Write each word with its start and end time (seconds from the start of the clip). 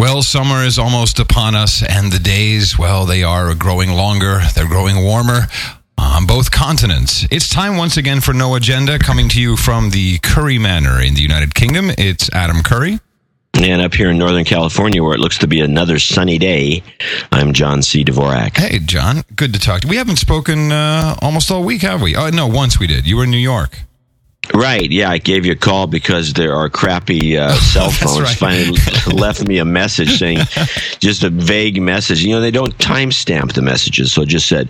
Well, 0.00 0.22
summer 0.22 0.62
is 0.62 0.78
almost 0.78 1.18
upon 1.18 1.56
us, 1.56 1.82
and 1.82 2.12
the 2.12 2.20
days, 2.20 2.78
well, 2.78 3.04
they 3.04 3.24
are 3.24 3.52
growing 3.56 3.90
longer, 3.90 4.40
they're 4.54 4.68
growing 4.68 5.02
warmer 5.02 5.48
on 5.98 6.24
both 6.24 6.52
continents. 6.52 7.26
It's 7.32 7.48
time 7.48 7.76
once 7.76 7.96
again 7.96 8.20
for 8.20 8.32
No 8.32 8.54
Agenda, 8.54 9.00
coming 9.00 9.28
to 9.30 9.40
you 9.40 9.56
from 9.56 9.90
the 9.90 10.18
Curry 10.18 10.56
Manor 10.56 11.02
in 11.02 11.14
the 11.14 11.20
United 11.20 11.52
Kingdom. 11.52 11.90
It's 11.98 12.32
Adam 12.32 12.62
Curry. 12.62 13.00
And 13.54 13.82
up 13.82 13.92
here 13.92 14.10
in 14.10 14.18
Northern 14.18 14.44
California, 14.44 15.02
where 15.02 15.14
it 15.14 15.20
looks 15.20 15.38
to 15.38 15.48
be 15.48 15.58
another 15.58 15.98
sunny 15.98 16.38
day, 16.38 16.84
I'm 17.32 17.52
John 17.52 17.82
C. 17.82 18.04
Dvorak. 18.04 18.56
Hey, 18.56 18.78
John. 18.78 19.24
Good 19.34 19.52
to 19.54 19.58
talk 19.58 19.80
to 19.80 19.88
you. 19.88 19.90
We 19.90 19.96
haven't 19.96 20.18
spoken 20.18 20.70
uh, 20.70 21.16
almost 21.20 21.50
all 21.50 21.64
week, 21.64 21.82
have 21.82 22.00
we? 22.02 22.14
Oh, 22.14 22.30
no, 22.30 22.46
once 22.46 22.78
we 22.78 22.86
did. 22.86 23.04
You 23.04 23.16
were 23.16 23.24
in 23.24 23.32
New 23.32 23.36
York. 23.36 23.80
Right, 24.54 24.90
yeah, 24.90 25.10
I 25.10 25.18
gave 25.18 25.44
you 25.46 25.52
a 25.52 25.56
call 25.56 25.86
because 25.86 26.32
there 26.32 26.54
are 26.54 26.68
crappy 26.68 27.36
uh, 27.38 27.52
cell 27.72 27.90
phones 27.90 28.20
right. 28.20 28.36
finally 28.36 28.78
left 29.14 29.46
me 29.46 29.58
a 29.58 29.64
message 29.64 30.18
saying 30.18 30.38
just 31.00 31.22
a 31.22 31.30
vague 31.30 31.80
message. 31.80 32.22
You 32.22 32.34
know, 32.34 32.40
they 32.40 32.50
don't 32.50 32.76
timestamp 32.78 33.52
the 33.52 33.62
messages, 33.62 34.12
so 34.12 34.22
it 34.22 34.28
just 34.28 34.48
said, 34.48 34.68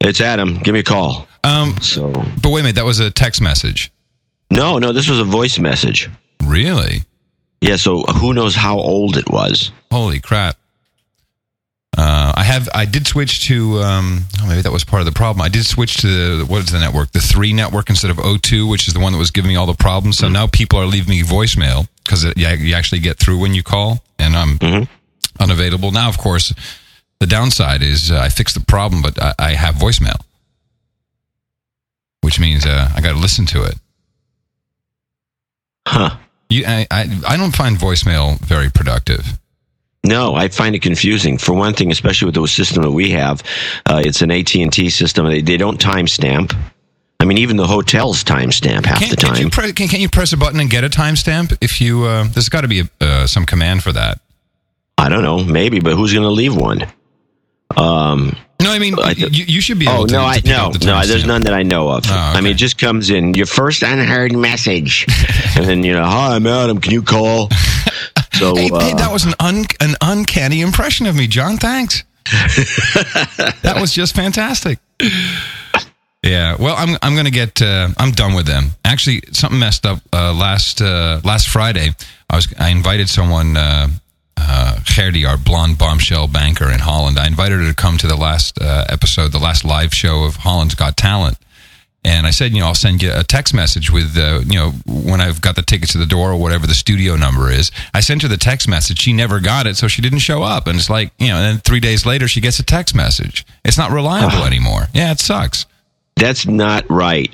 "It's 0.00 0.20
Adam, 0.20 0.58
give 0.58 0.74
me 0.74 0.80
a 0.80 0.84
call." 0.84 1.26
Um, 1.44 1.76
So 1.80 2.10
but 2.42 2.50
wait 2.50 2.60
a 2.60 2.64
minute, 2.64 2.76
that 2.76 2.84
was 2.84 2.98
a 3.00 3.10
text 3.10 3.40
message. 3.40 3.92
no, 4.50 4.78
no, 4.78 4.92
this 4.92 5.08
was 5.08 5.20
a 5.20 5.24
voice 5.24 5.58
message. 5.58 6.08
Really? 6.44 7.02
Yeah, 7.60 7.76
so 7.76 8.02
who 8.02 8.34
knows 8.34 8.54
how 8.54 8.78
old 8.78 9.16
it 9.16 9.28
was? 9.30 9.70
Holy 9.92 10.20
crap. 10.20 10.56
Uh, 11.96 12.32
I 12.36 12.44
have. 12.44 12.68
I 12.74 12.84
did 12.84 13.06
switch 13.06 13.46
to. 13.48 13.80
Um, 13.80 14.24
oh, 14.40 14.46
maybe 14.48 14.62
that 14.62 14.70
was 14.70 14.84
part 14.84 15.00
of 15.00 15.06
the 15.06 15.12
problem. 15.12 15.42
I 15.42 15.48
did 15.48 15.64
switch 15.64 15.96
to 16.02 16.38
the, 16.38 16.44
what 16.46 16.58
is 16.62 16.70
the 16.70 16.78
network? 16.78 17.10
The 17.12 17.18
three 17.20 17.52
network 17.52 17.88
instead 17.90 18.10
of 18.10 18.18
O2, 18.18 18.70
which 18.70 18.86
is 18.86 18.94
the 18.94 19.00
one 19.00 19.12
that 19.12 19.18
was 19.18 19.30
giving 19.32 19.48
me 19.48 19.56
all 19.56 19.66
the 19.66 19.74
problems. 19.74 20.18
So 20.18 20.28
now 20.28 20.46
people 20.46 20.78
are 20.78 20.86
leaving 20.86 21.10
me 21.10 21.22
voicemail 21.22 21.88
because 22.04 22.24
you, 22.24 22.32
you 22.36 22.74
actually 22.74 23.00
get 23.00 23.18
through 23.18 23.38
when 23.40 23.54
you 23.54 23.62
call, 23.64 24.04
and 24.18 24.36
I'm 24.36 24.58
Mhm. 24.58 24.88
unavailable 25.40 25.90
now. 25.90 26.08
Of 26.08 26.18
course, 26.18 26.52
the 27.20 27.26
downside 27.26 27.82
is 27.82 28.12
uh, 28.12 28.18
I 28.20 28.28
fixed 28.28 28.54
the 28.54 28.60
problem, 28.64 29.02
but 29.02 29.20
I, 29.20 29.34
I 29.38 29.50
have 29.54 29.74
voicemail, 29.74 30.20
which 32.20 32.38
means 32.38 32.64
uh, 32.64 32.90
I 32.94 33.00
got 33.00 33.12
to 33.14 33.18
listen 33.18 33.44
to 33.46 33.64
it. 33.64 33.74
Huh? 35.88 36.16
You, 36.50 36.64
I, 36.66 36.86
I, 36.90 37.20
I 37.26 37.36
don't 37.36 37.56
find 37.56 37.76
voicemail 37.76 38.38
very 38.40 38.70
productive. 38.70 39.38
No, 40.04 40.34
I 40.34 40.48
find 40.48 40.74
it 40.74 40.82
confusing. 40.82 41.38
For 41.38 41.52
one 41.52 41.74
thing, 41.74 41.90
especially 41.90 42.26
with 42.26 42.34
the 42.36 42.46
system 42.46 42.82
that 42.84 42.90
we 42.90 43.10
have, 43.10 43.42
uh, 43.84 44.00
it's 44.04 44.22
an 44.22 44.30
AT 44.30 44.54
and 44.54 44.72
T 44.72 44.88
system. 44.90 45.26
They, 45.26 45.40
they 45.42 45.56
don't 45.56 45.78
timestamp. 45.80 46.56
I 47.20 47.24
mean, 47.24 47.38
even 47.38 47.56
the 47.56 47.66
hotels 47.66 48.22
timestamp 48.22 48.86
half 48.86 49.00
Can't, 49.00 49.10
the 49.10 49.16
time. 49.16 49.36
you 49.36 49.50
pre- 49.50 49.72
can, 49.72 49.88
can 49.88 50.00
you 50.00 50.08
press 50.08 50.32
a 50.32 50.36
button 50.36 50.60
and 50.60 50.70
get 50.70 50.84
a 50.84 50.88
timestamp? 50.88 51.58
If 51.60 51.80
you, 51.80 52.04
uh, 52.04 52.24
there's 52.28 52.48
got 52.48 52.60
to 52.60 52.68
be 52.68 52.80
a, 52.82 52.88
uh, 53.00 53.26
some 53.26 53.44
command 53.44 53.82
for 53.82 53.90
that. 53.92 54.20
I 54.96 55.08
don't 55.08 55.22
know, 55.22 55.42
maybe, 55.42 55.80
but 55.80 55.94
who's 55.96 56.12
going 56.12 56.22
to 56.24 56.30
leave 56.30 56.54
one? 56.56 56.82
Um, 57.76 58.36
No, 58.62 58.70
I 58.72 58.78
mean 58.78 58.94
I- 58.98 59.10
you, 59.12 59.44
you 59.46 59.60
should 59.60 59.78
be 59.78 59.86
able 59.88 60.02
oh 60.02 60.06
to. 60.06 60.12
no, 60.12 60.18
to 60.20 60.24
I 60.26 60.40
no, 60.44 60.72
the 60.72 60.86
no. 60.86 61.04
There's 61.04 61.26
none 61.26 61.42
that 61.42 61.54
I 61.54 61.62
know 61.64 61.90
of. 61.90 62.04
Oh, 62.08 62.12
I 62.14 62.40
mean, 62.40 62.52
it 62.52 62.56
just 62.56 62.78
comes 62.78 63.10
in 63.10 63.34
your 63.34 63.46
first 63.46 63.82
unheard 63.82 64.32
message, 64.34 65.04
and 65.56 65.66
then 65.66 65.82
you 65.84 65.92
know, 65.92 66.04
hi, 66.04 66.34
I'm 66.36 66.46
Adam. 66.46 66.80
Can 66.80 66.92
you 66.92 67.02
call? 67.02 67.48
So 68.38 68.54
Hey, 68.54 68.70
uh, 68.70 68.80
hey, 68.80 68.94
that 68.94 69.10
was 69.12 69.24
an 69.24 69.34
un, 69.40 69.64
an 69.80 69.96
uncanny 70.00 70.60
impression 70.60 71.06
of 71.06 71.16
me, 71.16 71.26
John. 71.26 71.56
Thanks. 71.56 72.04
that 73.62 73.76
was 73.80 73.92
just 73.92 74.14
fantastic. 74.14 74.78
Yeah, 76.22 76.56
well, 76.58 76.74
I'm 76.76 76.96
I'm 77.00 77.16
gonna 77.16 77.30
get 77.30 77.62
uh, 77.62 77.88
I'm 77.96 78.12
done 78.12 78.34
with 78.34 78.46
them. 78.46 78.72
Actually, 78.84 79.22
something 79.32 79.58
messed 79.58 79.86
up 79.86 80.00
uh, 80.12 80.32
last 80.34 80.80
uh, 80.82 81.20
last 81.24 81.48
Friday. 81.48 81.90
I 82.28 82.36
was 82.36 82.52
I 82.58 82.68
invited 82.68 83.08
someone, 83.08 83.56
uh, 83.56 83.88
uh, 84.36 84.76
Gerdy, 84.84 85.26
our 85.26 85.38
blonde 85.38 85.78
bombshell 85.78 86.28
banker 86.28 86.70
in 86.70 86.80
Holland. 86.80 87.18
I 87.18 87.26
invited 87.26 87.60
her 87.60 87.68
to 87.68 87.74
come 87.74 87.98
to 87.98 88.06
the 88.06 88.16
last 88.16 88.60
uh, 88.60 88.84
episode, 88.88 89.32
the 89.32 89.38
last 89.38 89.64
live 89.64 89.94
show 89.94 90.24
of 90.24 90.36
Holland's 90.36 90.74
Got 90.74 90.96
Talent. 90.96 91.38
And 92.04 92.26
I 92.26 92.30
said, 92.30 92.52
you 92.52 92.60
know, 92.60 92.66
I'll 92.66 92.74
send 92.74 93.02
you 93.02 93.10
a 93.12 93.24
text 93.24 93.52
message 93.52 93.90
with, 93.90 94.16
uh, 94.16 94.40
you 94.46 94.54
know, 94.54 94.70
when 94.86 95.20
I've 95.20 95.40
got 95.40 95.56
the 95.56 95.62
tickets 95.62 95.92
to 95.92 95.98
the 95.98 96.06
door 96.06 96.30
or 96.32 96.36
whatever 96.36 96.66
the 96.66 96.74
studio 96.74 97.16
number 97.16 97.50
is. 97.50 97.72
I 97.92 98.00
sent 98.00 98.22
her 98.22 98.28
the 98.28 98.36
text 98.36 98.68
message. 98.68 99.00
She 99.00 99.12
never 99.12 99.40
got 99.40 99.66
it, 99.66 99.76
so 99.76 99.88
she 99.88 100.00
didn't 100.00 100.20
show 100.20 100.42
up. 100.42 100.68
And 100.68 100.78
it's 100.78 100.88
like, 100.88 101.10
you 101.18 101.28
know, 101.28 101.36
and 101.36 101.44
then 101.44 101.58
three 101.58 101.80
days 101.80 102.06
later, 102.06 102.28
she 102.28 102.40
gets 102.40 102.58
a 102.60 102.62
text 102.62 102.94
message. 102.94 103.44
It's 103.64 103.76
not 103.76 103.90
reliable 103.90 104.44
anymore. 104.44 104.86
Yeah, 104.94 105.10
it 105.10 105.18
sucks. 105.20 105.66
that's 106.16 106.46
not 106.46 106.88
right. 106.88 107.32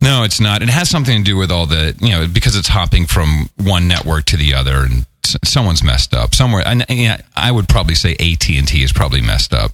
No, 0.00 0.24
it's 0.24 0.40
not. 0.40 0.62
It 0.62 0.68
has 0.68 0.90
something 0.90 1.18
to 1.18 1.22
do 1.24 1.36
with 1.36 1.52
all 1.52 1.66
the, 1.66 1.94
you 2.00 2.10
know, 2.10 2.26
because 2.26 2.56
it's 2.56 2.68
hopping 2.68 3.06
from 3.06 3.50
one 3.62 3.86
network 3.86 4.24
to 4.26 4.36
the 4.36 4.52
other, 4.54 4.78
and 4.78 5.06
someone's 5.44 5.84
messed 5.84 6.12
up 6.12 6.34
somewhere. 6.34 6.64
Yeah, 6.88 7.20
I 7.36 7.52
would 7.52 7.68
probably 7.68 7.94
say 7.94 8.14
AT 8.14 8.48
and 8.48 8.66
T 8.66 8.82
is 8.82 8.92
probably 8.92 9.20
messed 9.20 9.54
up. 9.54 9.70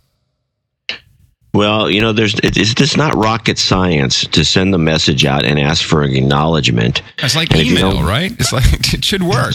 Well, 1.55 1.91
you 1.91 2.01
know, 2.01 2.13
there's 2.13 2.35
it, 2.35 2.57
it's 2.57 2.75
just 2.75 2.97
not 2.97 3.15
rocket 3.15 3.59
science 3.59 4.27
to 4.29 4.45
send 4.45 4.73
the 4.73 4.79
message 4.79 5.25
out 5.25 5.45
and 5.45 5.59
ask 5.59 5.85
for 5.85 6.03
an 6.03 6.15
acknowledgement. 6.15 7.03
It's 7.19 7.35
like 7.35 7.51
And 7.53 7.63
email, 7.63 8.03
right? 8.03 8.33
It's 8.33 8.53
like 8.53 8.65
it 8.95 9.05
should 9.05 9.23
work. 9.23 9.55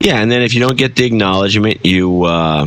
Yeah, 0.00 0.16
and 0.16 0.30
then 0.30 0.42
if 0.42 0.54
you 0.54 0.60
don't 0.60 0.78
get 0.78 0.96
the 0.96 1.04
acknowledgement, 1.04 1.84
you 1.84 2.24
uh, 2.24 2.66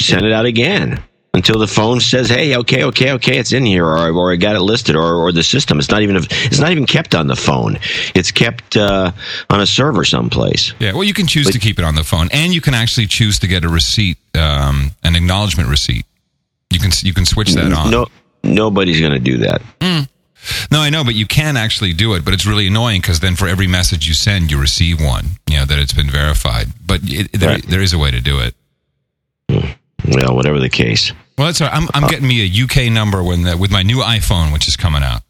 send 0.00 0.24
it 0.24 0.32
out 0.32 0.46
again 0.46 1.02
until 1.34 1.58
the 1.58 1.66
phone 1.66 2.00
says, 2.00 2.30
"Hey, 2.30 2.56
okay, 2.56 2.84
okay, 2.84 3.12
okay, 3.12 3.38
it's 3.38 3.52
in 3.52 3.66
here," 3.66 3.84
or, 3.84 4.10
or 4.10 4.32
I 4.32 4.36
got 4.36 4.56
it 4.56 4.60
listed, 4.60 4.96
or, 4.96 5.14
or 5.16 5.32
the 5.32 5.42
system. 5.42 5.78
It's 5.78 5.90
not 5.90 6.00
even 6.00 6.16
it's 6.16 6.58
not 6.58 6.70
even 6.70 6.86
kept 6.86 7.14
on 7.14 7.26
the 7.26 7.36
phone. 7.36 7.78
It's 8.14 8.30
kept 8.30 8.76
uh, 8.76 9.12
on 9.50 9.60
a 9.60 9.66
server 9.66 10.04
someplace. 10.04 10.72
Yeah, 10.78 10.94
well, 10.94 11.04
you 11.04 11.12
can 11.12 11.26
choose 11.26 11.50
to 11.50 11.58
keep 11.58 11.78
it 11.78 11.84
on 11.84 11.94
the 11.94 12.04
phone, 12.04 12.28
and 12.32 12.54
you 12.54 12.62
can 12.62 12.72
actually 12.72 13.06
choose 13.06 13.38
to 13.40 13.46
get 13.46 13.64
a 13.64 13.68
receipt, 13.68 14.16
um, 14.34 14.92
an 15.02 15.16
acknowledgement 15.16 15.68
receipt. 15.68 16.06
You 16.74 16.80
can 16.80 16.90
you 17.02 17.14
can 17.14 17.24
switch 17.24 17.52
that 17.54 17.72
on. 17.72 17.90
No, 17.90 18.06
nobody's 18.42 19.00
going 19.00 19.12
to 19.12 19.18
do 19.18 19.38
that. 19.38 19.62
Hmm. 19.80 20.00
No, 20.70 20.80
I 20.80 20.90
know, 20.90 21.04
but 21.04 21.14
you 21.14 21.26
can 21.26 21.56
actually 21.56 21.94
do 21.94 22.12
it. 22.14 22.24
But 22.24 22.34
it's 22.34 22.44
really 22.44 22.66
annoying 22.66 23.00
because 23.00 23.20
then 23.20 23.34
for 23.34 23.48
every 23.48 23.66
message 23.66 24.06
you 24.06 24.12
send, 24.12 24.50
you 24.50 24.60
receive 24.60 25.00
one. 25.00 25.24
You 25.48 25.58
know 25.60 25.64
that 25.64 25.78
it's 25.78 25.94
been 25.94 26.10
verified. 26.10 26.66
But 26.86 27.00
it, 27.04 27.32
there, 27.32 27.48
Right. 27.50 27.66
there 27.66 27.80
is 27.80 27.92
a 27.94 27.98
way 27.98 28.10
to 28.10 28.20
do 28.20 28.40
it. 28.40 28.54
Hmm. 29.50 29.70
Well, 30.12 30.34
whatever 30.36 30.60
the 30.60 30.68
case. 30.68 31.12
Well, 31.38 31.46
that's 31.46 31.60
all 31.62 31.68
right. 31.68 31.76
I'm 31.76 31.88
I'm 31.94 32.08
getting 32.10 32.28
me 32.28 32.42
a 32.44 32.64
UK 32.64 32.92
number 32.92 33.22
when 33.22 33.42
the, 33.42 33.56
with 33.56 33.70
my 33.70 33.82
new 33.82 33.98
iPhone, 33.98 34.52
which 34.52 34.68
is 34.68 34.76
coming 34.76 35.02
out. 35.02 35.22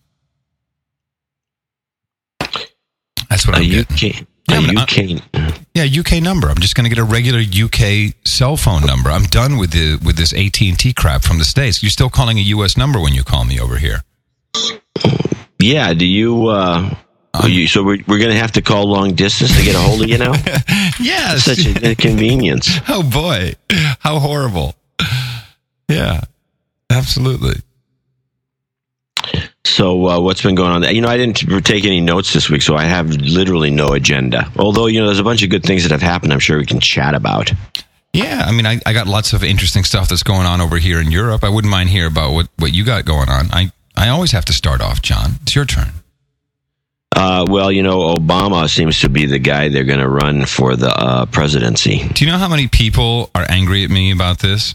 That's 3.31 3.47
what 3.47 3.56
I'm 3.56 3.69
getting. 3.69 4.27
UK, 4.49 4.50
Yeah, 4.50 4.59
a 4.71 4.72
but 4.75 4.77
I- 4.78 4.82
UK. 5.05 5.60
Yeah, 5.75 5.84
UK 6.00 6.22
number. 6.22 6.49
I'm 6.49 6.59
just 6.60 6.75
going 6.77 6.84
to 6.84 6.91
get 6.94 6.99
a 6.99 7.05
regular 7.05 7.41
UK 7.41 8.15
cell 8.25 8.56
phone 8.56 8.84
number. 8.87 9.10
I'm 9.10 9.25
done 9.25 9.56
with 9.56 9.72
the 9.72 9.99
with 10.05 10.16
this 10.16 10.32
AT 10.32 10.60
and 10.60 10.78
T 10.78 10.93
crap 10.93 11.22
from 11.22 11.38
the 11.38 11.44
states. 11.44 11.82
You're 11.82 11.91
still 11.91 12.10
calling 12.10 12.38
a 12.38 12.43
US 12.43 12.77
number 12.77 13.00
when 13.00 13.12
you 13.15 13.25
call 13.25 13.44
me 13.44 13.59
over 13.59 13.77
here. 13.78 14.03
Yeah. 15.59 15.93
Do 15.94 16.06
you? 16.06 16.47
Uh, 16.49 16.94
are 17.34 17.49
you 17.49 17.66
so 17.66 17.83
we're, 17.83 17.99
we're 18.06 18.19
going 18.19 18.31
to 18.31 18.38
have 18.38 18.53
to 18.53 18.62
call 18.62 18.87
long 18.88 19.15
distance 19.15 19.56
to 19.56 19.65
get 19.65 19.75
a 19.75 19.78
hold 19.78 20.03
of 20.03 20.09
you 20.09 20.19
now. 20.19 20.33
Yes. 21.00 21.44
Such 21.44 21.66
an 21.66 21.83
inconvenience. 21.83 22.69
oh 22.88 23.03
boy, 23.03 23.54
how 23.99 24.21
horrible. 24.21 24.77
Yeah, 25.88 26.21
absolutely. 26.88 27.56
So 29.65 30.07
uh, 30.07 30.21
what's 30.21 30.43
been 30.43 30.55
going 30.55 30.71
on? 30.71 30.95
You 30.95 31.01
know, 31.01 31.09
I 31.09 31.17
didn't 31.17 31.65
take 31.65 31.85
any 31.85 32.01
notes 32.01 32.33
this 32.33 32.51
week, 32.51 32.63
so 32.63 32.77
I 32.77 32.85
have 32.85 33.09
literally 33.09 33.71
no 33.71 33.93
agenda. 33.93 34.51
Although 34.59 34.87
you 34.87 35.01
know, 35.01 35.07
there's 35.07 35.19
a 35.19 35.25
bunch 35.25 35.43
of 35.43 35.51
good 35.51 35.63
things 35.63 35.83
that 35.85 35.93
have 35.93 36.03
happened. 36.03 36.33
I'm 36.33 36.39
sure 36.39 36.59
we 36.59 36.67
can 36.67 36.81
chat 36.81 37.15
about. 37.15 37.51
Yeah, 38.13 38.45
I 38.47 38.53
mean, 38.53 38.67
I, 38.67 38.81
I 38.87 38.93
got 38.93 39.09
lots 39.09 39.33
of 39.33 39.43
interesting 39.43 39.83
stuff 39.83 40.09
that's 40.09 40.23
going 40.23 40.47
on 40.47 40.61
over 40.61 40.79
here 40.79 41.01
in 41.01 41.11
Europe. 41.11 41.43
I 41.43 41.49
wouldn't 41.49 41.71
mind 41.71 41.89
hear 41.89 42.07
about 42.07 42.33
what, 42.33 42.49
what 42.59 42.73
you 42.73 42.85
got 42.85 43.05
going 43.05 43.29
on. 43.29 43.47
I, 43.53 43.73
I 43.97 44.09
always 44.09 44.31
have 44.31 44.45
to 44.45 44.53
start 44.53 44.81
off, 44.81 45.03
John. 45.03 45.33
It's 45.43 45.57
your 45.57 45.65
turn. 45.65 45.89
Uh, 47.17 47.45
well, 47.49 47.73
you 47.73 47.83
know, 47.83 48.15
Obama 48.15 48.69
seems 48.69 49.01
to 49.01 49.09
be 49.09 49.27
the 49.27 49.39
guy 49.39 49.69
they're 49.69 49.85
going 49.85 50.01
to 50.01 50.09
run 50.09 50.45
for 50.47 50.77
the 50.77 50.91
uh, 50.91 51.27
presidency. 51.27 52.07
Do 52.09 52.25
you 52.25 52.31
know 52.31 52.39
how 52.39 52.49
many 52.49 52.69
people 52.69 53.31
are 53.34 53.47
angry 53.49 53.83
at 53.83 53.91
me 53.91 54.13
about 54.13 54.41
this? 54.41 54.75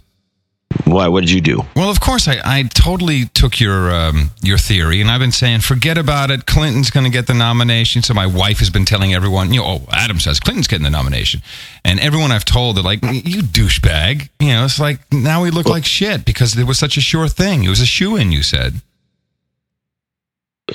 Why? 0.86 1.08
What 1.08 1.22
did 1.22 1.32
you 1.32 1.42
do? 1.42 1.64
Well, 1.76 1.90
of 1.90 2.00
course, 2.00 2.28
I, 2.28 2.40
I 2.44 2.64
totally 2.64 3.26
took 3.26 3.60
your 3.60 3.94
um, 3.94 4.32
your 4.42 4.58
theory, 4.58 5.02
and 5.02 5.10
I've 5.10 5.20
been 5.20 5.32
saying, 5.32 5.62
forget 5.62 5.98
about 5.98 6.30
it. 6.30 6.46
Clinton's 6.46 6.92
going 6.92 7.06
to 7.06 7.12
get 7.12 7.28
the 7.28 7.34
nomination. 7.34 8.04
So 8.04 8.14
my 8.14 8.28
wife 8.28 8.60
has 8.60 8.70
been 8.70 8.86
telling 8.86 9.14
everyone, 9.14 9.52
you 9.52 9.62
know, 9.62 9.66
oh, 9.66 9.88
Adam 9.92 10.20
says 10.20 10.40
Clinton's 10.40 10.68
getting 10.68 10.84
the 10.84 10.90
nomination, 10.90 11.42
and 11.84 12.00
everyone 12.00 12.32
I've 12.32 12.46
told, 12.46 12.78
they're 12.78 12.84
like, 12.84 13.02
you 13.02 13.42
douchebag. 13.42 14.30
You 14.40 14.50
know, 14.50 14.66
it's 14.66 14.80
like 14.80 15.00
now 15.12 15.42
we 15.42 15.50
look 15.50 15.68
like 15.68 15.86
shit 15.86 16.24
because 16.24 16.58
it 16.58 16.66
was 16.66 16.78
such 16.78 16.98
a 16.98 17.02
sure 17.02 17.28
thing. 17.28 17.64
It 17.64 17.70
was 17.70 17.82
a 17.82 17.88
shoe 17.88 18.16
in. 18.16 18.32
You 18.32 18.44
said. 18.44 18.82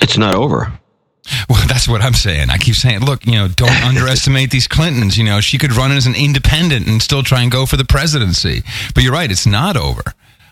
It's 0.01 0.17
not 0.17 0.35
over. 0.35 0.77
Well, 1.49 1.63
that's 1.67 1.87
what 1.87 2.01
I'm 2.01 2.13
saying. 2.13 2.49
I 2.49 2.57
keep 2.57 2.75
saying, 2.75 3.01
look, 3.05 3.25
you 3.25 3.33
know, 3.33 3.47
don't 3.47 3.83
underestimate 3.83 4.51
these 4.51 4.67
Clintons. 4.67 5.17
You 5.17 5.25
know, 5.25 5.41
she 5.41 5.57
could 5.57 5.73
run 5.75 5.91
as 5.91 6.05
an 6.07 6.15
independent 6.15 6.87
and 6.87 7.01
still 7.01 7.23
try 7.23 7.41
and 7.41 7.51
go 7.51 7.65
for 7.65 7.77
the 7.77 7.85
presidency. 7.85 8.63
But 8.93 9.03
you're 9.03 9.13
right, 9.13 9.29
it's 9.31 9.45
not 9.45 9.77
over. 9.77 10.03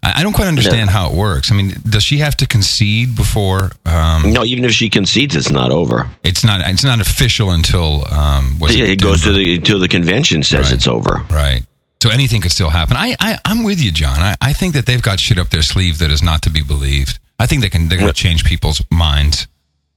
I, 0.02 0.20
I 0.20 0.24
don't 0.24 0.34
quite 0.34 0.48
understand 0.48 0.90
how 0.90 1.10
it 1.10 1.16
works. 1.16 1.52
I 1.52 1.56
mean, 1.56 1.74
does 1.88 2.04
she 2.04 2.18
have 2.18 2.36
to 2.38 2.48
concede 2.48 3.16
before? 3.16 3.72
Um, 3.86 4.34
No, 4.34 4.44
even 4.44 4.66
if 4.66 4.72
she 4.72 4.90
concedes, 4.90 5.36
it's 5.36 5.50
not 5.52 5.72
over. 5.72 6.10
it's 6.24 6.44
not. 6.44 6.62
It's 6.70 6.84
not 6.84 7.00
official 7.00 7.52
until 7.52 8.06
um, 8.12 8.58
Yeah, 8.62 8.86
it 8.86 9.02
goes 9.02 9.24
to 9.24 9.32
the 9.34 9.60
to 9.60 9.78
the 9.80 9.88
convention 9.88 10.44
says 10.44 10.66
Right. 10.68 10.74
it's 10.74 10.88
over. 10.88 11.24
right. 11.30 11.64
So 12.02 12.10
anything 12.10 12.42
could 12.42 12.52
still 12.52 12.70
happen. 12.70 12.98
I, 12.98 13.16
I 13.18 13.40
I'm 13.46 13.64
with 13.64 13.82
you, 13.82 13.90
John. 13.94 14.20
I, 14.20 14.36
I 14.42 14.52
think 14.52 14.74
that 14.74 14.86
they've 14.86 15.02
got 15.02 15.22
shit 15.22 15.38
up 15.38 15.50
their 15.52 15.62
sleeve 15.62 16.00
that 16.00 16.12
is 16.12 16.22
not 16.22 16.42
to 16.42 16.50
be 16.50 16.62
believed. 16.62 17.18
I 17.40 17.46
think 17.46 17.62
they 17.62 17.70
can 17.70 17.88
they're 17.88 17.98
going 17.98 18.12
to 18.12 18.14
change 18.14 18.44
people's 18.44 18.82
minds. 18.92 19.48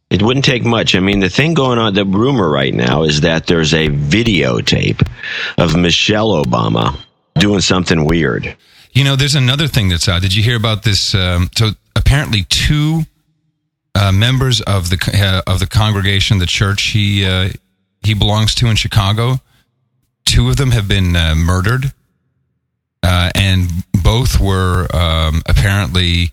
It 0.09 0.23
wouldn't 0.23 0.45
take 0.45 0.65
much. 0.65 0.95
I 0.95 1.01
mean, 1.01 1.19
the 1.19 1.29
thing 1.29 1.55
going 1.55 1.79
on, 1.79 1.95
the 1.95 2.05
rumor 2.05 2.49
right 2.49 2.73
now 2.73 3.03
is 3.03 3.23
that 3.23 3.47
there's 3.47 3.75
a 3.75 3.89
videotape 3.89 5.07
of 5.59 5.77
Michelle 5.77 6.45
Obama 6.45 6.99
doing 7.39 7.61
something 7.61 8.05
weird. 8.05 8.57
You 8.93 9.05
know, 9.05 9.17
there's 9.17 9.35
another 9.35 9.67
thing 9.67 9.89
that's 9.89 10.09
out. 10.09 10.23
Did 10.23 10.35
you 10.35 10.43
hear 10.43 10.57
about 10.57 10.85
this? 10.85 11.15
Um, 11.15 11.51
so 11.57 11.71
apparently, 11.97 12.45
two 12.45 13.03
uh, 13.97 14.13
members 14.13 14.61
of 14.61 14.91
the 14.91 15.43
uh, 15.47 15.51
of 15.51 15.59
the 15.59 15.67
congregation, 15.67 16.39
the 16.39 16.47
church 16.47 16.83
he 16.83 17.25
uh, 17.25 17.51
he 18.01 18.15
belongs 18.15 18.55
to 18.57 18.69
in 18.69 18.77
Chicago, 18.77 19.41
two 20.25 20.49
of 20.49 20.57
them 20.57 20.71
have 20.71 20.87
been 20.87 21.17
uh, 21.17 21.35
murdered, 21.35 21.93
uh, 23.03 23.31
and 23.35 23.69
both 24.03 24.39
were 24.39 24.87
um, 24.95 25.43
apparently 25.47 26.31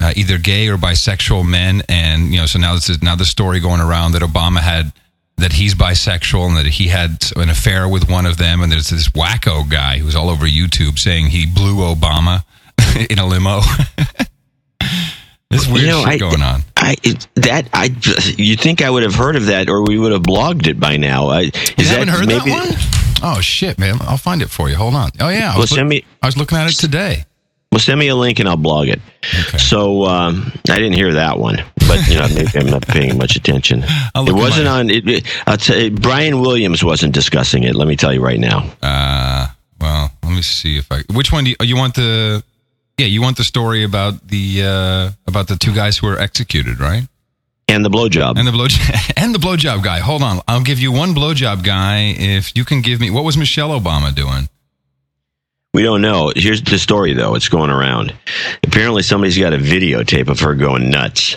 uh, 0.00 0.12
either 0.16 0.38
gay 0.38 0.68
or 0.68 0.76
bisexual 0.76 1.46
men. 1.48 1.82
And 1.88 2.32
you 2.32 2.40
know, 2.40 2.46
so 2.46 2.58
now 2.58 2.74
this 2.74 2.88
is 2.90 3.02
now 3.02 3.16
the 3.16 3.24
story 3.24 3.60
going 3.60 3.80
around 3.80 4.12
that 4.12 4.22
Obama 4.22 4.60
had 4.60 4.92
that 5.36 5.52
he's 5.52 5.74
bisexual 5.74 6.48
and 6.48 6.56
that 6.56 6.66
he 6.66 6.88
had 6.88 7.24
an 7.36 7.48
affair 7.48 7.88
with 7.88 8.08
one 8.10 8.26
of 8.26 8.36
them. 8.38 8.60
And 8.60 8.70
there's 8.72 8.88
this 8.90 9.08
wacko 9.10 9.68
guy 9.70 9.98
who's 9.98 10.16
all 10.16 10.30
over 10.30 10.46
YouTube 10.46 10.98
saying 10.98 11.26
he 11.26 11.46
blew 11.46 11.76
Obama 11.76 12.44
in 13.10 13.18
a 13.18 13.26
limo. 13.26 13.60
This 15.50 15.66
weird 15.66 15.80
You 15.80 15.86
know, 15.92 16.00
shit 16.04 16.08
I- 16.08 16.18
going 16.18 16.42
on. 16.42 16.60
I 16.76 16.96
that 17.36 17.68
I 17.72 17.84
you 18.36 18.54
think 18.54 18.82
I 18.82 18.90
would 18.90 19.02
have 19.02 19.14
heard 19.14 19.34
of 19.34 19.46
that 19.46 19.70
or 19.70 19.82
we 19.82 19.98
would 19.98 20.12
have 20.12 20.22
blogged 20.22 20.66
it 20.66 20.78
by 20.78 20.98
now? 20.98 21.28
I, 21.28 21.40
You 21.40 21.50
is 21.78 21.88
haven't 21.88 22.08
heard 22.08 22.26
maybe, 22.26 22.50
that 22.50 22.68
one? 22.68 22.76
Oh 23.36 23.40
shit, 23.40 23.78
man! 23.78 23.96
I'll 24.02 24.18
find 24.18 24.42
it 24.42 24.50
for 24.50 24.68
you. 24.68 24.76
Hold 24.76 24.94
on. 24.94 25.10
Oh 25.20 25.28
yeah, 25.30 25.48
I 25.48 25.52
Well, 25.52 25.60
was, 25.62 25.70
send 25.70 25.88
me. 25.88 26.04
I 26.22 26.26
was 26.26 26.36
looking 26.36 26.58
at 26.58 26.70
it 26.70 26.74
today. 26.76 27.24
Well, 27.70 27.80
send 27.80 28.00
me 28.00 28.08
a 28.08 28.16
link 28.16 28.38
and 28.38 28.48
I'll 28.48 28.56
blog 28.56 28.88
it. 28.88 29.00
Okay. 29.48 29.58
So 29.58 30.04
um, 30.04 30.52
I 30.70 30.76
didn't 30.76 30.94
hear 30.94 31.12
that 31.14 31.38
one, 31.38 31.62
but 31.86 32.08
you 32.08 32.14
know 32.14 32.26
maybe 32.28 32.50
I'm 32.54 32.66
not 32.66 32.86
paying 32.86 33.16
much 33.18 33.36
attention. 33.36 33.84
It 34.16 34.34
wasn't 34.34 34.66
on. 34.66 34.90
It, 34.90 35.08
it, 35.08 35.26
I'll 35.46 35.56
tell 35.56 35.90
Brian 35.90 36.40
Williams 36.40 36.82
wasn't 36.82 37.14
discussing 37.14 37.62
it. 37.62 37.74
Let 37.74 37.86
me 37.86 37.94
tell 37.94 38.12
you 38.12 38.20
right 38.20 38.38
now. 38.38 38.68
Uh, 38.82 39.46
well, 39.80 40.10
let 40.22 40.32
me 40.34 40.42
see 40.42 40.76
if 40.76 40.90
I. 40.90 41.02
Which 41.12 41.30
one 41.32 41.44
do 41.44 41.50
you, 41.50 41.56
oh, 41.60 41.64
you 41.64 41.76
want 41.76 41.94
the? 41.94 42.42
Yeah, 42.98 43.06
you 43.06 43.22
want 43.22 43.36
the 43.36 43.44
story 43.44 43.84
about 43.84 44.26
the 44.26 44.62
uh, 44.64 45.10
about 45.26 45.46
the 45.46 45.56
two 45.56 45.72
guys 45.72 45.98
who 45.98 46.08
were 46.08 46.18
executed, 46.18 46.80
right? 46.80 47.06
And 47.68 47.84
the 47.84 47.90
blowjob. 47.90 48.38
And 48.38 48.48
the 48.48 48.52
blow 48.52 48.66
and 49.16 49.34
the 49.34 49.38
blowjob 49.38 49.84
guy. 49.84 49.98
Hold 50.00 50.22
on, 50.22 50.40
I'll 50.48 50.64
give 50.64 50.78
you 50.78 50.90
one 50.90 51.14
blowjob 51.14 51.62
guy 51.62 52.14
if 52.18 52.56
you 52.56 52.64
can 52.64 52.80
give 52.80 52.98
me 52.98 53.10
what 53.10 53.24
was 53.24 53.36
Michelle 53.36 53.78
Obama 53.78 54.14
doing? 54.14 54.48
We 55.74 55.82
don't 55.82 56.00
know. 56.00 56.32
Here's 56.34 56.62
the 56.62 56.78
story, 56.78 57.12
though. 57.12 57.34
It's 57.34 57.48
going 57.48 57.70
around. 57.70 58.14
Apparently, 58.62 59.02
somebody's 59.02 59.38
got 59.38 59.52
a 59.52 59.58
videotape 59.58 60.28
of 60.28 60.40
her 60.40 60.54
going 60.54 60.90
nuts. 60.90 61.36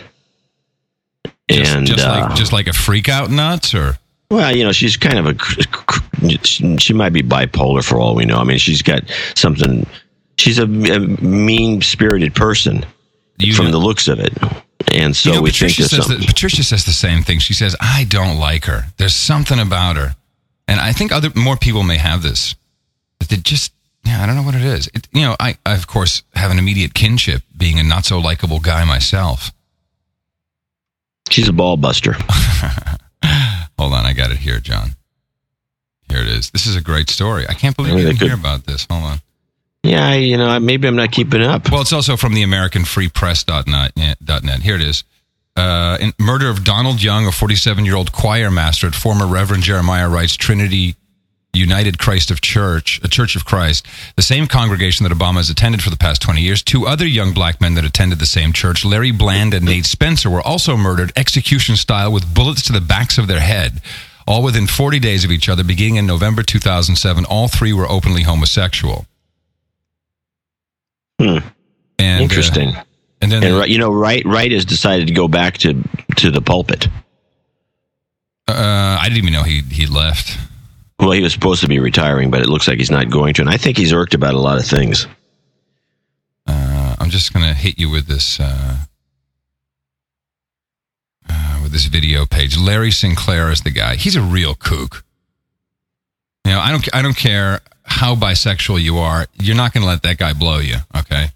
Just, 1.49 1.75
and 1.75 1.85
just 1.85 2.05
uh, 2.05 2.27
like 2.27 2.35
just 2.35 2.53
like 2.53 2.67
a 2.67 2.73
freak 2.73 3.09
out 3.09 3.29
nuts, 3.29 3.73
or 3.75 3.97
well, 4.29 4.55
you 4.55 4.63
know, 4.63 4.71
she's 4.71 4.95
kind 4.95 5.19
of 5.19 5.25
a. 5.27 6.77
She 6.79 6.93
might 6.93 7.09
be 7.11 7.21
bipolar 7.21 7.83
for 7.83 7.99
all 7.99 8.15
we 8.15 8.23
know. 8.25 8.37
I 8.37 8.43
mean, 8.45 8.57
she's 8.57 8.81
got 8.81 9.01
something. 9.35 9.85
She's 10.37 10.59
a, 10.59 10.63
a 10.63 10.99
mean 10.99 11.81
spirited 11.81 12.33
person 12.33 12.85
you 13.37 13.53
from 13.53 13.65
know- 13.65 13.71
the 13.71 13.77
looks 13.79 14.07
of 14.07 14.19
it, 14.19 14.31
and 14.93 15.13
so 15.13 15.29
you 15.31 15.35
know, 15.35 15.41
we 15.41 15.49
Patricia 15.51 15.81
think 15.81 15.89
says 15.89 16.05
something. 16.05 16.19
that, 16.19 16.27
Patricia 16.27 16.63
says 16.63 16.85
the 16.85 16.91
same 16.91 17.23
thing. 17.23 17.39
She 17.39 17.53
says, 17.53 17.75
"I 17.81 18.05
don't 18.05 18.37
like 18.37 18.65
her. 18.65 18.85
There's 18.97 19.15
something 19.15 19.59
about 19.59 19.97
her," 19.97 20.15
and 20.69 20.79
I 20.79 20.93
think 20.93 21.11
other 21.11 21.31
more 21.35 21.57
people 21.57 21.83
may 21.83 21.97
have 21.97 22.23
this. 22.23 22.55
That 23.19 23.27
they 23.29 23.37
just, 23.37 23.73
yeah, 24.05 24.21
I 24.23 24.25
don't 24.25 24.35
know 24.35 24.43
what 24.43 24.55
it 24.55 24.63
is. 24.63 24.89
It, 24.93 25.07
you 25.11 25.21
know, 25.21 25.35
I, 25.39 25.57
I 25.65 25.75
of 25.75 25.87
course 25.87 26.23
have 26.33 26.51
an 26.51 26.59
immediate 26.59 26.93
kinship, 26.93 27.43
being 27.55 27.79
a 27.79 27.83
not 27.83 28.05
so 28.05 28.19
likable 28.19 28.59
guy 28.59 28.83
myself. 28.85 29.51
She's 31.29 31.47
a 31.47 31.53
ball 31.53 31.77
buster. 31.77 32.13
Hold 33.79 33.93
on, 33.93 34.05
I 34.05 34.13
got 34.13 34.31
it 34.31 34.37
here, 34.37 34.59
John. 34.59 34.95
Here 36.09 36.19
it 36.19 36.27
is. 36.27 36.49
This 36.51 36.65
is 36.65 36.75
a 36.75 36.81
great 36.81 37.09
story. 37.09 37.45
I 37.47 37.53
can't 37.53 37.75
believe 37.75 37.93
I 37.93 37.97
you 37.99 38.07
didn't 38.07 38.19
hear 38.21 38.33
about 38.33 38.65
this. 38.65 38.85
Hold 38.89 39.03
on. 39.03 39.21
Yeah, 39.83 40.07
I- 40.09 40.15
you 40.15 40.37
know, 40.37 40.59
maybe 40.59 40.87
I'm 40.87 40.95
not 40.95 41.11
keeping 41.11 41.41
up. 41.41 41.71
Well, 41.71 41.81
it's 41.81 41.93
also 41.93 42.17
from 42.17 42.33
the 42.33 42.43
AmericanFreePress.net. 42.43 43.91
yeah, 43.95 44.13
dot 44.23 44.43
net. 44.43 44.61
Here 44.61 44.75
it 44.75 44.81
is. 44.81 45.03
Uh, 45.55 45.97
in 45.99 46.13
murder 46.19 46.49
of 46.49 46.63
Donald 46.63 47.01
Young, 47.03 47.27
a 47.27 47.31
47 47.31 47.85
year 47.85 47.95
old 47.95 48.11
choir 48.11 48.51
master 48.51 48.87
at 48.87 48.95
former 48.95 49.25
Reverend 49.27 49.63
Jeremiah 49.63 50.09
Wright's 50.09 50.35
Trinity 50.35 50.95
United 51.53 51.99
Christ 51.99 52.31
of 52.31 52.39
Church, 52.41 52.99
a 53.03 53.07
Church 53.09 53.35
of 53.35 53.43
Christ, 53.43 53.85
the 54.15 54.21
same 54.21 54.47
congregation 54.47 55.03
that 55.03 55.11
Obama 55.11 55.35
has 55.35 55.49
attended 55.49 55.81
for 55.83 55.89
the 55.89 55.97
past 55.97 56.21
20 56.21 56.41
years. 56.41 56.61
Two 56.63 56.87
other 56.87 57.05
young 57.05 57.33
black 57.33 57.59
men 57.59 57.73
that 57.73 57.83
attended 57.83 58.19
the 58.19 58.25
same 58.25 58.53
church, 58.53 58.85
Larry 58.85 59.11
Bland 59.11 59.53
and 59.53 59.65
Nate 59.65 59.85
Spencer, 59.85 60.29
were 60.29 60.41
also 60.41 60.77
murdered 60.77 61.11
execution 61.17 61.75
style 61.75 62.11
with 62.11 62.33
bullets 62.33 62.61
to 62.63 62.73
the 62.73 62.79
backs 62.81 63.17
of 63.17 63.27
their 63.27 63.41
head. 63.41 63.81
All 64.27 64.43
within 64.43 64.65
40 64.67 64.99
days 64.99 65.25
of 65.25 65.31
each 65.31 65.49
other, 65.49 65.63
beginning 65.63 65.97
in 65.97 66.05
November 66.05 66.41
2007. 66.43 67.25
All 67.25 67.47
three 67.49 67.73
were 67.73 67.89
openly 67.89 68.21
homosexual. 68.23 69.05
Hmm. 71.19 71.39
And, 71.99 72.21
uh, 72.21 72.23
Interesting. 72.23 72.73
and 73.21 73.31
then 73.31 73.43
and 73.43 73.55
the- 73.57 73.69
you 73.69 73.77
know, 73.77 73.91
Wright 73.91 74.23
Wright 74.25 74.51
has 74.51 74.63
decided 74.65 75.07
to 75.07 75.13
go 75.13 75.27
back 75.27 75.57
to 75.59 75.83
to 76.17 76.31
the 76.31 76.41
pulpit. 76.41 76.87
Uh, 78.47 78.97
I 78.99 79.03
didn't 79.03 79.17
even 79.17 79.33
know 79.33 79.43
he 79.43 79.61
he 79.61 79.85
left. 79.85 80.37
Well, 81.01 81.11
he 81.11 81.21
was 81.21 81.33
supposed 81.33 81.61
to 81.61 81.67
be 81.67 81.79
retiring, 81.79 82.29
but 82.29 82.41
it 82.41 82.47
looks 82.47 82.67
like 82.67 82.77
he's 82.77 82.91
not 82.91 83.09
going 83.09 83.33
to. 83.33 83.41
And 83.41 83.49
I 83.49 83.57
think 83.57 83.75
he's 83.75 83.91
irked 83.91 84.13
about 84.13 84.35
a 84.35 84.39
lot 84.39 84.59
of 84.59 84.65
things. 84.65 85.07
Uh, 86.45 86.95
I'm 86.99 87.09
just 87.09 87.33
gonna 87.33 87.53
hit 87.55 87.79
you 87.79 87.89
with 87.89 88.05
this 88.07 88.39
uh, 88.39 88.77
uh, 91.29 91.59
with 91.63 91.71
this 91.71 91.85
video 91.85 92.25
page. 92.25 92.57
Larry 92.57 92.91
Sinclair 92.91 93.51
is 93.51 93.61
the 93.61 93.71
guy. 93.71 93.95
He's 93.95 94.15
a 94.15 94.21
real 94.21 94.53
kook. 94.55 95.03
You 96.45 96.51
know, 96.53 96.59
I 96.59 96.71
don't 96.71 96.95
I 96.95 97.01
don't 97.01 97.15
care 97.17 97.61
how 97.83 98.15
bisexual 98.15 98.81
you 98.81 98.97
are. 98.97 99.25
You're 99.41 99.55
not 99.55 99.73
gonna 99.73 99.85
let 99.85 100.03
that 100.03 100.17
guy 100.17 100.33
blow 100.33 100.59
you. 100.59 100.75
Okay, 100.95 101.27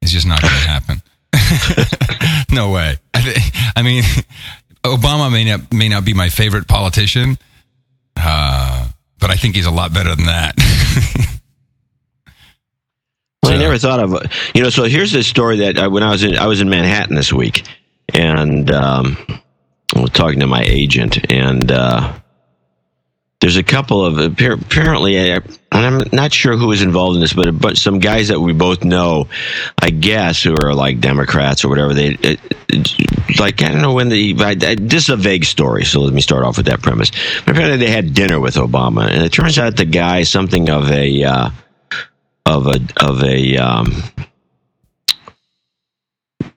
it's 0.00 0.12
just 0.12 0.26
not 0.26 0.40
gonna 0.42 0.52
happen. 0.54 1.02
no 2.54 2.70
way. 2.70 2.96
I, 3.14 3.20
thi- 3.22 3.72
I 3.76 3.82
mean, 3.82 4.02
Obama 4.84 5.30
may 5.30 5.44
not 5.44 5.72
may 5.72 5.88
not 5.88 6.04
be 6.04 6.14
my 6.14 6.28
favorite 6.28 6.66
politician, 6.68 7.38
uh, 8.24 8.88
but 9.18 9.30
I 9.30 9.36
think 9.36 9.54
he's 9.54 9.66
a 9.66 9.70
lot 9.70 9.92
better 9.92 10.14
than 10.14 10.26
that. 10.26 10.54
Well, 13.42 13.54
I 13.54 13.56
never 13.58 13.76
thought 13.76 13.98
of 13.98 14.14
it, 14.14 14.30
you 14.54 14.62
know. 14.62 14.70
So 14.70 14.84
here's 14.84 15.10
this 15.10 15.26
story 15.26 15.56
that 15.58 15.76
I, 15.76 15.88
when 15.88 16.04
I 16.04 16.10
was 16.10 16.22
in 16.22 16.38
I 16.38 16.46
was 16.46 16.60
in 16.60 16.68
Manhattan 16.68 17.16
this 17.16 17.32
week, 17.32 17.66
and 18.14 18.70
um, 18.70 19.16
I 19.96 20.00
was 20.00 20.10
talking 20.10 20.38
to 20.40 20.46
my 20.46 20.62
agent, 20.62 21.30
and 21.30 21.72
uh, 21.72 22.12
there's 23.42 23.56
a 23.56 23.62
couple 23.64 24.06
of 24.06 24.18
apparently, 24.18 25.32
uh, 25.32 25.40
and 25.72 25.86
I'm 25.86 26.08
not 26.12 26.32
sure 26.32 26.56
who 26.56 26.70
is 26.70 26.80
involved 26.80 27.16
in 27.16 27.20
this, 27.20 27.32
but 27.32 27.50
bunch, 27.58 27.78
some 27.78 27.98
guys 27.98 28.28
that 28.28 28.38
we 28.38 28.52
both 28.52 28.84
know, 28.84 29.26
I 29.82 29.90
guess, 29.90 30.40
who 30.40 30.54
are 30.62 30.72
like 30.72 31.00
Democrats 31.00 31.64
or 31.64 31.68
whatever. 31.68 31.92
They 31.92 32.16
it- 32.22 32.40
like 33.40 33.62
I 33.62 33.72
don't 33.72 33.82
know 33.82 33.94
when 33.94 34.08
the 34.08 34.32
this 34.78 35.04
is 35.04 35.08
a 35.08 35.16
vague 35.16 35.44
story, 35.44 35.84
so 35.84 36.00
let 36.00 36.14
me 36.14 36.20
start 36.20 36.44
off 36.44 36.56
with 36.56 36.66
that 36.66 36.82
premise. 36.82 37.10
But 37.44 37.56
apparently, 37.56 37.84
they 37.84 37.90
had 37.90 38.14
dinner 38.14 38.38
with 38.38 38.54
Obama, 38.54 39.08
and 39.10 39.22
it 39.24 39.32
turns 39.32 39.58
out 39.58 39.76
the 39.76 39.86
guy 39.86 40.22
something 40.22 40.70
of 40.70 40.90
a 40.90 41.24
uh, 41.24 41.50
of 42.46 42.68
a 42.68 42.80
of 42.98 43.22
a 43.24 43.56
um, 43.56 44.02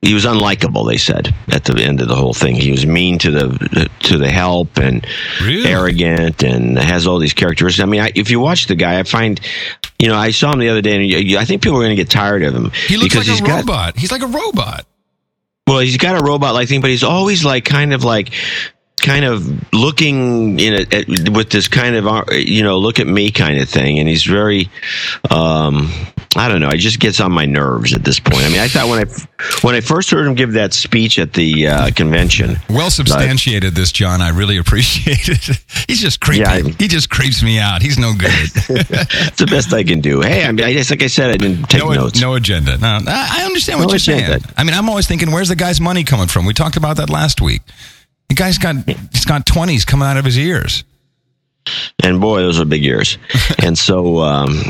he 0.05 0.13
was 0.13 0.25
unlikable. 0.25 0.87
They 0.87 0.97
said 0.97 1.33
at 1.49 1.63
the 1.65 1.81
end 1.81 1.99
of 2.01 2.07
the 2.07 2.15
whole 2.15 2.33
thing, 2.33 2.55
he 2.55 2.71
was 2.71 2.85
mean 2.85 3.17
to 3.19 3.31
the 3.31 3.89
to 4.01 4.17
the 4.17 4.29
help 4.29 4.77
and 4.77 5.05
Really? 5.41 5.67
arrogant 5.69 6.43
and 6.43 6.77
has 6.77 7.07
all 7.07 7.17
these 7.19 7.33
characteristics. 7.33 7.81
I 7.83 7.85
mean, 7.87 8.01
I, 8.01 8.11
if 8.15 8.29
you 8.29 8.39
watch 8.39 8.67
the 8.67 8.75
guy, 8.75 8.99
I 8.99 9.03
find, 9.03 9.39
you 9.99 10.07
know, 10.07 10.15
I 10.15 10.31
saw 10.31 10.53
him 10.53 10.59
the 10.59 10.69
other 10.69 10.81
day, 10.81 10.95
and 10.95 11.05
you- 11.05 11.17
you- 11.17 11.37
I 11.37 11.45
think 11.45 11.61
people 11.63 11.77
are 11.79 11.83
going 11.83 11.95
to 11.95 12.01
get 12.01 12.09
tired 12.09 12.43
of 12.43 12.53
him 12.53 12.71
He 12.87 12.97
looks 12.97 13.15
like 13.15 13.25
he's 13.25 13.39
a 13.41 13.43
got 13.43 13.57
robot. 13.61 13.97
He's 13.97 14.11
like 14.11 14.21
a 14.21 14.27
robot. 14.27 14.85
well, 15.67 15.79
he's 15.79 15.97
got 15.97 16.19
a 16.21 16.23
robot 16.23 16.53
like 16.53 16.69
thing, 16.69 16.81
but 16.81 16.89
he's 16.91 17.03
always 17.03 17.43
like 17.43 17.65
kind 17.65 17.91
of 17.93 18.03
like 18.03 18.31
kind 19.01 19.25
of 19.25 19.73
looking 19.73 20.59
in 20.59 20.73
a, 20.73 20.81
at, 20.95 21.07
with 21.31 21.49
this 21.49 21.67
kind 21.67 21.95
of 21.95 22.07
uh, 22.07 22.23
you 22.31 22.63
know 22.63 22.77
look 22.77 22.99
at 22.99 23.07
me 23.07 23.31
kind 23.31 23.59
of 23.59 23.67
thing, 23.67 23.99
and 23.99 24.07
he's 24.07 24.23
very 24.23 24.69
um 25.29 25.91
I 26.37 26.49
don't 26.49 26.59
know. 26.59 26.69
It 26.69 26.77
just 26.77 26.99
gets 26.99 27.21
on 27.21 27.31
my 27.31 27.45
nerves 27.45 27.93
at 27.93 28.03
this 28.03 28.19
point. 28.19 28.43
I 28.43 28.49
mean, 28.49 28.59
I 28.59 28.67
thought 28.67 28.89
when 28.89 28.99
I 28.99 29.65
when 29.65 29.73
I 29.73 29.81
first 29.81 30.09
heard 30.11 30.27
him 30.27 30.35
give 30.35 30.53
that 30.53 30.73
speech 30.73 31.17
at 31.17 31.31
the 31.33 31.67
uh, 31.67 31.91
convention, 31.91 32.57
well 32.69 32.89
substantiated. 32.89 33.73
this, 33.73 33.91
John. 33.91 34.21
I 34.21 34.29
really 34.29 34.57
appreciate 34.57 35.29
it. 35.29 35.59
He's 35.87 36.01
just 36.01 36.19
creepy. 36.19 36.41
Yeah, 36.41 36.51
I, 36.51 36.61
he 36.61 36.89
just 36.89 37.09
creeps 37.09 37.41
me 37.41 37.57
out. 37.57 37.81
He's 37.81 37.97
no 37.97 38.13
good. 38.13 38.31
it's 38.33 39.37
the 39.37 39.47
best 39.47 39.73
I 39.73 39.83
can 39.83 40.01
do. 40.01 40.21
Hey, 40.21 40.45
I 40.45 40.51
mean, 40.51 40.65
I 40.65 40.73
guess 40.73 40.91
like 40.91 41.03
I 41.03 41.07
said, 41.07 41.29
I 41.29 41.37
didn't 41.37 41.69
take 41.69 41.81
no, 41.81 41.93
notes. 41.93 42.19
No 42.19 42.35
agenda. 42.35 42.77
No, 42.77 42.99
I 43.07 43.43
understand 43.45 43.79
what 43.79 43.85
no 43.85 43.91
you're 43.91 43.97
agenda. 43.97 44.39
saying. 44.41 44.53
I 44.57 44.63
mean, 44.65 44.73
I'm 44.73 44.89
always 44.89 45.07
thinking, 45.07 45.31
where's 45.31 45.49
the 45.49 45.55
guy's 45.55 45.79
money 45.79 46.03
coming 46.03 46.27
from? 46.27 46.45
We 46.45 46.53
talked 46.53 46.75
about 46.75 46.97
that 46.97 47.09
last 47.09 47.41
week. 47.41 47.61
The 48.27 48.35
guy's 48.35 48.57
got 48.57 48.75
he's 48.85 49.25
got 49.25 49.45
twenties 49.45 49.85
coming 49.85 50.07
out 50.07 50.17
of 50.17 50.25
his 50.25 50.37
ears. 50.37 50.83
And 52.03 52.21
boy, 52.21 52.41
those 52.41 52.59
are 52.59 52.65
big 52.65 52.83
ears. 52.83 53.17
and 53.63 53.77
so 53.77 54.19
um, 54.19 54.61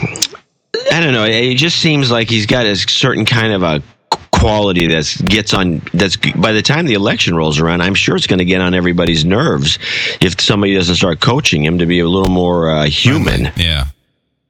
I 0.92 1.00
don't 1.01 1.13
know. 1.13 1.25
It 1.25 1.56
just 1.56 1.77
seems 1.77 2.12
like 2.12 2.30
he's 2.30 2.46
got 2.46 2.65
a 2.65 2.75
certain 2.75 3.25
kind 3.25 3.54
of 3.54 3.63
a 3.63 3.84
quality 4.32 4.88
that 4.88 5.22
gets 5.25 5.54
on 5.54 5.82
that's 5.94 6.18
by 6.18 6.51
the 6.51 6.62
time 6.62 6.86
the 6.86 6.94
election 6.94 7.36
rolls 7.36 7.60
around 7.60 7.82
i'm 7.82 7.96
sure 7.96 8.15
it's 8.15 8.27
going 8.27 8.39
to 8.39 8.46
get 8.46 8.62
on 8.62 8.74
everybody's 8.74 9.25
nerves 9.25 9.80
if 10.22 10.39
somebody 10.42 10.75
doesn't 10.75 10.96
start 10.96 11.20
coaching 11.20 11.63
him 11.63 11.80
to 11.80 11.86
be 11.86 12.00
a 12.00 12.08
little 12.08 12.32
more 12.32 12.70
uh, 12.70 12.86
human. 12.86 13.51
Yeah. 13.56 13.86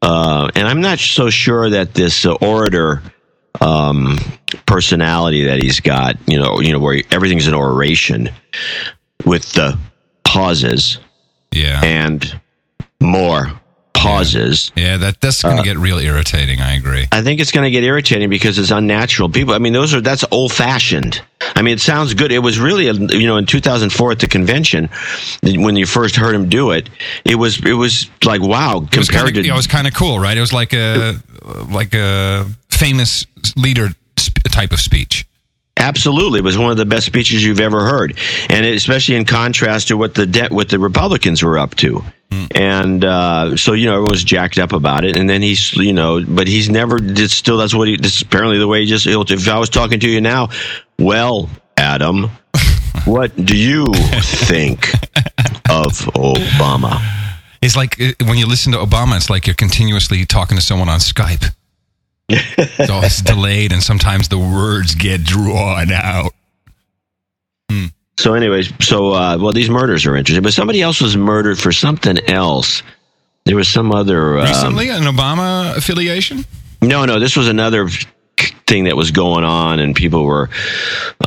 Uh, 0.01 0.49
and 0.55 0.67
i'm 0.67 0.81
not 0.81 0.99
so 0.99 1.29
sure 1.29 1.69
that 1.69 1.93
this 1.93 2.25
uh, 2.25 2.33
orator 2.33 3.01
um, 3.61 4.17
personality 4.65 5.45
that 5.45 5.61
he's 5.61 5.79
got 5.79 6.17
you 6.27 6.39
know 6.39 6.59
you 6.59 6.73
know 6.73 6.79
where 6.79 7.01
everything's 7.11 7.47
an 7.47 7.53
oration 7.53 8.29
with 9.23 9.51
the 9.53 9.77
pauses 10.23 10.99
yeah. 11.51 11.81
and 11.83 12.39
more 12.99 13.51
pauses. 13.95 14.71
Yeah, 14.75 14.97
that 14.97 15.21
that's 15.21 15.41
going 15.41 15.55
to 15.55 15.61
uh, 15.61 15.65
get 15.65 15.77
real 15.77 15.97
irritating. 15.97 16.61
I 16.61 16.75
agree. 16.75 17.05
I 17.11 17.21
think 17.21 17.39
it's 17.39 17.51
going 17.51 17.63
to 17.63 17.71
get 17.71 17.83
irritating 17.83 18.29
because 18.29 18.59
it's 18.59 18.71
unnatural. 18.71 19.29
People, 19.29 19.53
I 19.53 19.59
mean, 19.59 19.73
those 19.73 19.93
are 19.93 20.01
that's 20.01 20.25
old 20.31 20.51
fashioned. 20.51 21.21
I 21.55 21.61
mean, 21.61 21.73
it 21.75 21.79
sounds 21.79 22.13
good. 22.13 22.31
It 22.31 22.39
was 22.39 22.59
really, 22.59 22.87
a, 22.87 22.93
you 22.93 23.27
know, 23.27 23.37
in 23.37 23.45
2004 23.45 24.11
at 24.11 24.19
the 24.19 24.27
convention 24.27 24.89
when 25.41 25.75
you 25.75 25.85
first 25.85 26.15
heard 26.15 26.35
him 26.35 26.49
do 26.49 26.71
it. 26.71 26.89
It 27.23 27.35
was 27.35 27.63
it 27.65 27.73
was 27.73 28.09
like 28.23 28.41
wow 28.41 28.79
compared 28.79 29.33
kinda, 29.33 29.43
to 29.43 29.47
it 29.47 29.53
was 29.53 29.67
kind 29.67 29.87
of 29.87 29.93
cool, 29.93 30.19
right? 30.19 30.37
It 30.37 30.41
was 30.41 30.53
like 30.53 30.73
a 30.73 31.15
like 31.71 31.93
a 31.93 32.45
famous 32.69 33.25
leader 33.55 33.89
type 34.51 34.71
of 34.71 34.79
speech. 34.79 35.25
Absolutely, 35.77 36.39
it 36.39 36.45
was 36.45 36.57
one 36.57 36.71
of 36.71 36.77
the 36.77 36.85
best 36.85 37.05
speeches 37.05 37.43
you've 37.43 37.59
ever 37.59 37.85
heard, 37.85 38.17
and 38.49 38.65
especially 38.65 39.15
in 39.15 39.25
contrast 39.25 39.89
to 39.89 39.97
what 39.97 40.15
the 40.15 40.25
de- 40.25 40.47
what 40.47 40.69
the 40.69 40.79
Republicans 40.79 41.43
were 41.43 41.57
up 41.57 41.75
to. 41.75 42.03
And 42.53 43.05
uh, 43.05 43.55
so 43.55 43.73
you 43.73 43.85
know 43.85 43.95
everyone's 43.95 44.23
jacked 44.23 44.57
up 44.57 44.73
about 44.73 45.05
it, 45.05 45.15
and 45.15 45.29
then 45.29 45.41
he's 45.41 45.75
you 45.75 45.93
know, 45.93 46.23
but 46.23 46.47
he's 46.47 46.69
never 46.69 46.97
did. 46.97 47.31
Still, 47.31 47.57
that's 47.57 47.73
what 47.73 47.87
he. 47.87 47.97
This 47.97 48.17
is 48.17 48.21
apparently 48.21 48.57
the 48.57 48.67
way 48.67 48.81
he 48.81 48.87
just. 48.87 49.07
If 49.07 49.47
I 49.47 49.59
was 49.59 49.69
talking 49.69 49.99
to 49.99 50.09
you 50.09 50.21
now, 50.21 50.49
well, 50.99 51.49
Adam, 51.77 52.29
what 53.05 53.35
do 53.35 53.55
you 53.55 53.85
think 54.21 54.93
of 55.69 55.93
Obama? 56.15 56.99
It's 57.61 57.75
like 57.75 57.99
uh, 58.01 58.13
when 58.25 58.37
you 58.37 58.47
listen 58.47 58.73
to 58.73 58.79
Obama, 58.79 59.15
it's 59.15 59.29
like 59.29 59.47
you're 59.47 59.55
continuously 59.55 60.25
talking 60.25 60.57
to 60.57 60.63
someone 60.63 60.89
on 60.89 60.99
Skype 60.99 61.51
so 62.29 63.01
it's 63.03 63.21
delayed, 63.21 63.71
and 63.71 63.83
sometimes 63.83 64.29
the 64.29 64.39
words 64.39 64.95
get 64.95 65.23
drawn 65.23 65.91
out. 65.91 66.33
Hmm. 67.69 67.85
So, 68.17 68.33
anyways, 68.33 68.71
so 68.79 69.11
uh, 69.11 69.37
well, 69.39 69.53
these 69.53 69.69
murders 69.69 70.05
are 70.05 70.15
interesting, 70.15 70.43
but 70.43 70.53
somebody 70.53 70.81
else 70.81 71.01
was 71.01 71.17
murdered 71.17 71.59
for 71.59 71.71
something 71.71 72.17
else. 72.29 72.81
There 73.45 73.55
was 73.55 73.67
some 73.67 73.91
other 73.91 74.39
um, 74.39 74.45
recently 74.45 74.89
an 74.89 75.03
Obama 75.03 75.75
affiliation. 75.75 76.45
No, 76.81 77.05
no, 77.05 77.19
this 77.19 77.35
was 77.35 77.47
another 77.47 77.89
thing 78.67 78.85
that 78.85 78.95
was 78.95 79.11
going 79.11 79.43
on, 79.43 79.79
and 79.79 79.95
people 79.95 80.25
were 80.25 80.49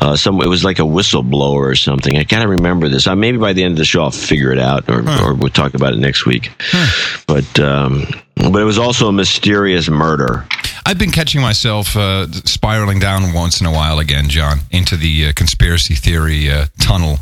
uh, 0.01 0.15
some. 0.15 0.41
It 0.41 0.47
was 0.47 0.63
like 0.63 0.79
a 0.79 0.83
whistleblower 0.83 1.71
or 1.71 1.75
something. 1.75 2.17
I 2.17 2.23
gotta 2.23 2.47
remember 2.47 2.89
this. 2.89 3.07
Uh, 3.07 3.15
maybe 3.15 3.37
by 3.37 3.53
the 3.53 3.63
end 3.63 3.73
of 3.73 3.77
the 3.77 3.85
show, 3.85 4.03
I'll 4.03 4.11
figure 4.11 4.51
it 4.51 4.59
out, 4.59 4.89
or, 4.89 5.03
huh. 5.03 5.25
or 5.25 5.33
we'll 5.33 5.49
talk 5.49 5.73
about 5.73 5.93
it 5.93 5.99
next 5.99 6.25
week. 6.25 6.51
Huh. 6.59 7.23
But 7.27 7.59
um, 7.59 8.07
but 8.35 8.61
it 8.61 8.65
was 8.65 8.77
also 8.77 9.07
a 9.07 9.13
mysterious 9.13 9.89
murder. 9.89 10.45
I've 10.85 10.97
been 10.97 11.11
catching 11.11 11.41
myself 11.41 11.95
uh, 11.95 12.31
spiraling 12.31 12.99
down 12.99 13.33
once 13.33 13.61
in 13.61 13.67
a 13.67 13.71
while 13.71 13.99
again, 13.99 14.29
John, 14.29 14.59
into 14.71 14.95
the 14.95 15.27
uh, 15.27 15.33
conspiracy 15.35 15.93
theory 15.93 16.49
uh, 16.49 16.65
tunnel. 16.79 17.19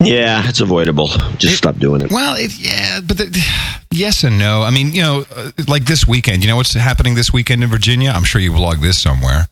Yeah, 0.00 0.48
it's 0.48 0.60
avoidable. 0.60 1.08
Just 1.38 1.54
it, 1.54 1.56
stop 1.56 1.78
doing 1.78 2.02
it. 2.02 2.10
Well, 2.10 2.36
it, 2.36 2.58
yeah, 2.58 3.00
but 3.00 3.18
the, 3.18 3.42
yes 3.90 4.24
and 4.24 4.38
no. 4.38 4.62
I 4.62 4.70
mean, 4.70 4.92
you 4.92 5.02
know, 5.02 5.24
uh, 5.34 5.50
like 5.68 5.84
this 5.84 6.06
weekend. 6.06 6.42
You 6.42 6.48
know 6.50 6.56
what's 6.56 6.74
happening 6.74 7.14
this 7.14 7.32
weekend 7.32 7.62
in 7.62 7.70
Virginia? 7.70 8.10
I'm 8.10 8.24
sure 8.24 8.40
you 8.40 8.56
logged 8.56 8.82
this 8.82 9.00
somewhere. 9.00 9.48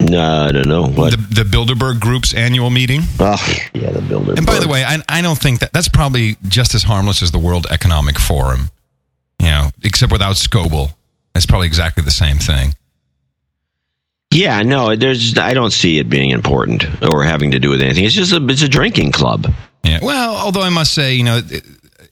No, 0.00 0.46
I 0.46 0.52
don't 0.52 0.66
know. 0.66 0.86
What? 0.88 1.12
The, 1.12 1.42
the 1.42 1.44
Bilderberg 1.44 2.00
Group's 2.00 2.34
annual 2.34 2.70
meeting. 2.70 3.02
Oh, 3.20 3.36
yeah, 3.72 3.92
the 3.92 4.00
Bilderberg. 4.00 4.36
And 4.36 4.46
by 4.46 4.58
the 4.58 4.68
way, 4.68 4.84
I, 4.84 4.98
I 5.08 5.22
don't 5.22 5.38
think 5.38 5.60
that 5.60 5.72
that's 5.72 5.88
probably 5.88 6.36
just 6.48 6.74
as 6.74 6.82
harmless 6.82 7.22
as 7.22 7.30
the 7.30 7.38
World 7.38 7.66
Economic 7.70 8.18
Forum. 8.18 8.70
You 9.40 9.46
know, 9.48 9.70
except 9.82 10.12
without 10.12 10.36
Scoble. 10.36 10.94
It's 11.34 11.46
probably 11.46 11.66
exactly 11.66 12.02
the 12.04 12.10
same 12.10 12.36
thing. 12.38 12.74
Yeah, 14.32 14.62
no, 14.62 14.96
there's. 14.96 15.36
I 15.38 15.54
don't 15.54 15.72
see 15.72 15.98
it 15.98 16.08
being 16.08 16.30
important 16.30 16.84
or 17.02 17.22
having 17.22 17.50
to 17.52 17.58
do 17.58 17.70
with 17.70 17.82
anything. 17.82 18.04
It's 18.04 18.14
just 18.14 18.32
a 18.32 18.44
it's 18.46 18.62
a 18.62 18.68
drinking 18.68 19.12
club. 19.12 19.46
Yeah. 19.84 19.98
Well, 20.02 20.36
although 20.36 20.62
I 20.62 20.70
must 20.70 20.94
say, 20.94 21.14
you 21.14 21.24
know, 21.24 21.38
it, 21.44 21.64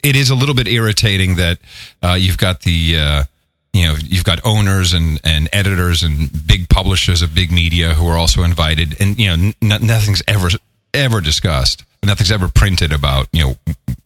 it 0.02 0.16
is 0.16 0.30
a 0.30 0.34
little 0.34 0.54
bit 0.54 0.68
irritating 0.68 1.36
that 1.36 1.58
uh, 2.02 2.14
you've 2.18 2.38
got 2.38 2.62
the. 2.62 2.96
Uh, 2.98 3.24
you 3.72 3.86
know, 3.86 3.94
you've 4.02 4.24
got 4.24 4.44
owners 4.44 4.92
and, 4.94 5.20
and 5.22 5.48
editors 5.52 6.02
and 6.02 6.28
big 6.44 6.68
publishers 6.68 7.22
of 7.22 7.36
big 7.36 7.52
media 7.52 7.94
who 7.94 8.04
are 8.08 8.16
also 8.18 8.42
invited, 8.42 9.00
and 9.00 9.16
you 9.16 9.28
know, 9.28 9.52
n- 9.62 9.86
nothing's 9.86 10.24
ever 10.26 10.48
ever 10.92 11.20
discussed. 11.20 11.84
Nothing's 12.04 12.32
ever 12.32 12.48
printed 12.48 12.92
about 12.92 13.28
you 13.32 13.44
know 13.44 13.56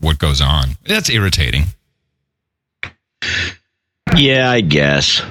what 0.00 0.18
goes 0.18 0.42
on. 0.42 0.76
That's 0.87 1.09
irritating. 1.09 1.64
Yeah, 4.14 4.50
I 4.50 4.61
guess. 4.61 5.23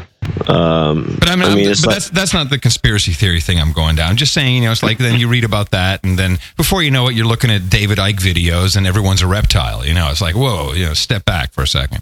Um, 0.47 1.17
but 1.19 1.29
I 1.29 1.35
mean, 1.35 1.45
I 1.45 1.55
mean 1.55 1.69
but 1.69 1.85
like, 1.85 1.95
that's 1.95 2.09
that's 2.09 2.33
not 2.33 2.49
the 2.49 2.59
conspiracy 2.59 3.13
theory 3.13 3.39
thing 3.39 3.59
I'm 3.59 3.71
going 3.71 3.95
down. 3.95 4.09
I'm 4.09 4.15
just 4.15 4.33
saying, 4.33 4.55
you 4.55 4.61
know, 4.63 4.71
it's 4.71 4.83
like 4.83 4.97
then 4.97 5.19
you 5.19 5.27
read 5.27 5.43
about 5.43 5.71
that, 5.71 6.03
and 6.03 6.17
then 6.17 6.39
before 6.57 6.83
you 6.83 6.91
know 6.91 7.07
it, 7.07 7.15
you're 7.15 7.25
looking 7.25 7.49
at 7.49 7.69
David 7.69 7.97
Icke 7.97 8.19
videos, 8.19 8.75
and 8.75 8.85
everyone's 8.85 9.21
a 9.21 9.27
reptile. 9.27 9.85
You 9.85 9.93
know, 9.93 10.09
it's 10.09 10.21
like, 10.21 10.35
whoa, 10.35 10.73
you 10.73 10.85
know, 10.85 10.93
step 10.93 11.25
back 11.25 11.53
for 11.53 11.63
a 11.63 11.67
second. 11.67 12.01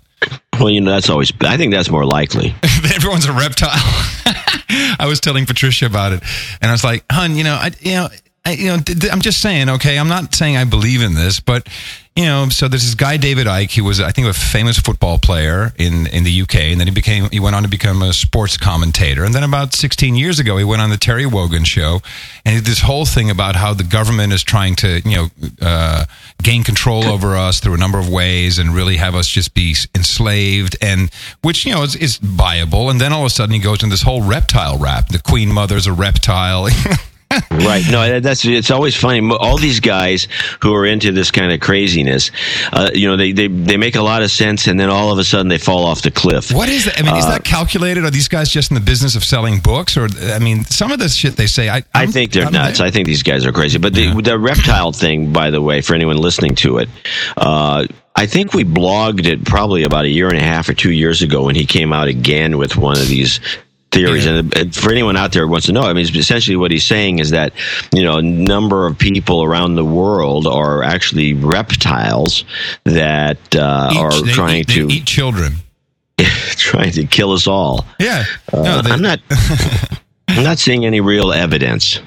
Well, 0.60 0.70
you 0.70 0.82
know, 0.82 0.92
that's 0.92 1.10
always. 1.10 1.32
I 1.42 1.58
think 1.58 1.74
that's 1.74 1.90
more 1.90 2.06
likely. 2.06 2.56
everyone's 2.96 3.26
a 3.26 3.34
reptile. 3.34 3.70
I 5.00 5.06
was 5.08 5.20
telling 5.20 5.46
Patricia 5.46 5.86
about 5.86 6.14
it, 6.14 6.24
and 6.62 6.70
I 6.70 6.74
was 6.74 6.84
like, 6.84 7.04
"Hun, 7.12 7.36
you 7.36 7.44
know, 7.44 7.56
I, 7.56 7.72
you 7.80 7.94
know, 7.94 8.10
I, 8.44 8.54
you 8.54 8.68
know, 8.68 8.80
I'm 9.12 9.22
just 9.22 9.40
saying, 9.40 9.70
okay, 9.70 10.00
I'm 10.00 10.08
not 10.08 10.34
saying 10.34 10.58
I 10.58 10.64
believe 10.64 11.04
in 11.04 11.14
this, 11.14 11.40
but 11.40 11.68
you 12.16 12.26
know, 12.26 12.50
so 12.50 12.68
there's 12.68 12.84
this 12.84 12.96
guy 12.96 13.16
David 13.16 13.48
Icke. 13.48 13.70
He 13.70 13.82
was, 13.82 14.02
I 14.02 14.12
think, 14.12 14.28
a 14.28 14.34
famous 14.34 14.78
football 14.78 15.18
player 15.18 15.74
in 15.78 16.08
in 16.08 16.24
the 16.26 16.42
UK, 16.42 16.56
and 16.56 16.80
then 16.80 16.88
he 16.88 16.94
became 16.94 17.30
he 17.30 17.40
went 17.40 17.56
on 17.56 17.64
to 17.64 17.70
become 17.70 18.02
a 18.02 18.12
sports 18.12 18.58
commentator. 18.58 19.24
And 19.24 19.34
then 19.34 19.44
about 19.44 19.74
16 19.74 20.16
years 20.16 20.38
ago, 20.38 20.58
he 20.58 20.64
went 20.66 20.82
on 20.82 20.90
the 20.90 20.98
Terry 20.98 21.26
Wogan 21.26 21.64
show, 21.64 22.02
and 22.44 22.56
did 22.56 22.66
this 22.66 22.82
whole 22.82 23.06
thing 23.06 23.30
about 23.30 23.56
how 23.56 23.74
the 23.74 23.86
government 23.86 24.34
is 24.34 24.44
trying 24.44 24.76
to, 24.78 25.00
you 25.06 25.16
know, 25.16 25.28
uh, 25.62 26.06
gain 26.44 26.64
control 26.64 27.06
over 27.06 27.38
us 27.38 27.62
through 27.62 27.76
a 27.76 27.78
number 27.78 28.00
of 28.00 28.10
ways, 28.10 28.60
and 28.60 28.76
really 28.76 28.98
have 28.98 29.16
us 29.16 29.28
just 29.28 29.54
be 29.54 29.76
enslaved, 29.96 30.76
and 30.82 31.12
which 31.44 31.66
you 31.66 31.74
know 31.74 31.84
is, 31.84 31.96
is 31.96 32.18
viable. 32.18 32.90
And 32.90 33.00
then 33.00 33.14
all 33.14 33.22
of 33.22 33.28
a 33.28 33.30
sudden, 33.30 33.54
he 33.54 33.62
goes 33.62 33.84
into 33.84 33.94
this 33.94 34.02
whole 34.02 34.24
reptile 34.24 34.78
rap. 34.78 35.08
The 35.10 35.20
Queen 35.20 35.50
Mother's 35.50 35.88
a 35.88 35.94
reptile. 35.94 36.68
right. 37.52 37.84
No, 37.90 38.20
that's 38.20 38.46
it's 38.46 38.72
always 38.72 38.96
funny. 38.96 39.28
All 39.34 39.58
these 39.58 39.80
guys 39.80 40.28
who 40.62 40.74
are 40.74 40.86
into 40.86 41.12
this 41.12 41.32
kind 41.32 41.52
of 41.52 41.60
craziness, 41.60 42.32
uh, 42.74 42.92
you 42.94 43.08
know, 43.08 43.18
they, 43.18 43.32
they 43.32 43.48
they 43.48 43.78
make 43.78 43.96
a 43.96 44.02
lot 44.02 44.22
of 44.22 44.32
sense, 44.32 44.68
and 44.68 44.80
then 44.80 44.90
all 44.90 45.12
of 45.12 45.18
a 45.18 45.24
sudden 45.24 45.48
they 45.48 45.58
fall 45.58 45.86
off 45.86 46.02
the 46.02 46.12
cliff. 46.12 46.52
What 46.52 46.70
is 46.70 46.86
that? 46.86 47.00
I 47.00 47.04
mean, 47.04 47.14
uh, 47.14 47.18
is 47.18 47.26
that 47.26 47.44
calculated? 47.44 48.04
Are 48.04 48.12
these 48.12 48.28
guys 48.28 48.50
just 48.50 48.72
in 48.72 48.76
the 48.76 48.82
business 48.82 49.16
of 49.16 49.24
selling 49.24 49.60
books, 49.60 49.98
or 49.98 50.08
I 50.34 50.40
mean, 50.40 50.66
some 50.66 50.92
of 50.92 51.00
the 51.00 51.10
shit 51.10 51.36
they 51.36 51.48
say, 51.48 51.70
I 51.70 51.84
i 51.94 52.06
think 52.06 52.32
they're 52.32 52.46
I'm 52.46 52.54
nuts. 52.54 52.80
There. 52.80 52.88
I 52.88 52.92
think 52.92 53.08
these 53.08 53.24
guys 53.24 53.46
are 53.46 53.52
crazy. 53.52 53.78
But 53.78 53.94
the, 53.94 54.06
yeah. 54.06 54.22
the 54.22 54.38
reptile 54.38 54.92
thing, 54.92 55.32
by 55.32 55.50
the 55.52 55.62
way, 55.62 55.82
for 55.82 55.94
anyone 55.94 56.18
listening 56.18 56.56
to 56.56 56.80
it. 56.80 56.90
Uh, 57.38 57.88
I 58.16 58.26
think 58.26 58.54
we 58.54 58.66
blogged 58.66 59.26
it 59.26 59.46
probably 59.46 59.84
about 59.84 60.06
a 60.06 60.10
year 60.10 60.28
and 60.28 60.38
a 60.38 60.44
half 60.44 60.68
or 60.68 60.74
two 60.74 60.92
years 60.92 61.22
ago 61.22 61.46
when 61.46 61.56
he 61.56 61.66
came 61.66 61.94
out 61.94 62.08
again 62.08 62.58
with 62.58 62.76
one 62.76 62.98
of 62.98 63.08
these 63.08 63.40
theories. 63.92 64.26
Yeah. 64.26 64.42
And 64.56 64.76
for 64.76 64.92
anyone 64.92 65.18
out 65.18 65.34
there 65.34 65.46
who 65.46 65.52
wants 65.52 65.68
to 65.68 65.74
know, 65.74 65.82
I 65.82 65.94
mean, 65.94 66.06
essentially 66.16 66.58
what 66.58 66.72
he's 66.72 66.86
saying 66.86 67.20
is 67.20 67.32
that, 67.32 67.54
you 67.94 68.04
know, 68.04 68.18
a 68.18 68.22
number 68.22 68.88
of 68.88 68.98
people 68.98 69.44
around 69.44 69.76
the 69.76 69.86
world 69.86 70.48
are 70.48 70.84
actually 70.84 71.34
reptiles 71.34 72.46
that 72.86 73.56
uh, 73.56 73.94
are 73.96 74.22
they, 74.22 74.32
trying 74.32 74.64
they, 74.68 74.74
to 74.74 74.88
eat 74.88 75.06
children. 75.06 75.54
trying 76.18 76.92
to 76.92 77.06
kill 77.06 77.32
us 77.32 77.48
all. 77.48 77.86
Yeah. 78.00 78.26
Uh, 78.52 78.62
no, 78.62 78.82
they, 78.82 78.92
I'm 78.92 79.02
not. 79.02 79.20
I'm 80.28 80.44
not 80.44 80.60
seeing 80.60 80.86
any 80.86 81.02
real 81.02 81.34
evidence. 81.34 82.00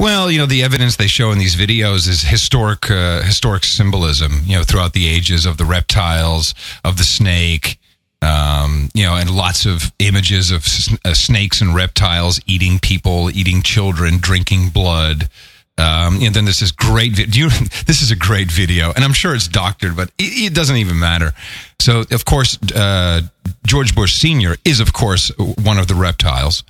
Well, 0.00 0.30
you 0.30 0.38
know, 0.38 0.46
the 0.46 0.62
evidence 0.62 0.96
they 0.96 1.06
show 1.06 1.30
in 1.30 1.38
these 1.38 1.56
videos 1.56 2.08
is 2.08 2.22
historic, 2.22 2.90
uh, 2.90 3.22
historic 3.22 3.64
symbolism. 3.64 4.40
You 4.44 4.56
know, 4.56 4.62
throughout 4.62 4.92
the 4.92 5.08
ages 5.08 5.44
of 5.46 5.56
the 5.56 5.64
reptiles, 5.64 6.54
of 6.84 6.96
the 6.96 7.04
snake, 7.04 7.78
Um, 8.24 8.88
you 8.94 9.04
know, 9.04 9.16
and 9.16 9.28
lots 9.30 9.66
of 9.66 9.92
images 9.98 10.50
of 10.50 10.64
s- 10.64 10.96
uh, 11.04 11.12
snakes 11.12 11.60
and 11.60 11.74
reptiles 11.74 12.40
eating 12.46 12.78
people, 12.78 13.30
eating 13.30 13.60
children, 13.62 14.16
drinking 14.18 14.70
blood. 14.70 15.28
Um, 15.76 16.22
and 16.22 16.34
then 16.34 16.44
there's 16.44 16.60
this 16.60 16.70
great 16.72 17.12
video. 17.12 17.48
This 17.86 18.00
is 18.00 18.10
a 18.10 18.16
great 18.16 18.50
video, 18.50 18.92
and 18.94 19.04
I'm 19.04 19.12
sure 19.12 19.34
it's 19.34 19.48
doctored, 19.48 19.94
but 19.96 20.08
it, 20.18 20.52
it 20.52 20.54
doesn't 20.54 20.76
even 20.76 20.98
matter. 20.98 21.32
So, 21.80 22.04
of 22.10 22.24
course, 22.24 22.56
uh, 22.74 23.22
George 23.66 23.94
Bush 23.94 24.14
Sr. 24.14 24.56
is, 24.64 24.80
of 24.80 24.92
course, 24.92 25.30
one 25.38 25.78
of 25.78 25.86
the 25.86 25.94
reptiles, 25.94 26.62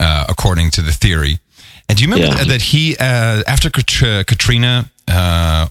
uh, 0.00 0.24
according 0.28 0.70
to 0.72 0.80
the 0.82 0.92
theory. 0.92 1.38
And 1.88 1.98
do 1.98 2.04
you 2.04 2.10
remember 2.10 2.34
Yeah. 2.38 2.44
that 2.44 2.62
he, 2.62 2.96
uh, 2.96 3.42
after 3.46 3.68
Katrina, 3.68 4.88
uh, 5.08 5.66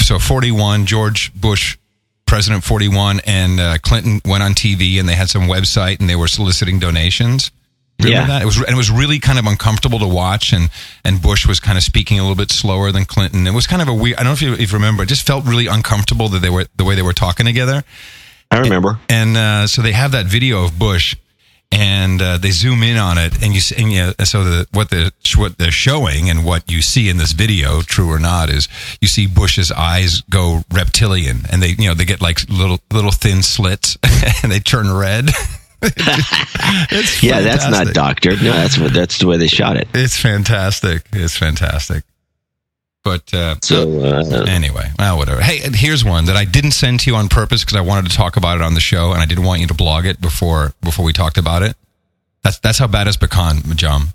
so 0.00 0.18
41, 0.20 0.86
George 0.86 1.32
Bush, 1.34 1.76
President 2.28 2.62
41, 2.62 3.20
and 3.26 3.58
uh, 3.58 3.78
Clinton 3.82 4.20
went 4.24 4.42
on 4.44 4.52
TV 4.52 5.00
and 5.00 5.08
they 5.08 5.14
had 5.14 5.28
some 5.28 5.42
website 5.42 5.98
and 5.98 6.08
they 6.08 6.14
were 6.14 6.28
soliciting 6.28 6.78
donations. 6.78 7.50
Remember 8.00 8.20
Yeah. 8.20 8.26
that? 8.28 8.42
It 8.42 8.44
was, 8.44 8.56
and 8.58 8.68
it 8.68 8.76
was 8.76 8.90
really 8.92 9.18
kind 9.18 9.38
of 9.40 9.46
uncomfortable 9.46 9.98
to 9.98 10.06
watch, 10.06 10.52
and, 10.52 10.70
and 11.04 11.20
Bush 11.20 11.46
was 11.46 11.58
kind 11.58 11.76
of 11.76 11.82
speaking 11.82 12.18
a 12.20 12.22
little 12.22 12.36
bit 12.36 12.50
slower 12.52 12.92
than 12.92 13.06
Clinton. 13.06 13.46
It 13.48 13.54
was 13.54 13.66
kind 13.66 13.82
of 13.82 13.88
a 13.88 13.94
weird. 13.94 14.18
I 14.18 14.22
don't 14.22 14.26
know 14.28 14.32
if 14.34 14.42
you, 14.42 14.52
if 14.52 14.70
you 14.70 14.76
remember. 14.78 15.02
It 15.02 15.06
just 15.08 15.26
felt 15.26 15.44
really 15.46 15.66
uncomfortable 15.66 16.28
that 16.28 16.38
they 16.40 16.50
were 16.50 16.66
the 16.76 16.84
way 16.84 16.94
they 16.94 17.02
were 17.02 17.12
talking 17.12 17.44
together. 17.46 17.82
I 18.50 18.58
remember. 18.60 18.98
And 19.08 19.36
uh, 19.36 19.66
so 19.66 19.82
they 19.82 19.92
have 19.92 20.12
that 20.12 20.26
video 20.26 20.64
of 20.64 20.78
Bush, 20.78 21.16
and 21.70 22.20
uh, 22.22 22.38
they 22.38 22.50
zoom 22.50 22.82
in 22.82 22.96
on 22.96 23.18
it, 23.18 23.42
and 23.42 23.54
you 23.54 23.60
see, 23.60 23.82
and, 23.82 23.92
yeah, 23.92 24.12
so 24.24 24.42
the, 24.42 24.66
what 24.72 24.90
the 24.90 25.12
what 25.36 25.58
they're 25.58 25.70
showing 25.70 26.30
and 26.30 26.44
what 26.44 26.70
you 26.70 26.80
see 26.82 27.08
in 27.08 27.18
this 27.18 27.32
video, 27.32 27.82
true 27.82 28.10
or 28.10 28.18
not, 28.18 28.48
is 28.48 28.68
you 29.00 29.08
see 29.08 29.26
Bush's 29.26 29.70
eyes 29.70 30.22
go 30.22 30.62
reptilian, 30.72 31.42
and 31.50 31.62
they 31.62 31.68
you 31.78 31.88
know 31.88 31.94
they 31.94 32.04
get 32.04 32.20
like 32.20 32.48
little 32.48 32.78
little 32.92 33.12
thin 33.12 33.42
slits, 33.42 33.98
and 34.42 34.50
they 34.50 34.60
turn 34.60 34.92
red. 34.92 35.28
it's 35.82 37.22
Yeah, 37.22 37.40
that's 37.40 37.68
not 37.70 37.94
doctored. 37.94 38.42
No, 38.42 38.52
that's 38.52 38.78
what 38.78 38.92
that's 38.92 39.18
the 39.18 39.26
way 39.26 39.36
they 39.36 39.46
shot 39.46 39.76
it. 39.76 39.88
It's 39.94 40.18
fantastic. 40.18 41.04
It's 41.12 41.36
fantastic. 41.36 42.04
But 43.04 43.32
uh, 43.32 43.54
So 43.62 44.00
uh, 44.02 44.44
Anyway, 44.48 44.90
well, 44.98 45.16
whatever. 45.16 45.40
Hey, 45.40 45.60
here's 45.72 46.04
one 46.04 46.26
that 46.26 46.36
I 46.36 46.44
didn't 46.44 46.72
send 46.72 47.00
to 47.00 47.10
you 47.10 47.16
on 47.16 47.28
purpose 47.28 47.64
because 47.64 47.76
I 47.76 47.80
wanted 47.80 48.10
to 48.10 48.16
talk 48.16 48.36
about 48.36 48.56
it 48.56 48.62
on 48.62 48.74
the 48.74 48.80
show, 48.80 49.12
and 49.12 49.22
I 49.22 49.24
didn't 49.26 49.44
want 49.44 49.60
you 49.60 49.66
to 49.68 49.74
blog 49.74 50.04
it 50.04 50.20
before 50.20 50.72
before 50.82 51.04
we 51.04 51.12
talked 51.12 51.38
about 51.38 51.62
it. 51.62 51.76
That's 52.42 52.58
that's 52.58 52.78
how 52.78 52.86
bad 52.86 53.06
it's 53.06 53.16
become, 53.16 53.62
John. 53.76 54.08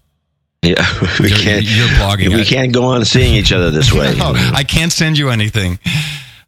yeah, 0.61 0.85
we 1.19 1.29
You're- 1.29 1.41
can't. 1.43 1.63
you're 1.65 1.87
blogging 1.87 2.35
We 2.35 2.41
it. 2.41 2.47
can't 2.47 2.71
go 2.73 2.83
on 2.85 3.03
seeing 3.05 3.33
each 3.35 3.51
other 3.51 3.71
this 3.71 3.91
way. 3.91 4.13
No, 4.17 4.33
I 4.35 4.63
can't 4.63 4.91
send 4.91 5.17
you 5.17 5.29
anything. 5.29 5.79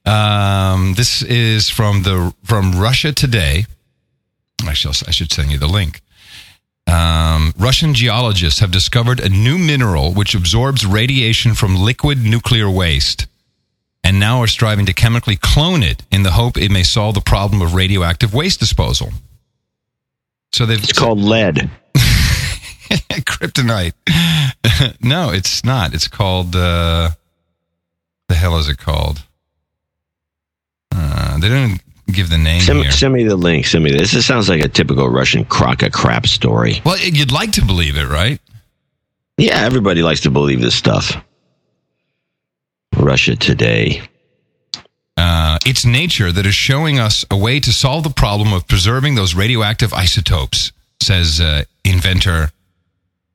Um, 0.06 0.94
this 0.96 1.24
is 1.24 1.70
from 1.70 2.04
the 2.04 2.34
from 2.44 2.74
Russia 2.74 3.12
Today. 3.12 3.65
I 4.68 4.74
shall 4.74 4.92
I 5.08 5.12
should 5.12 5.32
send 5.32 5.51
you 5.51 5.58
the 5.58 5.68
link. 5.68 6.01
Um, 6.88 7.54
Russian 7.58 7.94
geologists 7.94 8.60
have 8.60 8.72
discovered 8.72 9.20
a 9.20 9.30
new 9.30 9.58
mineral 9.58 10.13
which 10.13 10.36
absorbs 10.36 10.86
radiation 10.86 11.54
from 11.56 11.75
liquid 11.75 12.20
nuclear 12.24 12.70
waste, 12.70 13.27
and 14.04 14.20
now 14.20 14.42
are 14.42 14.48
striving 14.48 14.86
to 14.86 14.94
chemically 14.94 15.36
clone 15.36 15.82
it 15.82 16.04
in 16.12 16.24
the 16.24 16.32
hope 16.32 16.58
it 16.58 16.70
may 16.72 16.84
solve 16.84 17.15
the 17.15 17.22
problem 17.22 17.62
of 17.62 17.74
radioactive 17.74 18.34
waste 18.34 18.60
disposal. 18.60 19.10
So 20.54 20.65
they've 20.65 20.82
It's 20.82 20.98
called 20.98 21.20
lead. 21.20 21.70
kryptonite. 22.86 23.94
no, 25.01 25.32
it's 25.32 25.63
not. 25.65 25.94
It's 25.94 26.08
called. 26.08 26.56
Uh, 26.56 27.10
the 28.27 28.36
hell 28.36 28.58
is 28.58 28.70
it 28.70 28.77
called? 28.77 29.24
Uh, 30.92 31.38
they 31.39 31.50
didn't 31.50 31.82
give 32.12 32.30
the 32.30 32.38
name 32.38 32.62
Send, 32.62 32.82
here. 32.82 32.92
send 32.92 33.14
me 33.14 33.24
the 33.24 33.36
link. 33.36 33.66
Send 33.66 33.84
me 33.84 33.92
this. 33.92 34.12
This 34.12 34.26
sounds 34.26 34.50
like 34.50 34.62
a 34.64 34.68
typical 34.68 35.10
Russian 35.10 35.46
crock 35.46 35.82
of 35.84 35.92
crap 35.92 36.28
story. 36.28 36.82
well, 36.86 36.98
you'd 37.00 37.32
like 37.32 37.54
to 37.54 37.66
believe 37.66 37.98
it, 37.98 38.08
right? 38.08 38.40
Yeah, 39.38 39.60
everybody 39.62 40.02
likes 40.02 40.22
to 40.22 40.32
believe 40.32 40.62
this 40.62 40.76
stuff. 40.76 41.18
Russia 42.98 43.36
today. 43.36 44.02
Uh, 45.18 45.58
it's 45.66 45.86
nature 45.86 46.32
that 46.32 46.46
is 46.46 46.56
showing 46.56 47.00
us 47.00 47.26
a 47.32 47.38
way 47.38 47.60
to 47.60 47.72
solve 47.72 48.04
the 48.04 48.10
problem 48.10 48.54
of 48.54 48.68
preserving 48.68 49.16
those 49.16 49.34
radioactive 49.36 49.94
isotopes, 49.94 50.72
says 51.02 51.40
uh, 51.42 51.64
inventor 51.84 52.52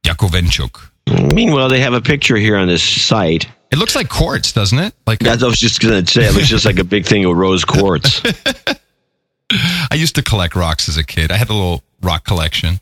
Yakovenchuk. 0.04 0.90
Meanwhile, 1.34 1.68
they 1.68 1.80
have 1.80 1.94
a 1.94 2.00
picture 2.00 2.36
here 2.36 2.56
on 2.56 2.68
this 2.68 2.82
site. 2.82 3.48
It 3.70 3.78
looks 3.78 3.94
like 3.94 4.08
quartz, 4.08 4.52
doesn't 4.52 4.78
it? 4.78 4.94
Like 5.06 5.20
That 5.20 5.42
I 5.42 5.46
was 5.46 5.58
just 5.58 5.80
going 5.80 6.04
to 6.04 6.12
say, 6.12 6.26
it 6.26 6.34
looks 6.34 6.48
just 6.48 6.64
like 6.64 6.78
a 6.78 6.84
big 6.84 7.06
thing 7.06 7.24
of 7.24 7.36
rose 7.36 7.64
quartz. 7.64 8.20
I 9.52 9.94
used 9.94 10.16
to 10.16 10.22
collect 10.22 10.56
rocks 10.56 10.88
as 10.88 10.96
a 10.96 11.04
kid. 11.04 11.30
I 11.30 11.36
had 11.36 11.50
a 11.50 11.54
little 11.54 11.82
rock 12.02 12.24
collection. 12.24 12.80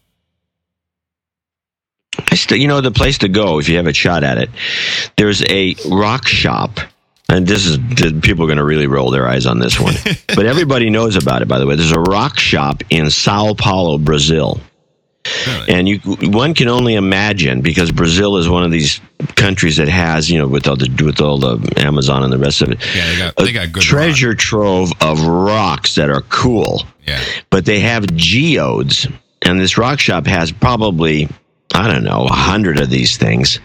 I 2.30 2.34
still, 2.34 2.58
you 2.58 2.68
know, 2.68 2.80
the 2.80 2.90
place 2.90 3.18
to 3.18 3.28
go 3.28 3.58
if 3.58 3.68
you 3.68 3.76
have 3.76 3.86
a 3.86 3.92
shot 3.92 4.24
at 4.24 4.38
it. 4.38 4.50
There's 5.16 5.42
a 5.44 5.76
rock 5.88 6.26
shop, 6.26 6.80
and 7.28 7.46
this 7.46 7.66
is 7.66 7.78
people 8.20 8.44
are 8.44 8.48
going 8.48 8.58
to 8.58 8.64
really 8.64 8.86
roll 8.86 9.10
their 9.10 9.28
eyes 9.28 9.46
on 9.46 9.60
this 9.60 9.78
one, 9.78 9.94
but 10.26 10.46
everybody 10.46 10.90
knows 10.90 11.16
about 11.16 11.42
it. 11.42 11.48
By 11.48 11.58
the 11.58 11.66
way, 11.66 11.76
there's 11.76 11.92
a 11.92 12.00
rock 12.00 12.38
shop 12.38 12.82
in 12.90 13.10
Sao 13.10 13.54
Paulo, 13.54 13.98
Brazil, 13.98 14.60
Really? 15.46 15.68
and 15.74 15.88
you 15.88 15.98
one 16.30 16.54
can 16.54 16.68
only 16.68 16.94
imagine 16.94 17.60
because 17.60 17.92
Brazil 17.92 18.36
is 18.38 18.48
one 18.48 18.62
of 18.64 18.70
these 18.70 19.00
countries 19.34 19.76
that 19.76 19.88
has, 19.88 20.30
you 20.30 20.38
know, 20.38 20.46
with 20.48 20.66
all 20.66 20.76
the 20.76 20.88
with 21.04 21.20
all 21.20 21.38
the 21.38 21.72
Amazon 21.76 22.22
and 22.22 22.32
the 22.32 22.38
rest 22.38 22.62
of 22.62 22.70
it, 22.70 22.78
Yeah, 22.96 23.06
they 23.10 23.18
got 23.18 23.34
a 23.36 23.44
they 23.44 23.52
got 23.52 23.72
good 23.72 23.82
treasure 23.82 24.34
trove 24.34 24.90
of 25.02 25.26
rocks 25.26 25.96
that 25.96 26.08
are 26.08 26.22
cool. 26.22 26.84
Yeah. 27.06 27.20
but 27.50 27.64
they 27.64 27.80
have 27.80 28.06
geodes, 28.14 29.06
and 29.42 29.60
this 29.60 29.76
rock 29.78 29.98
shop 30.00 30.26
has 30.26 30.52
probably 30.52 31.28
I 31.74 31.92
don't 31.92 32.04
know 32.04 32.24
a 32.24 32.32
hundred 32.32 32.80
of 32.80 32.88
these 32.88 33.16
things, 33.18 33.60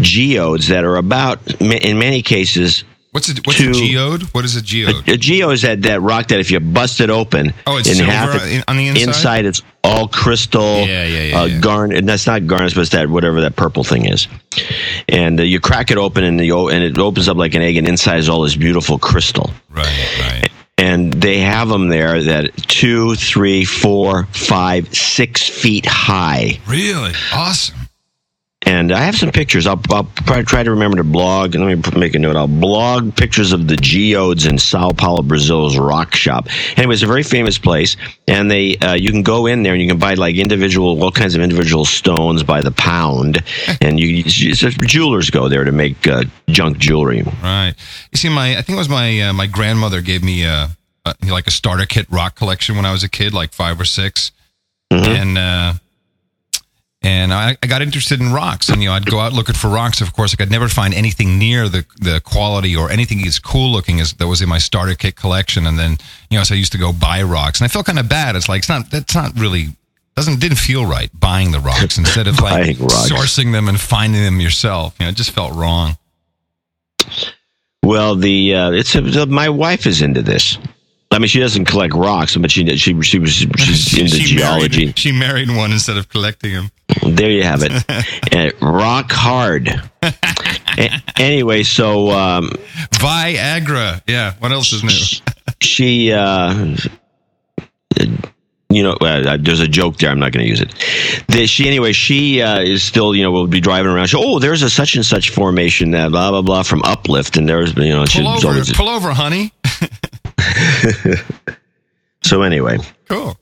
geodes 0.00 0.68
that 0.68 0.84
are 0.84 0.96
about 0.96 1.60
in 1.60 1.98
many 1.98 2.22
cases. 2.22 2.84
What's 3.14 3.28
it? 3.28 3.46
What's 3.46 3.58
To- 3.60 3.70
a 3.70 3.72
geode? 3.72 4.22
What 4.34 4.44
is 4.44 4.56
a 4.56 4.60
geode? 4.60 5.08
A 5.08 5.16
geode 5.16 5.52
is 5.54 5.62
that, 5.62 5.82
that 5.82 6.02
rock 6.02 6.26
that 6.28 6.40
if 6.40 6.50
you 6.50 6.58
bust 6.58 7.00
it 7.00 7.10
open, 7.10 7.54
Oh, 7.64 7.76
it's 7.76 7.88
in 7.88 7.94
silver 7.94 8.10
half, 8.10 8.44
in- 8.50 8.64
on 8.66 8.76
the 8.76 8.88
inside? 8.88 9.44
it's 9.46 9.62
all 9.84 10.08
crystal. 10.08 10.84
Yeah, 10.84 11.06
yeah, 11.06 11.22
yeah, 11.22 11.40
Uh, 11.40 11.44
yeah. 11.44 11.58
Garnet. 11.60 11.98
And 11.98 12.08
that's 12.08 12.26
not 12.26 12.48
garnet, 12.48 12.74
but 12.74 12.80
it's 12.80 12.90
that 12.90 13.08
whatever 13.08 13.42
that 13.42 13.54
purple 13.54 13.84
thing 13.84 14.06
is. 14.06 14.26
And 15.08 15.38
uh, 15.38 15.44
you 15.44 15.60
crack 15.60 15.92
it 15.92 15.96
open, 15.96 16.24
and 16.24 16.40
the 16.40 16.50
and 16.56 16.82
it 16.82 16.98
opens 16.98 17.28
up 17.28 17.36
like 17.36 17.54
an 17.54 17.62
egg, 17.62 17.76
and 17.76 17.86
inside 17.86 18.18
is 18.18 18.28
all 18.28 18.42
this 18.42 18.56
beautiful 18.56 18.98
crystal. 18.98 19.52
Right, 19.70 20.18
right. 20.20 20.48
and 20.76 21.12
they 21.12 21.38
have 21.38 21.68
them 21.68 21.86
there 21.86 22.20
that 22.20 22.56
two, 22.66 23.14
three, 23.14 23.64
four, 23.64 24.26
five, 24.32 24.92
six 24.92 25.48
feet 25.48 25.86
high. 25.86 26.58
Really 26.66 27.12
awesome. 27.32 27.76
And 28.66 28.92
I 28.92 29.00
have 29.00 29.14
some 29.14 29.30
pictures. 29.30 29.66
I'll, 29.66 29.80
I'll 29.90 30.08
try 30.44 30.62
to 30.62 30.70
remember 30.70 30.96
to 30.96 31.04
blog. 31.04 31.54
Let 31.54 31.66
me 31.66 31.98
make 31.98 32.14
a 32.14 32.18
note. 32.18 32.36
I'll 32.36 32.48
blog 32.48 33.14
pictures 33.14 33.52
of 33.52 33.68
the 33.68 33.76
geodes 33.76 34.46
in 34.46 34.58
Sao 34.58 34.90
Paulo, 34.90 35.22
Brazil's 35.22 35.76
rock 35.76 36.14
shop. 36.14 36.48
Anyway, 36.76 36.94
it's 36.94 37.02
a 37.02 37.06
very 37.06 37.22
famous 37.22 37.58
place, 37.58 37.96
and 38.26 38.50
they 38.50 38.76
uh, 38.78 38.94
you 38.94 39.10
can 39.10 39.22
go 39.22 39.46
in 39.46 39.62
there 39.62 39.74
and 39.74 39.82
you 39.82 39.88
can 39.88 39.98
buy 39.98 40.14
like 40.14 40.36
individual, 40.36 41.02
all 41.02 41.12
kinds 41.12 41.34
of 41.34 41.42
individual 41.42 41.84
stones 41.84 42.42
by 42.42 42.62
the 42.62 42.72
pound, 42.72 43.42
and 43.80 44.00
you 44.00 44.22
just- 44.22 44.80
jewelers 44.80 45.30
go 45.30 45.48
there 45.48 45.64
to 45.64 45.72
make 45.72 46.06
uh, 46.06 46.24
junk 46.48 46.78
jewelry. 46.78 47.22
Right. 47.42 47.74
You 48.12 48.16
see, 48.16 48.28
my 48.28 48.52
I 48.56 48.62
think 48.62 48.76
it 48.76 48.78
was 48.78 48.88
my 48.88 49.20
uh, 49.20 49.32
my 49.32 49.46
grandmother 49.46 50.00
gave 50.00 50.22
me 50.24 50.44
a, 50.44 50.70
a 51.04 51.14
like 51.28 51.46
a 51.46 51.50
starter 51.50 51.86
kit 51.86 52.06
rock 52.10 52.34
collection 52.34 52.76
when 52.76 52.86
I 52.86 52.92
was 52.92 53.04
a 53.04 53.08
kid, 53.08 53.34
like 53.34 53.52
five 53.52 53.80
or 53.80 53.84
6 53.84 54.32
and 54.90 55.38
uh, 55.38 55.74
and 57.04 57.34
I, 57.34 57.54
I 57.62 57.66
got 57.66 57.82
interested 57.82 58.18
in 58.18 58.32
rocks, 58.32 58.70
and 58.70 58.82
you 58.82 58.88
know 58.88 58.94
I'd 58.94 59.04
go 59.04 59.20
out 59.20 59.34
looking 59.34 59.54
for 59.54 59.68
rocks. 59.68 60.00
Of 60.00 60.14
course, 60.14 60.32
I 60.32 60.36
could 60.36 60.50
never 60.50 60.68
find 60.68 60.94
anything 60.94 61.38
near 61.38 61.68
the 61.68 61.84
the 62.00 62.20
quality 62.24 62.74
or 62.74 62.90
anything 62.90 63.24
as 63.26 63.38
cool 63.38 63.70
looking 63.70 64.00
as 64.00 64.14
that 64.14 64.26
was 64.26 64.40
in 64.40 64.48
my 64.48 64.58
starter 64.58 64.94
kit 64.94 65.14
collection. 65.14 65.66
And 65.66 65.78
then 65.78 65.98
you 66.30 66.38
know, 66.38 66.44
so 66.44 66.54
I 66.54 66.58
used 66.58 66.72
to 66.72 66.78
go 66.78 66.92
buy 66.92 67.22
rocks, 67.22 67.60
and 67.60 67.66
I 67.66 67.68
felt 67.68 67.84
kind 67.86 67.98
of 67.98 68.08
bad. 68.08 68.36
It's 68.36 68.48
like 68.48 68.60
it's 68.60 68.70
not 68.70 68.90
that's 68.90 69.14
not 69.14 69.38
really 69.38 69.68
doesn't 70.16 70.40
didn't 70.40 70.58
feel 70.58 70.86
right 70.86 71.10
buying 71.20 71.50
the 71.50 71.60
rocks 71.60 71.98
instead 71.98 72.26
of 72.26 72.40
like 72.40 72.76
sourcing 72.76 73.52
them 73.52 73.68
and 73.68 73.78
finding 73.78 74.22
them 74.22 74.40
yourself. 74.40 74.96
You 74.98 75.04
know, 75.04 75.10
it 75.10 75.16
just 75.16 75.32
felt 75.32 75.54
wrong. 75.54 75.98
Well, 77.82 78.16
the 78.16 78.54
uh, 78.54 78.70
it's 78.70 78.96
uh, 78.96 79.26
my 79.26 79.50
wife 79.50 79.86
is 79.86 80.00
into 80.00 80.22
this. 80.22 80.56
I 81.14 81.18
mean, 81.20 81.28
she 81.28 81.38
doesn't 81.38 81.66
collect 81.66 81.94
rocks, 81.94 82.36
but 82.36 82.50
she 82.50 82.66
she 82.76 83.00
she 83.02 83.18
was 83.20 83.30
she's 83.32 83.98
into 83.98 84.16
She 84.16 84.36
geology. 84.36 84.84
Married, 84.86 84.98
she 84.98 85.12
married 85.12 85.48
one 85.48 85.70
instead 85.72 85.96
of 85.96 86.08
collecting 86.08 86.52
them. 86.52 86.70
There 87.06 87.30
you 87.30 87.44
have 87.44 87.62
it. 87.62 87.72
Uh, 88.34 88.50
rock 88.60 89.12
hard. 89.12 89.68
A- 90.02 91.02
anyway, 91.18 91.62
so 91.62 92.10
um, 92.10 92.50
Viagra. 92.94 94.02
Yeah. 94.08 94.34
What 94.40 94.50
else 94.50 94.72
is 94.72 94.82
new? 94.82 95.20
she, 95.60 96.10
uh, 96.12 96.74
you 98.70 98.82
know, 98.82 98.94
uh, 98.94 99.36
there's 99.40 99.60
a 99.60 99.68
joke 99.68 99.98
there. 99.98 100.10
I'm 100.10 100.18
not 100.18 100.32
going 100.32 100.44
to 100.44 100.50
use 100.50 100.60
it. 100.60 100.74
The, 101.28 101.46
she 101.46 101.68
anyway. 101.68 101.92
She 101.92 102.42
uh, 102.42 102.60
is 102.60 102.82
still, 102.82 103.14
you 103.14 103.22
know, 103.22 103.30
will 103.30 103.46
be 103.46 103.60
driving 103.60 103.92
around. 103.92 104.08
She, 104.08 104.16
oh, 104.18 104.40
there's 104.40 104.62
a 104.62 104.70
such 104.70 104.96
and 104.96 105.06
such 105.06 105.30
formation 105.30 105.92
that 105.92 106.10
blah 106.10 106.30
blah 106.30 106.42
blah 106.42 106.64
from 106.64 106.82
Uplift, 106.82 107.36
and 107.36 107.48
there's, 107.48 107.72
you 107.76 107.90
know, 107.90 108.04
she's 108.06 108.22
Pull 108.22 108.32
over, 108.36 108.48
always- 108.48 108.72
pull 108.72 108.88
over, 108.88 109.12
honey. 109.12 109.52
So 112.22 112.40
anyway, 112.40 112.78
Cool. 113.08 113.36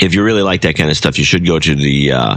if 0.00 0.14
you 0.14 0.22
really 0.22 0.42
like 0.42 0.62
that 0.62 0.76
kind 0.76 0.88
of 0.88 0.96
stuff, 0.96 1.18
you 1.18 1.24
should 1.24 1.44
go 1.44 1.58
to 1.58 1.74
the 1.74 2.12
uh, 2.12 2.36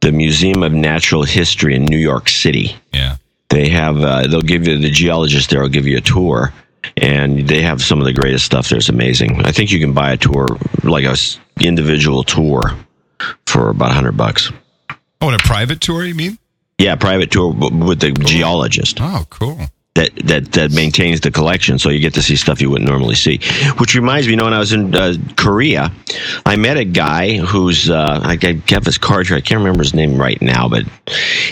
the 0.00 0.12
Museum 0.12 0.62
of 0.62 0.72
Natural 0.72 1.24
History 1.24 1.74
in 1.76 1.84
New 1.84 1.98
York 1.98 2.28
City. 2.30 2.74
Yeah. 2.94 3.16
They 3.50 3.68
have 3.68 3.98
uh, 4.00 4.26
they'll 4.26 4.40
give 4.40 4.66
you 4.66 4.78
the 4.78 4.90
geologist 4.90 5.50
there 5.50 5.60
will 5.60 5.68
give 5.68 5.86
you 5.86 5.98
a 5.98 6.00
tour, 6.00 6.54
and 6.96 7.46
they 7.46 7.60
have 7.60 7.82
some 7.82 7.98
of 7.98 8.06
the 8.06 8.14
greatest 8.14 8.46
stuff. 8.46 8.70
there. 8.70 8.78
It's 8.78 8.88
amazing. 8.88 9.44
I 9.44 9.52
think 9.52 9.70
you 9.70 9.78
can 9.78 9.92
buy 9.92 10.12
a 10.12 10.16
tour 10.16 10.46
like 10.84 11.04
a 11.04 11.14
individual 11.60 12.22
tour 12.24 12.62
for 13.46 13.68
about 13.68 13.92
hundred 13.92 14.16
bucks. 14.16 14.50
Oh, 15.20 15.28
and 15.28 15.34
a 15.38 15.44
private 15.44 15.82
tour, 15.82 16.02
you 16.04 16.14
mean? 16.14 16.38
Yeah, 16.78 16.96
private 16.96 17.30
tour 17.30 17.52
with 17.52 18.00
the 18.00 18.12
geologist 18.12 18.98
Oh, 19.02 19.26
cool. 19.28 19.58
That, 19.94 20.10
that 20.24 20.52
that 20.52 20.72
maintains 20.72 21.20
the 21.20 21.30
collection, 21.30 21.78
so 21.78 21.90
you 21.90 22.00
get 22.00 22.14
to 22.14 22.22
see 22.22 22.34
stuff 22.36 22.62
you 22.62 22.70
wouldn't 22.70 22.88
normally 22.88 23.14
see. 23.14 23.40
Which 23.76 23.94
reminds 23.94 24.26
me, 24.26 24.32
you 24.32 24.36
know, 24.38 24.44
when 24.44 24.54
I 24.54 24.58
was 24.58 24.72
in 24.72 24.94
uh, 24.94 25.14
Korea, 25.36 25.92
I 26.46 26.56
met 26.56 26.78
a 26.78 26.84
guy 26.84 27.36
who's 27.36 27.90
uh, 27.90 28.20
I 28.22 28.38
have 28.68 28.86
his 28.86 28.96
card 28.96 29.26
here. 29.26 29.36
I 29.36 29.40
can't 29.40 29.58
remember 29.58 29.82
his 29.82 29.92
name 29.92 30.16
right 30.16 30.40
now, 30.40 30.68
but 30.68 30.84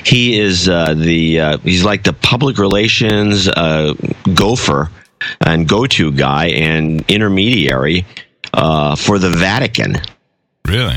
he 0.05 0.39
is 0.39 0.69
uh, 0.69 0.95
the 0.95 1.41
uh, 1.41 1.59
he's 1.59 1.85
like 1.85 2.03
the 2.03 2.15
public 2.15 2.57
relations 2.57 3.47
uh, 3.47 3.93
gopher 4.35 4.91
and 5.43 5.69
go-to 5.69 6.11
guy 6.11 6.47
and 6.47 7.05
intermediary 7.09 8.07
uh, 8.55 8.97
for 8.97 9.19
the 9.19 9.29
Vatican. 9.29 9.97
Really? 10.67 10.97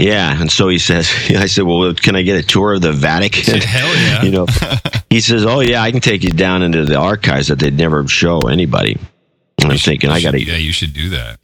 Yeah, 0.00 0.40
and 0.40 0.50
so 0.50 0.68
he 0.68 0.78
says, 0.78 1.10
I 1.30 1.46
said, 1.46 1.64
well, 1.64 1.92
can 1.94 2.16
I 2.16 2.22
get 2.22 2.36
a 2.42 2.46
tour 2.46 2.74
of 2.74 2.80
the 2.80 2.92
Vatican? 2.92 3.42
Said, 3.44 3.62
"Hell 3.64 3.94
yeah." 3.94 4.22
you 4.24 4.30
know, 4.30 4.46
he 5.10 5.20
says, 5.20 5.44
oh 5.44 5.60
yeah, 5.60 5.82
I 5.82 5.90
can 5.92 6.00
take 6.00 6.22
you 6.22 6.30
down 6.30 6.62
into 6.62 6.84
the 6.84 6.96
archives 6.96 7.48
that 7.48 7.58
they'd 7.58 7.76
never 7.76 8.06
show 8.08 8.40
anybody. 8.48 8.96
And 9.62 9.72
I'm 9.72 9.78
thinking, 9.78 10.08
I 10.10 10.22
got 10.22 10.30
to, 10.30 10.42
Yeah, 10.42 10.56
you 10.56 10.72
should 10.72 10.94
do 10.94 11.10
that. 11.10 11.38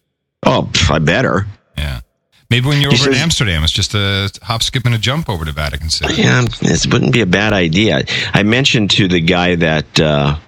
oh, 0.45 0.71
I 0.91 0.99
better. 1.01 1.47
Yeah. 1.77 2.01
Maybe 2.49 2.67
when 2.69 2.81
you're 2.81 2.93
He 2.93 3.01
over 3.01 3.11
in 3.11 3.17
Amsterdam, 3.17 3.63
it's 3.65 3.73
just 3.73 3.95
a 3.95 4.31
hop, 4.43 4.63
skip, 4.63 4.87
and 4.87 4.95
a 4.95 4.99
jump 4.99 5.29
over 5.29 5.45
to 5.45 5.53
Vatican 5.53 5.91
City. 5.91 6.23
Yeah, 6.23 6.45
this 6.63 6.87
wouldn't 6.87 7.13
be 7.13 7.21
a 7.21 7.27
bad 7.27 7.53
idea. 7.53 8.05
I 8.33 8.43
mentioned 8.45 8.93
to 8.93 9.09
the 9.09 9.21
guy 9.21 9.57
that, 9.57 10.01
uh, 10.01 10.39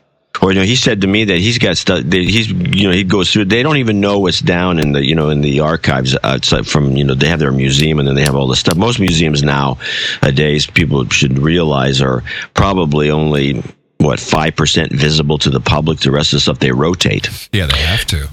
or 0.43 0.53
you 0.53 0.59
know, 0.59 0.65
he 0.65 0.77
said 0.77 1.01
to 1.03 1.07
me 1.07 1.25
that 1.25 1.39
he's 1.39 1.59
got 1.59 1.77
stuff. 1.77 2.03
That 2.05 2.17
he's, 2.17 2.51
you 2.51 2.89
know, 2.89 2.95
he 2.95 3.05
goes 3.05 3.33
through. 3.33 3.47
They 3.47 3.63
don't 3.63 3.79
even 3.79 4.01
know 4.01 4.19
what's 4.21 4.41
down 4.41 4.79
in 4.79 4.93
the, 4.93 5.05
you 5.05 5.15
know, 5.15 5.31
in 5.31 5.41
the 5.41 5.61
archives 5.61 6.17
outside 6.23 6.67
from, 6.67 6.97
you 6.97 7.05
know, 7.05 7.15
they 7.15 7.29
have 7.29 7.41
their 7.41 7.53
museum 7.53 7.99
and 7.99 8.07
then 8.07 8.15
they 8.15 8.23
have 8.23 8.37
all 8.37 8.47
the 8.47 8.57
stuff. 8.57 8.77
Most 8.77 9.01
museums 9.01 9.43
nowadays, 9.43 10.67
people 10.67 11.09
should 11.09 11.39
realize, 11.39 12.01
are 12.01 12.23
probably 12.55 13.11
only 13.11 13.63
what 13.99 14.21
five 14.21 14.55
percent 14.55 14.93
visible 14.93 15.39
to 15.39 15.51
the 15.51 15.61
public. 15.61 15.99
The 16.01 16.11
rest 16.11 16.33
of 16.33 16.37
the 16.37 16.41
stuff 16.41 16.59
they 16.59 16.73
rotate. 16.73 17.49
Yeah, 17.53 17.67
they 17.67 17.79
have 17.79 18.05
to. 18.07 18.29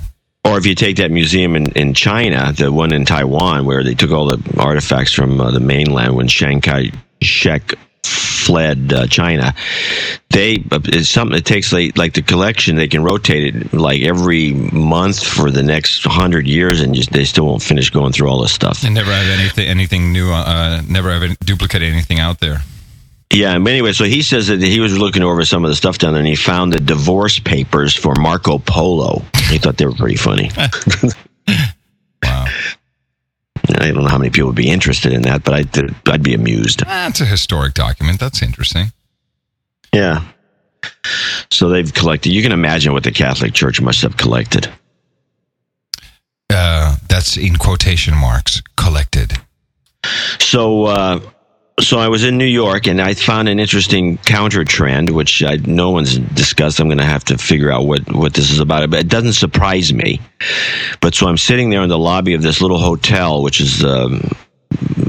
Or 0.45 0.59
if 0.59 0.67
you 0.67 0.75
take 0.75 0.97
that 0.97 1.09
museum 1.09 1.55
in, 1.55 1.71
in 1.71 1.95
China, 1.95 2.53
the 2.53 2.71
one 2.71 2.93
in 2.93 3.03
Taiwan, 3.03 3.65
where 3.65 3.83
they 3.83 3.95
took 3.95 4.11
all 4.11 4.27
the 4.27 4.59
artifacts 4.59 5.11
from 5.11 5.41
uh, 5.41 5.49
the 5.49 5.59
mainland 5.59 6.15
when 6.15 6.27
Chiang 6.27 6.61
Kai 6.61 6.91
shek 7.19 7.73
fled 8.45 8.93
uh, 8.93 9.07
China, 9.07 9.53
they 10.29 10.63
it's 10.71 11.09
something 11.09 11.35
that 11.35 11.45
takes 11.45 11.73
like, 11.73 11.97
like 11.97 12.13
the 12.13 12.21
collection. 12.21 12.75
They 12.75 12.87
can 12.87 13.03
rotate 13.03 13.55
it 13.55 13.73
like 13.73 14.01
every 14.01 14.53
month 14.53 15.23
for 15.23 15.51
the 15.51 15.63
next 15.63 16.03
hundred 16.05 16.47
years, 16.47 16.81
and 16.81 16.93
just 16.93 17.11
they 17.11 17.25
still 17.25 17.45
won't 17.45 17.63
finish 17.63 17.89
going 17.89 18.13
through 18.13 18.29
all 18.29 18.41
this 18.41 18.51
stuff. 18.53 18.83
And 18.83 18.93
never 18.93 19.11
have 19.11 19.39
anything, 19.39 19.67
anything 19.67 20.13
new. 20.13 20.31
Uh, 20.31 20.81
never 20.87 21.11
have 21.11 21.23
any, 21.23 21.35
duplicate 21.43 21.81
anything 21.81 22.19
out 22.19 22.39
there. 22.39 22.61
Yeah. 23.31 23.57
but 23.57 23.69
Anyway, 23.69 23.93
so 23.93 24.03
he 24.03 24.21
says 24.21 24.47
that 24.47 24.61
he 24.61 24.79
was 24.79 24.97
looking 24.97 25.23
over 25.23 25.43
some 25.45 25.65
of 25.65 25.69
the 25.69 25.75
stuff 25.75 25.97
down 25.97 26.13
there, 26.13 26.19
and 26.19 26.27
he 26.27 26.35
found 26.35 26.73
the 26.73 26.79
divorce 26.79 27.39
papers 27.39 27.95
for 27.95 28.13
Marco 28.15 28.59
Polo. 28.59 29.23
He 29.49 29.57
thought 29.57 29.77
they 29.77 29.85
were 29.85 29.93
pretty 29.93 30.17
funny. 30.17 30.51
I 33.89 33.91
don't 33.93 34.03
know 34.03 34.09
how 34.09 34.17
many 34.17 34.29
people 34.29 34.47
would 34.47 34.55
be 34.55 34.69
interested 34.69 35.13
in 35.13 35.23
that, 35.23 35.43
but 35.43 35.53
I'd, 35.53 35.95
I'd 36.07 36.23
be 36.23 36.33
amused. 36.33 36.85
That's 36.85 37.21
a 37.21 37.25
historic 37.25 37.73
document. 37.73 38.19
That's 38.19 38.41
interesting. 38.41 38.91
Yeah. 39.93 40.23
So 41.51 41.69
they've 41.69 41.93
collected. 41.93 42.31
You 42.31 42.41
can 42.41 42.51
imagine 42.51 42.93
what 42.93 43.03
the 43.03 43.11
Catholic 43.11 43.53
Church 43.53 43.81
must 43.81 44.01
have 44.01 44.17
collected. 44.17 44.69
Uh, 46.49 46.95
that's 47.07 47.37
in 47.37 47.55
quotation 47.55 48.15
marks. 48.15 48.61
Collected. 48.77 49.33
So, 50.39 50.85
uh, 50.85 51.19
so 51.81 51.97
I 51.99 52.07
was 52.07 52.23
in 52.23 52.37
New 52.37 52.45
York, 52.45 52.87
and 52.87 53.01
I 53.01 53.13
found 53.13 53.49
an 53.49 53.59
interesting 53.59 54.17
counter 54.19 54.63
trend, 54.63 55.09
which 55.09 55.43
I, 55.43 55.57
no 55.57 55.91
one's 55.91 56.17
discussed. 56.17 56.79
I'm 56.79 56.87
going 56.87 56.99
to 56.99 57.03
have 57.05 57.23
to 57.25 57.37
figure 57.37 57.71
out 57.71 57.85
what 57.85 58.11
what 58.13 58.33
this 58.33 58.49
is 58.51 58.59
about. 58.59 58.89
But 58.89 58.99
it 59.01 59.07
doesn't 59.09 59.33
surprise 59.33 59.93
me. 59.93 60.21
But 61.01 61.13
so 61.15 61.27
I'm 61.27 61.37
sitting 61.37 61.69
there 61.69 61.81
in 61.83 61.89
the 61.89 61.97
lobby 61.99 62.33
of 62.33 62.41
this 62.41 62.61
little 62.61 62.79
hotel, 62.79 63.43
which 63.43 63.59
is. 63.61 63.83
Um, 63.83 64.31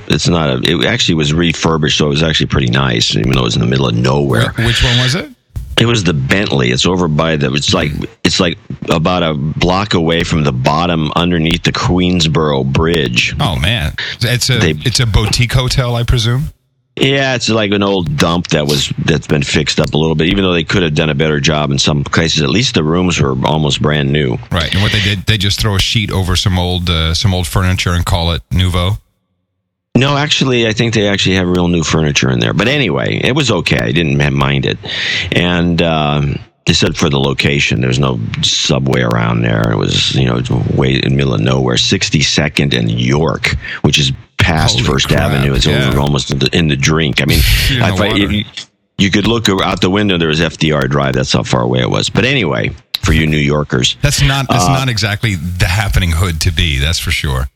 it's 0.09 0.29
not 0.29 0.50
a. 0.50 0.61
It 0.64 0.85
actually 0.87 1.16
was 1.16 1.33
refurbished, 1.33 1.98
so 1.98 2.07
it 2.07 2.11
was 2.11 2.22
actually 2.22 2.46
pretty 2.46 2.70
nice, 2.70 3.16
even 3.16 3.33
though 3.33 3.40
it 3.40 3.44
was 3.44 3.57
in 3.57 3.61
the 3.62 3.66
middle 3.66 3.88
of 3.88 3.94
nowhere. 3.96 4.52
Which 4.52 4.83
one 4.83 4.98
was 4.98 5.14
it? 5.14 5.31
It 5.79 5.85
was 5.87 6.05
the 6.05 6.14
Bentley. 6.14 6.70
It's 6.70 6.87
over 6.87 7.07
by 7.09 7.37
the. 7.37 7.52
It's 7.52 7.74
like 7.74 7.90
it's 8.24 8.38
like 8.40 8.59
about 8.88 9.22
a 9.22 9.35
block 9.35 9.94
away 9.94 10.22
from 10.24 10.44
the 10.44 10.52
bottom, 10.52 11.11
underneath 11.16 11.64
the 11.64 11.72
Queensboro 11.72 12.64
Bridge. 12.64 13.35
Oh 13.40 13.59
man, 13.59 13.94
it's 14.20 14.48
a 14.48 14.59
They- 14.59 14.70
it's 14.85 15.00
a 15.00 15.07
boutique 15.07 15.52
hotel, 15.52 15.96
I 15.96 16.02
presume. 16.05 16.50
Yeah, 16.99 17.35
it's 17.35 17.51
like 17.51 17.73
an 17.73 17.83
old 17.83 18.17
dump 18.17 18.49
that 18.49 18.67
was 18.67 18.91
that's 19.05 19.27
been 19.27 19.43
fixed 19.43 19.81
up 19.81 19.93
a 19.93 19.99
little 19.99 20.15
bit. 20.15 20.29
Even 20.29 20.45
though 20.45 20.55
they 20.55 20.65
could 20.65 20.83
have 20.83 20.95
done 20.95 21.11
a 21.11 21.15
better 21.15 21.41
job 21.41 21.71
in 21.71 21.79
some 21.79 22.03
cases, 22.05 22.41
at 22.41 22.49
least 22.49 22.75
the 22.75 22.83
rooms 22.83 23.21
were 23.21 23.37
almost 23.45 23.83
brand 23.83 24.11
new. 24.11 24.39
Right. 24.51 24.73
And 24.73 24.83
what 24.83 24.93
they 24.93 25.01
did, 25.01 25.27
they 25.27 25.37
just 25.37 25.61
throw 25.61 25.75
a 25.75 25.79
sheet 25.79 26.11
over 26.11 26.37
some 26.37 26.59
old 26.59 26.89
uh, 26.89 27.13
some 27.13 27.35
old 27.35 27.47
furniture 27.47 27.91
and 27.91 28.07
call 28.07 28.33
it 28.33 28.43
nouveau. 28.51 28.93
No, 29.95 30.17
actually, 30.17 30.67
I 30.67 30.73
think 30.73 30.95
they 30.95 31.07
actually 31.09 31.37
have 31.37 31.49
real 31.49 31.69
new 31.69 31.83
furniture 31.83 32.31
in 32.31 32.39
there. 32.39 32.55
But 32.55 32.69
anyway, 32.69 33.21
it 33.23 33.33
was 33.33 33.51
okay. 33.51 33.79
I 33.79 33.93
didn't 33.93 34.17
mind 34.35 34.65
it, 34.65 34.79
and. 35.33 35.81
Um, 35.83 36.39
they 36.67 36.73
said 36.73 36.97
for 36.97 37.09
the 37.09 37.21
location, 37.21 37.81
there's 37.81 38.01
no 38.01 38.19
subway 38.43 39.01
around 39.01 39.43
there. 39.43 39.71
It 39.71 39.77
was, 39.77 40.17
you 40.17 40.25
know, 40.25 40.43
way 40.75 40.95
in 40.95 41.11
the 41.11 41.17
middle 41.17 41.33
of 41.33 41.41
nowhere. 41.41 41.77
62nd 41.77 42.77
and 42.77 42.91
York, 42.91 43.55
which 43.83 44.01
is 44.01 44.11
past 44.47 44.75
Holy 44.77 44.85
First 44.87 45.09
crap, 45.09 45.33
Avenue. 45.33 45.55
It's 45.55 45.67
yeah. 45.67 45.89
over 45.89 45.99
almost 46.01 46.31
in 46.31 46.39
the, 46.39 46.49
in 46.57 46.69
the 46.69 46.77
drink. 46.77 47.21
I 47.21 47.25
mean, 47.27 47.41
I 47.83 47.91
the 47.91 47.97
find- 47.97 48.13
water. 48.13 48.25
if 48.25 48.33
you, 48.33 48.45
you 48.99 49.11
could 49.11 49.27
look 49.27 49.49
out 49.49 49.81
the 49.81 49.91
window. 49.91 50.17
There 50.19 50.29
was 50.29 50.41
FDR 50.41 50.89
Drive. 50.89 51.15
That's 51.15 51.33
how 51.33 51.43
far 51.43 51.63
away 51.63 51.81
it 51.81 51.91
was. 51.91 52.09
But 52.09 52.25
anyway, 52.25 52.71
for 53.03 53.13
you 53.13 53.27
New 53.27 53.37
Yorkers, 53.55 53.97
That's 54.03 54.23
not 54.23 54.47
that's 54.49 54.65
Uh, 54.65 54.69
not 54.73 54.89
exactly 54.89 55.35
the 55.35 55.67
happening 55.67 56.13
hood 56.13 56.41
to 56.43 56.51
be. 56.53 56.79
That's 56.79 56.99
for 56.99 57.11
sure. 57.11 57.49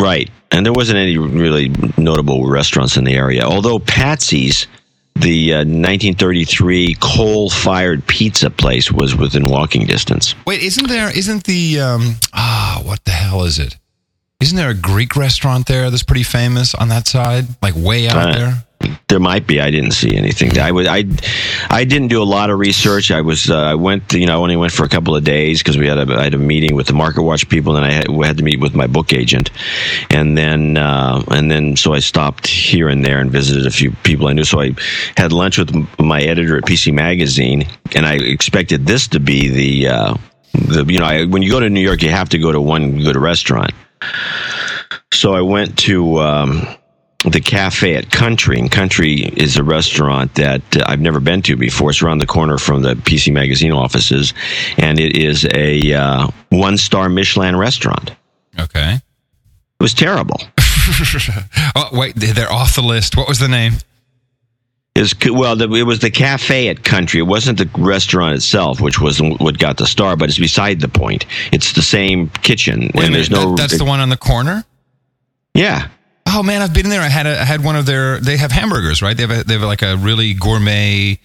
right? 0.00 0.30
And 0.50 0.64
there 0.64 0.72
wasn't 0.72 0.98
any 0.98 1.18
really 1.18 1.70
notable 1.98 2.46
restaurants 2.48 2.96
in 2.96 3.04
the 3.04 3.12
area. 3.14 3.42
Although 3.42 3.78
Patsy's, 3.78 4.66
the 5.14 5.52
uh, 5.52 5.58
1933 5.58 6.96
coal-fired 7.00 8.06
pizza 8.06 8.48
place, 8.48 8.90
was 8.90 9.14
within 9.14 9.44
walking 9.50 9.84
distance. 9.86 10.34
Wait, 10.46 10.62
isn't 10.62 10.88
there? 10.88 11.10
Isn't 11.16 11.44
the 11.44 11.80
um 11.80 12.16
ah 12.32 12.80
what 12.84 13.04
the 13.04 13.10
hell 13.10 13.44
is 13.44 13.58
it? 13.58 13.76
Isn't 14.40 14.56
there 14.56 14.70
a 14.70 14.74
Greek 14.74 15.16
restaurant 15.16 15.66
there 15.66 15.90
that's 15.90 16.04
pretty 16.04 16.22
famous 16.22 16.72
on 16.72 16.88
that 16.90 17.08
side, 17.08 17.46
like 17.60 17.74
way 17.74 18.08
out 18.08 18.16
Uh, 18.16 18.32
there? 18.32 18.64
There 19.08 19.18
might 19.18 19.48
be. 19.48 19.60
I 19.60 19.72
didn't 19.72 19.90
see 19.90 20.14
anything. 20.16 20.56
I 20.56 20.70
was. 20.70 20.86
I. 20.86 21.04
I 21.68 21.82
didn't 21.84 22.06
do 22.08 22.22
a 22.22 22.24
lot 22.24 22.48
of 22.48 22.60
research. 22.60 23.10
I 23.10 23.22
was. 23.22 23.50
Uh, 23.50 23.58
I 23.58 23.74
went. 23.74 24.12
You 24.12 24.26
know, 24.26 24.34
I 24.34 24.36
only 24.36 24.54
went 24.56 24.72
for 24.72 24.84
a 24.84 24.88
couple 24.88 25.16
of 25.16 25.24
days 25.24 25.58
because 25.58 25.76
we 25.76 25.88
had 25.88 25.98
a. 25.98 26.14
I 26.14 26.22
had 26.22 26.34
a 26.34 26.38
meeting 26.38 26.76
with 26.76 26.86
the 26.86 26.92
Market 26.92 27.22
Watch 27.22 27.48
people, 27.48 27.76
and 27.76 27.84
I 27.84 27.90
had, 27.90 28.08
we 28.08 28.24
had 28.24 28.36
to 28.36 28.44
meet 28.44 28.60
with 28.60 28.76
my 28.76 28.86
book 28.86 29.12
agent, 29.12 29.50
and 30.10 30.38
then 30.38 30.76
uh, 30.76 31.24
and 31.32 31.50
then 31.50 31.74
so 31.76 31.92
I 31.92 31.98
stopped 31.98 32.46
here 32.46 32.88
and 32.88 33.04
there 33.04 33.18
and 33.18 33.32
visited 33.32 33.66
a 33.66 33.70
few 33.72 33.90
people 34.04 34.28
I 34.28 34.34
knew. 34.34 34.44
So 34.44 34.60
I 34.60 34.74
had 35.16 35.32
lunch 35.32 35.58
with 35.58 35.74
my 35.98 36.20
editor 36.22 36.56
at 36.58 36.64
PC 36.64 36.94
Magazine, 36.94 37.66
and 37.96 38.06
I 38.06 38.14
expected 38.14 38.86
this 38.86 39.08
to 39.08 39.18
be 39.18 39.48
the. 39.48 39.88
Uh, 39.88 40.14
the 40.52 40.84
you 40.84 41.00
know 41.00 41.06
I, 41.06 41.24
when 41.24 41.42
you 41.42 41.50
go 41.50 41.58
to 41.58 41.68
New 41.68 41.80
York, 41.80 42.02
you 42.02 42.10
have 42.10 42.28
to 42.28 42.38
go 42.38 42.52
to 42.52 42.60
one 42.60 42.98
good 43.02 43.16
restaurant. 43.16 43.72
So 45.12 45.34
I 45.34 45.40
went 45.40 45.78
to. 45.80 46.20
Um, 46.20 46.68
the 47.24 47.40
cafe 47.40 47.96
at 47.96 48.12
Country, 48.12 48.60
and 48.60 48.70
Country 48.70 49.22
is 49.22 49.56
a 49.56 49.64
restaurant 49.64 50.36
that 50.36 50.62
uh, 50.76 50.84
I've 50.86 51.00
never 51.00 51.18
been 51.18 51.42
to 51.42 51.56
before. 51.56 51.90
It's 51.90 52.00
around 52.00 52.18
the 52.18 52.26
corner 52.26 52.58
from 52.58 52.82
the 52.82 52.94
PC 52.94 53.32
Magazine 53.32 53.72
offices, 53.72 54.34
and 54.76 55.00
it 55.00 55.16
is 55.16 55.44
a 55.52 55.92
uh, 55.94 56.28
one-star 56.50 57.08
Michelin 57.08 57.56
restaurant. 57.56 58.12
Okay. 58.58 58.94
It 58.94 59.82
was 59.82 59.94
terrible. 59.94 60.40
oh 61.76 61.88
wait, 61.92 62.14
they're 62.16 62.52
off 62.52 62.74
the 62.74 62.82
list. 62.82 63.16
What 63.16 63.28
was 63.28 63.38
the 63.38 63.48
name? 63.48 63.74
It's 64.98 65.14
well, 65.30 65.54
the, 65.56 65.70
it 65.74 65.84
was 65.84 66.00
the 66.00 66.10
cafe 66.10 66.68
at 66.68 66.82
Country. 66.84 67.20
It 67.20 67.24
wasn't 67.24 67.58
the 67.58 67.70
restaurant 67.78 68.34
itself, 68.36 68.80
which 68.80 69.00
was 69.00 69.20
what 69.22 69.58
got 69.58 69.76
the 69.78 69.86
star, 69.86 70.16
but 70.16 70.28
it's 70.28 70.38
beside 70.38 70.80
the 70.80 70.88
point. 70.88 71.24
It's 71.52 71.72
the 71.72 71.82
same 71.82 72.28
kitchen, 72.42 72.90
Wait 72.94 73.04
and 73.06 73.14
there's 73.14 73.30
minute, 73.30 73.44
no. 73.44 73.50
that- 73.56 73.68
that's 73.68 73.78
the 73.78 73.84
one 73.84 74.00
on 74.00 74.08
the 74.08 74.16
corner. 74.16 74.64
yeah, 75.54 75.88
Oh 76.30 76.42
man, 76.42 76.60
I've 76.60 76.74
been 76.74 76.90
there. 76.90 77.00
I 77.00 77.08
had 77.08 77.26
a, 77.26 77.40
I 77.40 77.44
had 77.44 77.64
one 77.64 77.74
of 77.74 77.86
their. 77.86 78.20
They 78.20 78.36
have 78.36 78.52
hamburgers, 78.52 79.00
right? 79.00 79.16
They 79.16 79.22
have 79.22 79.30
a, 79.30 79.44
they 79.44 79.54
have 79.54 79.62
like 79.62 79.80
a 79.80 79.96
really 79.96 80.34
gourmet. 80.34 81.18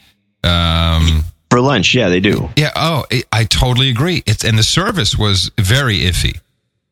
Um, 0.45 1.25
For 1.49 1.59
lunch, 1.59 1.93
yeah, 1.93 2.07
they 2.09 2.19
do. 2.21 2.49
Yeah. 2.55 2.71
Oh, 2.75 3.05
I- 3.11 3.23
I 3.31 3.43
totally 3.43 3.89
agree. 3.89 4.23
It's 4.25 4.43
and 4.45 4.57
the 4.57 4.63
service 4.63 5.17
was 5.17 5.51
very 5.59 5.99
iffy. 5.99 6.39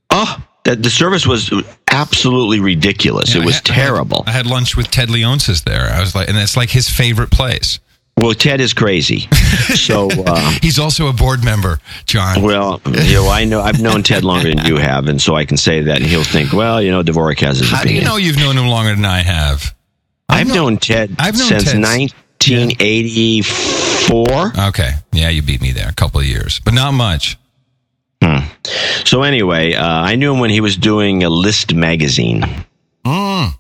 Oh, 0.10 0.44
the, 0.64 0.76
the 0.76 0.90
service 0.90 1.26
was 1.26 1.52
absolutely 1.90 2.60
ridiculous. 2.60 3.34
Yeah, 3.34 3.42
it 3.42 3.46
was 3.46 3.56
I 3.56 3.58
had- 3.58 3.66
terrible. 3.66 4.24
I 4.28 4.32
had, 4.32 4.46
lunch 4.46 4.76
with 4.78 4.92
Ted 4.92 5.10
Leonsis 5.10 5.64
there. 5.64 5.90
I 5.92 6.00
was 6.00 6.14
like, 6.16 6.30
and 6.30 6.38
it's 6.38 6.56
like 6.58 6.70
his 6.70 6.88
favorite 6.90 7.32
place. 7.32 7.80
well, 8.18 8.34
Ted 8.34 8.62
is 8.62 8.74
crazy. 8.74 9.22
so, 9.76 10.10
uh, 10.12 10.52
He's 10.62 10.78
also 10.78 11.08
a 11.08 11.14
board 11.14 11.44
member, 11.44 11.80
John. 12.06 12.42
well, 12.44 12.80
you 12.86 13.14
know, 13.16 13.30
I 13.30 13.46
know 13.46 13.62
I've 13.62 13.82
known 13.82 14.04
Ted 14.04 14.24
longer 14.24 14.54
than 14.54 14.66
you 14.66 14.78
have, 14.78 15.08
and 15.08 15.20
so 15.22 15.36
I 15.36 15.46
can 15.46 15.58
say 15.58 15.82
that, 15.84 15.98
and 15.98 16.06
he'll 16.06 16.24
think, 16.24 16.54
well, 16.54 16.82
you 16.82 16.92
know, 16.92 17.02
Dvorak 17.04 17.40
has 17.40 17.60
his 17.60 17.70
How 17.72 17.84
do 17.84 17.94
you 17.94 18.04
know 18.04 18.18
you've 18.18 18.38
known 18.38 18.58
him 18.58 18.68
longer 18.68 18.94
than 18.94 19.06
I 19.06 19.22
have? 19.22 19.74
I've 20.30 20.48
known- 20.48 20.56
known 20.56 20.78
Ted 20.78 21.16
I've 21.20 21.38
known 21.38 21.48
since 21.60 21.74
1984. 21.74 24.52
Okay. 24.70 24.92
Yeah, 25.12 25.30
you 25.30 25.42
beat 25.42 25.62
me 25.62 25.72
there 25.72 25.90
a 25.90 25.94
couple 25.94 26.20
of 26.20 26.26
years, 26.26 26.60
but 26.64 26.74
not 26.74 26.94
much. 26.94 27.38
So 29.04 29.24
anyway, 29.24 29.74
uh, 29.74 29.86
I 29.86 30.16
knew 30.16 30.32
him 30.34 30.40
when 30.40 30.50
he 30.52 30.62
was 30.62 30.78
doing 30.78 31.24
a 31.24 31.30
List 31.30 31.74
magazine. 31.74 32.42
Mm. 33.06 33.54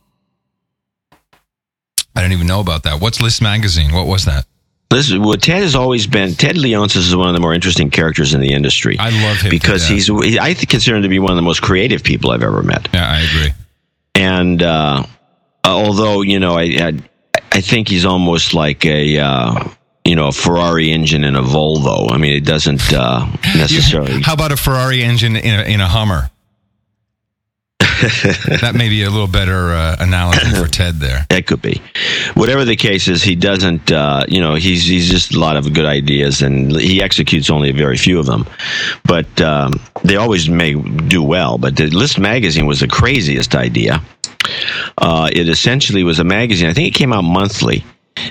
I 2.15 2.21
don't 2.21 2.31
even 2.31 2.47
know 2.47 2.59
about 2.59 2.83
that. 2.83 3.01
What's 3.01 3.19
List 3.21 3.41
Magazine? 3.41 3.93
What 3.93 4.05
was 4.07 4.25
that? 4.25 4.45
This, 4.89 5.11
well, 5.17 5.37
Ted 5.37 5.61
has 5.63 5.73
always 5.73 6.05
been 6.05 6.33
Ted 6.35 6.57
Leonsis 6.57 6.97
is 6.97 7.15
one 7.15 7.29
of 7.29 7.33
the 7.33 7.39
more 7.39 7.53
interesting 7.53 7.89
characters 7.89 8.33
in 8.33 8.41
the 8.41 8.51
industry. 8.51 8.97
I 8.99 9.09
love 9.25 9.37
him 9.37 9.49
because 9.49 9.87
he's 9.87 10.07
he- 10.07 10.37
I 10.37 10.53
consider 10.53 10.97
him 10.97 11.03
to 11.03 11.09
be 11.09 11.19
one 11.19 11.31
of 11.31 11.37
the 11.37 11.41
most 11.41 11.61
creative 11.61 12.03
people 12.03 12.31
I've 12.31 12.43
ever 12.43 12.61
met. 12.61 12.89
Yeah, 12.93 13.09
I 13.09 13.19
agree. 13.21 13.53
And 14.15 14.61
uh, 14.61 15.03
although 15.63 16.21
you 16.21 16.39
know, 16.41 16.57
I, 16.57 16.63
I 16.63 16.93
I 17.53 17.61
think 17.61 17.87
he's 17.87 18.05
almost 18.05 18.53
like 18.53 18.85
a 18.85 19.17
uh, 19.19 19.69
you 20.05 20.15
know 20.15 20.27
a 20.27 20.31
Ferrari 20.31 20.91
engine 20.91 21.23
in 21.23 21.35
a 21.35 21.41
Volvo. 21.41 22.11
I 22.11 22.17
mean, 22.17 22.33
it 22.33 22.45
doesn't 22.45 22.93
uh, 22.93 23.25
necessarily. 23.55 24.21
How 24.21 24.33
about 24.33 24.51
a 24.51 24.57
Ferrari 24.57 25.03
engine 25.03 25.35
in 25.35 25.59
a, 25.59 25.63
in 25.63 25.81
a 25.81 25.87
Hummer? 25.87 26.29
that 27.81 28.73
may 28.75 28.89
be 28.89 29.03
a 29.03 29.11
little 29.11 29.27
better 29.27 29.73
uh, 29.73 29.95
analogy 29.99 30.49
for 30.55 30.67
Ted 30.71 30.95
there. 30.95 31.27
That 31.29 31.45
could 31.45 31.61
be. 31.61 31.81
Whatever 32.33 32.65
the 32.65 32.75
case 32.75 33.07
is, 33.07 33.21
he 33.21 33.35
doesn't. 33.35 33.91
Uh, 33.91 34.25
you 34.27 34.41
know, 34.41 34.55
he's 34.55 34.85
he's 34.85 35.07
just 35.07 35.35
a 35.35 35.39
lot 35.39 35.55
of 35.55 35.71
good 35.71 35.85
ideas, 35.85 36.41
and 36.41 36.75
he 36.75 37.03
executes 37.03 37.51
only 37.51 37.69
a 37.69 37.73
very 37.73 37.97
few 37.97 38.17
of 38.17 38.25
them. 38.25 38.47
But 39.03 39.39
um, 39.39 39.73
they 40.03 40.15
always 40.15 40.49
may 40.49 40.73
do 40.73 41.21
well. 41.21 41.59
But 41.59 41.75
the 41.75 41.87
List 41.91 42.17
magazine 42.17 42.65
was 42.65 42.79
the 42.79 42.87
craziest 42.87 43.53
idea. 43.53 44.01
Uh, 44.97 45.29
it 45.31 45.47
essentially 45.47 46.03
was 46.03 46.17
a 46.17 46.23
magazine. 46.23 46.69
I 46.69 46.73
think 46.73 46.87
it 46.87 46.97
came 46.97 47.13
out 47.13 47.23
monthly 47.23 47.83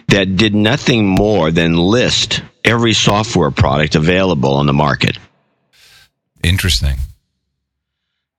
that 0.09 0.37
did 0.37 0.55
nothing 0.55 1.07
more 1.07 1.51
than 1.51 1.77
list 1.77 2.43
every 2.65 2.93
software 2.93 3.51
product 3.51 3.95
available 3.95 4.55
on 4.55 4.67
the 4.67 4.73
market. 4.73 5.19
Interesting. 6.43 6.97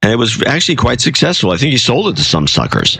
And 0.02 0.12
it 0.12 0.16
was 0.16 0.44
actually 0.46 0.78
quite 0.78 1.02
successful. 1.02 1.52
I 1.52 1.58
think 1.58 1.72
he 1.72 1.78
sold 1.78 2.08
it 2.08 2.18
to 2.18 2.24
some 2.24 2.48
suckers. 2.48 3.00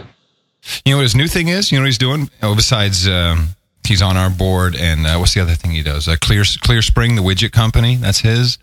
You 0.84 0.92
know 0.92 0.98
what 0.98 1.02
his 1.02 1.16
new 1.16 1.26
thing 1.26 1.48
is? 1.48 1.72
You 1.72 1.78
know 1.78 1.82
what 1.82 1.86
he's 1.86 1.98
doing? 1.98 2.30
Oh, 2.42 2.54
besides, 2.54 3.08
um, 3.08 3.48
he's 3.84 4.00
on 4.00 4.16
our 4.16 4.30
board, 4.30 4.76
and 4.76 5.06
uh, 5.06 5.16
what's 5.16 5.34
the 5.34 5.40
other 5.40 5.54
thing 5.54 5.72
he 5.72 5.82
does? 5.82 6.06
Uh, 6.06 6.16
Clear 6.20 6.42
Clearspring, 6.42 7.16
the 7.16 7.22
widget 7.22 7.50
company. 7.50 7.96
That's 7.96 8.20
his. 8.20 8.58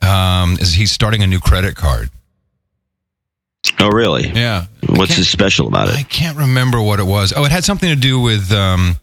Um, 0.00 0.56
is 0.60 0.74
he's 0.74 0.92
starting 0.92 1.22
a 1.22 1.26
new 1.26 1.40
credit 1.40 1.74
card? 1.74 2.10
Oh, 3.78 3.88
really? 3.88 4.28
Yeah. 4.28 4.66
What's 4.88 5.16
so 5.16 5.22
special 5.22 5.66
about 5.66 5.88
it? 5.88 5.96
I 5.96 6.02
can't 6.02 6.36
remember 6.36 6.80
what 6.80 7.00
it 7.00 7.04
was. 7.04 7.32
Oh, 7.34 7.44
it 7.44 7.50
had 7.50 7.64
something 7.64 7.88
to 7.88 7.96
do 7.96 8.20
with. 8.20 8.52
Um, 8.52 8.96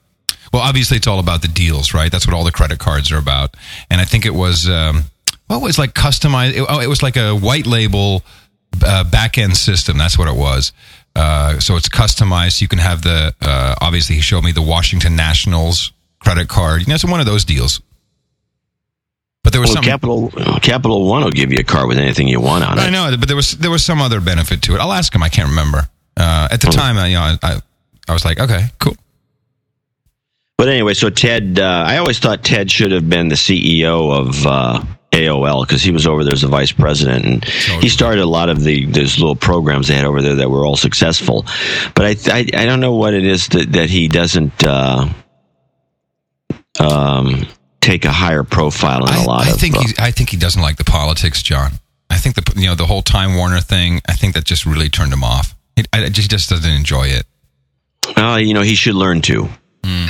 well, 0.53 0.61
obviously, 0.61 0.97
it's 0.97 1.07
all 1.07 1.19
about 1.19 1.41
the 1.41 1.47
deals, 1.47 1.93
right? 1.93 2.11
That's 2.11 2.25
what 2.25 2.35
all 2.35 2.43
the 2.43 2.51
credit 2.51 2.79
cards 2.79 3.11
are 3.11 3.17
about. 3.17 3.55
And 3.89 3.99
I 4.01 4.05
think 4.05 4.25
it 4.25 4.33
was. 4.33 4.69
Um, 4.69 5.03
what 5.47 5.61
was 5.61 5.79
like 5.79 5.93
customized? 5.93 6.53
It, 6.55 6.65
oh, 6.67 6.79
it 6.79 6.87
was 6.87 7.01
like 7.03 7.17
a 7.17 7.35
white 7.35 7.65
label 7.65 8.23
uh, 8.83 9.03
back 9.03 9.37
end 9.37 9.57
system. 9.57 9.97
That's 9.97 10.17
what 10.17 10.27
it 10.27 10.35
was. 10.35 10.71
Uh, 11.15 11.59
so 11.59 11.75
it's 11.75 11.89
customized. 11.89 12.61
You 12.61 12.67
can 12.67 12.79
have 12.79 13.01
the. 13.01 13.33
Uh, 13.41 13.75
obviously, 13.81 14.15
he 14.15 14.21
showed 14.21 14.43
me 14.43 14.51
the 14.51 14.61
Washington 14.61 15.15
Nationals 15.15 15.91
credit 16.19 16.47
card. 16.47 16.81
You 16.81 16.87
know, 16.87 16.95
it's 16.95 17.05
one 17.05 17.19
of 17.19 17.25
those 17.25 17.45
deals. 17.45 17.81
But 19.43 19.53
there 19.53 19.61
was 19.61 19.69
well, 19.69 19.75
some 19.77 19.85
Capital 19.85 20.29
Capital 20.61 21.07
One 21.07 21.23
will 21.23 21.31
give 21.31 21.51
you 21.51 21.59
a 21.59 21.63
car 21.63 21.87
with 21.87 21.97
anything 21.97 22.27
you 22.27 22.41
want 22.41 22.63
on 22.63 22.77
it. 22.77 22.81
I 22.81 22.89
know, 22.89 23.15
but 23.17 23.27
there 23.27 23.37
was 23.37 23.51
there 23.53 23.71
was 23.71 23.83
some 23.83 24.01
other 24.01 24.19
benefit 24.19 24.61
to 24.63 24.75
it. 24.75 24.79
I'll 24.79 24.91
ask 24.93 25.13
him. 25.15 25.23
I 25.23 25.29
can't 25.29 25.49
remember. 25.49 25.87
Uh, 26.17 26.49
at 26.51 26.59
the 26.61 26.67
Hmm. 26.67 26.73
time, 26.77 26.97
I, 26.97 27.07
you 27.07 27.15
know, 27.15 27.21
I, 27.21 27.37
I 27.41 27.61
I 28.09 28.13
was 28.13 28.25
like, 28.25 28.39
okay, 28.39 28.65
cool. 28.79 28.95
But 30.57 30.67
anyway, 30.67 30.93
so 30.93 31.09
Ted, 31.09 31.57
uh, 31.57 31.85
I 31.87 31.97
always 31.97 32.19
thought 32.19 32.43
Ted 32.43 32.69
should 32.69 32.91
have 32.91 33.09
been 33.09 33.29
the 33.29 33.35
CEO 33.35 34.11
of 34.11 34.45
uh, 34.45 34.83
AOL 35.13 35.65
because 35.65 35.81
he 35.81 35.91
was 35.91 36.05
over 36.05 36.25
there 36.25 36.33
as 36.33 36.41
the 36.41 36.49
vice 36.49 36.73
president, 36.73 37.23
and 37.25 37.41
Totally. 37.43 37.79
he 37.79 37.87
started 37.87 38.19
a 38.21 38.25
lot 38.25 38.49
of 38.49 38.61
the 38.61 38.85
those 38.87 39.17
little 39.19 39.37
programs 39.37 39.87
they 39.87 39.95
had 39.95 40.03
over 40.03 40.21
there 40.21 40.35
that 40.35 40.49
were 40.49 40.65
all 40.65 40.75
successful. 40.75 41.45
But 41.95 42.05
I 42.05 42.15
I, 42.39 42.39
I 42.57 42.65
don't 42.65 42.81
know 42.81 42.93
what 42.95 43.13
it 43.13 43.25
is 43.25 43.47
that 43.49 43.71
that 43.71 43.89
he 43.89 44.09
doesn't. 44.09 44.61
Uh, 44.61 45.07
um, 46.79 47.47
take 47.89 48.05
a 48.05 48.11
higher 48.11 48.43
profile 48.43 49.03
in 49.07 49.13
a 49.13 49.19
I, 49.21 49.25
lot 49.25 49.47
I 49.47 49.51
of. 49.51 49.59
think 49.59 49.75
uh, 49.75 49.81
he's, 49.81 49.97
I 49.99 50.11
think 50.11 50.29
he 50.29 50.37
doesn't 50.37 50.61
like 50.61 50.77
the 50.77 50.83
politics, 50.83 51.41
John. 51.41 51.71
I 52.09 52.17
think 52.17 52.35
the 52.35 52.59
you 52.59 52.67
know 52.67 52.75
the 52.75 52.85
whole 52.85 53.01
Time 53.01 53.35
Warner 53.35 53.61
thing. 53.61 54.01
I 54.07 54.13
think 54.13 54.33
that 54.35 54.43
just 54.43 54.65
really 54.65 54.89
turned 54.89 55.11
him 55.13 55.23
off. 55.23 55.55
He, 55.75 55.83
I, 55.93 56.07
just, 56.09 56.17
he 56.17 56.27
just 56.27 56.49
doesn't 56.49 56.69
enjoy 56.71 57.07
it. 57.07 57.25
uh, 58.17 58.37
you 58.41 58.53
know, 58.53 58.61
he 58.61 58.75
should 58.75 58.95
learn 58.95 59.21
to. 59.23 59.49
Hmm. 59.83 60.05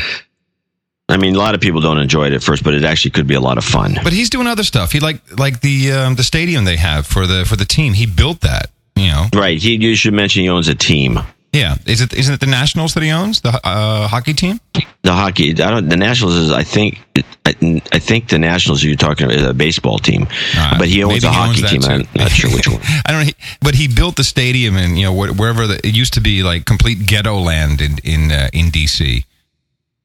I 1.07 1.17
mean, 1.17 1.35
a 1.35 1.39
lot 1.39 1.55
of 1.55 1.61
people 1.61 1.81
don't 1.81 1.97
enjoy 1.99 2.27
it 2.27 2.33
at 2.33 2.43
first, 2.43 2.63
but 2.63 2.73
it 2.75 2.83
actually 2.83 3.11
could 3.11 3.25
be 3.27 3.33
a 3.33 3.39
lot 3.41 3.57
of 3.57 3.63
fun. 3.63 3.97
But 4.03 4.13
he's 4.13 4.29
doing 4.29 4.45
other 4.47 4.63
stuff. 4.63 4.91
He 4.91 4.99
like 4.99 5.21
like 5.37 5.61
the 5.61 5.91
um, 5.91 6.15
the 6.15 6.23
stadium 6.23 6.65
they 6.65 6.77
have 6.77 7.07
for 7.07 7.25
the 7.25 7.45
for 7.45 7.55
the 7.55 7.65
team. 7.65 7.93
He 7.93 8.05
built 8.05 8.41
that. 8.41 8.69
You 8.95 9.07
know, 9.07 9.25
Right. 9.33 9.57
He, 9.57 9.75
you 9.75 9.95
should 9.95 10.13
mention 10.13 10.41
he 10.43 10.49
owns 10.49 10.67
a 10.67 10.75
team. 10.75 11.19
Yeah. 11.51 11.75
Is 11.85 12.01
it 12.01 12.13
isn't 12.13 12.33
it 12.33 12.39
the 12.39 12.45
Nationals 12.45 12.93
that 12.93 13.03
he 13.03 13.11
owns 13.11 13.41
the 13.41 13.49
uh, 13.63 14.07
hockey 14.07 14.33
team? 14.33 14.59
The 15.01 15.13
hockey, 15.13 15.51
I 15.51 15.71
don't. 15.71 15.87
The 15.89 15.95
Nationals 15.97 16.35
is, 16.35 16.51
I 16.51 16.63
think, 16.63 16.99
I, 17.45 17.81
I 17.93 17.99
think 17.99 18.27
the 18.27 18.37
Nationals 18.37 18.83
you're 18.83 18.95
talking 18.97 19.25
about 19.27 19.37
is 19.37 19.45
a 19.47 19.53
baseball 19.53 19.97
team, 19.97 20.27
Uh, 20.57 20.77
but 20.77 20.87
he 20.89 21.03
owns 21.03 21.23
a 21.23 21.31
hockey 21.31 21.61
that 21.61 21.69
team. 21.71 21.81
too. 21.81 21.87
I'm 21.89 22.07
not 22.15 22.31
sure 22.31 22.49
which 22.53 22.67
one. 22.73 22.81
I 23.05 23.11
don't. 23.11 23.25
know. 23.25 23.33
But 23.61 23.75
he 23.75 23.87
built 23.87 24.15
the 24.17 24.23
stadium, 24.25 24.75
and 24.75 24.97
you 24.99 25.05
know 25.05 25.13
wherever 25.13 25.65
the, 25.67 25.75
it 25.87 25.95
used 25.95 26.13
to 26.15 26.21
be 26.21 26.43
like 26.43 26.65
complete 26.65 27.05
ghetto 27.07 27.39
land 27.39 27.79
in 27.81 27.97
in 28.03 28.31
uh, 28.31 28.49
in 28.53 28.71
DC, 28.71 29.23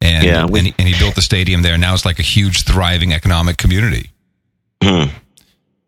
and 0.01 0.25
Yeah, 0.25 0.47
we- 0.47 0.61
and, 0.61 0.69
he, 0.69 0.75
and 0.79 0.89
he 0.89 0.99
built 0.99 1.15
the 1.17 1.23
stadium 1.23 1.63
there. 1.63 1.77
Now 1.77 1.93
it's 1.95 2.05
like 2.07 2.21
a 2.21 2.23
huge, 2.23 2.63
thriving 2.65 3.13
economic 3.13 3.57
community. 3.57 4.11
Hmm. 4.83 5.09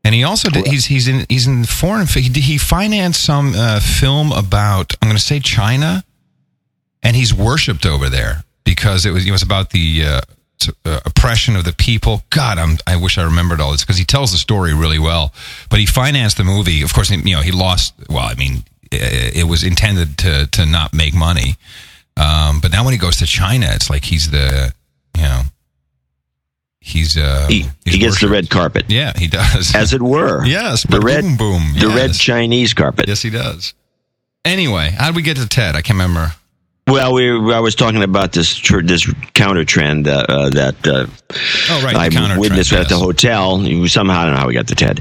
And 0.06 0.14
he 0.14 0.22
also 0.22 0.50
did, 0.50 0.68
he's 0.68 0.84
he's 0.84 1.08
in 1.08 1.26
he's 1.28 1.48
in 1.48 1.64
foreign. 1.64 2.06
He, 2.06 2.30
he 2.40 2.58
financed 2.58 3.24
some 3.24 3.54
uh, 3.56 3.80
film 3.80 4.30
about 4.30 4.94
I'm 5.02 5.08
going 5.08 5.16
to 5.16 5.22
say 5.22 5.40
China, 5.40 6.04
and 7.02 7.16
he's 7.16 7.34
worshipped 7.34 7.84
over 7.84 8.08
there 8.08 8.44
because 8.62 9.04
it 9.04 9.10
was 9.10 9.26
it 9.26 9.32
was 9.32 9.42
about 9.42 9.70
the 9.70 10.04
uh, 10.06 10.20
uh, 10.84 11.00
oppression 11.04 11.56
of 11.56 11.64
the 11.64 11.72
people. 11.72 12.22
God, 12.30 12.56
I'm 12.56 12.78
I 12.86 12.94
wish 12.94 13.18
I 13.18 13.24
remembered 13.24 13.60
all 13.60 13.72
this 13.72 13.82
because 13.82 13.98
he 13.98 14.04
tells 14.04 14.30
the 14.30 14.38
story 14.38 14.72
really 14.74 15.00
well. 15.00 15.34
But 15.70 15.80
he 15.80 15.86
financed 15.86 16.36
the 16.36 16.44
movie. 16.44 16.82
Of 16.82 16.94
course, 16.94 17.10
you 17.10 17.34
know 17.34 17.42
he 17.42 17.50
lost. 17.50 17.92
Well, 18.08 18.26
I 18.26 18.34
mean, 18.34 18.62
it, 18.92 19.38
it 19.38 19.44
was 19.48 19.64
intended 19.64 20.18
to 20.18 20.46
to 20.52 20.66
not 20.66 20.94
make 20.94 21.14
money. 21.14 21.56
Um, 22.16 22.60
but 22.60 22.70
now 22.70 22.84
when 22.84 22.92
he 22.92 22.98
goes 22.98 23.16
to 23.16 23.26
China, 23.26 23.66
it's 23.70 23.90
like 23.90 24.04
he's 24.04 24.30
the 24.30 24.72
you 25.16 25.22
know 25.24 25.42
he's 26.87 27.16
uh 27.16 27.46
He, 27.49 27.66
he's 27.85 27.94
he 27.94 27.99
gets 27.99 28.20
the 28.20 28.29
red 28.29 28.49
carpet, 28.49 28.85
Yeah, 28.88 29.12
he 29.16 29.27
does. 29.27 29.75
as 29.75 29.92
it 29.92 30.01
were. 30.03 30.44
yes, 30.59 30.85
the 30.85 31.01
red, 31.01 31.22
boom 31.25 31.37
boom. 31.37 31.62
the 31.79 31.88
red 31.88 32.14
Chinese 32.14 32.72
carpet. 32.75 33.09
Yes, 33.09 33.22
he 33.22 33.31
does. 33.31 33.75
Anyway, 34.44 34.90
how 34.96 35.07
did 35.09 35.16
we 35.16 35.22
get 35.22 35.37
to 35.38 35.49
Ted? 35.49 35.75
I 35.75 35.83
can't 35.83 35.96
remember. 35.99 36.33
Well, 36.88 37.14
we 37.14 37.29
I 37.53 37.59
was 37.59 37.75
talking 37.75 38.05
about 38.05 38.31
this 38.31 38.55
tr- 38.55 38.81
this 38.81 39.12
counter 39.35 39.64
trend 39.64 40.07
uh, 40.07 40.25
uh, 40.29 40.51
that 40.51 40.87
uh, 40.87 41.07
Oh, 41.68 41.83
right. 41.85 41.96
I 41.96 42.38
witnessed 42.38 42.70
trend, 42.70 42.85
at 42.85 42.88
the 42.88 42.96
hotel. 42.96 43.59
Somehow, 43.88 44.20
I 44.20 44.25
don't 44.27 44.35
know 44.35 44.40
how 44.40 44.46
we 44.46 44.55
got 44.55 44.68
to 44.68 44.77
TED. 44.77 45.01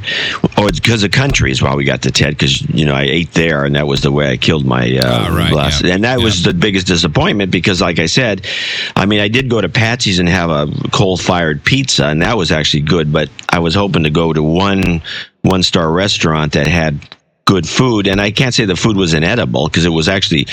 Or 0.58 0.67
it's 0.67 0.80
because 0.80 1.04
of 1.04 1.12
Country's 1.12 1.62
why 1.62 1.76
we 1.76 1.84
got 1.84 2.02
to 2.02 2.12
TED. 2.12 2.32
Because, 2.32 2.60
you 2.69 2.86
know, 2.88 2.95
I 2.95 3.04
ate 3.04 3.32
there 3.34 3.65
and 3.65 3.76
that 3.76 3.86
was 3.86 4.02
the 4.02 4.12
way 4.12 4.32
I 4.32 4.38
killed 4.38 4.65
my 4.65 4.98
uh, 4.98 5.28
Ah, 5.30 5.36
right, 5.38 5.52
glass. 5.52 5.84
yeah. 5.84 5.93
And 5.93 6.04
that 6.06 6.19
was 6.19 6.41
the 6.41 6.56
biggest 6.56 6.88
disappointment 6.88 7.52
because, 7.52 7.82
like 7.82 8.00
I 8.00 8.08
said, 8.08 8.48
I 8.95 9.06
mean, 9.06 9.19
I 9.19 9.28
did 9.28 9.48
go 9.48 9.62
to 9.62 9.69
Patsy's 9.69 10.17
and 10.17 10.28
have 10.28 10.50
a 10.50 10.67
coal 10.91 11.17
fired 11.17 11.63
pizza, 11.63 12.08
and 12.08 12.24
that 12.24 12.36
was 12.36 12.52
actually 12.52 12.82
good. 12.82 13.13
But 13.13 13.30
I 13.48 13.60
was 13.60 13.76
hoping 13.76 14.04
to 14.06 14.10
go 14.10 14.34
to 14.34 14.41
one 14.41 15.04
one 15.43 15.62
star 15.62 15.88
restaurant 15.91 16.54
that 16.54 16.65
had 16.65 17.00
good 17.45 17.67
food, 17.67 18.08
and 18.08 18.19
I 18.19 18.31
can't 18.31 18.53
say 18.53 18.65
the 18.65 18.75
food 18.75 18.97
was 18.97 19.13
inedible 19.13 19.67
because 19.67 19.86
it 19.86 19.89
was 19.89 20.08
actually 20.08 20.47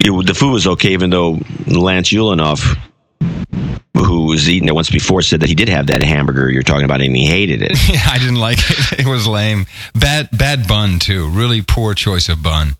it, 0.00 0.26
the 0.26 0.34
food 0.34 0.52
was 0.52 0.66
okay, 0.66 0.92
even 0.92 1.10
though 1.10 1.38
Lance 1.66 2.10
Ulanoff 2.10 2.78
who 3.94 4.26
was 4.26 4.48
eating 4.48 4.68
it 4.68 4.74
once 4.74 4.90
before 4.90 5.22
said 5.22 5.40
that 5.40 5.48
he 5.48 5.54
did 5.54 5.68
have 5.68 5.86
that 5.86 6.02
hamburger 6.02 6.50
you're 6.50 6.62
talking 6.62 6.84
about 6.84 7.00
and 7.00 7.16
he 7.16 7.26
hated 7.26 7.62
it. 7.62 7.72
I 8.06 8.18
didn't 8.18 8.36
like 8.36 8.58
it. 8.58 9.00
It 9.00 9.06
was 9.06 9.26
lame. 9.26 9.66
Bad, 9.94 10.28
bad 10.36 10.66
bun 10.66 10.98
too. 10.98 11.28
Really 11.28 11.62
poor 11.62 11.94
choice 11.94 12.28
of 12.28 12.42
bun. 12.42 12.76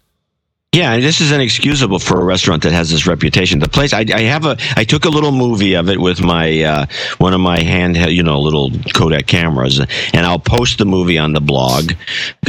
Yeah, 0.74 0.98
this 1.00 1.20
is 1.20 1.32
inexcusable 1.32 1.98
for 1.98 2.18
a 2.18 2.24
restaurant 2.24 2.62
that 2.62 2.72
has 2.72 2.88
this 2.88 3.06
reputation. 3.06 3.58
The 3.58 3.68
place, 3.68 3.92
I, 3.92 4.06
I 4.10 4.22
have 4.22 4.46
a, 4.46 4.56
I 4.74 4.84
took 4.84 5.04
a 5.04 5.10
little 5.10 5.30
movie 5.30 5.74
of 5.74 5.90
it 5.90 6.00
with 6.00 6.22
my 6.22 6.62
uh, 6.62 6.86
one 7.18 7.34
of 7.34 7.40
my 7.40 7.58
handheld, 7.58 8.14
you 8.14 8.22
know, 8.22 8.40
little 8.40 8.70
Kodak 8.94 9.26
cameras, 9.26 9.80
and 9.80 10.26
I'll 10.26 10.38
post 10.38 10.78
the 10.78 10.86
movie 10.86 11.18
on 11.18 11.34
the 11.34 11.42
blog. 11.42 11.92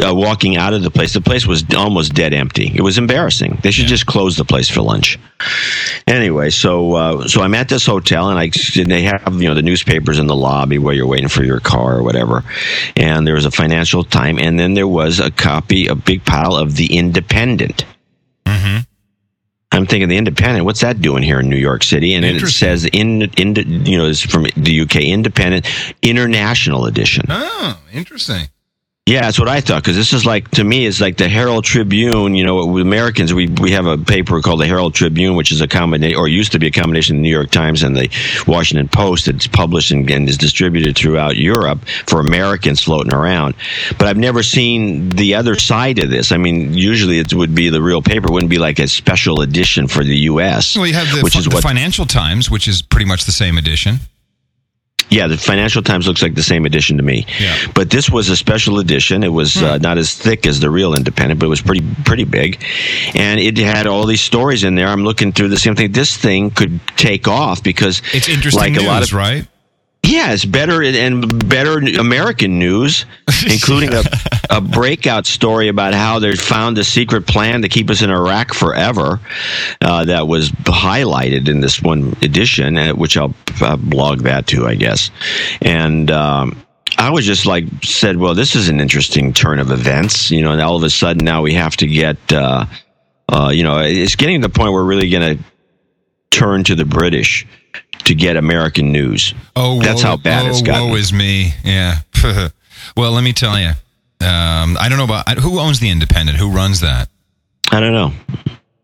Uh, 0.02 0.16
walking 0.16 0.56
out 0.56 0.74
of 0.74 0.84
the 0.84 0.90
place, 0.90 1.12
the 1.12 1.20
place 1.20 1.46
was 1.46 1.66
almost 1.76 2.14
dead 2.14 2.34
empty. 2.34 2.72
It 2.74 2.80
was 2.80 2.98
embarrassing. 2.98 3.60
They 3.62 3.72
should 3.72 3.88
just 3.88 4.06
close 4.06 4.38
the 4.38 4.46
place 4.46 4.70
for 4.70 4.82
lunch. 4.82 5.20
Anyway, 6.08 6.50
so 6.50 6.94
uh, 6.94 7.28
so 7.28 7.42
I'm 7.42 7.56
at 7.56 7.68
this 7.68 7.86
hotel, 7.86 8.30
and 8.30 8.40
I 8.40 8.50
and 8.80 8.90
they 8.90 9.02
have 9.02 9.34
you 9.34 9.50
know 9.50 9.54
the 9.54 9.62
newspapers 9.62 10.18
in 10.18 10.28
the 10.28 10.36
lobby 10.36 10.78
where 10.78 10.94
you're 10.94 11.08
waiting 11.08 11.28
for 11.28 11.44
your 11.44 11.60
car 11.60 11.98
or 11.98 12.04
whatever, 12.04 12.46
and 12.96 13.28
there 13.28 13.36
was 13.36 13.46
a 13.46 13.52
Financial 13.52 14.06
Time, 14.06 14.40
and 14.40 14.58
then 14.58 14.76
there 14.76 14.88
was 14.88 15.20
a 15.20 15.30
copy, 15.30 15.88
a 15.88 15.96
big 15.96 16.24
pile 16.24 16.56
of 16.56 16.78
the 16.78 16.96
Independent. 16.96 17.84
Mm-hmm. 18.46 18.80
I'm 19.72 19.88
thinking 19.88 20.08
the 20.08 20.18
Independent. 20.18 20.66
What's 20.66 20.82
that 20.82 21.02
doing 21.02 21.24
here 21.24 21.40
in 21.40 21.50
New 21.50 21.58
York 21.58 21.84
City? 21.84 22.14
And 22.14 22.24
it 22.24 22.48
says 22.48 22.86
in, 22.86 23.24
in 23.38 23.56
you 23.86 23.98
know, 23.98 24.06
it's 24.06 24.22
from 24.22 24.46
the 24.56 24.82
UK 24.82 24.98
Independent 24.98 25.68
International 26.04 26.86
Edition. 26.86 27.26
Oh, 27.30 27.82
interesting. 27.92 28.50
Yeah, 29.06 29.24
that's 29.24 29.38
what 29.38 29.50
I 29.50 29.60
thought. 29.60 29.84
Because 29.84 29.98
this 29.98 30.13
is 30.13 30.26
like 30.26 30.50
to 30.52 30.63
me, 30.63 30.86
it's 30.86 31.02
like 31.02 31.18
the 31.18 31.28
Herald 31.28 31.66
Tribune. 31.66 32.36
You 32.36 32.46
know, 32.46 32.66
with 32.66 32.84
Americans, 32.84 33.34
we 33.34 33.50
we 33.50 33.72
have 33.72 33.86
a 33.86 33.98
paper 33.98 34.42
called 34.42 34.62
the 34.62 34.66
Herald 34.66 34.96
Tribune, 34.96 35.36
which 35.36 35.52
is 35.52 35.60
a 35.60 35.68
combination, 35.68 36.18
or 36.18 36.30
used 36.30 36.54
to 36.54 36.60
be 36.60 36.68
a 36.68 36.72
combination 36.72 37.18
of 37.18 37.20
the 37.20 37.24
New 37.24 37.36
York 37.36 37.52
Times 37.52 37.84
and 37.84 37.98
the 37.98 38.10
Washington 38.48 38.88
Post. 38.88 39.28
It's 39.28 39.46
published 39.46 39.92
and, 39.92 40.10
and 40.10 40.30
is 40.30 40.38
distributed 40.38 40.96
throughout 40.96 41.36
Europe 41.36 41.84
for 42.08 42.22
Americans 42.22 42.82
floating 42.82 43.13
around. 43.13 43.56
But 43.98 44.08
I've 44.08 44.18
never 44.18 44.42
seen 44.42 45.10
the 45.10 45.36
other 45.36 45.56
side 45.56 46.00
of 46.00 46.10
this. 46.10 46.32
I 46.32 46.38
mean, 46.38 46.74
usually 46.74 47.20
it 47.20 47.34
would 47.34 47.54
be 47.54 47.68
the 47.68 47.82
real 47.82 48.02
paper. 48.02 48.30
It 48.30 48.32
wouldn't 48.32 48.52
be 48.52 48.58
like 48.58 48.80
a 48.80 48.88
special 48.88 49.42
edition 49.42 49.89
for 49.89 50.06
the 50.06 50.16
U.S. 50.32 50.78
Well, 50.78 50.88
you 50.88 50.94
have 50.94 51.13
the, 51.13 51.20
which 51.24 51.36
is 51.36 51.44
the 51.44 51.50
what 51.56 51.62
Financial 51.63 52.06
Times, 52.06 52.50
which 52.50 52.70
is 52.70 52.82
pretty 52.82 53.06
much 53.06 53.26
the 53.26 53.34
same 53.34 53.58
edition. 53.58 54.00
Yeah, 55.13 55.28
the 55.28 55.38
Financial 55.38 55.84
Times 55.84 56.08
looks 56.08 56.21
like 56.21 56.34
the 56.34 56.43
same 56.43 56.65
edition 56.65 56.97
to 56.97 57.04
me. 57.04 57.26
Yeah. 57.39 57.56
But 57.76 57.89
this 57.89 58.10
was 58.10 58.30
a 58.30 58.36
special 58.36 58.80
edition. 58.80 59.23
It 59.23 59.30
was 59.32 59.62
uh, 59.62 59.78
not 59.78 59.97
as 59.97 60.15
thick 60.15 60.47
as 60.47 60.60
the 60.60 60.69
real 60.69 60.95
Independent, 60.95 61.39
but 61.39 61.45
it 61.45 61.49
was 61.49 61.62
pretty 61.62 61.86
pretty 62.04 62.23
big, 62.23 62.63
and 63.13 63.39
it 63.39 63.58
had 63.58 63.88
all 63.88 64.06
these 64.06 64.21
stories 64.21 64.63
in 64.63 64.76
there. 64.76 64.88
I'm 64.88 65.04
looking 65.04 65.32
through 65.32 65.49
the 65.49 65.58
same 65.58 65.76
thing. 65.76 65.91
This 65.91 66.17
thing 66.17 66.52
could 66.52 66.80
take 66.97 67.28
off 67.28 67.63
because 67.63 68.02
It's 68.13 68.28
interesting 68.28 68.62
like 68.62 68.73
news, 68.73 68.84
a 68.84 68.88
lot 68.88 69.04
of 69.04 69.13
right? 69.13 69.47
Yeah, 70.06 70.34
it's 70.34 70.44
better 70.44 70.84
and 70.84 71.48
better 71.50 71.78
American 71.78 72.60
news, 72.60 73.06
including 73.50 73.94
a, 73.94 74.04
a 74.50 74.62
breakout 74.62 75.26
story 75.26 75.70
about 75.70 75.94
how 75.94 76.20
they 76.20 76.36
found 76.36 76.78
a 76.78 76.84
secret 76.84 77.26
plan 77.26 77.62
to 77.62 77.70
keep 77.70 77.89
us 77.89 78.02
in 78.02 78.10
Iraq 78.10 78.54
forever. 78.54 79.22
Uh, 79.82 80.06
that 80.06 80.28
was 80.28 80.52
highlighted 80.52 81.48
in 81.48 81.62
this 81.62 81.82
one 81.82 82.16
edition, 82.22 82.78
which 82.98 83.16
I'll 83.16 83.34
uh, 83.62 83.78
blog 83.78 84.22
that 84.22 84.46
too, 84.46 84.68
I 84.68 84.76
guess. 84.76 85.10
And 85.62 86.12
um, 86.12 86.62
I 86.98 87.10
was 87.10 87.26
just 87.26 87.46
like 87.46 87.66
said, 87.84 88.18
well, 88.18 88.36
this 88.36 88.56
is 88.56 88.70
an 88.70 88.82
interesting 88.82 89.32
turn 89.32 89.60
of 89.60 89.72
events, 89.72 90.30
you 90.30 90.42
know. 90.42 90.52
And 90.52 90.62
all 90.62 90.76
of 90.76 90.84
a 90.84 90.89
sudden, 90.89 91.24
now 91.24 91.42
we 91.42 91.54
have 91.54 91.78
to 91.78 91.88
get, 91.88 92.18
uh, 92.32 92.66
uh, 93.30 93.52
you 93.54 93.63
know, 93.63 93.80
it's 93.80 94.16
getting 94.16 94.42
to 94.42 94.48
the 94.48 94.54
point 94.54 94.74
where 94.74 94.84
we're 94.84 94.89
really 94.89 95.10
going 95.10 95.38
to 95.38 95.44
turn 96.30 96.63
to 96.66 96.76
the 96.76 96.86
British 96.86 97.48
to 98.06 98.16
get 98.16 98.38
American 98.38 98.92
news. 98.92 99.34
Oh, 99.56 99.82
That's 99.82 100.02
how 100.02 100.18
bad 100.18 100.46
oh, 100.46 100.50
it's 100.50 100.62
gotten. 100.62 100.89
Woe 100.89 100.96
is 100.96 101.13
me. 101.13 101.54
Yeah. 101.63 102.00
well, 102.98 103.12
let 103.12 103.24
me 103.24 103.34
tell 103.34 103.60
you. 103.60 103.70
Um, 104.22 104.78
I 104.80 104.88
don't 104.89 104.98
know 104.98 105.04
about 105.04 105.38
who 105.39 105.60
owns 105.60 105.80
the 105.80 105.89
Independent. 105.89 106.38
Who 106.38 106.50
runs 106.50 106.80
that? 106.82 107.10
I 107.72 107.80
don't 107.80 107.94
know. 107.94 108.13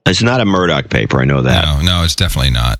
It's 0.06 0.22
not 0.22 0.42
a 0.42 0.46
Murdoch 0.46 0.90
paper. 0.90 1.22
I 1.22 1.26
know 1.26 1.42
that. 1.42 1.66
No, 1.66 1.82
no, 1.82 2.04
it's 2.04 2.16
definitely 2.16 2.52
not. 2.52 2.80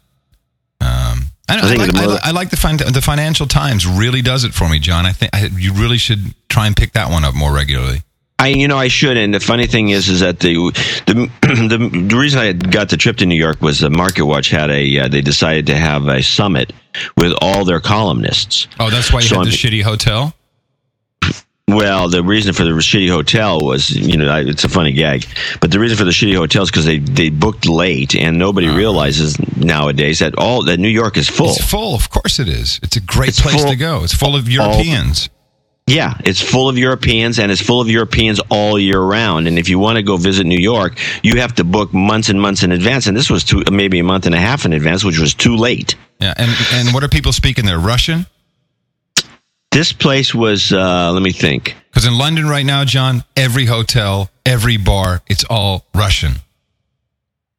Um, 0.82 1.30
I, 1.48 1.56
I 1.56 1.58
I, 1.58 1.62
think 1.62 1.80
like, 1.80 1.92
the 1.92 1.98
I, 2.00 2.08
Mur- 2.08 2.20
I 2.24 2.32
like 2.32 2.50
the 2.50 2.58
fin- 2.58 2.78
the 2.78 3.02
Financial 3.02 3.46
Times. 3.46 3.86
Really 3.86 4.22
does 4.22 4.44
it 4.44 4.54
for 4.54 4.68
me, 4.68 4.80
John. 4.80 5.06
I 5.06 5.12
think 5.12 5.34
I, 5.34 5.46
you 5.46 5.74
really 5.74 5.98
should 5.98 6.34
try 6.50 6.68
and 6.68 6.76
pick 6.76 6.94
that 6.94 7.10
one 7.10 7.24
up 7.24 7.36
more 7.36 7.54
regularly. 7.54 8.02
I, 8.42 8.48
you 8.48 8.68
know, 8.70 8.78
I 8.78 8.88
should. 8.88 9.18
And 9.18 9.34
the 9.34 9.40
funny 9.42 9.68
thing 9.68 9.90
is, 9.90 10.08
is 10.08 10.22
that 10.22 10.40
the 10.40 10.54
the 11.06 11.30
the, 11.42 12.08
the 12.08 12.16
reason 12.18 12.40
I 12.40 12.54
got 12.54 12.90
the 12.90 12.98
trip 12.98 13.18
to 13.18 13.26
New 13.26 13.36
York 13.36 13.62
was 13.62 13.80
the 13.80 13.90
Market 13.90 14.26
Watch 14.26 14.50
had 14.50 14.70
a. 14.72 15.00
Uh, 15.00 15.08
they 15.10 15.22
decided 15.22 15.68
to 15.68 15.76
have 15.76 16.08
a 16.08 16.24
summit 16.24 16.72
with 17.18 17.34
all 17.42 17.66
their 17.66 17.80
columnists. 17.82 18.68
Oh, 18.80 18.90
that's 18.90 19.12
why 19.12 19.20
you 19.20 19.28
So 19.28 19.40
had 19.40 19.48
the 19.48 19.52
shitty 19.52 19.84
hotel. 19.84 20.34
Well, 21.68 22.10
the 22.10 22.24
reason 22.24 22.54
for 22.54 22.64
the 22.64 22.72
shitty 22.72 23.10
hotel 23.10 23.60
was, 23.64 23.92
you 23.92 24.18
know, 24.18 24.28
I- 24.28 24.40
it's 24.40 24.64
a 24.64 24.70
funny 24.70 24.92
gag, 24.92 25.28
but 25.62 25.70
the 25.70 25.80
reason 25.80 25.98
for 26.00 26.04
the 26.04 26.10
shitty 26.10 26.36
hotel 26.36 26.64
is 26.64 26.72
because 26.72 26.86
they, 26.86 26.98
they 26.98 27.30
booked 27.30 27.68
late, 27.68 28.16
and 28.16 28.40
nobody 28.40 28.68
realizes 28.68 29.38
nowadays 29.56 30.18
that 30.18 30.34
all 30.36 30.64
that 30.64 30.80
New 30.80 30.88
York 30.90 31.16
is 31.16 31.30
full. 31.30 31.50
It's 31.52 31.64
full. 31.64 31.94
Of 31.94 32.10
course 32.10 32.40
it 32.40 32.48
is. 32.50 32.80
It's 32.82 32.96
a 32.96 33.02
great 33.02 33.30
It's 33.30 33.42
place 33.42 33.62
full- 33.62 33.70
to 33.70 33.76
go. 33.76 34.04
It's 34.04 34.16
full 34.16 34.36
of 34.36 34.50
Europeans. 34.50 35.30
Yeah, 35.90 36.14
it's 36.24 36.42
full 36.42 36.70
of 36.70 36.78
Europeans, 36.78 37.40
and 37.40 37.52
it's 37.52 37.62
full 37.62 37.82
of 37.82 37.90
Europeans 37.90 38.40
all 38.50 38.78
year 38.78 39.00
round. 39.00 39.48
And 39.48 39.58
if 39.58 39.70
you 39.70 39.80
want 39.80 39.98
to 39.98 40.04
go 40.04 40.18
visit 40.18 40.46
New 40.46 40.60
York, 40.60 41.00
you 41.24 41.40
have 41.40 41.56
to 41.56 41.64
book 41.64 41.94
months 41.94 42.30
and 42.30 42.40
months 42.40 42.64
in 42.64 42.72
advance. 42.72 43.08
And 43.08 43.18
this 43.18 43.30
was 43.30 43.44
too, 43.44 43.64
maybe 43.72 44.00
a 44.00 44.04
month 44.04 44.26
and 44.26 44.36
a 44.36 44.40
half 44.40 44.66
in 44.66 44.74
advance, 44.74 45.04
which 45.04 45.20
was 45.20 45.34
too 45.34 45.56
late. 45.56 45.96
Yeah. 46.20 46.34
And 46.38 46.52
and 46.74 46.94
what 46.94 47.04
are 47.04 47.08
people 47.08 47.34
speaking 47.34 47.66
there? 47.66 47.80
Russian? 47.80 48.28
This 49.72 49.94
place 49.94 50.34
was, 50.34 50.74
uh, 50.74 51.12
let 51.12 51.22
me 51.22 51.32
think. 51.32 51.76
Because 51.90 52.06
in 52.06 52.18
London 52.18 52.48
right 52.48 52.66
now, 52.66 52.86
John, 52.86 53.24
every 53.36 53.66
hotel, 53.66 54.30
every 54.46 54.78
bar, 54.78 55.22
it's 55.28 55.44
all 55.44 55.86
Russian. 55.94 56.34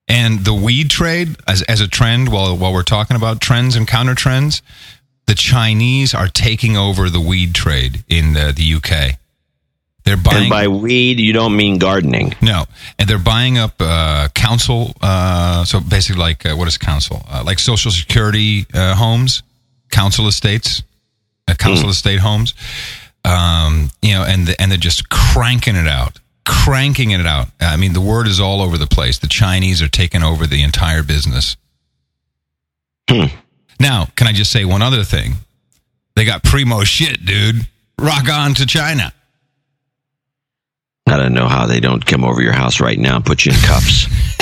And 0.09 0.45
the 0.45 0.53
weed 0.53 0.90
trade, 0.90 1.37
as, 1.47 1.62
as 1.62 1.81
a 1.81 1.87
trend, 1.87 2.33
while, 2.33 2.57
while 2.57 2.73
we're 2.73 2.83
talking 2.83 3.16
about 3.16 3.40
trends 3.40 3.77
and 3.77 3.87
counter 3.87 4.16
trends, 4.16 4.61
the 5.31 5.37
Chinese 5.37 6.12
are 6.12 6.27
taking 6.27 6.77
over 6.77 7.09
the 7.09 7.21
weed 7.21 7.55
trade 7.55 8.03
in 8.09 8.33
the, 8.33 8.53
the 8.53 8.75
UK. 8.75 9.16
They're 10.03 10.16
buying. 10.16 10.43
And 10.43 10.51
by 10.51 10.66
weed, 10.66 11.21
you 11.21 11.33
don't 11.33 11.57
mean 11.57 11.79
gardening. 11.79 12.35
no, 12.43 12.64
and 12.99 13.09
they're 13.09 13.16
buying 13.16 13.57
up 13.57 13.75
uh, 13.79 14.27
council. 14.35 14.93
Uh, 15.01 15.64
so 15.64 15.79
basically, 15.79 16.21
like 16.21 16.45
uh, 16.45 16.57
what 16.57 16.66
is 16.66 16.77
council? 16.79 17.23
Uh, 17.31 17.45
like 17.47 17.61
Social 17.61 17.93
Security 17.93 18.66
uh, 18.75 18.97
homes, 18.97 19.45
council 19.93 20.27
estates, 20.27 20.83
uh, 21.47 21.55
council 21.55 21.90
estate 21.90 22.19
homes. 22.19 22.55
Um, 23.25 23.93
you 24.03 24.14
know, 24.14 24.25
and 24.25 24.49
the, 24.49 24.61
and 24.61 24.69
they're 24.69 24.79
just 24.79 25.11
cranking 25.11 25.77
it 25.77 25.87
out, 25.87 26.19
cranking 26.45 27.12
it 27.12 27.25
out. 27.25 27.51
I 27.61 27.77
mean, 27.77 27.93
the 27.93 28.01
word 28.01 28.27
is 28.27 28.40
all 28.40 28.61
over 28.61 28.77
the 28.77 28.88
place. 28.88 29.21
The 29.21 29.29
Chinese 29.29 29.81
are 29.81 29.88
taking 29.88 30.25
over 30.25 30.45
the 30.49 30.64
entire 30.64 31.05
business. 31.05 31.57
Hmm. 33.09 33.27
Now, 33.81 34.09
can 34.14 34.27
I 34.27 34.33
just 34.33 34.53
say 34.53 34.66
one 34.66 34.83
other 34.83 35.03
thing? 35.03 35.37
They 36.14 36.27
got 36.27 36.45
primo 36.45 36.85
shit, 36.85 37.25
dude. 37.25 37.66
Rock 37.99 38.29
on 38.29 38.53
to 38.55 38.66
China. 38.66 39.12
I 41.07 41.16
don't 41.16 41.33
know 41.33 41.49
how 41.49 41.66
they 41.66 41.81
don't 41.81 42.05
come 42.05 42.23
over 42.23 42.43
your 42.43 42.53
house 42.53 42.79
right 42.79 42.99
now 42.99 43.16
and 43.16 43.25
put 43.25 43.45
you 43.45 43.53
in 43.53 43.59
cuffs. 43.59 44.05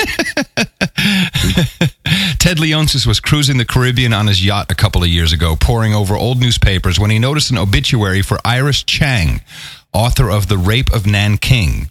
Ted 2.38 2.58
Leonsis 2.58 3.06
was 3.06 3.20
cruising 3.20 3.56
the 3.56 3.64
Caribbean 3.64 4.12
on 4.12 4.26
his 4.26 4.44
yacht 4.44 4.70
a 4.70 4.74
couple 4.74 5.02
of 5.02 5.08
years 5.08 5.32
ago, 5.32 5.56
poring 5.56 5.94
over 5.94 6.14
old 6.14 6.40
newspapers 6.40 6.98
when 6.98 7.10
he 7.10 7.18
noticed 7.18 7.50
an 7.50 7.58
obituary 7.58 8.22
for 8.22 8.38
Iris 8.44 8.82
Chang, 8.82 9.40
author 9.92 10.30
of 10.30 10.48
The 10.48 10.58
Rape 10.58 10.92
of 10.92 11.06
Nanking, 11.06 11.90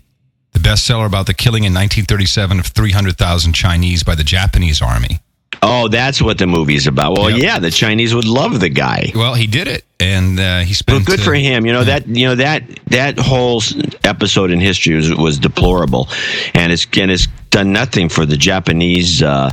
the 0.51 0.59
bestseller 0.59 1.07
about 1.07 1.25
the 1.25 1.33
killing 1.33 1.63
in 1.63 1.73
1937 1.73 2.59
of 2.59 2.67
300,000 2.67 3.53
Chinese 3.53 4.03
by 4.03 4.15
the 4.15 4.23
Japanese 4.23 4.81
army. 4.81 5.21
Oh, 5.61 5.87
that's 5.87 6.21
what 6.21 6.37
the 6.37 6.47
movie's 6.47 6.87
about. 6.87 7.17
Well, 7.17 7.29
Yep. 7.29 7.39
yeah, 7.41 7.59
the 7.59 7.71
Chinese 7.71 8.13
would 8.13 8.25
love 8.27 8.59
the 8.59 8.69
guy. 8.69 9.11
Well, 9.15 9.33
he 9.33 9.47
did 9.47 9.67
it, 9.67 9.83
and 9.99 10.39
uh, 10.39 10.59
he 10.59 10.73
spent. 10.73 10.97
Well, 10.99 11.05
good 11.05 11.19
uh, 11.21 11.23
for 11.23 11.33
him. 11.33 11.65
You 11.65 11.73
know 11.73 11.83
that 11.83 12.07
you 12.07 12.27
know 12.27 12.35
that 12.35 12.63
that 12.87 13.17
whole 13.19 13.61
episode 14.03 14.51
in 14.51 14.59
history 14.59 14.95
was, 14.95 15.13
was 15.15 15.39
deplorable, 15.39 16.07
and 16.53 16.71
it's 16.71 16.85
and 16.97 17.09
it's 17.11 17.27
done 17.49 17.71
nothing 17.71 18.09
for 18.09 18.25
the 18.25 18.37
Japanese 18.37 19.23
uh, 19.23 19.49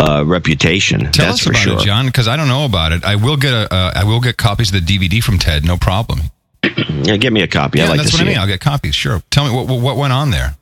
uh, 0.00 0.24
reputation. 0.26 1.10
Tell 1.12 1.26
that's 1.26 1.40
us 1.40 1.40
for 1.40 1.50
about 1.50 1.62
sure. 1.62 1.78
it, 1.78 1.84
John, 1.84 2.06
because 2.06 2.28
I 2.28 2.36
don't 2.36 2.48
know 2.48 2.64
about 2.64 2.92
it. 2.92 3.04
I 3.04 3.16
will 3.16 3.36
get 3.36 3.52
a. 3.52 3.72
Uh, 3.72 3.92
I 3.96 4.04
will 4.04 4.20
get 4.20 4.36
copies 4.36 4.72
of 4.74 4.84
the 4.86 4.98
DVD 4.98 5.22
from 5.22 5.38
Ted. 5.38 5.64
No 5.64 5.76
problem. 5.76 6.20
Yeah, 7.02 7.16
give 7.16 7.32
me 7.32 7.42
a 7.42 7.48
copy. 7.48 7.78
Yeah, 7.80 7.86
I'd 7.86 7.88
like 7.88 7.98
that's 7.98 8.12
what 8.12 8.22
I 8.22 8.24
mean. 8.24 8.34
it. 8.34 8.38
I'll 8.38 8.46
get 8.46 8.60
copies. 8.60 8.94
Sure. 8.94 9.20
Tell 9.30 9.44
me 9.44 9.52
what 9.52 9.66
what, 9.66 9.80
what 9.82 9.96
went 9.96 10.12
on 10.12 10.30
there. 10.30 10.54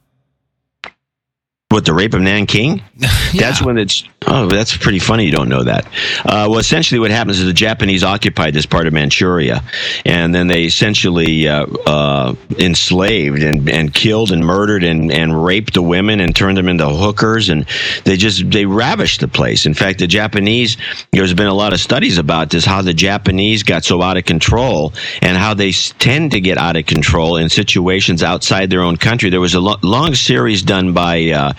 What 1.69 1.85
the 1.85 1.93
rape 1.93 2.15
of 2.15 2.21
Nanking? 2.23 2.83
Yeah. 3.33 3.43
That's 3.43 3.63
when 3.63 3.79
it's 3.79 4.03
Oh, 4.27 4.47
that's 4.47 4.77
pretty 4.77 4.99
funny. 4.99 5.25
You 5.25 5.33
don't 5.33 5.49
know 5.49 5.65
that. 5.65 5.87
Uh, 6.25 6.47
well, 6.49 6.59
essentially, 6.59 7.01
what 7.01 7.11
happens 7.11 7.41
is 7.41 7.47
the 7.47 7.55
Japanese 7.55 8.05
occupied 8.05 8.53
this 8.53 8.67
part 8.67 8.87
of 8.87 8.93
Manchuria, 8.93 9.65
and 10.05 10.35
then 10.35 10.47
they 10.47 10.65
essentially 10.65 11.49
uh, 11.49 11.67
uh, 11.87 12.35
enslaved 12.59 13.43
and, 13.43 13.69
and 13.69 13.95
killed 13.95 14.31
and 14.31 14.45
murdered 14.45 14.85
and, 14.85 15.11
and 15.11 15.43
raped 15.43 15.73
the 15.73 15.83
women 15.83 16.21
and 16.21 16.37
turned 16.37 16.59
them 16.59 16.69
into 16.69 16.87
hookers, 16.87 17.49
and 17.49 17.67
they 18.05 18.19
just 18.19 18.51
they 18.51 18.67
ravished 18.67 19.21
the 19.21 19.29
place. 19.29 19.65
In 19.65 19.73
fact, 19.73 19.99
the 19.99 20.07
Japanese. 20.07 20.77
There's 21.13 21.35
been 21.35 21.47
a 21.47 21.55
lot 21.55 21.73
of 21.73 21.81
studies 21.81 22.19
about 22.19 22.51
this, 22.51 22.67
how 22.67 22.83
the 22.83 22.95
Japanese 22.95 23.63
got 23.63 23.85
so 23.85 24.03
out 24.03 24.19
of 24.19 24.27
control, 24.27 24.93
and 25.23 25.37
how 25.37 25.55
they 25.55 25.73
tend 25.73 26.33
to 26.33 26.41
get 26.41 26.59
out 26.59 26.77
of 26.77 26.85
control 26.85 27.37
in 27.37 27.49
situations 27.49 28.23
outside 28.23 28.69
their 28.69 28.83
own 28.83 28.99
country. 28.99 29.31
There 29.31 29.41
was 29.41 29.55
a 29.55 29.61
lo- 29.61 29.79
long 29.83 30.15
series 30.15 30.63
done 30.63 30.93
by 30.93 31.31
uh, 31.31 31.53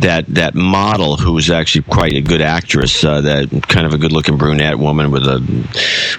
that 0.00 0.26
that 0.28 0.54
model 0.54 1.16
who's 1.16 1.50
actually 1.50 1.82
quite 1.82 2.12
a 2.14 2.20
good 2.20 2.40
actress, 2.40 3.04
uh, 3.04 3.20
that 3.20 3.64
kind 3.68 3.86
of 3.86 3.94
a 3.94 3.98
good 3.98 4.12
looking 4.12 4.36
brunette 4.36 4.78
woman 4.78 5.10
with 5.10 5.24
a 5.24 5.38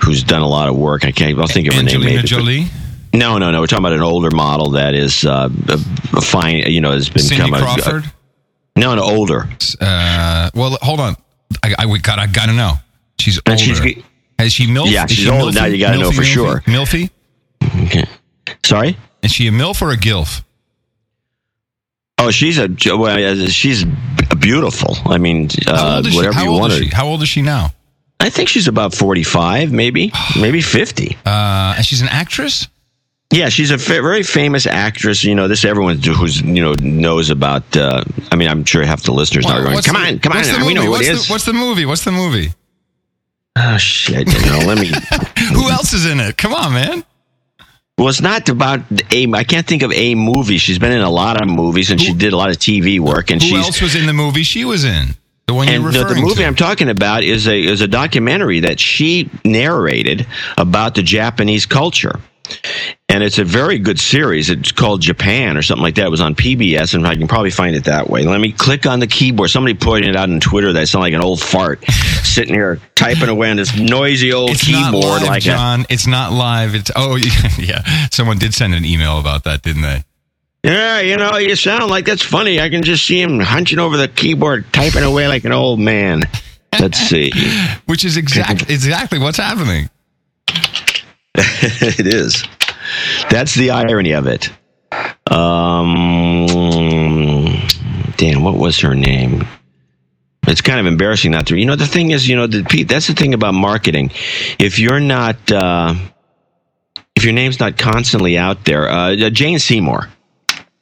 who's 0.04 0.24
done 0.24 0.42
a 0.42 0.48
lot 0.48 0.70
of 0.70 0.76
work. 0.76 1.06
I 1.06 1.12
can't. 1.12 1.38
I'll 1.40 1.48
think 1.48 1.68
of 1.68 1.74
her 1.74 1.80
Angelina 1.82 2.06
name. 2.06 2.16
Maybe, 2.18 2.28
Jolie, 2.28 2.66
no, 3.14 3.38
no, 3.38 3.52
no. 3.52 3.60
We're 3.60 3.68
talking 3.68 3.84
about 3.86 3.94
an 3.94 4.02
older 4.02 4.32
model 4.32 4.72
that 4.72 4.94
is 4.94 5.26
uh, 5.26 5.50
a, 5.68 6.22
fine. 6.22 6.58
You 6.72 6.82
know, 6.82 6.92
has 6.92 7.10
been 7.10 7.24
Cindy 7.24 7.46
become 7.46 7.62
a- 7.62 7.64
Crawford. 7.64 8.12
no, 8.76 8.96
no, 8.96 9.04
older. 9.04 9.48
Uh, 9.80 10.50
well, 10.54 10.78
hold 10.82 11.00
on. 11.00 11.16
I, 11.64 11.76
I 11.80 11.86
we 11.88 12.00
got. 12.00 12.20
I 12.20 12.28
gotta 12.28 12.54
know. 12.54 12.74
She's 13.20 13.40
older. 13.48 13.62
She's- 13.62 14.04
Has 14.40 14.54
she 14.54 14.68
milf? 14.68 14.90
Yeah, 14.92 15.06
she's 15.06 15.18
she 15.26 15.30
older. 15.30 15.52
Now 15.52 15.66
you 15.66 15.78
gotta 15.78 15.98
know 15.98 16.12
for 16.12 16.22
milfy, 16.22 16.26
sure. 16.26 16.62
Milfy. 16.66 17.10
Okay. 17.86 18.06
Sorry. 18.64 18.98
Is 19.22 19.32
she 19.32 19.48
a 19.48 19.52
milf 19.52 19.82
or 19.82 19.92
a 19.92 19.98
gilf? 19.98 20.44
Oh, 22.22 22.30
she's 22.32 22.60
a 22.60 22.70
well, 22.96 23.48
she's 23.48 23.84
beautiful. 24.40 24.96
I 25.06 25.18
mean, 25.18 25.50
uh, 25.68 26.04
whatever 26.14 26.44
you 26.44 26.52
want 26.52 26.74
is? 26.74 26.94
How 26.94 27.08
old 27.08 27.24
is 27.24 27.30
she 27.30 27.42
now? 27.42 27.74
I 28.20 28.30
think 28.30 28.48
she's 28.50 28.68
about 28.68 28.94
forty-five, 28.94 29.72
maybe, 29.72 30.12
maybe 30.40 30.62
fifty. 30.62 31.18
Uh, 31.26 31.74
and 31.78 31.86
she's 31.86 32.02
an 32.02 32.10
actress. 32.10 32.68
Yeah, 33.34 33.50
she's 33.50 33.72
a 33.72 33.78
fa- 33.78 34.02
very 34.02 34.24
famous 34.24 34.68
actress. 34.68 35.24
You 35.24 35.34
know, 35.34 35.48
this 35.48 35.66
everyone 35.66 35.98
who's 36.00 36.42
you 36.42 36.62
know 36.62 36.74
knows 36.74 37.30
about. 37.30 37.76
Uh, 37.76 38.04
I 38.32 38.36
mean, 38.36 38.50
I'm 38.50 38.66
sure 38.66 38.86
half 38.86 39.04
the 39.04 39.14
listeners 39.14 39.46
are 39.46 39.64
going. 39.64 39.82
Come 39.82 39.96
the- 39.96 40.08
on, 40.08 40.20
come 40.20 40.34
on, 40.34 40.44
now, 40.44 40.66
we 40.68 40.74
know 40.74 40.86
movie? 40.86 41.06
who 41.06 41.10
it 41.10 41.14
what's. 41.14 41.28
The, 41.28 41.34
what's 41.34 41.46
the 41.46 41.54
movie? 41.54 41.86
What's 41.86 42.04
the 42.04 42.12
movie? 42.12 42.50
oh 43.56 43.78
shit! 43.78 44.28
You 44.32 44.50
know, 44.50 44.60
let 44.68 44.78
me. 44.78 44.88
Who 45.54 45.70
else 45.70 45.94
is 45.94 46.06
in 46.06 46.20
it? 46.20 46.38
Come 46.38 46.54
on, 46.54 46.74
man. 46.74 47.04
Well, 48.02 48.10
it's 48.10 48.20
not 48.20 48.50
about 48.50 48.80
a. 49.14 49.32
I 49.32 49.44
can't 49.44 49.68
think 49.68 49.84
of 49.84 49.92
a 49.92 50.16
movie. 50.16 50.58
She's 50.58 50.80
been 50.80 50.92
in 50.92 51.02
a 51.02 51.10
lot 51.10 51.40
of 51.40 51.48
movies, 51.48 51.92
and 51.92 52.02
she 52.02 52.14
did 52.16 52.34
a 52.34 52.36
lot 52.36 52.50
of 52.50 52.58
TV 52.58 53.00
work. 53.00 53.30
And 53.30 53.40
Who 53.40 53.58
else 53.58 53.80
was 53.80 53.94
in 53.94 54.08
the 54.08 54.14
movie 54.14 54.42
she 54.42 54.66
was 54.66 54.84
in? 54.84 55.10
The 55.46 55.54
one 55.54 55.70
and 55.70 55.86
the, 55.86 56.04
the 56.06 56.16
movie 56.16 56.42
to. 56.42 56.46
I'm 56.48 56.56
talking 56.56 56.90
about 56.90 57.24
is 57.24 57.48
a 57.48 57.56
is 57.56 57.82
a 57.82 57.88
documentary 57.88 58.62
that 58.62 58.80
she 58.80 59.30
narrated 59.46 60.26
about 60.58 60.96
the 60.96 61.04
Japanese 61.04 61.68
culture. 61.68 62.20
And 63.10 63.24
it's 63.24 63.40
a 63.40 63.44
very 63.44 63.78
good 63.78 64.00
series. 64.00 64.50
It's 64.50 64.72
called 64.72 65.02
Japan 65.02 65.58
or 65.58 65.62
something 65.62 65.84
like 65.84 65.96
that. 65.96 66.06
It 66.06 66.12
was 66.12 66.22
on 66.22 66.34
PBS, 66.34 66.94
and 66.94 67.06
I 67.06 67.16
can 67.16 67.28
probably 67.28 67.52
find 67.52 67.76
it 67.76 67.84
that 67.86 68.10
way. 68.10 68.24
Let 68.24 68.40
me 68.40 68.54
click 68.54 68.86
on 68.86 69.00
the 69.00 69.08
keyboard. 69.08 69.50
Somebody 69.50 69.74
pointed 69.74 70.12
it 70.12 70.16
out 70.16 70.30
on 70.30 70.40
Twitter 70.40 70.72
that 70.72 70.80
I 70.80 70.86
sound 70.86 71.02
like 71.02 71.14
an 71.14 71.22
old 71.22 71.42
fart 71.42 71.84
sitting 72.24 72.54
here 72.54 72.80
typing 72.96 73.28
away 73.30 73.52
on 73.52 73.58
this 73.58 73.78
noisy 73.78 74.32
old 74.32 74.52
it's 74.52 74.64
keyboard. 74.64 75.22
live, 75.22 75.24
like 75.24 75.42
a, 75.42 75.46
John. 75.46 75.86
It's 75.90 76.08
not 76.08 76.32
live. 76.32 76.74
It's 76.74 76.92
oh 76.96 77.16
yeah. 77.60 77.84
Someone 78.12 78.38
did 78.38 78.54
send 78.54 78.74
an 78.74 78.86
email 78.86 79.20
about 79.20 79.44
that, 79.44 79.62
didn't 79.62 79.82
they? 79.82 80.04
yeah, 80.64 81.00
you 81.00 81.18
know, 81.18 81.38
you 81.38 81.56
sound 81.56 81.90
like 81.90 82.06
that's 82.06 82.22
funny. 82.22 82.62
I 82.62 82.70
can 82.70 82.84
just 82.84 83.06
see 83.06 83.20
him 83.22 83.40
hunching 83.40 83.80
over 83.80 83.98
the 83.98 84.08
keyboard, 84.08 84.72
typing 84.72 85.04
away 85.04 85.28
like 85.28 85.44
an 85.44 85.52
old 85.52 85.80
man. 85.80 86.22
Let's 86.80 86.98
see. 87.10 87.32
Which 87.88 88.06
is 88.06 88.16
exact 88.18 88.70
exactly 88.70 89.20
what's 89.20 89.38
happening. 89.38 89.90
it 91.36 92.08
is. 92.08 92.44
That's 93.30 93.56
the 93.56 93.72
irony 93.72 94.12
of 94.12 94.28
it. 94.28 94.50
Um, 95.32 96.48
damn, 98.18 98.44
what 98.44 98.58
was 98.58 98.80
her 98.82 98.96
name? 98.96 99.48
It's 100.48 100.62
kind 100.62 100.80
of 100.80 100.86
embarrassing 100.86 101.32
not 101.32 101.48
to. 101.48 101.58
You 101.58 101.66
know, 101.66 101.76
the 101.76 101.88
thing 101.88 102.12
is, 102.12 102.28
you 102.28 102.36
know, 102.36 102.48
the, 102.48 102.84
that's 102.84 103.08
the 103.08 103.14
thing 103.14 103.34
about 103.34 103.54
marketing. 103.54 104.12
If 104.60 104.80
you're 104.80 105.00
not, 105.00 105.52
uh, 105.52 105.94
if 107.16 107.24
your 107.24 107.34
name's 107.34 107.60
not 107.60 107.78
constantly 107.78 108.38
out 108.38 108.66
there, 108.66 108.90
uh, 108.90 109.30
Jane 109.30 109.60
Seymour. 109.60 110.10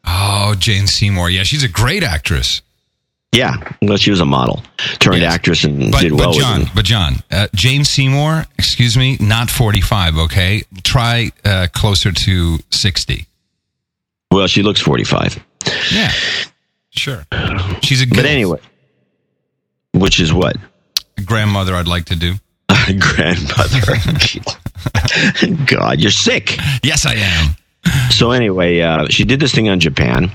Oh, 0.06 0.56
Jane 0.58 0.88
Seymour. 0.88 1.30
Yeah, 1.30 1.44
she's 1.44 1.64
a 1.64 1.68
great 1.68 2.04
actress. 2.04 2.62
Yeah, 3.32 3.58
well, 3.82 3.98
she 3.98 4.10
was 4.10 4.22
a 4.22 4.26
model, 4.26 4.64
turned 4.98 5.22
Yes. 5.22 5.34
actress, 5.36 5.64
and 5.64 5.92
But, 5.92 6.02
did 6.02 6.12
well 6.14 6.34
but 6.34 6.40
John, 6.40 6.64
but 6.74 6.84
John, 6.86 7.22
uh, 7.30 7.48
Jane 7.54 7.86
Seymour, 7.86 8.46
excuse 8.58 8.98
me, 8.98 9.18
not 9.20 9.52
45, 9.52 10.18
okay? 10.18 10.64
Try 10.84 11.32
uh, 11.46 11.68
closer 11.72 12.12
to 12.12 12.58
60. 12.72 13.28
Well, 14.32 14.48
she 14.48 14.64
looks 14.64 14.82
45. 14.82 15.44
Yeah. 15.92 16.12
Sure. 16.90 17.24
She's 17.84 18.02
a 18.02 18.06
good. 18.08 18.16
But 18.16 18.26
anyway, 18.26 18.60
which 19.94 20.20
is 20.20 20.34
what? 20.34 20.58
grandmother 21.26 21.76
I'd 21.76 21.88
like 21.88 22.06
to 22.06 22.16
do. 22.16 22.36
Grandmother. 23.00 23.80
God, 25.66 26.00
you're 26.00 26.12
sick. 26.12 26.58
Yes, 26.82 27.06
I 27.06 27.16
am. 27.16 27.56
So 28.10 28.32
anyway, 28.32 28.82
uh, 28.82 29.08
she 29.08 29.24
did 29.24 29.40
this 29.40 29.54
thing 29.54 29.70
on 29.70 29.80
Japan, 29.80 30.32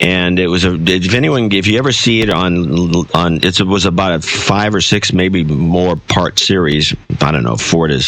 and 0.00 0.38
it 0.38 0.48
was 0.48 0.64
a. 0.64 0.74
If 0.74 1.14
anyone, 1.14 1.52
if 1.52 1.66
you 1.66 1.78
ever 1.78 1.92
see 1.92 2.20
it 2.20 2.30
on 2.30 3.06
on, 3.14 3.36
it 3.42 3.60
was 3.60 3.86
about 3.86 4.12
a 4.12 4.20
five 4.20 4.74
or 4.74 4.80
six, 4.80 5.12
maybe 5.12 5.44
more 5.44 5.96
part 5.96 6.38
series. 6.38 6.94
I 7.20 7.30
don't 7.30 7.44
know, 7.44 7.56
four 7.56 7.86
to 7.86 8.02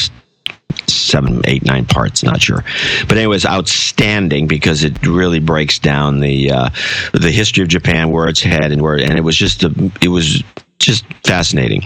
seven, 0.88 1.42
eight, 1.44 1.64
nine 1.64 1.86
parts. 1.86 2.24
Not 2.24 2.42
sure, 2.42 2.64
but 3.08 3.16
anyway, 3.16 3.36
it's 3.36 3.46
outstanding 3.46 4.48
because 4.48 4.82
it 4.82 5.06
really 5.06 5.38
breaks 5.38 5.78
down 5.78 6.20
the 6.20 6.50
uh, 6.50 6.70
the 7.12 7.30
history 7.30 7.62
of 7.62 7.68
Japan, 7.68 8.10
where 8.10 8.28
it's 8.28 8.42
head, 8.42 8.72
and 8.72 8.82
where, 8.82 8.96
and 8.96 9.16
it 9.16 9.22
was 9.22 9.36
just 9.36 9.62
a, 9.62 9.92
it 10.02 10.08
was 10.08 10.42
just 10.78 11.04
fascinating. 11.24 11.82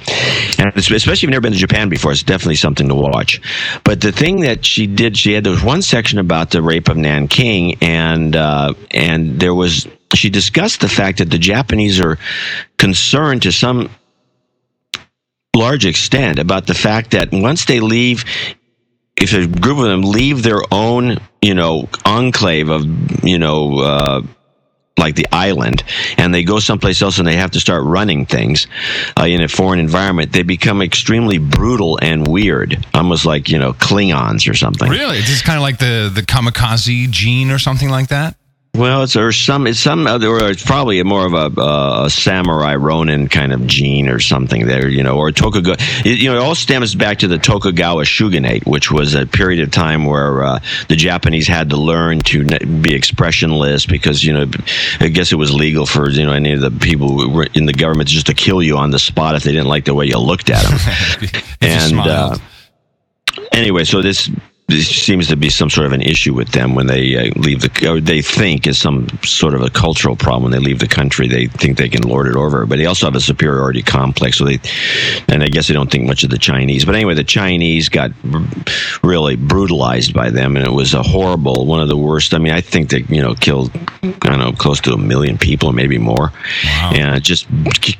And 0.58 0.72
especially 0.76 1.12
if 1.12 1.22
you've 1.22 1.30
never 1.30 1.42
been 1.42 1.52
to 1.52 1.58
Japan 1.58 1.88
before, 1.88 2.12
it's 2.12 2.22
definitely 2.22 2.56
something 2.56 2.88
to 2.88 2.94
watch. 2.94 3.40
But 3.84 4.00
the 4.00 4.12
thing 4.12 4.40
that 4.40 4.64
she 4.64 4.86
did, 4.86 5.16
she 5.16 5.32
had 5.32 5.44
there 5.44 5.52
was 5.52 5.62
one 5.62 5.82
section 5.82 6.18
about 6.18 6.50
the 6.50 6.62
rape 6.62 6.88
of 6.88 6.96
Nanking, 6.96 7.76
and 7.80 8.34
uh, 8.34 8.74
and 8.90 9.38
there 9.38 9.54
was 9.54 9.86
she 10.14 10.30
discussed 10.30 10.80
the 10.80 10.88
fact 10.88 11.18
that 11.18 11.30
the 11.30 11.38
Japanese 11.38 12.00
are 12.00 12.18
concerned 12.76 13.42
to 13.42 13.52
some 13.52 13.90
large 15.54 15.86
extent 15.86 16.38
about 16.38 16.66
the 16.66 16.74
fact 16.74 17.12
that 17.12 17.30
once 17.32 17.64
they 17.64 17.80
leave 17.80 18.24
if 19.20 19.32
a 19.32 19.46
group 19.46 19.78
of 19.78 19.84
them 19.84 20.02
leave 20.02 20.42
their 20.42 20.60
own, 20.70 21.18
you 21.42 21.54
know, 21.54 21.88
enclave 22.04 22.70
of, 22.70 22.84
you 23.24 23.38
know, 23.38 23.78
uh, 23.78 24.22
like 24.98 25.14
the 25.14 25.26
island, 25.32 25.84
and 26.16 26.34
they 26.34 26.44
go 26.44 26.58
someplace 26.58 27.00
else 27.02 27.18
and 27.18 27.26
they 27.26 27.36
have 27.36 27.52
to 27.52 27.60
start 27.60 27.84
running 27.84 28.26
things 28.26 28.66
uh, 29.18 29.24
in 29.24 29.42
a 29.42 29.48
foreign 29.48 29.78
environment, 29.78 30.32
they 30.32 30.42
become 30.42 30.82
extremely 30.82 31.38
brutal 31.38 31.98
and 32.02 32.26
weird, 32.26 32.84
almost 32.94 33.24
like 33.24 33.48
you 33.48 33.58
know 33.58 33.72
Klingons 33.72 34.50
or 34.50 34.54
something. 34.54 34.90
Really? 34.90 35.18
it's 35.18 35.42
kind 35.42 35.56
of 35.56 35.62
like 35.62 35.78
the, 35.78 36.10
the 36.12 36.22
kamikaze 36.22 37.10
gene 37.10 37.50
or 37.50 37.58
something 37.58 37.88
like 37.88 38.08
that? 38.08 38.37
Well, 38.74 39.02
it's 39.02 39.16
or 39.16 39.32
some 39.32 39.66
it's 39.66 39.80
some 39.80 40.06
other 40.06 40.28
or 40.28 40.50
it's 40.50 40.62
probably 40.62 41.02
more 41.02 41.26
of 41.26 41.34
a, 41.34 41.60
uh, 41.60 42.04
a 42.06 42.10
samurai 42.10 42.76
Ronin 42.76 43.28
kind 43.28 43.52
of 43.52 43.66
gene 43.66 44.08
or 44.08 44.20
something 44.20 44.66
there, 44.66 44.88
you 44.88 45.02
know, 45.02 45.16
or 45.16 45.32
Tokugawa. 45.32 45.76
It, 46.04 46.20
you 46.20 46.30
know, 46.30 46.36
it 46.36 46.40
all 46.40 46.54
stems 46.54 46.94
back 46.94 47.18
to 47.18 47.28
the 47.28 47.38
Tokugawa 47.38 48.04
shogunate, 48.04 48.66
which 48.66 48.92
was 48.92 49.14
a 49.14 49.26
period 49.26 49.60
of 49.60 49.72
time 49.72 50.04
where 50.04 50.44
uh, 50.44 50.58
the 50.88 50.94
Japanese 50.94 51.48
had 51.48 51.70
to 51.70 51.76
learn 51.76 52.20
to 52.20 52.44
be 52.44 52.94
expressionless 52.94 53.84
because 53.84 54.22
you 54.22 54.32
know, 54.32 54.46
I 55.00 55.08
guess 55.08 55.32
it 55.32 55.36
was 55.36 55.52
legal 55.52 55.84
for 55.84 56.08
you 56.08 56.24
know 56.24 56.32
any 56.32 56.52
of 56.52 56.60
the 56.60 56.70
people 56.70 57.42
in 57.54 57.66
the 57.66 57.72
government 57.72 58.08
just 58.10 58.26
to 58.26 58.34
kill 58.34 58.62
you 58.62 58.76
on 58.76 58.90
the 58.90 59.00
spot 59.00 59.34
if 59.34 59.42
they 59.42 59.52
didn't 59.52 59.68
like 59.68 59.86
the 59.86 59.94
way 59.94 60.06
you 60.06 60.18
looked 60.18 60.50
at 60.50 60.64
them. 60.64 61.42
And 61.60 61.98
uh, 61.98 62.38
anyway, 63.50 63.84
so 63.84 64.00
this 64.00 64.30
this 64.68 64.86
seems 64.86 65.28
to 65.28 65.36
be 65.36 65.48
some 65.48 65.70
sort 65.70 65.86
of 65.86 65.94
an 65.94 66.02
issue 66.02 66.34
with 66.34 66.50
them 66.50 66.74
when 66.74 66.86
they 66.86 67.16
uh, 67.16 67.32
leave 67.36 67.62
the 67.62 67.88
or 67.90 68.00
they 68.00 68.20
think 68.20 68.66
is 68.66 68.78
some 68.78 69.08
sort 69.24 69.54
of 69.54 69.62
a 69.62 69.70
cultural 69.70 70.14
problem 70.14 70.42
when 70.42 70.52
they 70.52 70.58
leave 70.58 70.78
the 70.78 70.86
country. 70.86 71.26
They 71.26 71.46
think 71.46 71.78
they 71.78 71.88
can 71.88 72.02
lord 72.02 72.26
it 72.26 72.36
over, 72.36 72.66
but 72.66 72.76
they 72.76 72.84
also 72.84 73.06
have 73.06 73.14
a 73.14 73.20
superiority 73.20 73.82
complex. 73.82 74.36
So 74.36 74.44
they, 74.44 74.58
and 75.28 75.42
I 75.42 75.48
guess 75.48 75.68
they 75.68 75.74
don't 75.74 75.90
think 75.90 76.06
much 76.06 76.22
of 76.22 76.28
the 76.28 76.36
Chinese. 76.38 76.84
But 76.84 76.96
anyway, 76.96 77.14
the 77.14 77.24
Chinese 77.24 77.88
got 77.88 78.10
really 79.02 79.36
brutalized 79.36 80.12
by 80.12 80.28
them, 80.28 80.54
and 80.58 80.66
it 80.66 80.72
was 80.72 80.92
a 80.92 81.02
horrible, 81.02 81.64
one 81.64 81.80
of 81.80 81.88
the 81.88 81.96
worst. 81.96 82.34
I 82.34 82.38
mean, 82.38 82.52
I 82.52 82.60
think 82.60 82.90
they 82.90 83.04
you 83.08 83.22
know 83.22 83.34
killed 83.34 83.70
I 84.02 84.10
don't 84.28 84.38
know 84.38 84.52
close 84.52 84.80
to 84.82 84.92
a 84.92 84.98
million 84.98 85.38
people 85.38 85.72
maybe 85.72 85.96
more, 85.96 86.30
Wow. 86.64 86.92
and 86.94 87.22
just 87.24 87.46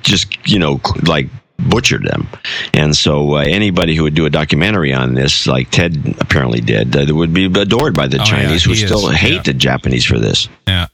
just 0.02 0.36
you 0.46 0.58
know 0.58 0.82
like 1.06 1.28
butchered 1.58 2.04
them. 2.04 2.28
And 2.74 2.96
so 2.96 3.34
uh, 3.36 3.40
anybody 3.40 3.94
who 3.96 4.04
would 4.04 4.14
do 4.14 4.26
a 4.26 4.30
documentary 4.30 4.92
on 4.92 5.14
this, 5.14 5.46
like 5.46 5.70
Ted 5.70 6.16
apparently 6.20 6.60
did, 6.60 6.94
uh, 6.96 7.14
would 7.14 7.32
be 7.34 7.46
adored 7.46 7.94
by 7.96 8.06
the 8.06 8.16
Oh, 8.18 8.20
yeah, 8.20 8.24
Chinese 8.44 8.64
who 8.64 8.72
he 8.72 8.82
is. 8.82 8.88
still 8.88 9.08
hate 9.10 9.32
Yeah. 9.34 9.42
the 9.42 9.54
Japanese 9.54 10.04
for 10.04 10.18
this. 10.18 10.48
Yeah. 10.66 10.86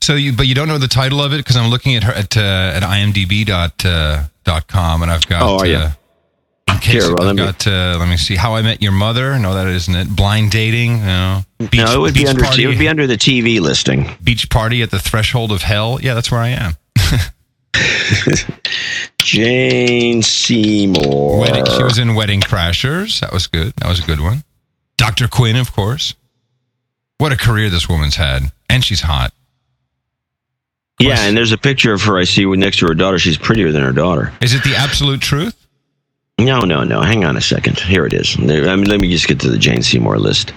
So 0.00 0.14
you, 0.14 0.32
but 0.32 0.46
you 0.46 0.54
don't 0.54 0.68
know 0.68 0.78
the 0.78 0.88
title 0.88 1.22
of 1.22 1.32
it 1.32 1.38
because 1.38 1.56
I'm 1.56 1.70
looking 1.70 1.94
at 1.96 2.02
her 2.02 2.12
at 2.12 2.36
uh, 2.36 2.40
at 2.40 2.82
IMDb 2.82 3.46
dot 3.46 3.84
uh, 3.86 4.24
com, 4.66 5.02
and 5.02 5.10
I've 5.10 5.26
got. 5.28 5.42
Oh, 5.42 5.64
you? 5.64 5.76
Uh, 5.76 6.78
Here, 6.80 7.02
well, 7.14 7.20
I've 7.20 7.26
let 7.26 7.36
me- 7.36 7.42
got, 7.44 7.66
uh, 7.68 7.96
let 8.00 8.08
me 8.08 8.16
see. 8.16 8.34
How 8.34 8.54
I 8.56 8.62
Met 8.62 8.82
Your 8.82 8.90
Mother. 8.92 9.38
No, 9.38 9.54
that 9.54 9.68
isn't 9.68 9.94
it. 9.94 10.08
Blind 10.16 10.50
dating. 10.50 11.04
No. 11.04 11.42
Beach, 11.58 11.74
no, 11.74 11.94
it 11.94 11.98
would 12.00 12.14
be 12.14 12.26
under 12.26 12.42
party. 12.42 12.64
it 12.64 12.66
would 12.66 12.78
be 12.80 12.88
under 12.88 13.06
the 13.06 13.16
TV 13.16 13.60
listing. 13.60 14.10
beach 14.24 14.48
party 14.50 14.82
at 14.82 14.90
the 14.90 14.98
threshold 14.98 15.52
of 15.52 15.62
hell. 15.62 15.98
Yeah, 16.02 16.14
that's 16.14 16.30
where 16.32 16.40
I 16.40 16.48
am. 16.48 16.72
Jane 19.18 20.22
Seymour. 20.22 21.40
Wedding, 21.40 21.64
she 21.66 21.82
was 21.82 21.98
in 21.98 22.14
Wedding 22.14 22.40
Crashers. 22.40 23.20
That 23.20 23.32
was 23.32 23.46
good. 23.46 23.72
That 23.76 23.88
was 23.88 24.00
a 24.00 24.06
good 24.06 24.20
one. 24.20 24.44
Dr. 24.96 25.28
Quinn, 25.28 25.56
of 25.56 25.72
course. 25.72 26.14
What 27.18 27.32
a 27.32 27.36
career 27.36 27.70
this 27.70 27.88
woman's 27.88 28.16
had. 28.16 28.52
And 28.68 28.84
she's 28.84 29.00
hot. 29.00 29.32
yeah, 30.98 31.20
and 31.20 31.36
there's 31.36 31.52
a 31.52 31.58
picture 31.58 31.92
of 31.92 32.02
her 32.02 32.18
I 32.18 32.24
see 32.24 32.44
next 32.44 32.78
to 32.78 32.86
her 32.86 32.94
daughter. 32.94 33.18
She's 33.18 33.38
prettier 33.38 33.72
than 33.72 33.82
her 33.82 33.92
daughter. 33.92 34.32
Is 34.40 34.54
it 34.54 34.64
the 34.64 34.76
absolute 34.76 35.20
truth? 35.20 35.56
No, 36.38 36.60
no, 36.60 36.84
no. 36.84 37.00
Hang 37.00 37.24
on 37.24 37.36
a 37.36 37.40
second. 37.40 37.78
Here 37.78 38.06
it 38.06 38.12
is. 38.12 38.36
I 38.38 38.42
mean, 38.76 38.84
let 38.84 39.00
me 39.00 39.10
just 39.10 39.28
get 39.28 39.40
to 39.40 39.50
the 39.50 39.58
Jane 39.58 39.82
Seymour 39.82 40.18
list. 40.18 40.52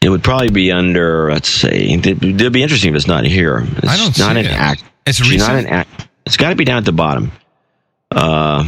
It 0.00 0.08
would 0.08 0.24
probably 0.24 0.50
be 0.50 0.72
under. 0.72 1.30
Let's 1.30 1.48
say 1.48 1.90
it'd, 1.90 2.52
be 2.52 2.62
interesting 2.62 2.90
if 2.90 2.96
it's 2.96 3.06
not 3.06 3.24
here. 3.24 3.64
It's 3.76 3.86
I 3.86 3.96
don't 3.96 4.18
not 4.18 4.34
see 4.34 4.40
an 4.40 4.46
it. 4.46 4.52
act. 4.52 4.84
It's 5.06 5.18
She's 5.18 5.40
not 5.46 5.56
an 5.56 5.66
act. 5.66 6.08
It's 6.26 6.36
got 6.36 6.50
to 6.50 6.56
be 6.56 6.64
down 6.64 6.78
at 6.78 6.84
the 6.84 6.92
bottom. 6.92 7.32
Uh, 8.10 8.62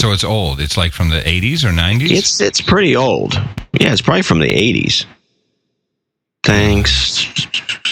So 0.00 0.12
it's 0.12 0.24
old. 0.24 0.60
It's 0.60 0.76
like 0.76 0.92
from 0.92 1.10
the 1.10 1.20
80s 1.20 1.64
or 1.64 1.68
90s? 1.70 2.10
it's 2.10 2.40
it's 2.40 2.60
pretty 2.60 2.96
old. 2.96 3.34
Yeah, 3.78 3.92
it's 3.92 4.00
probably 4.02 4.22
from 4.22 4.40
the 4.40 4.52
eighties. 4.52 5.06
Thanks. 6.42 7.24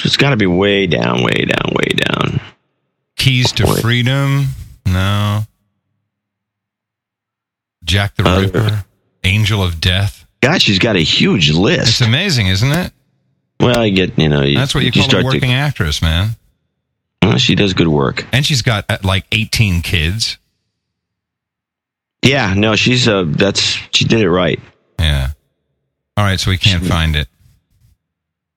It's 0.04 0.16
got 0.16 0.30
to 0.30 0.36
be 0.36 0.46
way 0.46 0.86
down, 0.86 1.22
way 1.22 1.44
down, 1.44 1.72
way 1.74 1.88
down. 1.96 2.40
Keys 3.16 3.52
to 3.52 3.64
Boy. 3.64 3.74
Freedom? 3.76 4.46
No. 4.86 5.42
Jack 7.84 8.16
the 8.16 8.28
Uh, 8.28 8.40
Ripper? 8.40 8.84
Angel 9.24 9.62
of 9.62 9.80
Death? 9.80 10.26
God, 10.40 10.62
she's 10.62 10.78
got 10.78 10.96
a 10.96 11.00
huge 11.00 11.50
list. 11.50 11.88
It's 11.88 12.00
amazing, 12.00 12.46
isn't 12.48 12.70
it? 12.72 12.92
well, 13.60 13.84
you 13.84 13.94
get 13.94 14.18
you 14.18 14.28
know 14.28 14.42
you, 14.42 14.56
That's 14.56 14.74
what 14.74 14.84
you 14.84 14.92
call 14.92 15.14
a 15.16 15.24
working 15.24 15.52
actress, 15.52 16.00
man. 16.00 16.30
Well, 17.28 17.38
she 17.38 17.54
does 17.54 17.74
good 17.74 17.88
work. 17.88 18.26
And 18.32 18.44
she's 18.46 18.62
got 18.62 18.86
uh, 18.88 18.98
like 19.04 19.26
18 19.32 19.82
kids. 19.82 20.38
Yeah, 22.22 22.54
no, 22.54 22.74
she's 22.74 23.06
uh, 23.06 23.24
that's 23.26 23.60
she 23.92 24.04
did 24.04 24.20
it 24.20 24.30
right. 24.30 24.58
Yeah. 24.98 25.28
All 26.16 26.24
right, 26.24 26.40
so 26.40 26.50
we 26.50 26.56
can't 26.58 26.84
find 26.84 27.14
it. 27.16 27.28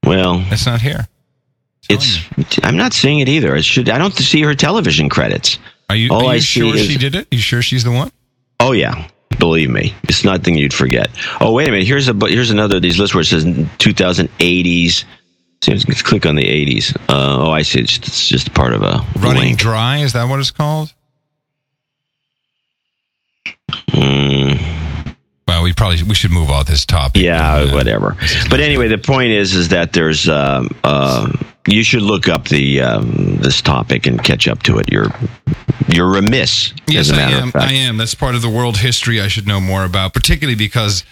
Well, 0.05 0.43
It's 0.49 0.65
not 0.65 0.81
here. 0.81 1.07
it's 1.89 2.17
I'm 2.63 2.77
not 2.77 2.93
seeing 2.93 3.19
it 3.19 3.27
either. 3.29 3.55
It 3.55 3.63
should 3.65 3.89
I 3.89 3.97
don't 3.97 4.13
see 4.15 4.41
her 4.41 4.55
television 4.55 5.09
credits. 5.09 5.59
Are 5.89 5.95
you, 5.95 6.09
all 6.11 6.25
are 6.27 6.31
I 6.31 6.35
you 6.35 6.41
see 6.41 6.59
sure 6.61 6.75
is- 6.75 6.87
she 6.87 6.97
did 6.97 7.13
it? 7.15 7.27
You 7.31 7.37
sure 7.39 7.61
she's 7.61 7.83
the 7.83 7.91
one? 7.91 8.11
Oh 8.59 8.71
yeah, 8.71 9.07
believe 9.37 9.69
me, 9.69 9.93
it's 10.03 10.23
nothing 10.23 10.55
you'd 10.57 10.73
forget. 10.73 11.09
Oh 11.39 11.51
wait 11.51 11.67
a 11.67 11.71
minute, 11.71 11.85
here's 11.87 12.07
a 12.07 12.13
but 12.13 12.31
here's 12.31 12.49
another 12.51 12.77
of 12.77 12.81
these 12.81 12.97
lists 12.97 13.13
where 13.13 13.21
it 13.21 13.25
says 13.25 13.43
2080s. 13.45 15.03
So 15.61 15.73
let's 15.73 16.01
click 16.01 16.25
on 16.25 16.35
the 16.35 16.43
80s. 16.43 16.95
Uh, 17.07 17.45
oh, 17.47 17.51
I 17.51 17.61
see. 17.61 17.81
It's, 17.81 17.97
it's 17.97 18.27
just 18.27 18.53
part 18.53 18.73
of 18.73 18.81
a 18.81 19.05
Running 19.19 19.43
link. 19.43 19.59
Dry, 19.59 19.97
is 19.99 20.13
that 20.13 20.27
what 20.27 20.39
it's 20.39 20.49
called? 20.51 20.91
Mm, 23.89 25.15
Well, 25.47 25.63
we 25.63 25.73
probably 25.73 26.01
we 26.03 26.15
should 26.15 26.31
move 26.31 26.49
off 26.49 26.67
this 26.67 26.85
topic. 26.85 27.21
yeah, 27.21 27.55
Uh, 27.55 27.73
whatever. 27.73 28.15
But 28.49 28.59
anyway, 28.59 28.87
the 28.87 28.97
point 28.97 29.31
is, 29.31 29.53
is 29.53 29.69
that 29.69 29.93
there's 29.93 30.27
um, 30.27 30.69
uh, 30.83 31.31
you 31.67 31.83
should 31.83 32.01
look 32.01 32.27
up 32.27 32.47
the 32.47 32.81
um, 32.81 33.37
this 33.37 33.61
topic 33.61 34.07
and 34.07 34.23
catch 34.23 34.47
up 34.47 34.63
to 34.63 34.77
it. 34.79 34.89
You're 34.91 35.07
you're 35.87 36.09
remiss. 36.09 36.73
Yes, 36.87 37.11
I 37.11 37.21
am. 37.31 37.51
I 37.53 37.73
am. 37.73 37.97
That's 37.97 38.15
part 38.15 38.35
of 38.35 38.41
the 38.41 38.49
world 38.49 38.77
history 38.77 39.21
I 39.21 39.27
should 39.27 39.47
know 39.47 39.59
more 39.61 39.83
about, 39.85 40.13
particularly 40.13 40.55
because 40.55 41.03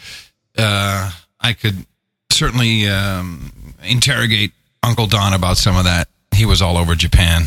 uh, 0.57 1.11
I 1.39 1.53
could 1.53 1.85
certainly 2.31 2.87
um, 2.87 3.51
interrogate 3.83 4.51
Uncle 4.83 5.07
Don 5.07 5.33
about 5.33 5.57
some 5.57 5.75
of 5.77 5.83
that. 5.85 6.07
He 6.33 6.45
was 6.45 6.61
all 6.61 6.77
over 6.77 6.95
Japan. 6.95 7.43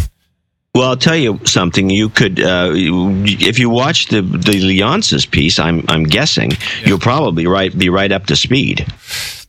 Well, 0.74 0.88
I'll 0.88 0.96
tell 0.96 1.16
you 1.16 1.38
something. 1.44 1.90
You 1.90 2.08
could, 2.08 2.40
uh, 2.40 2.70
if 2.74 3.58
you 3.58 3.68
watch 3.68 4.06
the 4.06 4.22
the 4.22 4.52
Leonsis 4.52 5.30
piece, 5.30 5.58
I'm 5.58 5.84
I'm 5.88 6.04
guessing 6.04 6.52
you'll 6.84 6.98
probably 6.98 7.46
right 7.46 7.76
be 7.76 7.90
right 7.90 8.10
up 8.10 8.26
to 8.26 8.36
speed. 8.36 8.86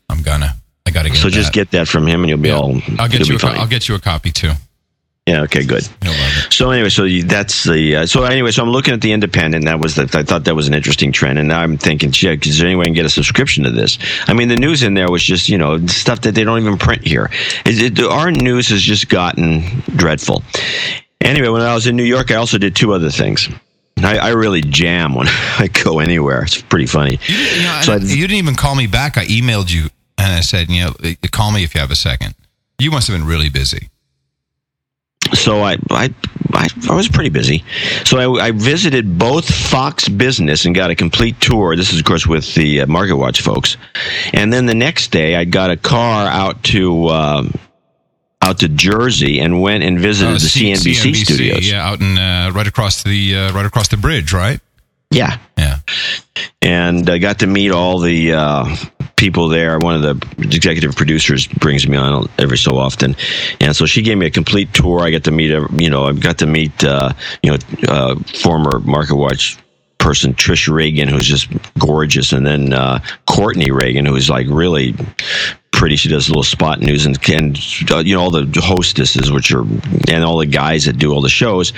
I'm 0.10 0.22
gonna. 0.22 0.56
I 0.86 0.92
gotta 0.92 1.10
get. 1.10 1.18
So 1.18 1.30
just 1.30 1.48
that. 1.48 1.54
get 1.54 1.72
that 1.72 1.88
from 1.88 2.08
him, 2.08 2.22
and 2.22 2.30
you'll 2.30 2.40
be 2.40 2.50
Yeah. 2.50 2.56
all. 2.56 2.82
I'll 3.00 3.08
get 3.08 3.28
you. 3.30 3.38
A. 3.42 3.48
I'll 3.48 3.68
get 3.68 3.88
you 3.88 3.96
a 3.96 4.00
copy 4.00 4.32
too. 4.32 4.52
Yeah. 5.26 5.44
Okay. 5.44 5.64
Good. 5.66 5.88
You'll 6.04 6.12
love 6.14 6.32
it. 6.46 6.52
So 6.54 6.72
anyway, 6.72 6.90
so 6.90 7.08
that's 7.26 7.64
the. 7.64 7.96
Uh, 7.96 8.06
so 8.06 8.24
anyway, 8.24 8.52
so 8.52 8.62
I'm 8.62 8.70
looking 8.70 8.94
at 8.94 9.00
the 9.00 9.14
Independent. 9.14 9.64
That 9.66 9.80
was 9.80 9.96
the. 9.96 10.04
I 10.14 10.24
thought 10.24 10.44
that 10.44 10.56
was 10.56 10.68
an 10.68 10.74
interesting 10.74 11.14
trend, 11.14 11.40
and 11.40 11.48
now 11.48 11.62
I'm 11.62 11.78
thinking, 11.78 12.12
gee, 12.12 12.28
is 12.30 12.58
there 12.60 12.68
any 12.68 12.76
way 12.76 12.82
I 12.82 12.86
can 12.86 12.94
get 12.94 13.06
a 13.06 13.10
subscription 13.10 13.64
to 13.64 13.72
this? 13.72 13.98
I 14.28 14.34
mean, 14.34 14.50
the 14.50 14.58
news 14.58 14.84
in 14.84 14.96
there 14.96 15.10
was 15.10 15.24
just 15.24 15.48
you 15.48 15.58
know 15.58 15.86
stuff 15.88 16.22
that 16.22 16.36
they 16.36 16.44
don't 16.44 16.60
even 16.60 16.78
print 16.78 17.08
here. 17.08 17.30
It, 17.66 17.98
it, 18.00 18.04
our 18.04 18.32
news 18.32 18.68
has 18.70 18.82
just 18.82 19.08
gotten 19.08 19.62
dreadful. 19.96 20.44
Anyway, 21.22 21.48
when 21.48 21.62
I 21.62 21.74
was 21.74 21.88
in 21.88 21.96
New 21.96 22.04
York, 22.04 22.30
I 22.32 22.36
also 22.36 22.58
did 22.58 22.76
two 22.76 22.92
other 22.94 23.10
things. 23.10 23.48
I, 24.04 24.18
I 24.18 24.30
really 24.32 24.60
jam 24.60 25.16
when 25.16 25.28
I 25.30 25.70
go 25.86 26.00
anywhere. 26.00 26.44
It's 26.44 26.62
pretty 26.62 26.86
funny. 26.88 27.12
You, 27.28 27.38
didn't- 27.38 27.56
you 27.58 27.64
know, 27.64 27.80
So 27.82 27.94
I- 27.94 27.98
you 28.00 28.28
didn't 28.28 28.40
even 28.40 28.56
call 28.56 28.76
me 28.76 28.88
back. 28.88 29.18
I 29.18 29.26
emailed 29.28 29.74
you 29.74 29.84
and 30.18 30.34
I 30.34 30.42
said, 30.42 30.70
you 30.70 30.82
know, 30.84 30.94
call 31.32 31.54
me 31.54 31.64
if 31.64 31.74
you 31.76 31.80
have 31.80 31.92
a 31.92 31.96
second. 31.96 32.36
You 32.78 32.92
must 32.92 33.08
have 33.08 33.18
been 33.18 33.26
really 33.26 33.50
busy. 33.50 33.88
So 35.34 35.62
I, 35.62 35.78
I, 35.90 36.14
I, 36.54 36.68
I 36.90 36.96
was 36.96 37.08
pretty 37.08 37.30
busy. 37.30 37.64
So 38.06 38.36
I, 38.38 38.48
I 38.48 38.52
visited 38.52 39.18
both 39.18 39.50
Fox 39.50 40.08
Business 40.10 40.66
and 40.66 40.76
got 40.76 40.92
a 40.92 40.96
complete 40.96 41.40
tour. 41.42 41.76
This 41.76 41.92
is, 41.94 42.00
of 42.00 42.06
course, 42.06 42.28
with 42.28 42.54
the 42.56 42.82
uh, 42.82 42.88
Market 42.88 43.16
Watch 43.16 43.42
folks. 43.42 43.78
And 44.34 44.52
then 44.54 44.66
the 44.66 44.76
next 44.76 45.12
day, 45.12 45.36
I 45.36 45.46
got 45.46 45.72
a 45.72 45.78
car 45.78 46.28
out 46.28 46.64
to 46.66 47.08
um, 47.10 47.54
out 48.42 48.60
to 48.60 48.68
Jersey 48.68 49.40
and 49.40 49.62
went 49.62 49.84
and 49.84 50.00
visited 50.00 50.32
Uh, 50.32 50.34
the 50.34 50.40
C- 50.42 50.74
CNBC, 50.74 51.16
studios. 51.16 51.70
yeah, 51.72 51.88
out 51.88 52.02
in 52.02 52.18
uh, 52.18 52.52
right 52.54 52.68
across 52.68 53.02
the 53.04 53.36
uh, 53.36 53.54
right 53.54 53.66
across 53.66 53.88
the 53.88 53.98
bridge, 53.98 54.34
right? 54.34 54.60
yeah. 55.12 55.38
Yeah. 55.58 55.78
and 56.62 57.08
I 57.10 57.20
got 57.20 57.40
to 57.40 57.48
meet 57.48 57.72
all 57.72 58.00
the 58.00 58.34
uh, 58.34 58.76
people 59.16 59.48
there. 59.48 59.80
One 59.80 59.96
of 59.96 60.02
the 60.02 60.46
executive 60.46 60.96
producers 60.96 61.48
brings 61.48 61.88
me 61.88 61.98
on 61.98 62.28
every 62.38 62.58
so 62.58 62.78
often, 62.78 63.16
and 63.60 63.76
so 63.76 63.86
she 63.86 64.02
gave 64.02 64.18
me 64.18 64.26
a 64.26 64.32
complete 64.32 64.74
tour. 64.74 65.02
I 65.02 65.12
got 65.12 65.24
to 65.26 65.32
meet, 65.32 65.50
you 65.50 65.90
know, 65.90 66.06
I 66.06 66.14
got 66.14 66.40
to 66.40 66.48
meet, 66.48 66.84
uh, 66.84 67.14
you 67.42 67.52
know, 67.52 67.58
uh, 67.88 68.16
former 68.42 68.80
Market 68.80 69.16
Watch 69.16 69.58
person 70.04 70.34
Trish 70.34 70.72
Reagan, 70.72 71.08
who's 71.08 71.26
just 71.26 71.48
gorgeous, 71.80 72.34
and 72.34 72.46
then 72.46 72.74
uh, 72.74 73.00
Courtney 73.26 73.72
Reagan, 73.72 74.06
who's 74.06 74.30
like 74.30 74.48
really 74.50 74.94
pretty. 75.72 75.96
She 75.96 76.10
does 76.10 76.28
a 76.28 76.32
little 76.32 76.44
spot 76.44 76.82
news 76.82 77.06
and, 77.06 77.18
and 77.30 77.58
uh, 77.90 78.00
you 78.00 78.16
know 78.16 78.22
all 78.22 78.32
the 78.32 78.62
hostesses, 78.62 79.32
which 79.32 79.54
are 79.54 79.62
and 79.62 80.24
all 80.24 80.38
the 80.38 80.46
guys 80.46 80.86
that 80.86 80.98
do 80.98 81.14
all 81.14 81.22
the 81.22 81.30
shows. 81.30 81.72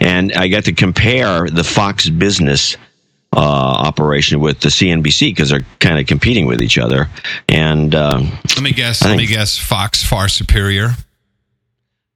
And 0.00 0.32
I 0.34 0.48
got 0.48 0.64
to 0.64 0.72
compare 0.72 1.48
the 1.48 1.64
Fox 1.64 2.08
Business 2.08 2.76
uh, 3.34 3.38
operation 3.40 4.40
with 4.40 4.60
the 4.60 4.68
CNBC 4.68 5.30
because 5.30 5.50
they're 5.50 5.66
kind 5.80 5.98
of 5.98 6.06
competing 6.06 6.46
with 6.46 6.60
each 6.60 6.78
other. 6.78 7.08
And 7.48 7.94
uh, 7.94 8.18
Let 8.56 8.60
me 8.62 8.72
guess. 8.72 9.02
I 9.02 9.08
Let 9.10 9.16
me 9.16 9.26
guess. 9.26 9.58
Fox 9.58 10.02
far 10.04 10.28
superior. 10.28 10.90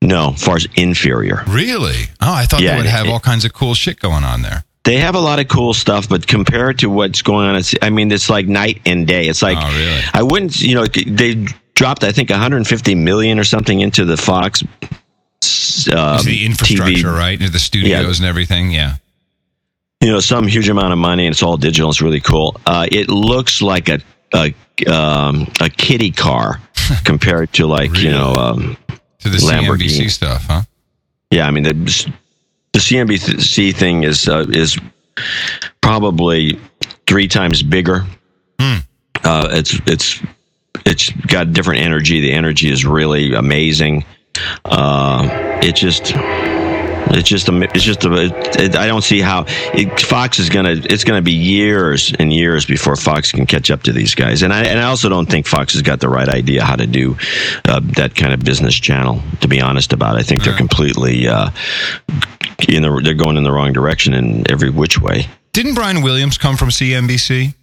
no, 0.03 0.33
far 0.33 0.59
inferior. 0.75 1.43
Really? 1.49 2.05
Oh, 2.21 2.33
I 2.35 2.45
thought 2.45 2.61
Yeah, 2.61 2.73
they 2.73 2.77
would 2.79 2.87
it- 2.87 2.91
have 2.91 3.09
all 3.09 3.21
kinds 3.21 3.45
of 3.45 3.53
cool 3.53 3.75
shit 3.75 3.99
going 3.99 4.25
on 4.25 4.43
there. 4.43 4.65
They 4.85 4.99
have 4.99 5.17
a 5.17 5.21
lot 5.21 5.41
of 5.41 5.49
cool 5.49 5.75
stuff, 5.75 6.09
but 6.09 6.29
compared 6.29 6.79
to 6.79 6.89
what's 6.89 7.21
going 7.21 7.49
on, 7.49 7.57
it's, 7.57 7.75
I 7.83 7.91
mean, 7.91 8.13
it's 8.13 8.31
like 8.31 8.47
night 8.47 8.83
and 8.87 9.05
day. 9.05 9.27
It's 9.27 9.43
like 9.43 9.59
Oh, 9.61 9.77
really? 9.77 10.01
I 10.15 10.23
wouldn't, 10.23 10.61
you 10.61 10.77
know, 10.77 10.87
they 10.87 11.45
dropped 11.75 12.05
I 12.05 12.13
think 12.13 12.31
150 12.31 12.95
million 12.95 13.41
or 13.41 13.45
something 13.45 13.81
into 13.81 14.05
the 14.05 14.17
Fox. 14.17 14.63
Uh, 15.93 16.23
the 16.23 16.47
infrastructure, 16.47 16.93
TV 17.09 17.13
right? 17.13 17.39
Into 17.41 17.51
the 17.53 17.59
studios 17.59 18.21
and 18.21 18.29
everything. 18.29 18.71
Yeah. 18.71 18.95
You 20.07 20.13
know 20.13 20.21
some 20.21 20.47
huge 20.47 20.69
amount 20.69 20.93
of 20.93 20.99
money 21.01 21.27
and 21.27 21.33
it's 21.33 21.43
all 21.43 21.57
digital 21.57 21.91
it's 21.91 22.01
really 22.01 22.21
cool 22.21 22.61
uh, 22.67 22.87
it 22.93 23.09
looks 23.09 23.61
like 23.61 23.89
a 23.89 23.99
a, 24.35 24.55
um, 24.93 25.49
a 25.61 25.69
kitty 25.69 26.13
car 26.13 26.61
compared 27.05 27.53
to 27.55 27.67
like 27.67 27.93
you 27.99 28.11
know 28.11 28.33
um, 28.35 28.77
To 29.21 29.29
the 29.29 29.39
Lamborghini. 29.39 29.89
CNBC 30.07 30.11
stuff, 30.11 30.45
huh? 30.47 30.63
yeah 31.33 31.49
i 31.49 31.51
mean 31.51 31.65
the 31.65 31.73
the 32.73 32.79
cnbc 32.79 33.75
thing 33.75 34.05
is 34.05 34.29
uh, 34.29 34.47
is 34.49 34.79
probably 35.81 36.59
three 37.09 37.27
times 37.29 37.63
bigger 37.65 38.05
Hmm. 38.61 38.79
uh, 39.25 39.49
it's 39.51 39.75
it's 39.87 40.21
it's 40.85 41.11
got 41.11 41.53
different 41.53 41.81
energy 41.83 42.21
the 42.21 42.33
energy 42.33 42.71
is 42.71 42.85
really 42.87 43.35
amazing 43.35 44.05
uh, 44.67 45.29
it 45.63 45.75
just 45.75 46.13
it's 47.17 47.29
just 47.29 47.49
a, 47.49 47.63
it's 47.63 47.85
just 47.85 48.05
a, 48.05 48.13
it, 48.63 48.77
I 48.77 48.87
don't 48.87 49.03
see 49.03 49.21
how 49.21 49.45
it, 49.49 50.01
Fox 50.01 50.39
is 50.39 50.49
gonna. 50.49 50.71
It's 50.73 51.05
gonna 51.05 51.23
be 51.23 51.33
years 51.33 52.13
and 52.19 52.33
years 52.33 52.67
before 52.67 52.97
Fox 52.97 53.33
can 53.33 53.47
catch 53.47 53.71
up 53.71 53.83
to 53.85 53.93
these 53.93 54.15
guys. 54.15 54.43
And 54.43 54.53
I 54.53 54.65
and 54.65 54.79
I 54.79 54.85
also 54.85 55.09
don't 55.09 55.27
think 55.27 55.47
Fox 55.47 55.73
has 55.75 55.83
got 55.83 56.01
the 56.01 56.09
right 56.09 56.29
idea 56.29 56.65
how 56.65 56.77
to 56.77 56.87
do 56.87 57.17
uh, 57.65 57.81
that 57.97 58.15
kind 58.15 58.33
of 58.33 58.41
business 58.41 58.75
channel. 58.75 59.23
To 59.41 59.49
be 59.49 59.61
honest 59.61 59.93
about, 59.93 60.17
it. 60.17 60.21
I 60.21 60.23
think 60.23 60.45
they're 60.45 60.57
completely 60.57 61.29
uh, 61.29 61.51
in 62.69 62.83
the 62.83 63.01
they're 63.03 63.15
going 63.15 63.37
in 63.37 63.45
the 63.45 63.53
wrong 63.53 63.73
direction 63.73 64.15
in 64.15 64.51
every 64.51 64.71
which 64.71 65.01
way. 65.01 65.27
Didn't 65.53 65.75
Brian 65.75 66.03
Williams 66.03 66.37
come 66.37 66.57
from 66.57 66.69
CNBC? 66.69 67.55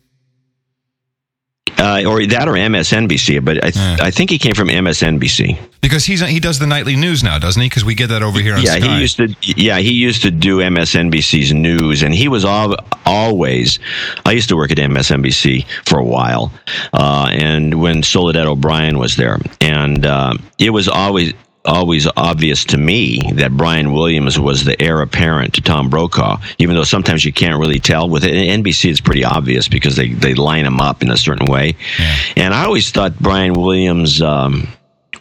Uh, 1.78 2.04
or 2.08 2.26
that 2.26 2.48
or 2.48 2.54
MSNBC, 2.54 3.44
but 3.44 3.58
I, 3.58 3.72
th- 3.72 3.76
Yeah. 3.76 3.98
I 4.02 4.12
think 4.12 4.30
he 4.30 4.38
came 4.38 4.54
from 4.54 4.70
MSNBC. 4.70 5.58
Because 5.82 6.06
he's 6.06 6.22
he 6.22 6.40
does 6.40 6.60
the 6.60 6.68
nightly 6.68 6.96
news 6.96 7.24
now, 7.24 7.40
doesn't 7.40 7.62
he? 7.62 7.68
Because 7.68 7.84
we 7.84 7.94
get 7.94 8.08
that 8.08 8.24
over 8.24 8.40
here 8.40 8.56
on 8.56 8.62
yeah, 8.62 8.78
Sky. 8.78 8.88
he 8.96 9.02
used 9.02 9.18
to. 9.18 9.36
Yeah, 9.42 9.80
he 9.80 9.92
used 9.94 10.22
to 10.22 10.32
do 10.32 10.60
MSNBC's 10.60 11.54
news, 11.54 12.04
and 12.04 12.14
he 12.14 12.30
was 12.30 12.46
al- 12.46 12.78
always. 13.06 13.80
I 14.26 14.32
used 14.32 14.48
to 14.50 14.56
work 14.56 14.72
at 14.72 14.78
MSNBC 14.78 15.66
for 15.86 16.00
a 16.00 16.06
while, 16.06 16.54
uh, 16.94 17.28
and 17.32 17.82
when 17.82 18.02
Soledad 18.02 18.48
O'Brien 18.48 18.98
was 18.98 19.18
there, 19.18 19.40
and 19.60 20.06
uh, 20.06 20.34
it 20.58 20.70
was 20.70 20.88
always 20.88 21.34
always 21.66 22.08
obvious 22.18 22.66
to 22.66 22.78
me 22.78 23.32
that 23.34 23.52
Brian 23.52 23.94
Williams 23.94 24.40
was 24.40 24.64
the 24.64 24.80
heir 24.82 25.02
apparent 25.02 25.54
to 25.56 25.62
Tom 25.62 25.90
Brokaw, 25.90 26.40
even 26.58 26.76
though 26.76 26.84
sometimes 26.84 27.24
you 27.24 27.32
can't 27.32 27.60
really 27.60 27.80
tell. 27.80 28.10
With 28.10 28.24
NBC, 28.24 28.90
it's 28.90 29.00
pretty 29.00 29.24
obvious 29.24 29.68
because 29.68 29.96
they, 29.96 30.10
they 30.10 30.34
line 30.34 30.66
him 30.66 30.82
up 30.82 31.02
in 31.02 31.10
a 31.10 31.18
certain 31.18 31.52
way. 31.52 31.76
Yeah. 32.00 32.16
And 32.38 32.54
I 32.54 32.66
always 32.66 32.92
thought 32.92 33.18
Brian 33.20 33.54
Williams 33.54 34.22
um, 34.22 34.68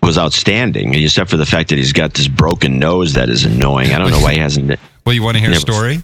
was 0.03 0.18
outstanding, 0.18 0.95
except 0.95 1.30
for 1.30 1.36
the 1.36 1.47
fact 1.47 1.70
that 1.70 1.78
he's 1.78 1.93
got 1.93 2.14
this 2.14 2.28
broken 2.28 2.78
nose 2.78 3.14
that 3.14 3.28
is 3.28 3.45
annoying. 3.45 3.93
I 3.93 3.99
don't 3.99 4.11
know 4.11 4.20
why 4.20 4.34
he 4.34 4.40
hasn't. 4.40 4.78
well, 5.07 5.14
you 5.14 5.22
want 5.22 5.36
to 5.36 5.43
hear 5.43 5.53
a 5.53 5.57
story? 5.57 6.03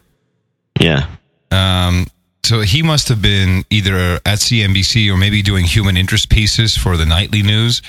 Yeah. 0.81 1.09
Um, 1.51 2.07
so 2.45 2.61
he 2.61 2.83
must 2.83 3.09
have 3.09 3.21
been 3.21 3.65
either 3.71 3.97
at 4.25 4.39
CNBC 4.39 5.13
or 5.13 5.17
maybe 5.17 5.43
doing 5.43 5.65
human 5.65 5.97
interest 5.97 6.31
pieces 6.31 6.77
for 6.77 6.97
the 6.97 7.05
nightly 7.05 7.43
news. 7.43 7.83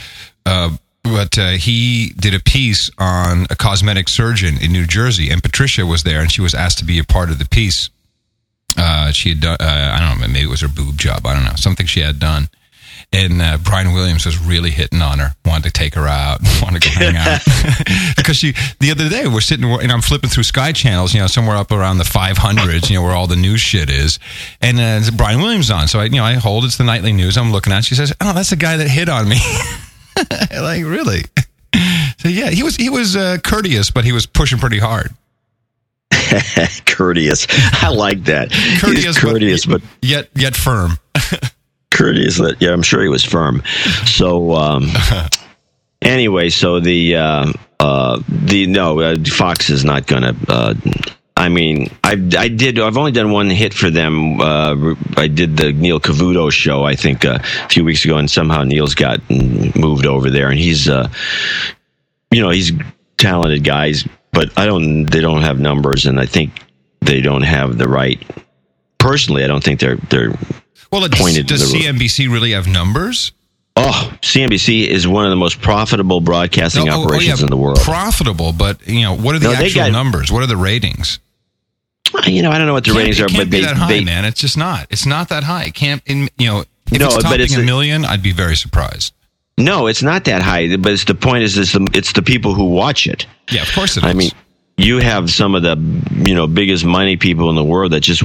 Uh, 0.45 0.75
but 1.03 1.37
uh, 1.37 1.51
he 1.51 2.13
did 2.17 2.33
a 2.33 2.39
piece 2.39 2.91
on 2.97 3.45
a 3.49 3.55
cosmetic 3.55 4.09
surgeon 4.09 4.55
in 4.61 4.71
New 4.71 4.85
Jersey, 4.85 5.29
and 5.29 5.41
Patricia 5.41 5.85
was 5.85 6.03
there, 6.03 6.21
and 6.21 6.31
she 6.31 6.41
was 6.41 6.53
asked 6.53 6.79
to 6.79 6.85
be 6.85 6.99
a 6.99 7.03
part 7.03 7.29
of 7.29 7.39
the 7.39 7.47
piece. 7.47 7.89
Uh, 8.77 9.11
she 9.11 9.29
had 9.29 9.41
done, 9.41 9.57
uh, 9.59 9.91
I 9.95 9.99
don't 9.99 10.19
know, 10.19 10.27
maybe 10.27 10.45
it 10.45 10.49
was 10.49 10.61
her 10.61 10.67
boob 10.67 10.97
job. 10.97 11.25
I 11.25 11.33
don't 11.33 11.45
know, 11.45 11.55
something 11.55 11.85
she 11.85 12.01
had 12.01 12.19
done. 12.19 12.49
And 13.11 13.41
uh, 13.41 13.57
Brian 13.63 13.91
Williams 13.93 14.27
was 14.27 14.37
really 14.37 14.69
hitting 14.69 15.01
on 15.01 15.17
her, 15.17 15.33
wanted 15.43 15.63
to 15.63 15.71
take 15.71 15.95
her 15.95 16.07
out, 16.07 16.41
wanted 16.61 16.83
to 16.83 16.89
go 16.89 17.05
hang 17.05 17.15
out. 17.15 17.41
because 18.15 18.37
she, 18.37 18.53
the 18.79 18.91
other 18.91 19.09
day, 19.09 19.27
we're 19.27 19.41
sitting, 19.41 19.65
and 19.65 19.91
I'm 19.91 20.01
flipping 20.01 20.29
through 20.29 20.43
Sky 20.43 20.73
channels, 20.73 21.15
you 21.15 21.19
know, 21.19 21.25
somewhere 21.25 21.57
up 21.57 21.71
around 21.71 21.97
the 21.97 22.03
500s, 22.03 22.87
you 22.89 22.97
know, 22.97 23.03
where 23.03 23.15
all 23.15 23.25
the 23.25 23.35
news 23.35 23.61
shit 23.61 23.89
is. 23.89 24.19
And 24.61 24.79
uh, 24.79 25.09
Brian 25.17 25.41
Williams 25.41 25.71
on. 25.71 25.87
So 25.87 25.99
I, 25.99 26.03
you 26.05 26.17
know, 26.17 26.23
I 26.23 26.33
hold, 26.35 26.65
it's 26.65 26.77
the 26.77 26.83
nightly 26.83 27.11
news. 27.11 27.35
I'm 27.35 27.51
looking 27.51 27.73
at 27.73 27.79
it. 27.79 27.85
She 27.85 27.95
says, 27.95 28.13
Oh, 28.21 28.33
that's 28.33 28.51
the 28.51 28.55
guy 28.55 28.77
that 28.77 28.87
hit 28.87 29.09
on 29.09 29.27
me. 29.27 29.39
like, 30.61 30.83
really? 30.83 31.23
So 32.17 32.27
yeah, 32.27 32.49
he 32.49 32.63
was, 32.63 32.75
he 32.75 32.89
was 32.89 33.15
uh, 33.15 33.37
courteous, 33.43 33.91
but 33.91 34.05
he 34.05 34.11
was 34.11 34.25
pushing 34.25 34.59
pretty 34.59 34.79
hard. 34.79 35.11
courteous. 36.85 37.47
I 37.81 37.89
like 37.89 38.25
that. 38.25 38.51
Courteous, 38.81 39.05
He's 39.05 39.17
courteous, 39.17 39.65
but, 39.65 39.81
Yet, 40.01 40.29
yet 40.35 40.55
firm. 40.55 40.97
courteous. 41.91 42.37
That 42.37 42.61
yeah, 42.61 42.71
I'm 42.71 42.81
sure 42.81 43.01
he 43.01 43.09
was 43.09 43.23
firm. 43.23 43.63
So 44.05 44.53
um, 44.53 44.91
anyway, 46.01 46.49
so 46.49 46.79
the 46.79 47.15
uh, 47.15 47.53
uh, 47.79 48.21
the 48.27 48.67
no 48.67 48.99
uh, 48.99 49.15
Fox 49.25 49.69
is 49.69 49.83
not 49.83 50.07
going 50.07 50.23
to. 50.23 50.95
I 51.39 51.47
mean, 51.49 51.89
I 52.03 52.11
I 52.37 52.49
did. 52.49 52.77
I've 52.79 52.97
only 52.97 53.13
done 53.13 53.31
one 53.31 53.49
hit 53.49 53.73
for 53.73 53.89
them. 53.89 54.41
Uh, 54.41 54.95
I 55.15 55.27
did 55.27 55.55
the 55.55 55.71
Neil 55.71 55.99
Cavuto 55.99 56.51
show, 56.51 56.83
I 56.83 56.95
think, 56.95 57.23
uh, 57.23 57.39
a 57.41 57.69
few 57.69 57.85
weeks 57.85 58.03
ago, 58.03 58.17
and 58.17 58.29
somehow 58.29 58.63
Neil's 58.63 58.93
got 58.93 59.21
moved 59.29 60.05
over 60.05 60.29
there, 60.29 60.49
and 60.49 60.59
he's, 60.59 60.89
uh, 60.89 61.07
you 62.29 62.41
know, 62.41 62.49
he's 62.49 62.73
talented 63.17 63.63
guys, 63.63 64.05
but 64.33 64.55
I 64.57 64.65
don't. 64.65 65.05
They 65.05 65.21
don't 65.21 65.41
have 65.41 65.59
numbers, 65.61 66.05
and 66.05 66.19
I 66.19 66.25
think 66.25 66.51
they 66.99 67.21
don't 67.21 67.43
have 67.43 67.77
the 67.77 67.87
right. 67.87 68.21
Personally, 68.97 69.45
I 69.45 69.47
don't 69.47 69.63
think 69.63 69.79
they're 69.79 69.95
they're 69.95 70.37
Well, 70.91 71.07
Pointed 71.09 71.47
does. 71.47 71.73
CNBC 71.73 72.29
really 72.29 72.51
have 72.51 72.67
numbers? 72.67 73.31
Oh, 73.77 74.11
CNBC 74.21 74.87
is 74.87 75.07
one 75.07 75.23
of 75.23 75.29
the 75.29 75.37
most 75.37 75.61
profitable 75.61 76.19
broadcasting 76.19 76.89
Oh, 76.89 76.95
oh, 76.95 76.97
oh, 76.97 77.05
operations 77.05 77.39
yeah, 77.39 77.45
in 77.45 77.49
the 77.49 77.55
world. 77.55 77.79
Profitable, 77.79 78.51
but 78.51 78.85
you 78.85 79.03
know, 79.03 79.15
what 79.15 79.35
are 79.35 79.39
the 79.39 79.47
No, 79.47 79.53
actual 79.53 79.83
got- 79.83 79.91
numbers? 79.93 80.29
What 80.33 80.43
are 80.43 80.47
the 80.47 80.57
ratings? 80.57 81.19
You 82.27 82.41
know, 82.41 82.51
I 82.51 82.57
don't 82.57 82.67
know 82.67 82.73
what 82.73 82.85
the 82.85 82.93
ratings 82.93 83.19
are, 83.19 83.27
but 83.29 83.49
they, 83.49 83.61
that 83.61 83.75
high, 83.77 83.87
they 83.87 84.03
man. 84.03 84.25
It's 84.25 84.39
just 84.39 84.57
not. 84.57 84.87
It's 84.89 85.05
not 85.05 85.29
that 85.29 85.43
high. 85.43 85.65
It 85.65 85.73
can't. 85.73 86.01
In, 86.05 86.29
you 86.37 86.47
know, 86.47 86.63
if 86.91 86.99
No, 86.99 87.07
it's 87.07 87.23
but 87.23 87.39
it's 87.39 87.55
a 87.55 87.63
million, 87.63 88.05
I'd 88.05 88.23
be 88.23 88.31
very 88.31 88.55
surprised. 88.55 89.13
no, 89.57 89.87
it's 89.87 90.01
not 90.03 90.25
that 90.25 90.41
high. 90.41 90.75
But 90.77 90.93
it's 90.93 91.05
the 91.05 91.15
point 91.15 91.43
is, 91.43 91.57
it's 91.57 91.73
the, 91.73 91.87
it's 91.93 92.13
the 92.13 92.21
people 92.21 92.53
who 92.53 92.65
watch 92.65 93.07
it. 93.07 93.25
Yeah, 93.51 93.61
of 93.63 93.71
course 93.73 93.97
it 93.97 94.03
is. 94.03 94.09
I 94.09 94.13
mean, 94.13 94.31
you 94.77 94.97
have 94.99 95.29
some 95.29 95.55
of 95.55 95.61
the 95.63 95.75
you 96.27 96.33
know 96.35 96.47
biggest 96.47 96.85
money 96.85 97.17
people 97.17 97.49
in 97.49 97.55
the 97.55 97.63
world 97.63 97.91
that 97.91 98.01
just 98.01 98.23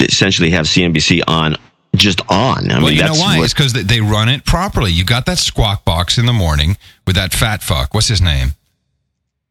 essentially 0.00 0.50
have 0.50 0.66
CNBC 0.66 1.22
on 1.26 1.56
just 1.96 2.20
on. 2.28 2.70
I 2.70 2.74
well, 2.78 2.86
mean, 2.86 2.94
you 2.96 3.00
know 3.02 3.08
that's 3.08 3.20
why? 3.20 3.38
what- 3.38 3.44
It's 3.44 3.54
because 3.54 3.72
they, 3.72 3.82
they 3.82 4.00
run 4.00 4.28
it 4.28 4.44
properly. 4.44 4.90
You 4.92 5.04
got 5.04 5.26
that 5.26 5.38
squawk 5.38 5.84
box 5.84 6.18
in 6.18 6.26
the 6.26 6.32
morning 6.32 6.76
with 7.06 7.16
that 7.16 7.32
fat 7.32 7.62
fuck. 7.62 7.94
What's 7.94 8.08
his 8.08 8.20
name? 8.20 8.50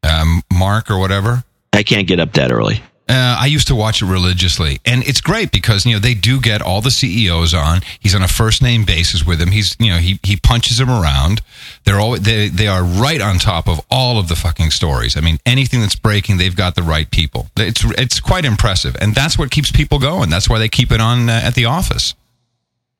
Um, 0.02 0.42
Mark 0.52 0.90
or 0.90 0.98
whatever. 0.98 1.44
I 1.72 1.82
can't 1.82 2.06
get 2.06 2.20
up 2.20 2.32
that 2.34 2.52
early. 2.52 2.82
Uh, 3.06 3.36
I 3.38 3.46
used 3.46 3.66
to 3.68 3.74
watch 3.74 4.00
it 4.00 4.06
religiously, 4.06 4.80
and 4.86 5.06
it's 5.06 5.20
great 5.20 5.52
because 5.52 5.84
you 5.84 5.92
know 5.92 5.98
they 5.98 6.14
do 6.14 6.40
get 6.40 6.62
all 6.62 6.80
the 6.80 6.90
CEOs 6.90 7.52
on. 7.52 7.82
He's 8.00 8.14
on 8.14 8.22
a 8.22 8.28
first 8.28 8.62
name 8.62 8.84
basis 8.84 9.26
with 9.26 9.38
them. 9.38 9.50
He's 9.50 9.76
you 9.78 9.90
know 9.90 9.98
he 9.98 10.18
he 10.22 10.36
punches 10.36 10.78
them 10.78 10.88
around. 10.88 11.42
They're 11.84 12.00
all 12.00 12.18
they 12.18 12.48
they 12.48 12.66
are 12.66 12.82
right 12.82 13.20
on 13.20 13.38
top 13.38 13.68
of 13.68 13.84
all 13.90 14.18
of 14.18 14.28
the 14.28 14.36
fucking 14.36 14.70
stories. 14.70 15.18
I 15.18 15.20
mean, 15.20 15.38
anything 15.44 15.80
that's 15.80 15.96
breaking, 15.96 16.38
they've 16.38 16.56
got 16.56 16.76
the 16.76 16.82
right 16.82 17.10
people. 17.10 17.48
It's 17.58 17.84
it's 17.98 18.20
quite 18.20 18.46
impressive, 18.46 18.96
and 19.02 19.14
that's 19.14 19.38
what 19.38 19.50
keeps 19.50 19.70
people 19.70 19.98
going. 19.98 20.30
That's 20.30 20.48
why 20.48 20.58
they 20.58 20.70
keep 20.70 20.90
it 20.90 21.00
on 21.00 21.28
uh, 21.28 21.42
at 21.44 21.54
the 21.54 21.66
office. 21.66 22.14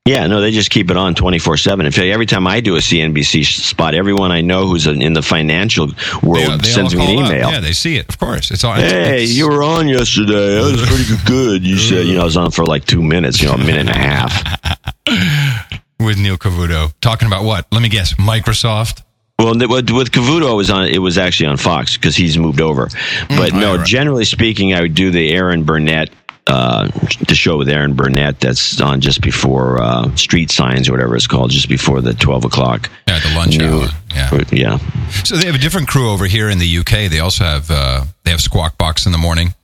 Yeah, 0.06 0.26
no, 0.26 0.42
they 0.42 0.50
just 0.50 0.68
keep 0.68 0.90
it 0.90 0.98
on 0.98 1.14
24 1.14 1.56
7. 1.56 1.86
In 1.86 1.90
fact, 1.90 2.04
every 2.04 2.26
time 2.26 2.46
I 2.46 2.60
do 2.60 2.76
a 2.76 2.80
CNBC 2.80 3.42
spot, 3.46 3.94
everyone 3.94 4.32
I 4.32 4.42
know 4.42 4.66
who's 4.66 4.86
in 4.86 5.14
the 5.14 5.22
financial 5.22 5.86
world 6.22 6.50
They, 6.50 6.56
they 6.58 6.68
sends 6.68 6.94
me 6.94 7.00
an 7.00 7.06
call 7.16 7.24
up. 7.24 7.30
email. 7.32 7.50
Yeah, 7.50 7.60
they 7.60 7.72
see 7.72 7.96
it. 7.96 8.06
Of 8.10 8.18
course, 8.18 8.50
it's 8.50 8.64
all. 8.64 8.74
Hey, 8.74 9.22
it's- 9.24 9.30
you 9.30 9.48
were 9.48 9.62
on 9.62 9.88
yesterday. 9.88 10.56
That 10.56 10.72
was 10.72 10.86
pretty 10.86 11.24
good-. 11.26 11.66
You 11.66 11.78
said, 11.78 12.06
you 12.06 12.16
know, 12.16 12.20
I 12.20 12.24
was 12.24 12.36
on 12.36 12.50
for 12.50 12.66
like 12.66 12.84
two 12.84 13.02
minutes, 13.02 13.40
you 13.40 13.48
know, 13.48 13.54
a 13.54 13.58
minute 13.58 13.88
and 13.88 13.90
a 13.90 13.94
half. 13.94 15.80
with 16.00 16.18
Neil 16.18 16.36
Cavuto 16.36 16.92
talking 17.00 17.26
about 17.26 17.44
what? 17.44 17.66
Let 17.72 17.80
me 17.80 17.88
guess. 17.88 18.12
Microsoft. 18.14 19.02
Well, 19.38 19.54
with 19.58 19.88
with 19.90 20.10
Cavuto, 20.12 20.52
it 20.52 20.56
was 20.56 20.68
on. 20.70 20.86
It 20.86 20.98
was 20.98 21.16
actually 21.16 21.46
on 21.46 21.56
Fox 21.56 21.96
because 21.96 22.14
he's 22.14 22.36
moved 22.36 22.60
over. 22.60 22.88
Mm, 22.88 23.36
but 23.38 23.52
all 23.54 23.58
no, 23.60 23.76
right. 23.78 23.86
generally 23.86 24.26
speaking, 24.26 24.74
I 24.74 24.82
would 24.82 24.94
do 24.94 25.10
the 25.10 25.32
Erin 25.32 25.64
Burnett, 25.64 26.10
uh, 26.46 26.88
the 27.26 27.34
show 27.34 27.56
with 27.56 27.68
Erin 27.68 27.94
Burnett. 27.94 28.40
That's 28.40 28.80
on 28.80 29.00
just 29.00 29.20
before 29.22 29.80
uh, 29.82 30.14
Street 30.16 30.50
Signs 30.50 30.88
or 30.88 30.92
whatever 30.92 31.16
it's 31.16 31.26
called, 31.26 31.50
just 31.50 31.68
before 31.68 32.00
the 32.00 32.14
twelve 32.14 32.44
o'clock. 32.44 32.90
Yeah, 33.08 33.18
the 33.20 33.34
lunch 33.36 33.58
New- 33.58 33.82
hour. 33.82 33.88
Yeah. 34.14 34.44
yeah. 34.52 34.78
So 35.24 35.36
they 35.36 35.46
have 35.46 35.54
a 35.54 35.58
different 35.58 35.88
crew 35.88 36.10
over 36.10 36.26
here 36.26 36.48
in 36.50 36.58
the 36.58 36.78
UK. 36.78 37.10
They 37.10 37.20
also 37.20 37.44
have 37.44 37.70
uh, 37.70 38.04
they 38.24 38.30
have 38.30 38.40
Squawk 38.40 38.76
Box 38.78 39.06
in 39.06 39.12
the 39.12 39.18
morning, 39.18 39.54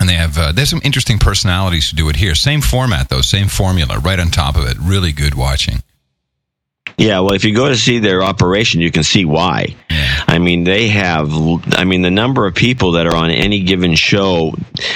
and 0.00 0.08
they 0.08 0.14
have 0.14 0.36
uh, 0.38 0.52
there's 0.52 0.70
some 0.70 0.82
interesting 0.84 1.18
personalities 1.18 1.88
to 1.90 1.96
do 1.96 2.08
it 2.08 2.16
here. 2.16 2.34
Same 2.34 2.60
format 2.60 3.08
though, 3.08 3.22
same 3.22 3.48
formula, 3.48 3.98
right 3.98 4.20
on 4.20 4.28
top 4.30 4.56
of 4.56 4.66
it. 4.66 4.76
Really 4.80 5.12
good 5.12 5.34
watching. 5.34 5.82
Yeah, 6.98 7.20
well, 7.20 7.34
if 7.34 7.44
you 7.44 7.54
go 7.54 7.68
to 7.68 7.76
see 7.76 8.00
their 8.00 8.22
operation, 8.22 8.80
you 8.80 8.90
can 8.90 9.04
see 9.04 9.24
why. 9.24 9.76
I 10.26 10.38
mean, 10.38 10.64
they 10.64 10.88
have. 10.88 11.30
I 11.76 11.84
mean, 11.84 12.02
the 12.02 12.10
number 12.10 12.44
of 12.44 12.56
people 12.56 12.92
that 12.92 13.06
are 13.06 13.14
on 13.14 13.30
any 13.30 13.60
given 13.62 13.94
show. 13.94 14.52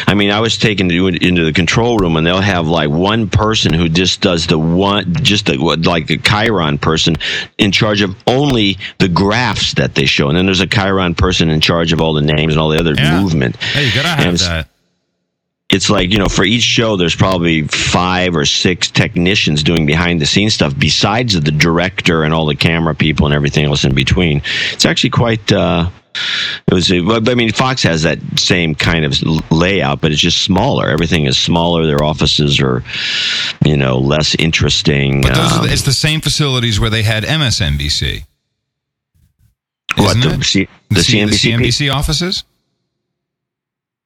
I 0.08 0.14
mean, 0.14 0.30
I 0.32 0.40
was 0.40 0.58
taken 0.58 0.88
to, 0.88 1.06
into 1.06 1.44
the 1.44 1.52
control 1.52 1.96
room, 1.98 2.16
and 2.16 2.26
they'll 2.26 2.40
have 2.40 2.66
like 2.66 2.90
one 2.90 3.28
person 3.30 3.72
who 3.72 3.88
just 3.88 4.20
does 4.20 4.48
the 4.48 4.58
one, 4.58 5.14
just 5.22 5.48
what, 5.56 5.82
like 5.82 6.10
a 6.10 6.18
Chiron 6.18 6.76
person 6.78 7.16
in 7.56 7.70
charge 7.70 8.02
of 8.02 8.16
only 8.26 8.78
the 8.98 9.08
graphs 9.08 9.74
that 9.74 9.94
they 9.94 10.04
show, 10.06 10.28
and 10.28 10.36
then 10.36 10.46
there's 10.46 10.60
a 10.60 10.66
Chiron 10.66 11.14
person 11.14 11.50
in 11.50 11.60
charge 11.60 11.92
of 11.92 12.00
all 12.00 12.14
the 12.14 12.20
names 12.20 12.54
and 12.54 12.60
all 12.60 12.68
the 12.68 12.80
other 12.80 12.94
Yeah. 12.94 13.20
movement. 13.22 13.56
Hey, 13.56 13.86
you 13.86 13.94
gotta 13.94 14.08
have 14.08 14.34
it's- 14.34 14.46
that. 14.48 14.68
It's 15.72 15.88
like 15.88 16.10
you 16.12 16.18
know 16.18 16.28
for 16.28 16.44
each 16.44 16.62
show 16.62 16.96
there's 16.96 17.16
probably 17.16 17.62
five 17.62 18.36
or 18.36 18.44
six 18.44 18.90
technicians 18.90 19.62
doing 19.62 19.86
behind 19.86 20.20
the 20.20 20.26
scenes 20.26 20.54
stuff 20.54 20.78
besides 20.78 21.40
the 21.40 21.50
director 21.50 22.22
and 22.22 22.34
all 22.34 22.46
the 22.46 22.54
camera 22.56 22.94
people 22.94 23.26
and 23.26 23.34
everything 23.34 23.64
else 23.64 23.84
in 23.84 23.94
between 23.94 24.42
it's 24.72 24.84
actually 24.84 25.10
quite 25.10 25.50
uh 25.52 25.88
it 26.68 26.74
was 26.74 26.92
i 26.92 27.34
mean 27.34 27.50
fox 27.52 27.82
has 27.82 28.02
that 28.02 28.18
same 28.36 28.74
kind 28.74 29.04
of 29.06 29.14
layout 29.50 30.00
but 30.02 30.12
it's 30.12 30.20
just 30.20 30.42
smaller 30.42 30.88
everything 30.88 31.24
is 31.24 31.38
smaller 31.38 31.86
their 31.86 32.02
offices 32.04 32.60
are 32.60 32.84
you 33.64 33.76
know 33.76 33.98
less 33.98 34.34
interesting 34.34 35.22
But 35.22 35.34
those 35.34 35.52
are 35.52 35.60
um, 35.60 35.66
the, 35.66 35.72
it's 35.72 35.82
the 35.82 35.92
same 35.92 36.20
facilities 36.20 36.78
where 36.78 36.90
they 36.90 37.02
had 37.02 37.24
MSNBC. 37.24 38.24
what 39.96 40.20
the, 40.20 40.34
it? 40.34 40.44
C, 40.44 40.68
the, 40.90 41.02
C- 41.02 41.18
CNBC, 41.18 41.30
the? 41.30 41.50
CNBC 41.50 41.94
offices? 41.94 42.44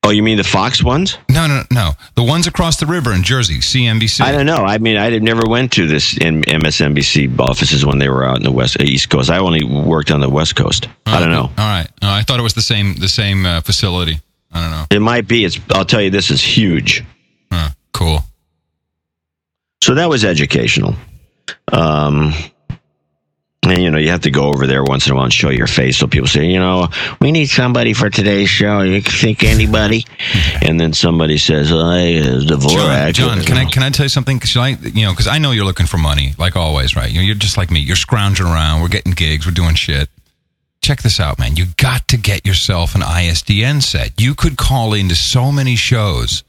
Oh 0.04 0.10
you 0.10 0.22
mean 0.22 0.36
the 0.36 0.44
fox 0.44 0.82
ones 0.84 1.18
No, 1.28 1.46
no, 1.46 1.62
no. 1.70 1.90
The 2.14 2.22
ones 2.22 2.46
across 2.46 2.78
the 2.78 2.86
river 2.86 3.12
in 3.12 3.22
Jersey, 3.22 3.58
CNBC. 3.58 4.20
I 4.20 4.32
don't 4.32 4.46
know. 4.46 4.56
I 4.64 4.78
mean, 4.78 4.96
I 4.96 5.10
never 5.18 5.42
went 5.48 5.72
to 5.72 5.86
this 5.86 6.16
in 6.16 6.42
MSNBC 6.42 7.38
offices 7.38 7.84
when 7.84 7.98
they 7.98 8.08
were 8.08 8.24
out 8.24 8.36
in 8.38 8.42
the 8.44 8.52
west 8.52 8.80
East 8.80 9.10
Coast. 9.10 9.30
I 9.30 9.38
only 9.38 9.64
worked 9.64 10.10
on 10.10 10.20
the 10.20 10.30
West 10.30 10.56
Coast. 10.56 10.88
I 11.06 11.20
don't 11.20 11.30
know. 11.30 11.42
All 11.42 11.50
right. 11.56 11.88
No, 12.02 12.10
I 12.10 12.22
thought 12.22 12.38
it 12.38 12.42
was 12.42 12.54
the 12.54 12.62
same 12.62 12.94
the 12.94 13.08
same 13.08 13.44
uh, 13.46 13.60
facility. 13.60 14.20
I 14.52 14.60
don't 14.62 14.70
know. 14.70 14.84
It 14.90 15.00
might 15.00 15.26
be. 15.28 15.44
It's. 15.44 15.58
I'll 15.70 15.84
tell 15.84 16.00
you, 16.00 16.10
this 16.10 16.30
is 16.30 16.40
huge. 16.40 17.04
Huh, 17.52 17.70
cool. 17.92 18.20
So 19.82 19.94
that 19.94 20.08
was 20.08 20.24
educational. 20.24 20.94
Um, 21.70 22.32
and 23.70 23.82
you 23.82 23.90
know, 23.90 23.98
you 23.98 24.10
have 24.10 24.22
to 24.22 24.30
go 24.30 24.48
over 24.48 24.66
there 24.66 24.84
once 24.84 25.06
in 25.06 25.12
a 25.12 25.14
while 25.16 25.24
and 25.24 25.32
show 25.32 25.50
your 25.50 25.66
face, 25.66 25.96
so 25.96 26.06
people 26.06 26.28
say, 26.28 26.46
you 26.46 26.58
know, 26.58 26.88
we 27.20 27.32
need 27.32 27.46
somebody 27.46 27.92
for 27.92 28.10
today's 28.10 28.48
show. 28.48 28.80
You 28.80 29.00
think 29.00 29.44
anybody? 29.44 30.04
and 30.62 30.78
then 30.80 30.92
somebody 30.92 31.38
says, 31.38 31.70
oh, 31.72 31.90
hey, 31.90 32.20
uh, 32.20 32.40
Dvorak. 32.40 33.14
John, 33.14 33.38
John, 33.38 33.46
can 33.46 33.56
I 33.56 33.64
can 33.66 33.82
I 33.82 33.90
tell 33.90 34.04
you 34.04 34.10
something? 34.10 34.36
Because 34.36 34.56
I, 34.56 34.68
you 34.68 35.06
know, 35.06 35.12
because 35.12 35.26
I 35.26 35.38
know 35.38 35.50
you're 35.50 35.64
looking 35.64 35.86
for 35.86 35.98
money, 35.98 36.34
like 36.38 36.56
always, 36.56 36.96
right? 36.96 37.10
You 37.10 37.20
know, 37.20 37.26
you're 37.26 37.34
just 37.34 37.56
like 37.56 37.70
me. 37.70 37.80
You're 37.80 37.96
scrounging 37.96 38.46
around. 38.46 38.82
We're 38.82 38.88
getting 38.88 39.12
gigs. 39.12 39.46
We're 39.46 39.52
doing 39.52 39.74
shit. 39.74 40.08
Check 40.82 41.02
this 41.02 41.18
out, 41.18 41.38
man. 41.38 41.56
You 41.56 41.66
got 41.76 42.06
to 42.08 42.16
get 42.16 42.46
yourself 42.46 42.94
an 42.94 43.00
ISDN 43.00 43.82
set. 43.82 44.20
You 44.20 44.34
could 44.34 44.56
call 44.56 44.94
into 44.94 45.16
so 45.16 45.50
many 45.50 45.74
shows. 45.74 46.44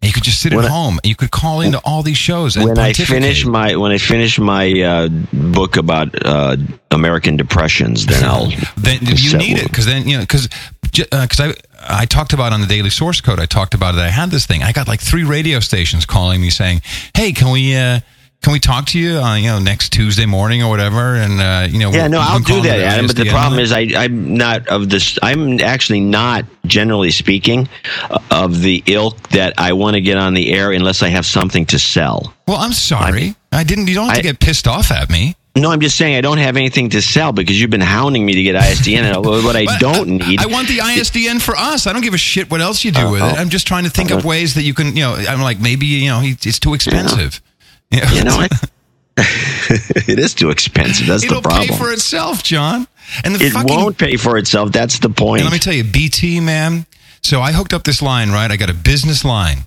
And 0.00 0.08
you 0.08 0.12
could 0.12 0.22
just 0.22 0.40
sit 0.40 0.54
When 0.54 0.64
at 0.64 0.70
I- 0.70 0.74
home 0.74 0.98
and 1.02 1.06
you 1.06 1.16
could 1.16 1.30
call 1.30 1.60
into 1.60 1.80
all 1.84 2.02
these 2.02 2.16
shows. 2.16 2.56
And 2.56 2.64
when 2.66 2.78
I 2.78 2.92
finish 2.92 3.44
my 3.44 3.74
when 3.76 3.90
I 3.90 3.98
finish 3.98 4.38
my 4.38 4.80
uh, 4.80 5.08
book 5.32 5.76
about 5.76 6.14
uh, 6.24 6.56
American 6.92 7.36
depressions, 7.36 8.06
then 8.06 8.22
I'll. 8.24 8.46
then 8.76 8.98
you 9.02 9.36
need 9.38 9.58
it 9.58 9.66
because 9.66 9.86
then 9.86 10.06
you 10.06 10.16
know 10.16 10.22
because 10.22 10.48
because 10.92 11.40
I 11.40 11.54
I 11.80 12.06
talked 12.06 12.32
about 12.32 12.52
on 12.52 12.60
the 12.60 12.66
daily 12.66 12.90
source 12.90 13.20
code 13.20 13.40
I 13.40 13.46
talked 13.46 13.74
about 13.74 13.94
that 13.96 14.04
I 14.04 14.10
had 14.10 14.30
this 14.30 14.46
thing 14.46 14.62
I 14.62 14.72
got 14.72 14.88
like 14.88 15.00
three 15.00 15.24
radio 15.24 15.60
stations 15.60 16.06
calling 16.06 16.40
me 16.40 16.50
saying 16.50 16.82
hey 17.14 17.32
can 17.32 17.50
we 17.50 17.76
uh 17.76 18.00
can 18.42 18.52
we 18.52 18.60
talk 18.60 18.86
to 18.86 18.98
you 18.98 19.18
uh, 19.18 19.34
you 19.36 19.48
know 19.48 19.58
next 19.58 19.92
Tuesday 19.92 20.26
morning 20.26 20.62
or 20.62 20.70
whatever 20.70 21.16
and 21.16 21.40
uh 21.40 21.66
you 21.68 21.78
know 21.78 21.90
Yeah, 21.90 22.08
no, 22.08 22.20
I'll 22.20 22.38
do 22.40 22.62
that, 22.62 22.80
Adam. 22.80 23.06
But 23.06 23.16
the 23.16 23.28
problem 23.28 23.58
is, 23.60 23.72
I, 23.72 23.88
I'm 23.96 24.34
not 24.34 24.68
of 24.68 24.88
this. 24.88 25.18
I'm 25.22 25.60
actually 25.60 26.00
not, 26.00 26.44
generally 26.64 27.10
speaking, 27.10 27.68
uh, 28.10 28.18
of 28.30 28.60
the 28.60 28.82
ilk 28.86 29.28
that 29.30 29.54
I 29.58 29.72
want 29.72 29.94
to 29.94 30.00
get 30.00 30.16
on 30.16 30.34
the 30.34 30.52
air 30.52 30.72
unless 30.72 31.02
I 31.02 31.08
have 31.08 31.26
something 31.26 31.66
to 31.66 31.78
sell. 31.78 32.34
well 32.46 32.58
I'm 32.58 32.72
sorry 32.72 33.34
I, 33.52 33.64
didn't 33.64 33.88
you 33.88 33.94
don't 33.94 34.08
have 34.08 34.16
to 34.16 34.22
get 34.22 34.40
pissed 34.40 34.68
off 34.68 34.90
at 34.90 35.10
me 35.10 35.34
No, 35.56 35.70
I'm 35.70 35.80
just 35.80 35.96
saying 35.96 36.16
I 36.16 36.20
don't 36.20 36.38
have 36.38 36.56
anything 36.56 36.90
to 36.90 37.02
sell 37.02 37.32
because 37.32 37.60
you've 37.60 37.70
been 37.70 37.80
hounding 37.80 38.24
me 38.24 38.34
to 38.34 38.42
get 38.42 38.54
ISDN, 38.54 39.02
and 39.02 39.26
what 39.26 39.56
I 39.56 39.66
don't 39.78 40.08
need. 40.08 40.40
I 40.40 40.46
want 40.46 40.68
the 40.68 40.78
ISDN 40.78 41.40
for 41.42 41.56
us 41.56 41.86
I 41.86 41.92
don't 41.92 42.02
give 42.02 42.14
a 42.14 42.18
shit 42.18 42.50
what 42.50 42.60
else 42.60 42.84
you 42.84 42.92
do 42.92 43.10
with 43.10 43.22
it 43.22 43.24
oh. 43.24 43.40
I'm 43.40 43.48
just 43.48 43.66
trying 43.66 43.84
to 43.84 43.90
think 43.90 44.10
of 44.10 44.24
ways 44.24 44.54
that 44.54 44.62
you 44.62 44.74
can 44.74 44.96
you 44.96 45.02
know 45.02 45.14
I'm 45.14 45.40
like 45.42 45.60
maybe 45.60 45.86
you 45.86 46.08
know 46.08 46.20
it's 46.22 46.58
too 46.58 46.74
expensive 46.74 47.42
you 47.90 48.00
know, 48.00 48.12
you 48.12 48.24
know 48.24 48.36
what? 48.36 48.52
it 49.18 50.18
is 50.18 50.34
too 50.34 50.50
expensive. 50.50 51.06
That's 51.06 51.24
it'll 51.24 51.40
the 51.40 51.42
problem. 51.42 51.64
It'll 51.64 51.76
pay 51.76 51.82
for 51.82 51.92
itself 51.92 52.42
John 52.42 52.86
and 53.24 53.34
the 53.34 53.46
it 53.46 53.52
fucking 53.52 53.74
won't 53.74 53.98
pay 53.98 54.16
for 54.16 54.38
itself. 54.38 54.72
That's 54.72 54.98
the 54.98 55.10
point. 55.10 55.42
Let 55.42 55.52
me 55.52 55.58
tell 55.58 55.74
you, 55.74 55.84
BT, 55.84 56.40
man. 56.40 56.86
So 57.22 57.40
I 57.40 57.52
hooked 57.52 57.74
up 57.74 57.84
this 57.84 58.00
line, 58.00 58.30
right? 58.30 58.50
I 58.50 58.56
got 58.56 58.70
a 58.70 58.74
business 58.74 59.24
line. 59.24 59.58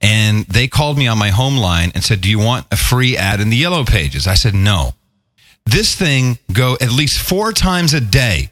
And 0.00 0.44
they 0.46 0.68
called 0.68 0.98
me 0.98 1.06
on 1.06 1.18
my 1.18 1.30
home 1.30 1.56
line 1.56 1.92
and 1.94 2.04
said, 2.04 2.20
Do 2.20 2.28
you 2.28 2.38
want 2.38 2.66
a 2.70 2.76
free 2.76 3.16
ad 3.16 3.40
in 3.40 3.50
the 3.50 3.56
yellow 3.56 3.84
pages? 3.84 4.26
I 4.26 4.34
said, 4.34 4.54
No. 4.54 4.94
This 5.64 5.94
thing 5.94 6.38
go 6.52 6.76
at 6.80 6.90
least 6.90 7.18
four 7.18 7.52
times 7.52 7.94
a 7.94 8.00
day. 8.00 8.50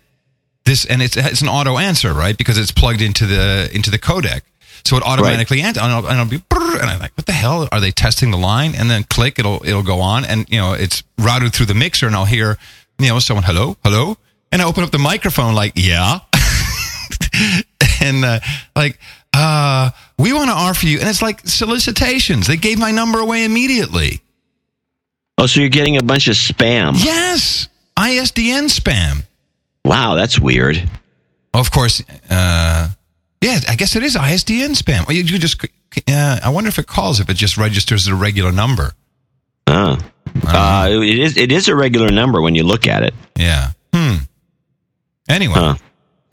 This 0.64 0.86
and 0.86 1.02
it's 1.02 1.16
it's 1.16 1.42
an 1.42 1.48
auto 1.48 1.76
answer, 1.76 2.12
right? 2.14 2.38
Because 2.38 2.56
it's 2.56 2.70
plugged 2.70 3.02
into 3.02 3.26
the 3.26 3.68
into 3.72 3.90
the 3.90 3.98
codec. 3.98 4.42
So 4.85 4.97
it 4.97 5.03
automatically 5.05 5.61
answers, 5.62 5.83
and 5.83 5.93
I'll, 5.93 6.07
and 6.07 6.18
I'll 6.18 6.26
be, 6.28 6.43
and 6.51 6.91
I'm 6.91 6.99
like, 6.99 7.12
"What 7.16 7.26
the 7.26 7.33
hell? 7.33 7.68
Are 7.70 7.80
they 7.80 7.91
testing 7.93 8.30
the 8.30 8.37
line?" 8.39 8.74
And 8.74 8.91
then 8.91 9.05
click, 9.05 9.39
it'll 9.39 9.62
it'll 9.64 9.83
go 9.83 10.01
on, 10.01 10.24
and 10.24 10.49
you 10.51 10.59
know, 10.59 10.72
it's 10.72 11.03
routed 11.18 11.53
through 11.55 11.66
the 11.66 11.74
mixer, 11.74 12.07
and 12.07 12.16
I'll 12.16 12.24
hear, 12.24 12.59
you 12.99 13.09
know, 13.09 13.18
someone, 13.20 13.45
"Hello, 13.45 13.76
hello," 13.85 14.16
and 14.51 14.61
I 14.61 14.64
open 14.64 14.83
up 14.83 14.91
the 14.91 14.99
microphone, 14.99 15.55
like, 15.55 15.72
"Yeah," 15.76 16.20
and 18.01 18.24
uh, 18.24 18.41
like 18.74 18.99
uh 19.35 19.91
we 20.18 20.33
want 20.33 20.51
to 20.51 20.55
offer 20.55 20.87
you 20.87 20.99
and 21.01 21.09
it's 21.09 21.22
like 21.22 21.41
solicitations 21.47 22.47
they 22.47 22.57
gave 22.57 22.78
my 22.78 22.91
number 22.91 23.18
away 23.18 23.45
immediately 23.45 24.20
oh, 25.39 25.47
so 25.47 25.61
you're 25.61 25.68
getting 25.70 25.97
a 25.97 26.03
bunch 26.03 26.28
of 26.28 26.35
spam. 26.35 26.93
yes 27.03 27.68
isdn 27.97 28.64
spam 28.68 29.22
Wow, 29.85 30.14
that's 30.14 30.39
weird. 30.39 30.89
of 31.55 31.70
course 31.70 32.03
uh 32.30 32.89
yeah 33.43 33.59
i 33.68 33.74
guess 33.76 33.95
it 33.97 34.03
is 34.03 34.16
isdn 34.16 34.70
spam 34.74 35.07
Or 35.09 35.12
you, 35.12 35.22
you 35.22 35.38
just 35.38 35.62
uh, 36.09 36.40
i 36.43 36.49
wonder 36.49 36.68
if 36.68 36.78
it 36.78 36.86
calls 36.86 37.20
if 37.20 37.28
it 37.28 37.34
just 37.34 37.59
registers 37.59 38.07
as 38.07 38.12
a 38.12 38.14
regular 38.14 38.53
number 38.53 38.93
Uh, 39.66 39.97
uh, 40.47 40.88
it 40.90 41.18
is. 41.18 41.36
It 41.36 41.53
is 41.53 41.68
a 41.68 41.76
regular 41.76 42.11
number 42.11 42.40
when 42.40 42.55
you 42.55 42.62
look 42.64 42.86
at 42.86 43.03
it. 43.03 43.14
yeah 43.36 43.72
hmm 43.95 44.16
anyway 45.28 45.55
Huh. 45.55 45.74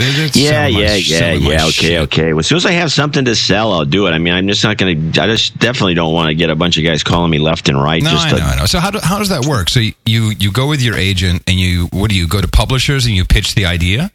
Yeah, 0.02 0.70
selling 0.70 0.74
my- 0.76 0.80
yeah, 0.80 0.96
yeah, 0.96 1.18
selling 1.20 1.42
yeah. 1.44 1.64
Okay, 1.66 1.72
shit. 1.72 2.02
okay. 2.04 2.32
Well, 2.32 2.40
as 2.40 2.48
soon 2.48 2.56
as 2.56 2.66
I 2.66 2.72
have 2.72 2.90
something 2.90 3.26
to 3.26 3.36
sell, 3.36 3.74
I'll 3.74 3.84
do 3.84 4.08
it. 4.08 4.12
I 4.12 4.18
mean, 4.18 4.34
I'm 4.34 4.48
just 4.48 4.64
not 4.64 4.78
going 4.78 5.12
to. 5.12 5.22
I 5.22 5.28
just 5.28 5.60
definitely 5.60 5.94
don't 5.96 6.14
want 6.14 6.30
to 6.30 6.36
get 6.36 6.50
a 6.50 6.56
bunch 6.56 6.78
of 6.78 6.86
guys 6.86 7.04
calling 7.04 7.30
me 7.30 7.38
left 7.38 7.68
and 7.68 7.78
right. 7.82 8.02
No, 8.02 8.12
just 8.12 8.28
I 8.28 8.30
to, 8.32 8.38
know, 8.38 8.46
I 8.46 8.56
know. 8.56 8.66
So 8.66 8.80
how, 8.80 8.92
do, 8.92 9.00
how 9.04 9.20
does 9.20 9.28
that 9.28 9.46
work? 9.46 9.68
So 9.68 9.82
you 9.82 10.32
you 10.40 10.54
go 10.54 10.68
with 10.70 10.82
your 10.82 10.96
agent 10.96 11.44
and 11.48 11.60
you 11.60 11.88
what 11.92 12.10
do 12.10 12.16
you 12.16 12.30
go 12.30 12.40
to 12.40 12.48
publishers 12.48 13.06
and 13.08 13.14
you 13.14 13.26
pitch 13.26 13.56
the 13.56 13.66
idea? 13.66 14.10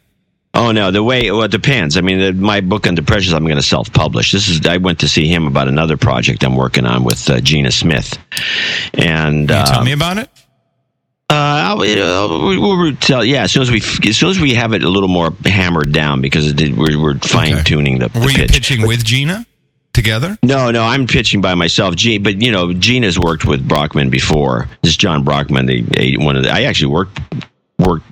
Oh 0.57 0.71
no, 0.71 0.89
the 0.89 1.03
way 1.03 1.29
well, 1.31 1.43
it 1.43 1.51
depends. 1.51 1.97
I 1.97 2.01
mean, 2.01 2.19
the, 2.19 2.31
my 2.33 2.61
book 2.61 2.87
on 2.87 2.95
depressions, 2.95 3.33
I'm 3.33 3.43
going 3.43 3.57
to 3.57 3.61
self-publish. 3.61 4.31
This 4.31 4.47
is. 4.47 4.65
I 4.65 4.77
went 4.77 4.99
to 5.01 5.07
see 5.09 5.27
him 5.27 5.47
about 5.47 5.67
another 5.67 5.97
project 5.97 6.43
I'm 6.45 6.55
working 6.55 6.85
on 6.85 7.03
with 7.03 7.29
uh, 7.29 7.41
Gina 7.41 7.71
Smith, 7.71 8.17
and 8.93 9.49
Can 9.49 9.57
you 9.57 9.63
uh, 9.63 9.65
tell 9.65 9.83
me 9.83 9.91
about 9.91 10.17
it? 10.17 10.29
Uh, 11.29 11.33
I'll, 11.33 11.81
uh, 11.81 12.47
we- 12.47 12.57
we'll 12.57 12.95
tell. 12.95 13.25
Yeah, 13.25 13.43
as 13.43 13.51
soon 13.51 13.63
as 13.63 13.71
we 13.71 13.77
as 14.09 14.15
soon 14.15 14.29
as 14.29 14.39
we 14.39 14.53
have 14.53 14.71
it 14.73 14.83
a 14.83 14.89
little 14.89 15.09
more 15.09 15.31
hammered 15.43 15.91
down 15.91 16.21
because 16.21 16.47
it 16.47 16.55
did, 16.55 16.77
we're 16.77 16.97
we're 17.01 17.17
fine 17.19 17.63
tuning 17.65 17.99
the, 17.99 18.07
the 18.09 18.19
Were 18.19 18.29
you 18.29 18.37
pitch. 18.37 18.51
pitching 18.53 18.87
with 18.87 19.03
Gina 19.03 19.45
together? 19.91 20.37
No, 20.43 20.71
no, 20.71 20.83
I'm 20.83 21.05
pitching 21.07 21.41
by 21.41 21.55
myself. 21.55 21.95
G, 21.95 22.17
but 22.17 22.41
you 22.41 22.51
know, 22.51 22.71
Gina's 22.73 23.19
worked 23.19 23.43
with 23.43 23.67
Brockman 23.67 24.09
before. 24.09 24.69
This 24.83 24.91
is 24.91 24.97
John 24.97 25.23
Brockman, 25.25 25.65
the 25.65 26.15
one 26.17 26.37
of 26.37 26.43
the. 26.43 26.51
I 26.51 26.61
actually 26.63 26.93
worked 26.93 27.19
worked 27.79 28.05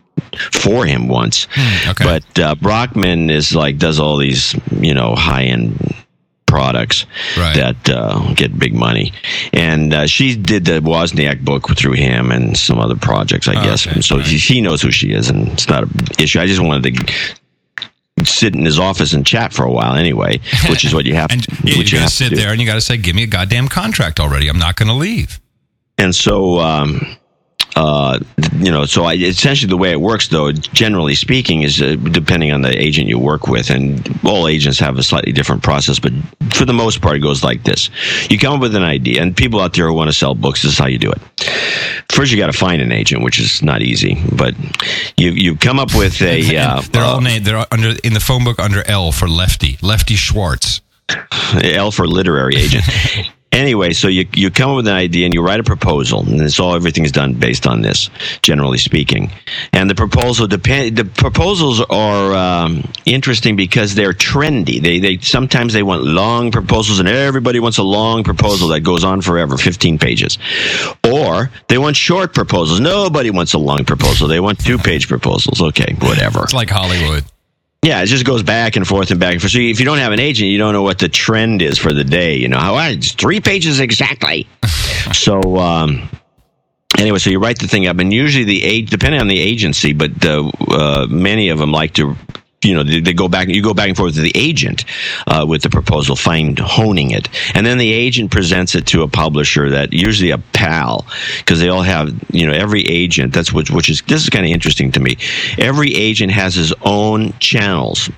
for 0.51 0.86
him 0.86 1.07
once. 1.07 1.47
Hmm, 1.51 1.89
okay. 1.91 2.03
But 2.05 2.39
uh, 2.39 2.55
Brockman 2.55 3.30
is 3.30 3.55
like 3.55 3.78
does 3.78 3.99
all 3.99 4.18
these 4.18 4.55
you 4.80 4.93
know 4.93 5.16
high 5.16 5.43
end 5.43 5.95
products 6.45 7.05
Right. 7.36 7.55
that 7.55 7.89
uh, 7.89 8.34
get 8.36 8.57
big 8.59 8.76
money, 8.76 9.11
and 9.53 9.91
uh, 9.93 10.05
she 10.07 10.36
did 10.36 10.66
the 10.66 10.82
Wozniak 10.82 11.43
book 11.43 11.68
through 11.76 11.93
him 11.93 12.32
and 12.32 12.55
some 12.55 12.78
other 12.80 12.95
projects, 12.95 13.47
I 13.47 13.59
Oh, 13.59 13.64
guess. 13.64 13.88
okay, 13.88 14.01
so 14.01 14.18
right. 14.18 14.26
he, 14.26 14.38
he 14.38 14.61
knows 14.61 14.82
who 14.82 14.91
she 14.91 15.11
is, 15.14 15.30
and 15.30 15.47
it's 15.47 15.68
not 15.68 15.84
an 15.84 15.89
issue. 16.20 16.39
I 16.39 16.45
just 16.45 16.61
wanted 16.61 16.95
to 16.95 17.14
sit 18.26 18.55
in 18.55 18.64
his 18.66 18.78
office 18.80 19.14
and 19.14 19.26
chat 19.26 19.51
for 19.51 19.64
a 19.66 19.72
while 19.72 19.95
anyway, 19.95 20.39
which 20.70 20.86
is 20.86 20.93
what 20.93 21.05
you 21.05 21.16
have. 21.22 21.32
And 21.32 21.45
yeah, 21.64 21.74
you 21.74 21.82
you 21.82 21.84
to 21.86 22.07
sit 22.09 22.30
to 22.30 22.36
there 22.36 22.51
and 22.51 22.61
you 22.61 22.68
got 22.68 22.76
to 22.76 22.82
say, 22.82 22.97
"Give 22.97 23.16
me 23.16 23.24
a 23.24 23.28
goddamn 23.28 23.68
contract 23.68 24.20
already. 24.20 24.47
I'm 24.47 24.59
not 24.59 24.76
going 24.76 24.89
to 24.89 24.93
leave." 24.93 25.39
And 25.97 26.14
so, 26.16 26.59
um, 26.59 27.18
uh, 27.76 28.20
you 28.58 28.72
know, 28.72 28.86
so 28.86 29.04
I, 29.04 29.14
essentially 29.14 29.70
the 29.70 29.78
way 29.78 29.92
it 29.92 30.00
works, 30.02 30.28
though, 30.28 30.52
generally 30.52 31.16
speaking, 31.16 31.64
is 31.64 31.82
uh, 31.82 31.96
depending 31.96 32.52
on 32.52 32.62
the 32.62 32.78
agent 32.80 33.08
you 33.08 33.18
work 33.18 33.48
with, 33.48 33.70
and 33.70 34.20
all 34.24 34.48
agents 34.48 34.80
have 34.80 34.98
a 34.98 35.04
slightly 35.04 35.32
different 35.32 35.64
process, 35.64 36.00
but 36.00 36.12
for 36.52 36.66
the 36.66 36.74
most 36.74 37.02
part, 37.02 37.16
it 37.16 37.20
goes 37.20 37.44
like 37.44 37.64
this: 37.64 37.90
you 38.30 38.38
come 38.38 38.54
up 38.54 38.62
with 38.62 38.76
an 38.76 38.84
idea, 38.84 39.22
and 39.22 39.36
people 39.36 39.60
out 39.60 39.74
there 39.74 39.88
who 39.88 39.94
want 39.94 40.10
to 40.10 40.14
sell 40.14 40.36
books, 40.36 40.62
this 40.62 40.74
is 40.74 40.78
how 40.78 40.88
you 40.88 41.00
do 41.00 41.12
it. 41.12 41.22
First, 42.12 42.32
you 42.32 42.38
got 42.38 42.52
to 42.52 42.58
find 42.58 42.82
an 42.82 42.92
agent, 42.92 43.24
which 43.24 43.40
is 43.40 43.64
not 43.64 43.82
easy, 43.82 44.22
but 44.32 44.54
you 45.18 45.32
you 45.32 45.56
come 45.56 45.80
up 45.80 45.96
with 45.96 46.22
a. 46.22 46.44
Uh, 46.64 46.82
they're 46.92 47.04
all 47.04 47.18
uh, 47.18 47.20
named. 47.20 47.46
They're 47.46 47.66
under 47.72 47.96
in 48.04 48.14
the 48.14 48.20
phone 48.20 48.44
book 48.44 48.60
under 48.60 48.88
L 48.88 49.12
for 49.12 49.28
Lefty, 49.28 49.78
Lefty 49.82 50.16
Schwartz. 50.16 50.82
L 51.62 51.92
for 51.92 52.08
literary 52.08 52.56
agent. 52.56 52.86
anyway, 53.54 53.93
so 53.93 54.08
you 54.08 54.28
you 54.34 54.51
come 54.51 54.72
up 54.72 54.76
with 54.78 54.88
an 54.88 54.95
idea 54.95 55.26
and 55.26 55.34
you 55.34 55.41
write 55.41 55.60
a 55.60 55.64
proposal, 55.64 56.22
and 56.22 56.41
it's 56.41 56.60
all 56.60 56.76
everything's 56.76 57.12
done 57.12 57.36
based 57.36 57.66
on 57.66 57.82
this, 57.82 58.10
generally 58.41 58.78
speaking. 58.78 59.32
And 59.72 59.89
the 59.89 59.95
proposal 59.95 60.47
depend. 60.47 60.97
The 60.97 61.06
proposals 61.06 61.80
are 61.82 62.34
um, 62.34 62.91
interesting 63.06 63.56
because 63.56 63.95
they're 63.95 64.14
trendy. 64.14 64.82
They 64.82 64.99
they 64.99 65.18
sometimes 65.20 65.74
they 65.74 65.84
want 65.84 66.04
long 66.04 66.51
proposals, 66.51 66.99
and 66.99 67.08
everybody 67.08 67.60
wants 67.60 67.78
a 67.78 67.84
long 67.84 68.24
proposal 68.24 68.70
that 68.70 68.82
goes 68.82 69.04
on 69.04 69.22
forever, 69.22 69.58
fifteen 69.58 69.99
pages, 69.99 70.38
or 71.10 71.51
they 71.68 71.78
want 71.78 71.95
short 71.95 72.34
proposals. 72.34 72.80
Nobody 72.80 73.32
wants 73.32 73.54
a 73.54 73.60
long 73.60 73.86
proposal. 73.86 74.28
They 74.28 74.39
want 74.39 74.60
two 74.60 74.78
page 74.78 75.08
proposals. 75.08 75.62
Okay, 75.62 75.95
whatever. 75.99 76.43
It's 76.43 76.54
like 76.54 76.70
Hollywood. 76.70 77.24
Yeah, 77.84 78.02
it 78.02 78.06
just 78.06 78.26
goes 78.26 78.44
back 78.44 78.78
and 78.78 78.88
forth 78.88 79.12
and 79.12 79.20
back 79.20 79.34
and 79.34 79.42
forth. 79.42 79.52
So 79.52 79.60
if 79.60 79.80
you 79.80 79.86
don't 79.86 79.98
have 79.98 80.14
an 80.14 80.20
agent, 80.20 80.50
you 80.50 80.58
don't 80.58 80.72
know 80.72 80.84
what 80.84 81.00
the 81.00 81.10
trend 81.10 81.62
is 81.62 81.78
for 81.78 81.92
the 81.94 82.06
day. 82.06 82.38
You 82.38 82.48
know 82.48 82.58
how 82.58 82.76
"Ah, 82.76 82.88
it's 82.88 83.12
three 83.12 83.42
pages 83.42 83.82
exactly. 83.82 84.48
so 85.14 85.58
um, 85.58 86.10
anyway, 86.98 87.20
so 87.20 87.30
you 87.30 87.40
write 87.40 87.60
the 87.60 87.68
thing 87.68 87.86
up, 87.88 88.00
and 88.00 88.14
usually 88.14 88.46
the 88.46 88.64
age, 88.64 88.90
depending 88.90 89.20
on 89.20 89.28
the 89.28 89.40
agency, 89.40 89.92
but 89.92 90.26
uh, 90.26 90.50
uh, 90.70 91.08
many 91.10 91.50
of 91.50 91.58
them 91.58 91.72
like 91.74 91.94
to. 91.96 92.16
You 92.64 92.76
know, 92.76 92.84
they, 92.84 93.14
go 93.14 93.28
back. 93.28 93.47
You 93.49 93.61
go 93.61 93.74
back 93.74 93.89
and 93.89 93.97
forth 93.97 94.16
to 94.16 94.22
the 94.22 94.32
agent 94.36 94.86
uh, 95.28 95.45
with 95.47 95.61
the 95.61 95.70
proposal, 95.70 96.16
fine 96.16 96.55
honing 96.57 97.11
it, 97.11 97.30
and 97.55 97.66
then 97.66 97.78
the 97.78 97.91
agent 97.91 98.32
presents 98.32 98.76
it 98.76 98.88
to 98.88 99.03
a 99.03 99.07
publisher 99.07 99.72
that 99.72 99.93
usually 99.93 100.32
a 100.32 100.38
pal, 100.38 101.05
because 101.39 101.59
they 101.59 101.70
all 101.70 101.84
have. 101.84 102.14
You 102.32 102.47
know, 102.47 102.53
every 102.53 102.84
agent. 102.84 103.34
That's 103.34 103.51
which 103.53 103.70
which 103.72 103.89
is 103.89 104.01
this 104.03 104.24
is 104.24 104.30
kind 104.30 104.45
of 104.45 104.51
interesting 104.51 104.91
to 104.93 104.99
me. 104.99 105.18
Every 105.57 105.93
agent 105.93 106.32
has 106.32 106.55
his 106.55 106.74
own 106.82 107.34
channels 107.39 108.09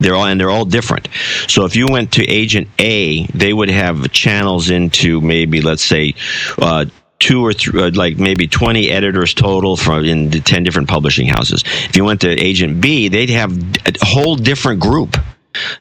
They're 0.00 0.14
all 0.14 0.26
and 0.26 0.40
they're 0.40 0.50
all 0.50 0.64
different. 0.64 1.08
So 1.48 1.64
if 1.64 1.74
you 1.74 1.86
went 1.90 2.12
to 2.12 2.24
agent 2.24 2.68
A, 2.78 3.26
they 3.26 3.52
would 3.52 3.68
have 3.68 4.12
channels 4.12 4.70
into 4.70 5.20
maybe 5.20 5.60
let's 5.60 5.82
say 5.82 6.14
uh, 6.62 6.84
two 7.18 7.44
or 7.44 7.52
three, 7.52 7.82
uh, 7.82 7.90
like 7.94 8.18
maybe 8.18 8.46
20 8.46 8.90
editors 8.90 9.34
total 9.34 9.76
from 9.76 10.04
in 10.04 10.30
the 10.30 10.40
10 10.40 10.62
different 10.64 10.88
publishing 10.88 11.26
houses. 11.26 11.62
If 11.66 11.96
you 11.96 12.04
went 12.04 12.20
to 12.22 12.30
agent 12.30 12.80
B, 12.80 13.08
they'd 13.08 13.30
have 13.30 13.52
a 13.86 13.92
whole 14.02 14.36
different 14.36 14.80
group 14.80 15.16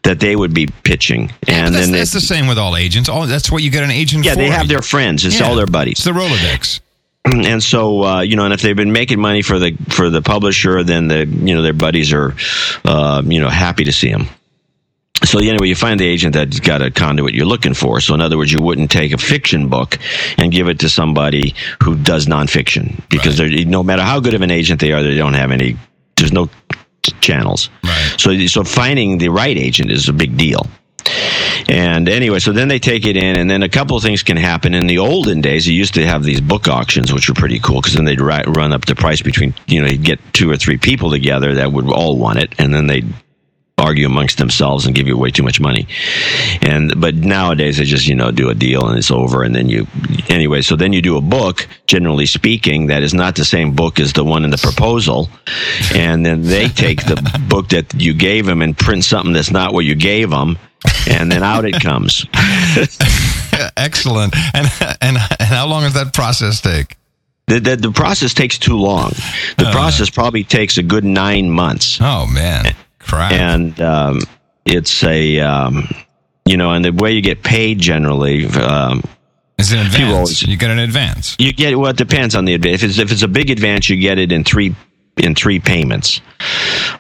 that 0.03 0.19
they 0.19 0.35
would 0.35 0.53
be 0.53 0.67
pitching. 0.83 1.31
And 1.47 1.73
that's, 1.75 1.85
then 1.85 1.93
that's 1.93 2.13
the 2.13 2.21
same 2.21 2.47
with 2.47 2.57
all 2.57 2.75
agents. 2.75 3.09
All 3.09 3.27
that's 3.27 3.51
what 3.51 3.61
you 3.61 3.69
get 3.69 3.83
an 3.83 3.91
agent 3.91 4.25
yeah, 4.25 4.33
for. 4.33 4.37
they 4.39 4.49
have 4.49 4.67
their 4.67 4.81
friends. 4.81 5.25
It's 5.25 5.39
Yeah. 5.39 5.47
all 5.47 5.55
their 5.55 5.67
buddies. 5.67 5.93
It's 5.93 6.03
the 6.05 6.11
Rolodex. 6.11 6.79
And 7.27 7.61
so, 7.61 8.03
uh, 8.05 8.21
you 8.21 8.37
know, 8.37 8.45
and 8.45 8.53
if 8.53 8.61
they've 8.61 8.73
been 8.75 8.93
making 8.93 9.19
money 9.19 9.41
for 9.41 9.59
the 9.59 9.75
for 9.89 10.09
the 10.09 10.21
publisher, 10.21 10.81
then 10.81 11.09
the 11.09 11.25
you 11.25 11.55
know 11.55 11.61
their 11.61 11.73
buddies 11.73 12.13
are, 12.13 12.33
uh, 12.85 13.21
you 13.25 13.41
know, 13.41 13.49
happy 13.49 13.83
to 13.83 13.91
see 13.91 14.09
them. 14.09 14.29
So 15.23 15.39
anyway, 15.39 15.67
you 15.67 15.75
find 15.75 15.99
the 15.99 16.05
agent 16.05 16.33
that's 16.33 16.59
got 16.59 16.81
a 16.81 16.91
conduit 16.91 17.33
you're 17.33 17.45
looking 17.45 17.73
for. 17.73 17.99
So 17.99 18.13
in 18.13 18.21
other 18.21 18.37
words, 18.37 18.51
you 18.51 18.61
wouldn't 18.61 18.91
take 18.91 19.11
a 19.11 19.17
fiction 19.17 19.67
book 19.67 19.97
and 20.37 20.51
give 20.51 20.67
it 20.67 20.79
to 20.79 20.89
somebody 20.89 21.55
who 21.83 21.95
does 21.95 22.27
nonfiction 22.27 23.01
because 23.09 23.37
they're 23.37 23.49
no 23.65 23.83
matter 23.83 24.03
how 24.03 24.19
good 24.19 24.35
of 24.35 24.41
an 24.41 24.51
agent 24.51 24.79
they 24.79 24.91
are, 24.93 25.01
they 25.03 25.15
don't 25.15 25.33
have 25.33 25.51
any. 25.51 25.77
There's 26.15 26.31
no 26.31 26.49
channels. 27.21 27.69
Right. 27.83 28.15
So 28.17 28.47
so 28.47 28.63
finding 28.63 29.17
the 29.17 29.29
right 29.29 29.57
agent 29.57 29.91
is 29.91 30.07
a 30.07 30.13
big 30.13 30.37
deal. 30.37 30.67
And 31.69 32.07
anyway, 32.07 32.39
so 32.39 32.53
then 32.53 32.67
they 32.67 32.79
take 32.79 33.05
it 33.05 33.17
in, 33.17 33.37
and 33.37 33.49
then 33.49 33.63
a 33.63 33.69
couple 33.69 33.97
of 33.97 34.03
things 34.03 34.23
can 34.23 34.37
happen. 34.37 34.73
In 34.73 34.87
the 34.87 34.99
olden 34.99 35.41
days, 35.41 35.67
you 35.67 35.73
used 35.73 35.95
to 35.95 36.05
have 36.05 36.23
these 36.23 36.39
book 36.39 36.67
auctions, 36.67 37.11
which 37.11 37.27
were 37.27 37.35
pretty 37.35 37.59
cool 37.59 37.81
because 37.81 37.93
then 37.93 38.05
they'd 38.05 38.21
ri- 38.21 38.43
run 38.47 38.71
up 38.71 38.85
the 38.85 38.95
price 38.95 39.21
between, 39.21 39.53
you 39.67 39.81
know, 39.81 39.87
you'd 39.87 40.03
get 40.03 40.19
two 40.33 40.49
or 40.49 40.57
three 40.57 40.77
people 40.77 41.11
together 41.11 41.55
that 41.55 41.71
would 41.71 41.89
all 41.89 42.17
want 42.17 42.39
it, 42.39 42.53
and 42.57 42.73
then 42.73 42.87
they'd 42.87 43.07
argue 43.79 44.07
amongst 44.07 44.39
themselves 44.39 44.85
and 44.87 44.95
give 44.95 45.07
you 45.07 45.15
way 45.17 45.29
too 45.29 45.43
much 45.43 45.59
money. 45.59 45.87
And 46.63 46.99
but 46.99 47.13
nowadays 47.15 47.77
they 47.77 47.83
just 47.83 48.07
you 48.07 48.15
know 48.15 48.31
do 48.31 48.49
a 48.49 48.55
deal 48.55 48.87
and 48.87 48.97
it's 48.97 49.11
over 49.11 49.43
and 49.43 49.53
then 49.55 49.69
you 49.69 49.85
anyway. 50.29 50.61
So 50.61 50.75
then 50.75 50.93
you 50.93 51.01
do 51.01 51.15
a 51.17 51.21
book, 51.21 51.67
generally 51.85 52.25
speaking, 52.25 52.87
that 52.87 53.03
is 53.03 53.13
not 53.13 53.35
the 53.35 53.45
same 53.45 53.73
book 53.75 53.99
as 53.99 54.13
the 54.13 54.23
one 54.23 54.43
in 54.43 54.49
the 54.49 54.57
proposal, 54.57 55.29
and 55.93 56.25
then 56.25 56.41
they 56.41 56.67
take 56.69 57.03
the 57.05 57.17
book 57.49 57.69
that 57.69 57.93
you 57.93 58.13
gave 58.15 58.45
them 58.47 58.61
and 58.63 58.75
print 58.77 59.03
something 59.03 59.33
that's 59.33 59.51
not 59.51 59.73
what 59.73 59.85
you 59.85 59.95
gave 59.95 60.29
them. 60.31 60.57
And 61.09 61.31
then 61.31 61.43
out 61.43 61.65
it 61.65 61.81
comes. 61.81 62.25
Excellent. 63.77 64.35
And, 64.53 64.67
and 65.01 65.17
and 65.39 65.41
how 65.41 65.67
long 65.67 65.83
does 65.83 65.93
that 65.93 66.13
process 66.13 66.61
take? 66.61 66.97
The, 67.47 67.59
the, 67.59 67.75
the 67.77 67.91
process 67.91 68.33
takes 68.33 68.57
too 68.57 68.75
long. 68.77 69.11
The 69.57 69.67
Uh. 69.67 69.71
process 69.71 70.09
probably 70.09 70.43
takes 70.43 70.77
a 70.77 70.83
good 70.83 71.03
nine 71.05 71.49
months. 71.49 71.97
Oh 72.01 72.25
man, 72.27 72.75
and 73.33 73.79
um, 73.81 74.19
it's 74.65 75.03
a 75.03 75.39
um, 75.39 75.89
you 76.45 76.57
know, 76.57 76.71
and 76.71 76.83
the 76.85 76.91
way 76.91 77.11
you 77.13 77.21
get 77.21 77.43
paid 77.43 77.79
generally, 77.79 78.45
um, 78.47 79.03
It's 79.57 79.71
an 79.71 79.79
advance. 79.79 80.13
always- 80.13 80.41
You 80.43 80.57
get 80.57 80.69
an 80.71 80.79
advance. 80.79 81.35
you 81.39 81.51
get 81.53 81.77
well. 81.77 81.91
It 81.91 81.97
depends 81.97 82.35
on 82.35 82.45
the 82.45 82.53
advance. 82.53 82.83
If 82.83 82.89
it's 82.91 82.99
if 82.99 83.11
it's 83.11 83.23
a 83.23 83.27
big 83.27 83.49
advance, 83.49 83.89
you 83.89 83.97
get 83.97 84.17
it 84.19 84.31
in 84.31 84.43
three 84.43 84.75
in 85.17 85.33
three 85.33 85.59
payments. 85.59 86.21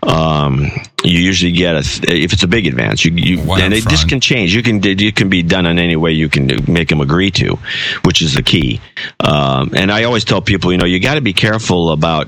Um, 0.03 0.71
you 1.03 1.19
usually 1.19 1.51
get 1.51 1.75
a 1.75 1.83
th- 1.83 2.09
if 2.25 2.33
it's 2.33 2.43
a 2.43 2.47
big 2.47 2.65
advance. 2.65 3.05
You, 3.05 3.11
you 3.13 3.39
and 3.53 3.73
it, 3.73 3.87
this 3.87 4.03
can 4.03 4.19
change. 4.21 4.55
You 4.55 4.63
can 4.63 4.81
it 4.83 5.15
can 5.15 5.29
be 5.29 5.43
done 5.43 5.65
in 5.65 5.77
any 5.79 5.95
way 5.95 6.11
you 6.13 6.27
can 6.29 6.47
do- 6.47 6.71
make 6.71 6.87
them 6.89 7.01
agree 7.01 7.31
to, 7.31 7.59
which 8.03 8.21
is 8.21 8.33
the 8.33 8.43
key. 8.43 8.81
Um, 9.19 9.71
and 9.75 9.91
I 9.91 10.03
always 10.05 10.25
tell 10.25 10.41
people, 10.41 10.71
you 10.71 10.77
know, 10.77 10.85
you 10.85 10.99
got 10.99 11.15
to 11.15 11.21
be 11.21 11.33
careful 11.33 11.91
about 11.91 12.27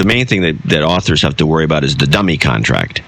the 0.00 0.06
main 0.06 0.24
thing 0.26 0.40
that, 0.40 0.56
that 0.64 0.82
authors 0.82 1.20
have 1.20 1.36
to 1.36 1.46
worry 1.46 1.64
about 1.64 1.84
is 1.84 1.94
the 1.94 2.06
dummy 2.06 2.38
contract. 2.38 3.02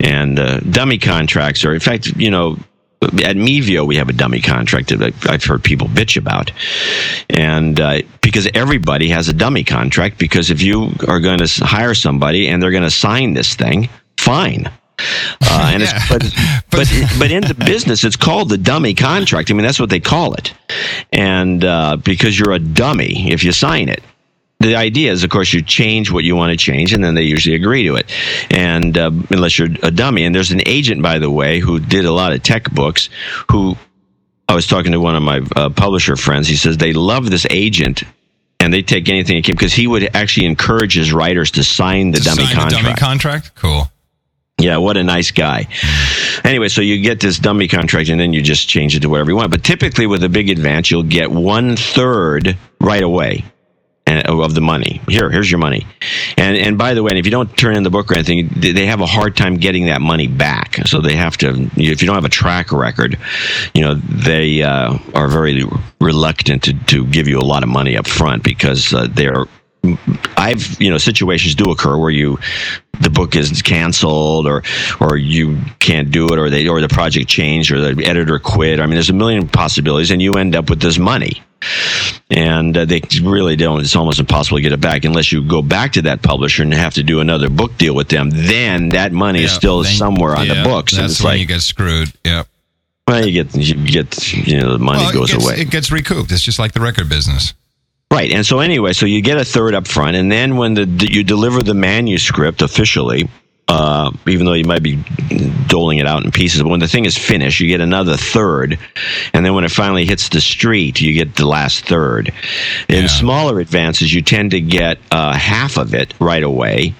And 0.00 0.40
uh, 0.40 0.58
dummy 0.58 0.98
contracts 0.98 1.64
are, 1.64 1.72
in 1.72 1.78
fact, 1.78 2.08
you 2.16 2.32
know, 2.32 2.58
at 3.02 3.36
Mevio 3.36 3.86
we 3.86 3.96
have 3.96 4.08
a 4.08 4.12
dummy 4.12 4.40
contract 4.40 4.88
that 4.88 5.14
I've 5.28 5.44
heard 5.44 5.62
people 5.62 5.86
bitch 5.86 6.16
about, 6.16 6.50
and 7.30 7.80
uh, 7.80 8.02
because 8.20 8.48
everybody 8.54 9.08
has 9.08 9.28
a 9.28 9.32
dummy 9.32 9.62
contract, 9.64 10.18
because 10.18 10.50
if 10.50 10.62
you 10.62 10.92
are 11.08 11.20
going 11.20 11.38
to 11.38 11.64
hire 11.64 11.94
somebody 11.94 12.48
and 12.48 12.60
they're 12.62 12.70
going 12.70 12.82
to 12.84 12.90
sign 12.90 13.34
this 13.34 13.54
thing, 13.54 13.88
fine. 14.18 14.66
Uh, 15.40 15.70
and 15.74 15.82
Yeah. 15.82 15.96
it's, 15.96 16.08
but, 16.08 16.22
but 16.70 17.18
but 17.18 17.30
in 17.32 17.42
the 17.42 17.54
business, 17.54 18.04
it's 18.04 18.16
called 18.16 18.48
the 18.48 18.58
dummy 18.58 18.94
contract. 18.94 19.50
I 19.50 19.54
mean, 19.54 19.64
that's 19.64 19.80
what 19.80 19.90
they 19.90 20.00
call 20.00 20.34
it, 20.34 20.52
and 21.12 21.64
uh, 21.64 21.96
because 21.96 22.38
you're 22.38 22.52
a 22.52 22.60
dummy 22.60 23.32
if 23.32 23.42
you 23.42 23.50
sign 23.52 23.88
it 23.88 24.02
the 24.62 24.76
idea 24.76 25.12
is, 25.12 25.24
of 25.24 25.30
course, 25.30 25.52
you 25.52 25.62
change 25.62 26.10
what 26.10 26.24
you 26.24 26.36
want 26.36 26.50
to 26.50 26.56
change, 26.56 26.92
and 26.92 27.02
then 27.02 27.14
they 27.14 27.22
usually 27.22 27.54
agree 27.56 27.84
to 27.84 27.96
it. 27.96 28.10
And 28.50 28.96
uh, 28.96 29.10
unless 29.30 29.58
you're 29.58 29.68
a 29.82 29.90
dummy, 29.90 30.24
and 30.24 30.34
there's 30.34 30.52
an 30.52 30.62
agent, 30.66 31.02
by 31.02 31.18
the 31.18 31.30
way, 31.30 31.58
who 31.58 31.78
did 31.80 32.04
a 32.04 32.12
lot 32.12 32.32
of 32.32 32.42
tech 32.42 32.70
books. 32.70 33.08
Who 33.50 33.76
I 34.48 34.54
was 34.54 34.66
talking 34.66 34.92
to 34.92 35.00
one 35.00 35.16
of 35.16 35.22
my 35.22 35.40
uh, 35.56 35.70
publisher 35.70 36.16
friends. 36.16 36.48
He 36.48 36.56
says 36.56 36.76
they 36.76 36.92
love 36.92 37.30
this 37.30 37.46
agent, 37.50 38.02
and 38.60 38.72
they 38.72 38.82
take 38.82 39.08
anything 39.08 39.36
it 39.36 39.44
can 39.44 39.54
because 39.54 39.72
he 39.74 39.86
would 39.86 40.14
actually 40.14 40.46
encourage 40.46 40.94
his 40.94 41.12
writers 41.12 41.50
to 41.52 41.64
sign 41.64 42.10
the 42.10 42.18
To 42.18 42.24
dummy 42.24 42.44
sign 42.44 42.54
contract. 42.54 42.70
the 42.70 42.82
dummy 42.82 42.96
contract. 42.96 43.54
Cool. 43.54 43.88
Yeah, 44.60 44.76
what 44.76 44.96
a 44.96 45.02
nice 45.02 45.32
guy. 45.32 45.66
Anyway, 46.44 46.68
so 46.68 46.82
you 46.82 47.02
get 47.02 47.18
this 47.18 47.38
dummy 47.38 47.66
contract 47.66 48.10
and 48.10 48.20
then 48.20 48.32
you 48.32 48.42
just 48.42 48.68
change 48.68 48.94
it 48.94 49.00
to 49.00 49.08
whatever 49.08 49.30
you 49.30 49.36
want. 49.36 49.50
But 49.50 49.64
typically 49.64 50.06
with 50.06 50.22
a 50.22 50.28
big 50.28 50.50
advance, 50.50 50.88
you'll 50.90 51.02
get 51.02 51.32
one 51.32 51.74
third 51.76 52.56
right 52.80 53.02
away 53.02 53.44
of 54.06 54.54
the 54.54 54.60
money. 54.60 55.00
Here, 55.08 55.30
here's 55.30 55.50
your 55.50 55.58
money. 55.58 55.86
And 56.36 56.56
and 56.56 56.76
by 56.78 56.94
the 56.94 57.02
way, 57.02 57.12
if 57.14 57.24
you 57.24 57.30
don't 57.30 57.56
turn 57.56 57.76
in 57.76 57.82
the 57.82 57.90
book 57.90 58.10
or 58.10 58.14
anything, 58.14 58.48
they 58.56 58.72
they 58.72 58.86
have 58.86 59.00
a 59.00 59.06
hard 59.06 59.36
time 59.36 59.56
getting 59.56 59.86
that 59.86 60.00
money 60.00 60.26
back. 60.26 60.76
So 60.86 61.00
they 61.00 61.16
have 61.16 61.36
to. 61.38 61.70
If 61.76 62.02
you 62.02 62.06
don't 62.06 62.16
have 62.16 62.24
a 62.24 62.28
track 62.28 62.72
record, 62.72 63.18
you 63.74 63.82
know 63.82 63.94
they 63.94 64.62
uh, 64.62 64.98
are 65.14 65.28
very 65.28 65.64
reluctant 66.00 66.64
to 66.64 66.72
to 66.72 67.06
give 67.06 67.28
you 67.28 67.38
a 67.38 67.42
lot 67.42 67.62
of 67.62 67.68
money 67.68 67.96
up 67.96 68.06
front 68.06 68.42
because 68.42 68.92
uh, 68.92 69.06
they're. 69.10 69.46
I've 70.36 70.80
you 70.80 70.90
know 70.90 70.98
situations 70.98 71.56
do 71.56 71.70
occur 71.72 71.96
where 71.98 72.10
you 72.10 72.38
the 73.00 73.10
book 73.10 73.34
is 73.34 73.62
canceled 73.62 74.46
or 74.46 74.62
or 75.00 75.16
you 75.16 75.58
can't 75.80 76.10
do 76.10 76.26
it 76.28 76.38
or 76.38 76.50
they 76.50 76.68
or 76.68 76.80
the 76.80 76.88
project 76.88 77.28
changed 77.28 77.72
or 77.72 77.92
the 77.94 78.04
editor 78.04 78.38
quit. 78.38 78.78
I 78.78 78.86
mean, 78.86 78.94
there's 78.94 79.10
a 79.10 79.14
million 79.14 79.48
possibilities, 79.48 80.10
and 80.12 80.22
you 80.22 80.34
end 80.34 80.54
up 80.54 80.70
with 80.70 80.80
this 80.80 80.98
money, 80.98 81.42
and 82.30 82.76
uh, 82.76 82.84
they 82.84 83.00
really 83.22 83.56
don't. 83.56 83.80
It's 83.80 83.96
almost 83.96 84.20
impossible 84.20 84.58
to 84.58 84.62
get 84.62 84.72
it 84.72 84.80
back 84.80 85.04
unless 85.04 85.32
you 85.32 85.46
go 85.46 85.62
back 85.62 85.94
to 85.94 86.02
that 86.02 86.22
publisher 86.22 86.62
and 86.62 86.72
have 86.72 86.94
to 86.94 87.02
do 87.02 87.18
another 87.18 87.50
book 87.50 87.76
deal 87.76 87.94
with 87.94 88.08
them. 88.08 88.30
Then 88.30 88.90
that 88.90 89.12
money 89.12 89.42
is 89.42 89.52
still 89.52 89.82
then- 89.82 89.94
somewhere 89.94 90.36
on 90.36 90.46
yeah, 90.46 90.62
the 90.62 90.68
books, 90.68 90.92
and 90.92 91.02
That's 91.02 91.14
it's 91.14 91.22
when 91.24 91.32
like 91.32 91.40
you 91.40 91.46
get 91.46 91.60
screwed. 91.60 92.12
Yep. 92.24 92.46
well, 93.08 93.26
you 93.26 93.42
get 93.42 93.54
you 93.56 93.74
get 93.84 94.32
you 94.32 94.60
know 94.60 94.72
the 94.74 94.78
money 94.78 95.00
Well, 95.00 95.10
it 95.10 95.14
goes 95.14 95.32
gets, 95.32 95.44
away. 95.44 95.56
It 95.56 95.70
gets 95.70 95.90
recouped. 95.90 96.30
It's 96.30 96.42
just 96.42 96.60
like 96.60 96.72
the 96.72 96.80
record 96.80 97.08
business. 97.08 97.54
Right, 98.12 98.30
and 98.30 98.44
so 98.44 98.58
anyway, 98.60 98.92
so 98.92 99.06
you 99.06 99.22
get 99.22 99.38
a 99.38 99.44
third 99.44 99.74
up 99.74 99.88
front, 99.88 100.16
and 100.16 100.30
then 100.30 100.58
when 100.58 100.74
the 100.74 100.84
you 101.10 101.24
deliver 101.24 101.62
the 101.62 101.72
manuscript 101.72 102.60
officially, 102.60 103.26
uh, 103.68 104.10
even 104.26 104.44
though 104.44 104.52
you 104.52 104.66
might 104.66 104.82
be 104.82 105.02
doling 105.66 105.96
it 105.96 106.06
out 106.06 106.22
in 106.22 106.30
pieces, 106.30 106.60
but 106.60 106.68
when 106.68 106.80
the 106.80 106.88
thing 106.88 107.06
is 107.06 107.16
finished, 107.16 107.58
you 107.58 107.68
get 107.68 107.80
another 107.80 108.18
third, 108.18 108.78
and 109.32 109.46
then 109.46 109.54
when 109.54 109.64
it 109.64 109.70
finally 109.70 110.04
hits 110.04 110.28
the 110.28 110.42
street, 110.42 111.00
you 111.00 111.14
get 111.14 111.36
the 111.36 111.46
last 111.46 111.86
third. 111.86 112.30
In 112.90 113.04
Yeah. 113.04 113.06
smaller 113.06 113.60
advances, 113.60 114.12
you 114.12 114.20
tend 114.20 114.50
to 114.50 114.60
get 114.60 114.98
uh, 115.10 115.32
half 115.32 115.78
of 115.78 115.94
it 115.94 116.12
right 116.20 116.42
away, 116.42 116.92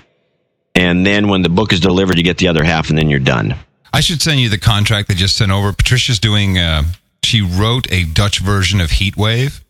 and 0.75 1.05
then 1.05 1.29
when 1.29 1.43
the 1.43 1.51
book 1.51 1.75
is 1.75 1.81
delivered, 1.81 2.17
you 2.17 2.25
get 2.25 2.39
the 2.39 2.49
other 2.49 2.65
half, 2.65 2.89
and 2.89 2.97
then 2.99 3.11
you're 3.11 3.21
done. 3.21 3.55
I 3.93 4.01
should 4.01 4.23
send 4.23 4.41
you 4.41 4.49
the 4.49 4.57
contract 4.57 5.09
they 5.09 5.15
just 5.15 5.37
sent 5.37 5.53
over. 5.53 5.75
Patricia's 5.75 6.19
doing. 6.19 6.57
Uh, 6.57 6.85
she 7.23 7.43
wrote 7.43 7.87
a 7.93 8.05
Dutch 8.05 8.39
version 8.39 8.81
of 8.81 8.93
Heat 8.93 9.15
Wave, 9.19 9.61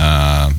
um, 0.00 0.54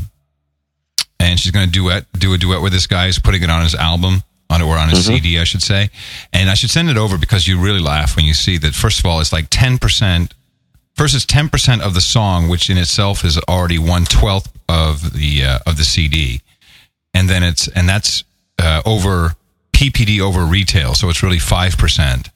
and 1.19 1.39
she's 1.39 1.51
going 1.51 1.65
to 1.65 1.71
duet 1.71 2.05
do 2.13 2.33
a 2.33 2.37
duet 2.37 2.61
with 2.61 2.73
this 2.73 2.87
guy. 2.87 3.07
He's 3.07 3.19
putting 3.19 3.43
it 3.43 3.49
on 3.49 3.63
his 3.63 3.75
album 3.75 4.23
on 4.49 4.61
or 4.61 4.77
on 4.77 4.89
his 4.89 5.05
CD, 5.05 5.39
I 5.39 5.43
should 5.45 5.61
say. 5.61 5.89
And 6.33 6.49
I 6.49 6.53
should 6.53 6.69
send 6.69 6.89
it 6.89 6.97
over 6.97 7.17
because 7.17 7.47
you 7.47 7.59
really 7.59 7.79
laugh 7.79 8.15
when 8.15 8.25
you 8.25 8.33
see 8.33 8.57
that. 8.57 8.73
First 8.73 8.99
of 8.99 9.05
all, 9.05 9.19
it's 9.19 9.33
like 9.33 9.47
ten 9.49 9.77
percent. 9.77 10.33
First, 10.93 11.15
it's 11.15 11.25
ten 11.25 11.49
percent 11.49 11.81
of 11.81 11.93
the 11.93 12.01
song, 12.01 12.49
which 12.49 12.69
in 12.69 12.77
itself 12.77 13.23
is 13.23 13.37
already 13.49 13.79
one 13.79 14.05
twelfth 14.05 14.51
of 14.69 15.13
the 15.13 15.43
uh, 15.43 15.59
of 15.65 15.77
the 15.77 15.83
CD, 15.83 16.41
and 17.13 17.29
then 17.29 17.43
it's 17.43 17.67
and 17.69 17.87
that's 17.87 18.23
uh, 18.59 18.81
over 18.85 19.35
PPD 19.73 20.19
over 20.19 20.45
retail, 20.45 20.93
so 20.93 21.09
it's 21.09 21.23
really 21.23 21.39
five 21.39 21.77
percent 21.77 22.29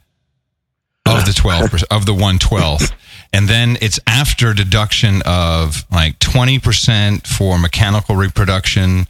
of 1.05 1.25
the 1.25 1.33
12 1.33 1.83
of 1.91 2.05
the 2.07 2.13
112th 2.13 2.91
and 3.35 3.49
then 3.49 3.77
it's 3.81 3.99
after 4.07 4.53
deduction 4.53 5.21
of 5.25 5.85
like 5.91 6.17
20% 6.19 7.27
for 7.27 7.59
mechanical 7.59 8.15
reproduction 8.15 9.07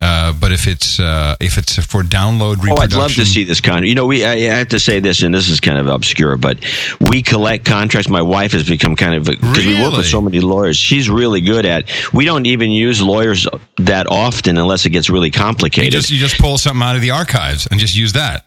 uh, 0.00 0.32
but 0.32 0.52
if 0.52 0.66
it's 0.66 1.00
uh, 1.00 1.36
if 1.40 1.56
it's 1.56 1.76
for 1.84 2.02
download 2.02 2.56
reproduction 2.56 2.78
Oh, 2.78 2.82
I'd 2.82 2.92
love 2.92 3.14
to 3.14 3.24
see 3.24 3.44
this 3.44 3.62
contract. 3.62 3.86
You 3.86 3.94
know, 3.94 4.04
we 4.04 4.26
I, 4.26 4.32
I 4.32 4.58
have 4.58 4.68
to 4.68 4.78
say 4.78 5.00
this, 5.00 5.22
and 5.22 5.34
this 5.34 5.48
is 5.48 5.58
kind 5.58 5.78
of 5.78 5.86
obscure, 5.86 6.36
but 6.36 6.62
we 7.10 7.22
collect 7.22 7.64
contracts. 7.64 8.06
My 8.06 8.20
wife 8.20 8.52
has 8.52 8.68
become 8.68 8.94
kind 8.94 9.14
of 9.14 9.24
because 9.24 9.64
we 9.64 9.80
work 9.80 9.96
with 9.96 10.04
so 10.04 10.20
many 10.20 10.40
lawyers. 10.40 10.76
She's 10.76 11.08
really 11.08 11.40
good 11.40 11.64
at. 11.64 11.90
We 12.12 12.26
don't 12.26 12.44
even 12.44 12.70
use 12.70 13.00
lawyers 13.00 13.48
that 13.78 14.06
often 14.06 14.58
unless 14.58 14.84
it 14.84 14.90
gets 14.90 15.08
really 15.08 15.28
you 15.28 15.32
complicated. 15.32 15.92
just 15.92 16.10
you 16.10 16.18
just 16.18 16.38
pull 16.38 16.58
something 16.58 16.82
out 16.82 16.96
of 16.96 17.00
the 17.00 17.12
archives 17.12 17.66
and 17.66 17.80
just 17.80 17.96
use 17.96 18.12
that 18.12 18.44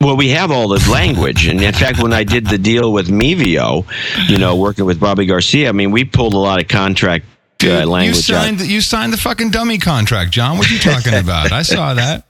Well, 0.00 0.16
we 0.16 0.28
have 0.30 0.50
all 0.50 0.68
the 0.68 0.90
language, 0.90 1.46
and 1.46 1.60
in 1.60 1.72
fact, 1.72 2.02
when 2.02 2.12
I 2.12 2.22
did 2.22 2.46
the 2.46 2.58
deal 2.58 2.92
with 2.92 3.08
Mevio, 3.08 3.86
you 4.28 4.38
know, 4.38 4.54
working 4.54 4.84
with 4.84 5.00
Bobby 5.00 5.24
Garcia, 5.24 5.70
I 5.70 5.72
mean, 5.72 5.90
we 5.90 6.04
pulled 6.04 6.34
a 6.34 6.38
lot 6.38 6.60
of 6.60 6.68
contract 6.68 7.24
uh, 7.64 7.86
language. 7.86 8.16
you 8.16 8.22
signed 8.22 8.56
out. 8.56 8.62
the, 8.62 8.66
you 8.66 8.80
signed 8.82 9.12
the 9.12 9.16
fucking 9.16 9.50
dummy 9.50 9.78
contract, 9.78 10.32
John. 10.32 10.58
What 10.58 10.70
are 10.70 10.74
you 10.74 10.80
talking 10.80 11.14
about? 11.18 11.50
I 11.50 11.62
saw 11.62 11.94
that. 11.94 12.24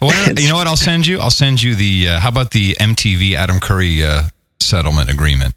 What, 0.00 0.40
you 0.40 0.48
know 0.48 0.56
what? 0.56 0.66
I'll 0.66 0.76
send 0.76 1.06
you. 1.06 1.18
I'll 1.18 1.30
send 1.30 1.62
you 1.62 1.74
the. 1.74 2.08
Uh, 2.08 2.20
how 2.20 2.28
about 2.30 2.50
the 2.50 2.72
MTV 2.74 3.34
Adam 3.34 3.60
Curry 3.60 4.02
uh, 4.02 4.22
settlement 4.60 5.10
agreement? 5.10 5.54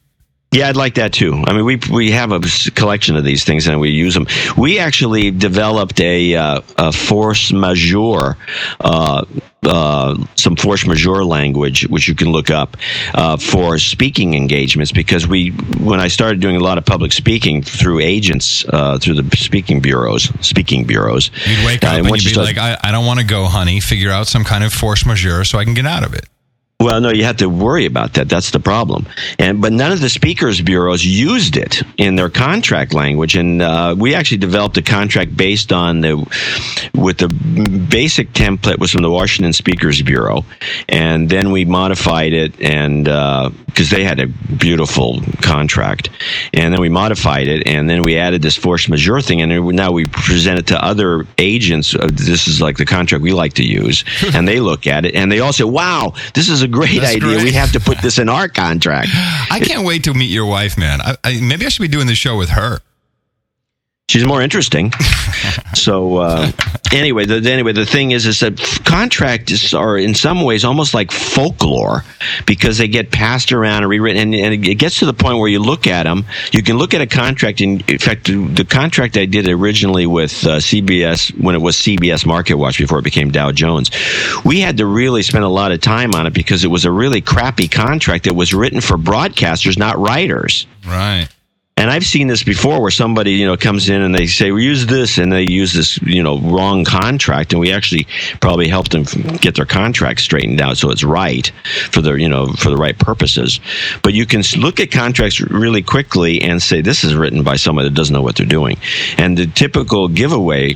Yeah, 0.51 0.69
I'd 0.69 0.77
like 0.77 0.95
that 0.95 1.11
too. 1.11 1.43
I 1.45 1.51
mean, 1.51 1.65
we 1.65 1.79
we 1.91 2.11
have 2.11 2.31
a 2.31 2.39
collection 2.75 3.17
of 3.17 3.25
these 3.25 3.43
things 3.43 3.67
and 3.67 3.77
we 3.81 3.89
use 3.89 4.13
them. 4.13 4.25
We 4.55 4.79
actually 4.79 5.31
developed 5.31 5.99
a, 5.99 6.33
uh, 6.33 6.61
a 6.77 6.91
force 6.93 7.51
majeure, 7.51 8.37
uh, 8.79 9.25
uh, 9.63 10.17
some 10.35 10.55
force 10.55 10.87
majeure 10.87 11.25
language, 11.25 11.85
which 11.89 12.07
you 12.07 12.15
can 12.15 12.31
look 12.31 12.49
up 12.49 12.77
uh, 13.13 13.35
for 13.35 13.77
speaking 13.79 14.33
engagements. 14.33 14.93
Because 14.93 15.27
we, 15.27 15.49
when 15.49 15.99
I 15.99 16.07
started 16.07 16.39
doing 16.39 16.55
a 16.55 16.61
lot 16.61 16.77
of 16.77 16.85
public 16.85 17.11
speaking 17.11 17.61
through 17.61 17.99
agents, 17.99 18.63
uh, 18.69 18.97
through 18.97 19.21
the 19.21 19.35
speaking 19.35 19.81
bureaus, 19.81 20.31
speaking 20.39 20.85
bureaus, 20.85 21.31
You'd 21.45 21.65
wake 21.65 21.83
uh, 21.83 21.87
up 21.87 21.93
and 21.95 22.07
and 22.07 22.15
you'd 22.15 22.23
be 22.23 22.31
start- 22.31 22.47
like, 22.47 22.57
I, 22.57 22.77
I 22.81 22.91
don't 22.93 23.05
want 23.05 23.19
to 23.19 23.25
go, 23.25 23.43
honey. 23.45 23.81
Figure 23.81 24.11
out 24.11 24.27
some 24.27 24.45
kind 24.45 24.63
of 24.63 24.71
force 24.71 25.05
majeure 25.05 25.43
so 25.43 25.59
I 25.59 25.65
can 25.65 25.73
get 25.73 25.85
out 25.85 26.05
of 26.05 26.13
it. 26.13 26.29
Well, 26.85 27.01
no, 27.01 27.09
you 27.09 27.23
have 27.23 27.37
to 27.37 27.49
worry 27.49 27.87
about 27.87 28.13
that. 28.13 28.29
That's 28.29 28.51
the 28.51 28.59
problem. 28.59 29.07
And 29.39 29.59
but 29.59 29.73
none 29.73 29.91
of 29.91 30.01
the 30.01 30.09
speakers 30.09 30.61
bureaus 30.61 31.03
used 31.03 31.57
it 31.57 31.81
in 31.97 32.15
their 32.15 32.29
contract 32.29 32.93
language, 32.93 33.35
and 33.35 33.59
uh, 33.59 33.95
we 33.97 34.13
actually 34.13 34.37
developed 34.37 34.77
a 34.77 34.83
contract 34.83 35.35
based 35.35 35.73
on 35.73 36.01
the 36.01 36.15
with 36.93 37.17
the 37.17 37.27
basic 37.89 38.33
template 38.33 38.77
was 38.77 38.91
from 38.91 39.01
the 39.01 39.09
Washington 39.09 39.51
Speakers 39.51 40.03
Bureau, 40.03 40.45
and 40.87 41.27
then 41.27 41.51
we 41.51 41.65
modified 41.65 42.33
it 42.33 42.61
and 42.61 43.05
because 43.05 43.89
they 43.89 44.03
had 44.03 44.19
a 44.19 44.27
beautiful 44.27 45.21
contract, 45.41 46.09
and 46.53 46.71
then 46.71 46.79
we 46.79 46.87
modified 46.87 47.47
it, 47.47 47.67
and 47.67 47.89
then 47.89 48.03
we 48.03 48.15
added 48.17 48.43
this 48.43 48.55
force 48.55 48.87
majeure 48.87 49.21
thing, 49.21 49.41
and 49.41 49.75
now 49.75 49.91
we 49.91 50.05
present 50.05 50.59
it 50.59 50.67
to 50.67 50.81
other 50.85 51.25
agents. 51.39 51.95
Uh, 51.95 52.09
This 52.13 52.47
is 52.47 52.61
like 52.61 52.77
the 52.77 52.85
contract 52.85 53.23
we 53.23 53.33
like 53.33 53.53
to 53.53 53.65
use, 53.65 54.05
and 54.35 54.47
they 54.47 54.59
look 54.59 54.85
at 54.85 55.03
it 55.03 55.15
and 55.15 55.31
they 55.31 55.39
all 55.39 55.51
say, 55.51 55.63
"Wow, 55.63 56.13
this 56.35 56.47
is 56.47 56.61
a 56.61 56.67
great 56.75 57.01
That's 57.01 57.15
idea. 57.15 57.37
We 57.37 57.41
great." 57.43 57.53
have 57.55 57.71
to 57.73 57.79
put 57.79 57.99
this 57.99 58.19
in 58.19 58.29
our 58.29 58.47
contract." 58.47 59.09
I 59.49 59.59
can't 59.59 59.85
wait 59.85 60.03
to 60.05 60.13
meet 60.13 60.29
your 60.29 60.45
wife, 60.45 60.77
man. 60.77 61.01
I, 61.01 61.15
I, 61.23 61.39
maybe 61.41 61.65
I 61.65 61.69
should 61.69 61.81
be 61.81 61.87
doing 61.87 62.07
the 62.07 62.15
show 62.15 62.37
with 62.37 62.49
her. 62.49 62.79
She's 64.07 64.23
more 64.23 64.41
interesting. 64.41 64.93
so 65.73 66.17
uh, 66.17 66.51
anyway, 66.93 67.25
the, 67.25 67.51
anyway, 67.51 67.73
the 67.73 67.87
thing 67.87 68.11
is, 68.11 68.27
is 68.27 68.39
that 68.41 68.59
contracts 68.85 69.73
are 69.73 69.97
in 69.97 70.13
some 70.13 70.43
ways 70.43 70.63
almost 70.63 70.93
like 70.93 71.11
folklore 71.11 72.03
because 72.45 72.77
they 72.77 72.87
get 72.87 73.11
passed 73.11 73.51
around 73.51 73.81
and 73.81 73.89
rewritten, 73.89 74.21
and, 74.21 74.35
and 74.35 74.65
it 74.65 74.75
gets 74.75 74.99
to 74.99 75.07
the 75.07 75.13
point 75.13 75.39
where 75.39 75.49
you 75.49 75.57
look 75.57 75.87
at 75.87 76.03
them. 76.03 76.23
You 76.51 76.61
can 76.61 76.77
look 76.77 76.93
at 76.93 77.01
a 77.01 77.07
contract. 77.07 77.61
In, 77.61 77.81
in 77.87 77.97
fact, 77.97 78.27
the, 78.27 78.47
the 78.47 78.63
contract 78.63 79.17
I 79.17 79.25
did 79.25 79.49
originally 79.49 80.05
with 80.05 80.45
uh, 80.45 80.57
CBS 80.57 81.37
when 81.41 81.55
it 81.55 81.61
was 81.61 81.75
CBS 81.75 82.27
Market 82.27 82.55
Watch 82.55 82.77
before 82.77 82.99
it 82.99 83.03
became 83.03 83.31
Dow 83.31 83.51
Jones, 83.51 83.89
we 84.45 84.59
had 84.59 84.77
to 84.77 84.85
really 84.85 85.23
spend 85.23 85.43
a 85.43 85.49
lot 85.49 85.71
of 85.71 85.81
time 85.81 86.13
on 86.13 86.27
it 86.27 86.33
because 86.33 86.63
it 86.63 86.69
was 86.69 86.85
a 86.85 86.91
really 86.91 87.21
crappy 87.21 87.67
contract 87.67 88.25
that 88.25 88.35
was 88.35 88.53
written 88.53 88.81
for 88.81 88.97
broadcasters, 88.97 89.79
not 89.79 89.97
writers. 89.97 90.67
Right. 90.85 91.27
And 91.77 91.91
I've 91.91 92.05
seen 92.05 92.27
this 92.27 92.41
before 92.41 92.81
where 92.81 92.89
somebody, 92.89 93.33
you 93.33 93.45
know, 93.45 93.57
comes 93.57 93.89
in 93.89 94.01
and 94.01 94.15
they 94.15 94.27
say, 94.27 94.51
we 94.51 94.63
use 94.63 94.85
this 94.85 95.17
and 95.17 95.29
they 95.29 95.43
use 95.43 95.73
this, 95.73 96.01
you 96.03 96.23
know, 96.23 96.39
wrong 96.39 96.85
contract. 96.85 97.51
And 97.51 97.59
we 97.59 97.73
actually 97.73 98.07
probably 98.39 98.69
helped 98.69 98.91
them 98.91 99.03
get 99.41 99.55
their 99.55 99.65
contract 99.65 100.21
straightened 100.21 100.61
out 100.61 100.77
so 100.77 100.89
it's 100.89 101.03
right 101.03 101.51
for 101.91 101.99
the, 101.99 102.13
you 102.13 102.29
know, 102.29 102.47
for 102.53 102.69
the 102.69 102.77
right 102.77 102.97
purposes. 102.97 103.59
But 104.03 104.13
you 104.13 104.25
can 104.25 104.41
look 104.57 104.79
at 104.79 104.89
contracts 104.89 105.41
really 105.41 105.81
quickly 105.81 106.41
and 106.43 106.61
say, 106.61 106.79
this 106.79 107.03
is 107.03 107.13
written 107.13 107.43
by 107.43 107.57
somebody 107.57 107.89
that 107.89 107.95
doesn't 107.95 108.13
know 108.13 108.21
what 108.21 108.37
they're 108.37 108.45
doing. 108.45 108.77
And 109.17 109.37
the 109.37 109.45
typical 109.45 110.07
giveaway, 110.07 110.75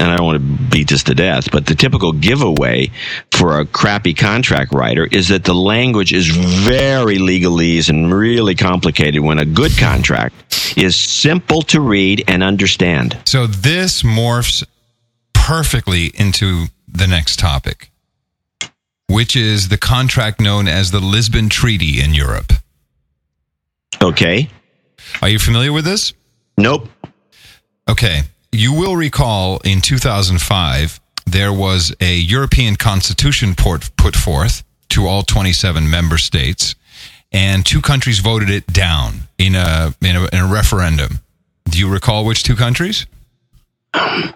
and 0.00 0.10
I 0.10 0.16
don't 0.16 0.26
want 0.26 0.38
to 0.38 0.70
beat 0.70 0.88
this 0.88 1.04
to 1.04 1.14
death, 1.14 1.50
but 1.52 1.66
the 1.66 1.74
typical 1.74 2.12
giveaway 2.12 2.90
for 3.30 3.60
a 3.60 3.66
crappy 3.66 4.14
contract 4.14 4.72
writer 4.72 5.06
is 5.06 5.28
that 5.28 5.44
the 5.44 5.54
language 5.54 6.12
is 6.14 6.26
very 6.26 7.18
legalese 7.18 7.90
and 7.90 8.12
really 8.12 8.54
complicated 8.54 9.20
when 9.20 9.38
a 9.38 9.44
good 9.44 9.76
contract 9.76 10.34
is 10.78 10.96
simple 10.96 11.60
to 11.62 11.80
read 11.80 12.24
and 12.26 12.42
understand. 12.42 13.18
So 13.26 13.46
this 13.46 14.02
morphs 14.02 14.64
perfectly 15.34 16.06
into 16.06 16.66
the 16.88 17.06
next 17.06 17.38
topic, 17.38 17.90
which 19.06 19.36
is 19.36 19.68
the 19.68 19.78
contract 19.78 20.40
known 20.40 20.66
as 20.66 20.92
the 20.92 21.00
Lisbon 21.00 21.50
Treaty 21.50 22.00
in 22.02 22.14
Europe. 22.14 22.54
Okay? 24.00 24.48
Are 25.20 25.28
you 25.28 25.38
familiar 25.38 25.74
with 25.74 25.84
this? 25.84 26.14
Nope. 26.56 26.88
Okay. 27.86 28.22
You 28.52 28.72
will 28.72 28.96
recall 28.96 29.60
in 29.64 29.80
2005, 29.80 31.00
there 31.24 31.52
was 31.52 31.94
a 32.00 32.16
European 32.16 32.74
constitution 32.76 33.54
port, 33.54 33.90
put 33.96 34.16
forth 34.16 34.64
to 34.90 35.06
all 35.06 35.22
27 35.22 35.88
member 35.88 36.18
states, 36.18 36.74
and 37.30 37.64
two 37.64 37.80
countries 37.80 38.18
voted 38.18 38.50
it 38.50 38.66
down 38.66 39.28
in 39.38 39.54
a, 39.54 39.94
in 40.00 40.16
a, 40.16 40.24
in 40.32 40.40
a 40.40 40.52
referendum. 40.52 41.20
Do 41.70 41.78
you 41.78 41.88
recall 41.88 42.24
which 42.24 42.42
two 42.42 42.56
countries? 42.56 43.06
Uh, 43.94 44.32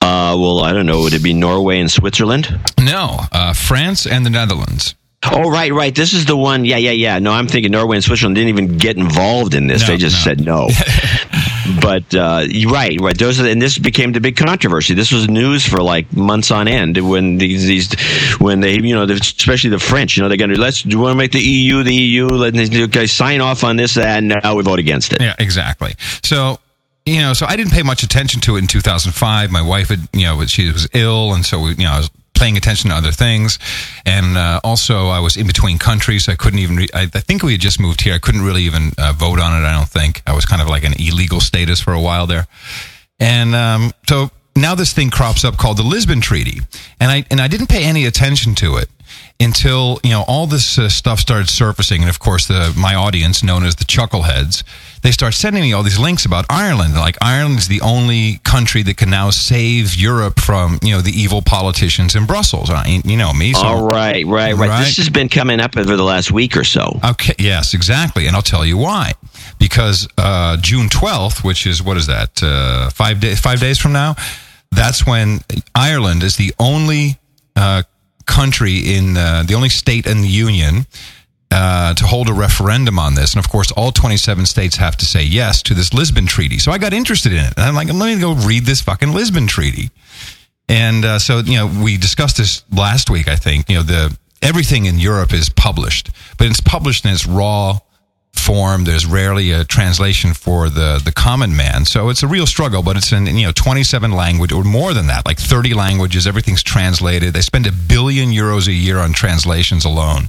well, 0.00 0.64
I 0.64 0.72
don't 0.72 0.86
know. 0.86 1.02
Would 1.02 1.14
it 1.14 1.22
be 1.22 1.32
Norway 1.32 1.78
and 1.78 1.88
Switzerland? 1.88 2.48
No, 2.80 3.20
uh, 3.30 3.52
France 3.52 4.06
and 4.06 4.26
the 4.26 4.30
Netherlands. 4.30 4.96
Oh, 5.24 5.48
right, 5.48 5.72
right. 5.72 5.94
This 5.94 6.14
is 6.14 6.26
the 6.26 6.36
one. 6.36 6.64
Yeah, 6.64 6.78
yeah, 6.78 6.90
yeah. 6.90 7.20
No, 7.20 7.30
I'm 7.30 7.46
thinking 7.46 7.70
Norway 7.70 7.98
and 7.98 8.04
Switzerland 8.04 8.34
didn't 8.34 8.48
even 8.48 8.76
get 8.78 8.96
involved 8.96 9.54
in 9.54 9.68
this. 9.68 9.82
No, 9.82 9.86
they 9.86 9.96
just 9.96 10.16
no. 10.16 10.22
said 10.22 10.40
no. 10.44 10.68
but 11.82 12.14
uh, 12.14 12.46
right, 12.68 12.98
right. 13.00 13.18
Those 13.18 13.40
are, 13.40 13.46
and 13.46 13.60
this 13.60 13.76
became 13.76 14.12
the 14.12 14.20
big 14.20 14.36
controversy. 14.36 14.94
This 14.94 15.10
was 15.10 15.28
news 15.28 15.66
for 15.66 15.82
like 15.82 16.12
months 16.16 16.50
on 16.50 16.68
end 16.68 16.96
when 16.96 17.38
these, 17.38 17.66
these 17.66 17.92
when 18.38 18.60
they, 18.60 18.74
you 18.74 18.94
know, 18.94 19.02
especially 19.02 19.70
the 19.70 19.80
French, 19.80 20.16
you 20.16 20.22
know, 20.22 20.28
they're 20.28 20.38
going 20.38 20.50
to 20.50 20.60
let's 20.60 20.82
do 20.82 21.00
want 21.00 21.12
to 21.12 21.16
make 21.16 21.32
the 21.32 21.40
EU 21.40 21.82
the 21.82 21.94
EU. 21.94 22.26
Let 22.26 22.90
guys 22.90 23.12
sign 23.12 23.40
off 23.40 23.64
on 23.64 23.76
this, 23.76 23.96
and 23.96 24.28
now 24.28 24.54
we 24.54 24.62
vote 24.62 24.78
against 24.78 25.12
it. 25.12 25.20
Yeah, 25.20 25.34
exactly. 25.38 25.94
So, 26.22 26.60
you 27.04 27.20
know, 27.20 27.32
so 27.32 27.46
I 27.46 27.56
didn't 27.56 27.72
pay 27.72 27.82
much 27.82 28.02
attention 28.02 28.40
to 28.42 28.56
it 28.56 28.60
in 28.60 28.66
2005. 28.68 29.50
My 29.50 29.62
wife 29.62 29.88
had, 29.88 30.08
you 30.12 30.24
know, 30.24 30.44
she 30.46 30.70
was 30.70 30.88
ill, 30.94 31.34
and 31.34 31.44
so 31.44 31.60
we, 31.60 31.70
you 31.70 31.84
know, 31.84 31.92
I 31.92 31.98
was 31.98 32.10
paying 32.42 32.56
attention 32.56 32.90
to 32.90 32.96
other 32.96 33.12
things, 33.12 33.60
and 34.04 34.36
uh, 34.36 34.60
also 34.64 35.08
I 35.08 35.20
was 35.20 35.36
in 35.36 35.46
between 35.46 35.78
countries. 35.78 36.28
I 36.28 36.34
couldn't 36.34 36.58
even. 36.58 36.76
Re- 36.76 36.88
I, 36.92 37.02
I 37.02 37.20
think 37.20 37.44
we 37.44 37.52
had 37.52 37.60
just 37.60 37.78
moved 37.78 38.00
here. 38.00 38.14
I 38.14 38.18
couldn't 38.18 38.42
really 38.42 38.62
even 38.64 38.90
uh, 38.98 39.12
vote 39.16 39.38
on 39.38 39.52
it. 39.52 39.64
I 39.64 39.72
don't 39.72 39.88
think 39.88 40.22
I 40.26 40.32
was 40.34 40.44
kind 40.44 40.60
of 40.60 40.68
like 40.68 40.82
an 40.82 40.94
illegal 40.98 41.40
status 41.40 41.80
for 41.80 41.92
a 41.92 42.00
while 42.00 42.26
there, 42.26 42.48
and 43.20 43.54
um, 43.54 43.92
so 44.08 44.30
now 44.56 44.74
this 44.74 44.92
thing 44.92 45.10
crops 45.10 45.44
up 45.44 45.56
called 45.56 45.76
the 45.76 45.84
Lisbon 45.84 46.20
Treaty, 46.20 46.60
and 46.98 47.12
I 47.12 47.24
and 47.30 47.40
I 47.40 47.46
didn't 47.46 47.68
pay 47.68 47.84
any 47.84 48.06
attention 48.06 48.56
to 48.56 48.76
it 48.76 48.90
until 49.42 49.98
you 50.02 50.10
know 50.10 50.24
all 50.28 50.46
this 50.46 50.78
uh, 50.78 50.88
stuff 50.88 51.20
started 51.20 51.48
surfacing, 51.48 52.02
and 52.02 52.10
of 52.10 52.18
course 52.18 52.46
the 52.46 52.72
my 52.78 52.94
audience, 52.94 53.42
known 53.42 53.64
as 53.64 53.76
the 53.76 53.84
Chuckleheads, 53.84 54.62
they 55.02 55.10
start 55.10 55.34
sending 55.34 55.62
me 55.62 55.72
all 55.72 55.82
these 55.82 55.98
links 55.98 56.24
about 56.24 56.46
Ireland. 56.48 56.94
Like 56.94 57.16
Ireland 57.20 57.58
is 57.58 57.68
the 57.68 57.80
only 57.80 58.38
country 58.44 58.82
that 58.84 58.96
can 58.96 59.10
now 59.10 59.30
save 59.30 59.94
Europe 59.94 60.40
from 60.40 60.78
you 60.82 60.92
know 60.92 61.00
the 61.00 61.12
evil 61.12 61.42
politicians 61.42 62.14
in 62.14 62.26
Brussels. 62.26 62.70
I, 62.70 63.00
you 63.04 63.16
know 63.16 63.32
me. 63.32 63.52
So 63.52 63.60
All 63.60 63.86
right, 63.86 64.24
right, 64.26 64.54
right, 64.54 64.68
Right. 64.68 64.84
This 64.84 64.96
has 64.98 65.10
been 65.10 65.28
coming 65.28 65.60
up 65.60 65.76
over 65.76 65.96
the 65.96 66.04
last 66.04 66.30
week 66.30 66.56
or 66.56 66.64
so. 66.64 67.00
Okay, 67.04 67.34
yes, 67.38 67.74
exactly, 67.74 68.26
and 68.26 68.36
I'll 68.36 68.42
tell 68.42 68.64
you 68.64 68.78
why. 68.78 69.12
Because 69.58 70.08
uh, 70.18 70.56
June 70.58 70.88
twelfth, 70.88 71.44
which 71.44 71.66
is 71.66 71.82
what 71.82 71.96
is 71.96 72.06
that? 72.06 72.42
Uh, 72.42 72.90
five 72.90 73.20
days. 73.20 73.40
Five 73.40 73.60
days 73.60 73.78
from 73.78 73.92
now, 73.92 74.14
that's 74.70 75.06
when 75.06 75.40
Ireland 75.74 76.22
is 76.22 76.36
the 76.36 76.54
only 76.58 77.18
uh, 77.56 77.82
country 78.26 78.78
in 78.78 79.16
uh, 79.16 79.44
the 79.46 79.54
only 79.54 79.68
state 79.68 80.06
in 80.06 80.22
the 80.22 80.28
union. 80.28 80.86
Uh, 81.54 81.92
to 81.92 82.06
hold 82.06 82.30
a 82.30 82.32
referendum 82.32 82.98
on 82.98 83.14
this, 83.14 83.34
and 83.34 83.44
of 83.44 83.50
course, 83.50 83.70
all 83.72 83.92
27 83.92 84.46
states 84.46 84.76
have 84.76 84.96
to 84.96 85.04
say 85.04 85.22
yes 85.22 85.62
to 85.62 85.74
this 85.74 85.92
Lisbon 85.92 86.24
Treaty. 86.24 86.58
So 86.58 86.72
I 86.72 86.78
got 86.78 86.94
interested 86.94 87.30
in 87.30 87.40
it, 87.40 87.52
and 87.58 87.66
I'm 87.66 87.74
like, 87.74 87.88
let 87.88 88.14
me 88.14 88.18
go 88.18 88.32
read 88.32 88.64
this 88.64 88.80
fucking 88.80 89.12
Lisbon 89.12 89.46
Treaty. 89.46 89.90
And 90.66 91.04
uh, 91.04 91.18
so, 91.18 91.40
you 91.40 91.58
know, 91.58 91.66
we 91.66 91.98
discussed 91.98 92.38
this 92.38 92.64
last 92.72 93.10
week. 93.10 93.28
I 93.28 93.36
think 93.36 93.68
you 93.68 93.76
know 93.76 93.82
the 93.82 94.16
everything 94.40 94.86
in 94.86 94.98
Europe 94.98 95.34
is 95.34 95.50
published, 95.50 96.08
but 96.38 96.46
it's 96.46 96.62
published 96.62 97.04
in 97.04 97.10
its 97.10 97.26
raw 97.26 97.78
form. 98.34 98.84
There's 98.84 99.06
rarely 99.06 99.52
a 99.52 99.64
translation 99.64 100.34
for 100.34 100.68
the 100.68 101.00
the 101.04 101.12
common 101.12 101.56
man, 101.56 101.84
so 101.84 102.08
it's 102.08 102.22
a 102.22 102.26
real 102.26 102.46
struggle. 102.46 102.82
But 102.82 102.96
it's 102.96 103.12
in 103.12 103.26
you 103.26 103.46
know 103.46 103.52
27 103.52 104.12
language 104.12 104.52
or 104.52 104.64
more 104.64 104.94
than 104.94 105.06
that, 105.08 105.26
like 105.26 105.38
30 105.38 105.74
languages. 105.74 106.26
Everything's 106.26 106.62
translated. 106.62 107.34
They 107.34 107.40
spend 107.40 107.66
a 107.66 107.72
billion 107.72 108.30
euros 108.30 108.68
a 108.68 108.72
year 108.72 108.98
on 108.98 109.12
translations 109.12 109.84
alone. 109.84 110.28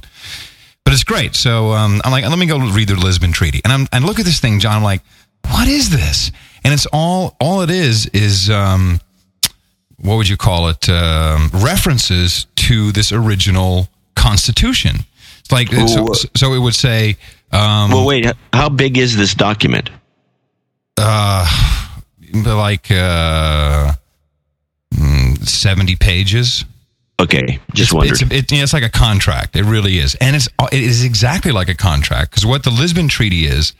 But 0.84 0.92
it's 0.92 1.04
great. 1.04 1.34
So 1.34 1.72
um, 1.72 2.02
I'm 2.04 2.12
like, 2.12 2.24
let 2.28 2.38
me 2.38 2.46
go 2.46 2.58
read 2.58 2.88
the 2.88 2.94
Lisbon 2.96 3.32
Treaty, 3.32 3.60
and 3.64 3.72
I'm 3.72 3.86
and 3.92 4.04
look 4.04 4.18
at 4.18 4.24
this 4.26 4.40
thing, 4.40 4.60
John. 4.60 4.76
I'm 4.76 4.82
like, 4.82 5.02
what 5.48 5.66
is 5.66 5.90
this? 5.90 6.30
And 6.62 6.72
it's 6.72 6.86
all 6.92 7.36
all 7.40 7.62
it 7.62 7.70
is 7.70 8.06
is. 8.06 8.50
Um, 8.50 9.00
what 9.98 10.16
would 10.16 10.28
you 10.28 10.36
call 10.36 10.68
it? 10.68 10.86
Um, 10.90 11.50
references 11.54 12.46
to 12.56 12.92
this 12.92 13.10
original 13.12 13.88
Constitution. 14.14 14.96
It's 15.40 15.52
like 15.52 15.68
so, 15.88 16.12
so 16.36 16.52
it 16.52 16.58
would 16.58 16.74
say. 16.74 17.16
Um, 17.54 17.90
Well, 17.90 18.04
wait. 18.04 18.26
How 18.52 18.68
big 18.68 18.98
is 18.98 19.16
this 19.16 19.34
document? 19.34 19.90
uh, 20.98 21.46
like 22.32 22.90
uh, 22.90 23.92
mm, 24.94 25.46
70 25.46 25.96
pages. 25.96 26.64
Okay, 27.20 27.60
just 27.72 27.88
it's, 27.88 27.92
wondered. 27.92 28.22
It's, 28.22 28.52
it, 28.52 28.52
yeah, 28.52 28.62
it's 28.64 28.72
like 28.72 28.82
a 28.82 28.90
contract. 28.90 29.54
It 29.54 29.62
really 29.62 29.98
is, 29.98 30.16
and 30.16 30.34
it's 30.34 30.48
it 30.72 30.82
is 30.82 31.04
exactly 31.04 31.52
like 31.52 31.68
a 31.68 31.74
contract 31.74 32.32
because 32.32 32.44
what 32.44 32.64
the 32.64 32.70
Lisbon 32.70 33.06
Treaty 33.06 33.46
is, 33.46 33.72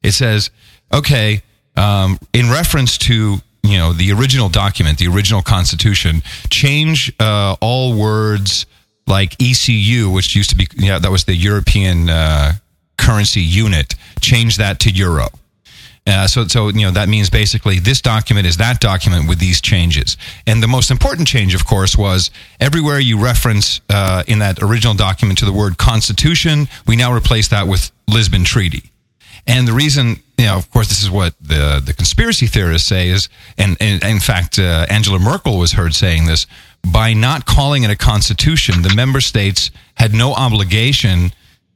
it 0.00 0.12
says, 0.12 0.50
okay, 0.94 1.42
um, 1.76 2.20
in 2.32 2.50
reference 2.50 2.96
to 2.98 3.38
you 3.64 3.78
know 3.78 3.92
the 3.92 4.12
original 4.12 4.48
document, 4.48 4.98
the 4.98 5.08
original 5.08 5.42
Constitution, 5.42 6.22
change 6.50 7.12
uh, 7.18 7.56
all 7.60 7.98
words 7.98 8.66
like 9.08 9.34
ECU, 9.42 10.08
which 10.08 10.36
used 10.36 10.50
to 10.50 10.56
be 10.56 10.68
yeah 10.76 11.00
that 11.00 11.10
was 11.10 11.24
the 11.24 11.34
European 11.34 12.08
uh, 12.08 12.52
currency 12.98 13.40
unit, 13.40 13.94
change 14.20 14.56
that 14.56 14.80
to 14.80 14.90
euro. 14.90 15.28
Uh, 16.06 16.26
so, 16.26 16.46
so 16.46 16.68
you 16.68 16.86
know 16.86 16.90
that 16.90 17.08
means 17.08 17.28
basically 17.28 17.78
this 17.78 18.00
document 18.00 18.46
is 18.46 18.56
that 18.56 18.80
document 18.80 19.28
with 19.28 19.38
these 19.38 19.60
changes. 19.60 20.16
And 20.46 20.62
the 20.62 20.68
most 20.68 20.90
important 20.90 21.28
change, 21.28 21.54
of 21.54 21.66
course, 21.66 21.98
was 21.98 22.30
everywhere 22.60 22.98
you 22.98 23.22
reference 23.22 23.82
uh, 23.90 24.22
in 24.26 24.38
that 24.38 24.62
original 24.62 24.94
document 24.94 25.38
to 25.40 25.44
the 25.44 25.52
word 25.52 25.76
Constitution, 25.76 26.66
we 26.86 26.96
now 26.96 27.12
replace 27.12 27.48
that 27.48 27.68
with 27.68 27.90
Lisbon 28.08 28.44
Treaty. 28.44 28.90
And 29.46 29.68
the 29.68 29.72
reason, 29.72 30.16
you 30.38 30.46
know, 30.46 30.56
of 30.56 30.70
course, 30.70 30.88
this 30.88 31.02
is 31.02 31.10
what 31.10 31.34
the 31.42 31.82
the 31.84 31.92
conspiracy 31.92 32.46
theorists 32.46 32.88
say 32.88 33.08
is, 33.10 33.28
and, 33.58 33.76
and 33.80 34.02
in 34.02 34.20
fact, 34.20 34.58
uh, 34.58 34.86
Angela 34.88 35.18
Merkel 35.18 35.58
was 35.58 35.72
heard 35.72 35.94
saying 35.94 36.26
this 36.26 36.46
by 36.86 37.12
not 37.12 37.44
calling 37.44 37.82
it 37.82 37.90
a 37.90 37.96
constitution, 37.96 38.82
the 38.82 38.94
member 38.94 39.20
states 39.20 39.70
had 39.94 40.14
no 40.14 40.32
obligation, 40.32 41.32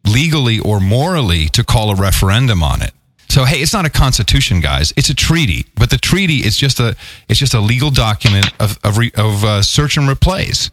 legally 0.07 0.59
or 0.59 0.81
morally, 0.81 1.49
to 1.51 1.65
call 1.65 1.91
a 1.91 1.95
referendum 1.95 2.63
on 2.63 2.83
it. 2.83 2.93
So 3.29 3.45
hey, 3.45 3.63
it's 3.63 3.73
not 3.73 3.87
a 3.87 3.91
constitution, 3.91 4.61
guys. 4.61 4.93
It's 4.95 5.09
a 5.09 5.15
treaty, 5.15 5.65
but 5.77 5.89
the 5.89 5.97
treaty 5.97 6.45
is 6.45 6.55
just 6.57 6.81
a 6.81 6.95
it's 7.31 7.39
just 7.39 7.55
a 7.55 7.61
legal 7.61 7.91
document 7.91 8.53
of 8.61 8.79
of, 8.85 8.99
re, 8.99 9.11
of 9.17 9.43
uh, 9.43 9.63
search 9.63 9.97
and 9.97 10.07
replace. 10.07 10.71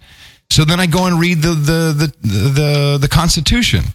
So 0.50 0.66
then 0.66 0.80
I 0.80 0.86
go 0.86 1.06
and 1.06 1.20
read 1.20 1.42
the 1.42 1.54
the 1.54 1.94
the 2.22 2.28
the, 2.28 2.98
the 3.02 3.08
Constitution. 3.08 3.86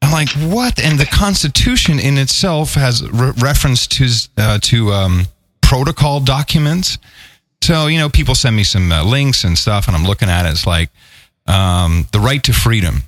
I'm 0.00 0.12
like, 0.12 0.30
what? 0.30 0.80
And 0.80 0.98
the 0.98 1.04
Constitution 1.04 1.98
in 1.98 2.16
itself 2.16 2.72
has 2.72 3.06
re- 3.10 3.32
reference 3.36 3.86
to 3.88 4.08
uh, 4.38 4.58
to 4.62 4.92
um, 4.92 5.26
protocol 5.60 6.20
documents. 6.20 6.96
So 7.62 7.86
you 7.88 7.98
know, 7.98 8.08
people 8.08 8.34
send 8.34 8.56
me 8.56 8.64
some 8.64 8.90
uh, 8.90 9.04
links 9.04 9.44
and 9.44 9.58
stuff, 9.58 9.88
and 9.88 9.96
I'm 9.96 10.04
looking 10.04 10.30
at 10.30 10.46
it. 10.46 10.52
It's 10.52 10.66
like 10.66 10.88
um, 11.46 12.06
the 12.12 12.20
right 12.20 12.42
to 12.44 12.52
freedom. 12.54 13.02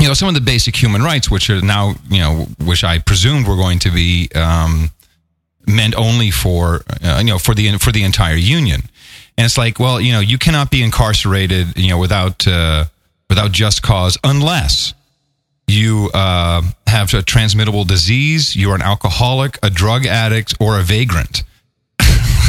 You 0.00 0.06
know, 0.06 0.14
some 0.14 0.28
of 0.28 0.34
the 0.34 0.40
basic 0.40 0.76
human 0.76 1.02
rights, 1.02 1.30
which 1.30 1.50
are 1.50 1.60
now 1.60 1.94
you 2.08 2.20
know, 2.20 2.46
which 2.64 2.84
I 2.84 2.98
presumed 2.98 3.48
were 3.48 3.56
going 3.56 3.78
to 3.80 3.90
be 3.90 4.28
um, 4.34 4.90
meant 5.66 5.94
only 5.96 6.30
for 6.30 6.82
uh, 7.02 7.18
you 7.18 7.26
know 7.32 7.38
for 7.38 7.54
the 7.54 7.78
for 7.78 7.90
the 7.92 8.04
entire 8.04 8.36
union. 8.36 8.82
And 9.36 9.44
it's 9.44 9.58
like, 9.58 9.78
well, 9.78 10.00
you 10.00 10.12
know, 10.12 10.20
you 10.20 10.36
cannot 10.38 10.70
be 10.70 10.82
incarcerated, 10.82 11.76
you 11.78 11.88
know, 11.90 11.98
without 11.98 12.46
uh, 12.46 12.84
without 13.28 13.52
just 13.52 13.82
cause 13.82 14.18
unless 14.24 14.94
you 15.66 16.10
uh, 16.14 16.62
have 16.86 17.12
a 17.14 17.22
transmittable 17.22 17.84
disease, 17.84 18.56
you're 18.56 18.74
an 18.74 18.82
alcoholic, 18.82 19.58
a 19.62 19.68
drug 19.70 20.06
addict, 20.06 20.54
or 20.60 20.78
a 20.78 20.82
vagrant. 20.82 21.42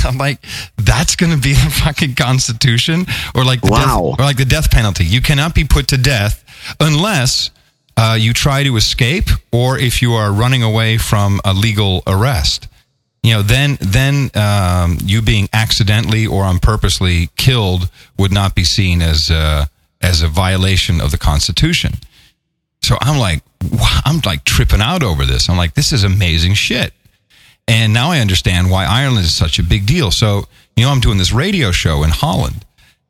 I'm 0.05 0.17
like, 0.17 0.39
that's 0.77 1.15
going 1.17 1.31
to 1.33 1.37
be 1.41 1.53
the 1.53 1.69
fucking 1.83 2.15
Constitution, 2.15 3.05
or 3.35 3.43
like 3.43 3.61
the 3.61 3.71
Wow. 3.71 4.11
death, 4.11 4.19
or 4.19 4.23
like 4.23 4.37
the 4.37 4.45
death 4.45 4.71
penalty. 4.71 5.03
You 5.03 5.21
cannot 5.21 5.53
be 5.53 5.65
put 5.65 5.89
to 5.89 5.97
death 5.97 6.43
unless 6.79 7.51
uh, 7.97 8.17
you 8.19 8.33
try 8.33 8.63
to 8.63 8.77
escape, 8.77 9.29
or 9.51 9.77
if 9.77 10.01
you 10.01 10.13
are 10.13 10.31
running 10.31 10.63
away 10.63 10.97
from 10.97 11.41
a 11.43 11.53
legal 11.53 12.01
arrest. 12.07 12.67
You 13.23 13.33
know, 13.33 13.41
then 13.41 13.77
then 13.81 14.31
um, 14.35 14.97
you 15.03 15.21
being 15.21 15.49
accidentally 15.51 16.25
or 16.25 16.43
on 16.45 16.59
purposely 16.59 17.29
killed 17.35 17.89
would 18.17 18.31
not 18.31 18.55
be 18.55 18.63
seen 18.63 19.01
as 19.01 19.29
uh, 19.29 19.65
as 20.01 20.21
a 20.21 20.29
violation 20.29 21.01
of 21.01 21.11
the 21.11 21.17
Constitution. 21.17 21.95
So 22.81 22.95
I'm 23.01 23.19
like, 23.19 23.43
I'm 24.05 24.21
like 24.25 24.45
tripping 24.45 24.81
out 24.81 25.03
over 25.03 25.25
this. 25.25 25.49
I'm 25.49 25.57
like, 25.57 25.73
this 25.73 25.91
is 25.91 26.03
amazing 26.03 26.53
shit. 26.53 26.93
And 27.67 27.93
now 27.93 28.11
I 28.11 28.19
understand 28.19 28.71
why 28.71 28.85
Ireland 28.85 29.25
is 29.25 29.35
such 29.35 29.59
a 29.59 29.63
big 29.63 29.85
deal. 29.85 30.11
So, 30.11 30.45
you 30.75 30.85
know, 30.85 30.91
I'm 30.91 31.01
doing 31.01 31.17
this 31.17 31.31
radio 31.31 31.71
show 31.71 32.03
in 32.03 32.09
Holland. 32.09 32.65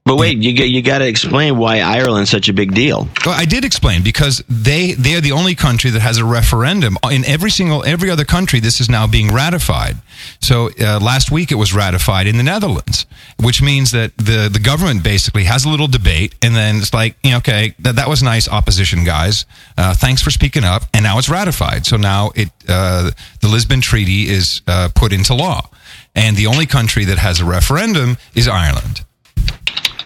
But 0.09 0.17
wait, 0.17 0.39
you 0.39 0.51
you 0.51 0.81
got 0.81 0.99
to 0.99 1.07
explain 1.07 1.55
why 1.57 1.81
Ireland's 1.81 2.31
such 2.31 2.49
a 2.49 2.53
big 2.53 2.73
deal. 2.73 3.07
Well, 3.25 3.35
I 3.39 3.45
did 3.45 3.63
explain 3.63 4.01
because 4.01 4.43
they 4.49 4.93
they 4.93 5.13
are 5.13 5.21
the 5.21 5.33
only 5.33 5.53
country 5.53 5.91
that 5.91 5.99
has 5.99 6.17
a 6.17 6.25
referendum. 6.25 6.97
In 7.11 7.23
every 7.25 7.51
single 7.51 7.83
every 7.85 8.09
other 8.09 8.25
country, 8.25 8.59
this 8.59 8.81
is 8.81 8.89
now 8.89 9.05
being 9.05 9.31
ratified. 9.31 9.97
So 10.41 10.71
uh, 10.81 10.99
last 10.99 11.29
week 11.29 11.51
it 11.51 11.55
was 11.55 11.75
ratified 11.75 12.25
in 12.25 12.37
the 12.37 12.43
Netherlands, 12.43 13.05
which 13.37 13.61
means 13.61 13.91
that 13.91 14.17
the 14.17 14.49
the 14.51 14.59
government 14.59 15.03
basically 15.03 15.43
has 15.43 15.63
a 15.63 15.69
little 15.69 15.87
debate, 15.87 16.33
and 16.41 16.55
then 16.55 16.77
it's 16.77 16.93
like, 16.93 17.15
you 17.23 17.29
know, 17.29 17.37
okay, 17.37 17.75
that 17.77 17.97
that 17.97 18.09
was 18.09 18.23
nice, 18.23 18.49
opposition 18.49 19.03
guys. 19.03 19.45
Uh, 19.77 19.93
thanks 19.93 20.23
for 20.23 20.31
speaking 20.31 20.63
up, 20.63 20.85
and 20.91 21.03
now 21.03 21.19
it's 21.19 21.29
ratified. 21.29 21.85
So 21.85 21.97
now 21.97 22.31
it 22.35 22.49
uh, 22.67 23.11
the 23.41 23.47
Lisbon 23.47 23.79
Treaty 23.79 24.27
is 24.27 24.63
uh, 24.65 24.89
put 24.95 25.13
into 25.13 25.35
law, 25.35 25.69
and 26.15 26.35
the 26.35 26.47
only 26.47 26.65
country 26.65 27.05
that 27.05 27.19
has 27.19 27.39
a 27.41 27.45
referendum 27.45 28.17
is 28.33 28.47
Ireland. 28.47 29.05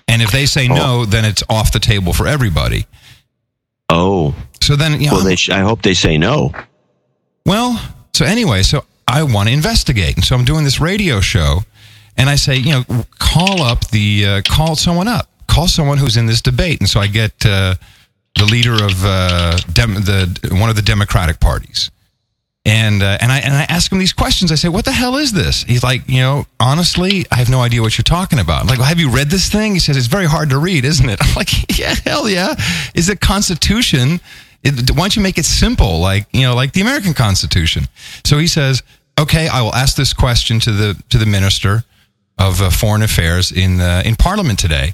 And 0.07 0.21
if 0.21 0.31
they 0.31 0.45
say 0.45 0.67
no, 0.67 1.05
then 1.05 1.25
it's 1.25 1.43
off 1.49 1.71
the 1.71 1.79
table 1.79 2.13
for 2.13 2.27
everybody. 2.27 2.85
Oh, 3.89 4.33
So 4.61 4.75
then, 4.75 4.99
you 5.01 5.07
know, 5.07 5.13
well, 5.17 5.23
they 5.23 5.35
sh- 5.35 5.49
I 5.49 5.59
hope 5.59 5.81
they 5.81 5.93
say 5.93 6.17
no. 6.17 6.51
well, 7.45 7.79
so 8.13 8.25
anyway, 8.25 8.63
so 8.63 8.85
I 9.07 9.23
want 9.23 9.49
to 9.49 9.53
investigate, 9.53 10.15
and 10.15 10.23
so 10.23 10.35
I'm 10.35 10.45
doing 10.45 10.63
this 10.63 10.79
radio 10.79 11.19
show, 11.19 11.59
and 12.17 12.29
I 12.29 12.35
say, 12.35 12.55
you 12.57 12.71
know, 12.71 13.05
call 13.19 13.61
up 13.61 13.89
the 13.89 14.25
uh, 14.25 14.41
call 14.47 14.75
someone 14.75 15.07
up, 15.07 15.27
call 15.47 15.67
someone 15.67 15.97
who's 15.97 16.15
in 16.17 16.25
this 16.25 16.41
debate, 16.41 16.79
and 16.79 16.89
so 16.89 16.99
I 16.99 17.07
get 17.07 17.45
uh, 17.45 17.75
the 18.37 18.45
leader 18.45 18.73
of 18.73 19.03
uh, 19.03 19.57
dem- 19.73 19.95
the 19.95 20.49
one 20.59 20.69
of 20.69 20.75
the 20.75 20.81
Democratic 20.81 21.39
parties, 21.39 21.91
and 22.65 23.03
uh, 23.03 23.17
and 23.19 23.31
I 23.31 23.39
and 23.39 23.53
I 23.53 23.63
ask 23.63 23.91
him 23.91 23.99
these 23.99 24.13
questions. 24.13 24.51
I 24.51 24.55
say, 24.55 24.69
"What 24.69 24.85
the 24.85 24.91
hell 24.91 25.17
is 25.17 25.33
this?" 25.33 25.63
He's 25.63 25.83
like, 25.83 26.07
"You 26.07 26.21
know, 26.21 26.45
honestly, 26.59 27.25
I 27.29 27.35
have 27.35 27.49
no 27.49 27.59
idea 27.59 27.81
what 27.81 27.97
you're 27.97 28.03
talking 28.03 28.39
about." 28.39 28.61
I'm 28.61 28.67
like, 28.67 28.79
well, 28.79 28.87
"Have 28.87 28.99
you 28.99 29.09
read 29.09 29.29
this 29.29 29.49
thing?" 29.49 29.73
He 29.73 29.79
says, 29.79 29.97
"It's 29.97 30.07
very 30.07 30.25
hard 30.25 30.49
to 30.51 30.57
read, 30.57 30.85
isn't 30.85 31.07
it?" 31.09 31.19
I'm 31.21 31.35
like, 31.35 31.77
"Yeah, 31.77 31.93
hell 32.05 32.29
yeah! 32.29 32.55
Is 32.95 33.09
it 33.09 33.19
Constitution? 33.19 34.21
It, 34.63 34.91
why 34.91 35.01
don't 35.01 35.15
you 35.15 35.21
make 35.21 35.37
it 35.37 35.45
simple, 35.45 35.99
like 35.99 36.27
you 36.31 36.43
know, 36.43 36.55
like 36.55 36.71
the 36.71 36.81
American 36.81 37.13
Constitution?" 37.13 37.87
So 38.23 38.37
he 38.37 38.47
says, 38.47 38.81
"Okay, 39.19 39.49
I 39.49 39.61
will 39.61 39.75
ask 39.75 39.97
this 39.97 40.13
question 40.13 40.61
to 40.61 40.71
the 40.71 41.03
to 41.09 41.17
the 41.17 41.25
minister 41.25 41.83
of 42.37 42.61
uh, 42.61 42.69
Foreign 42.69 43.03
Affairs 43.03 43.51
in 43.51 43.81
uh, 43.81 44.03
in 44.05 44.15
Parliament 44.15 44.57
today." 44.57 44.93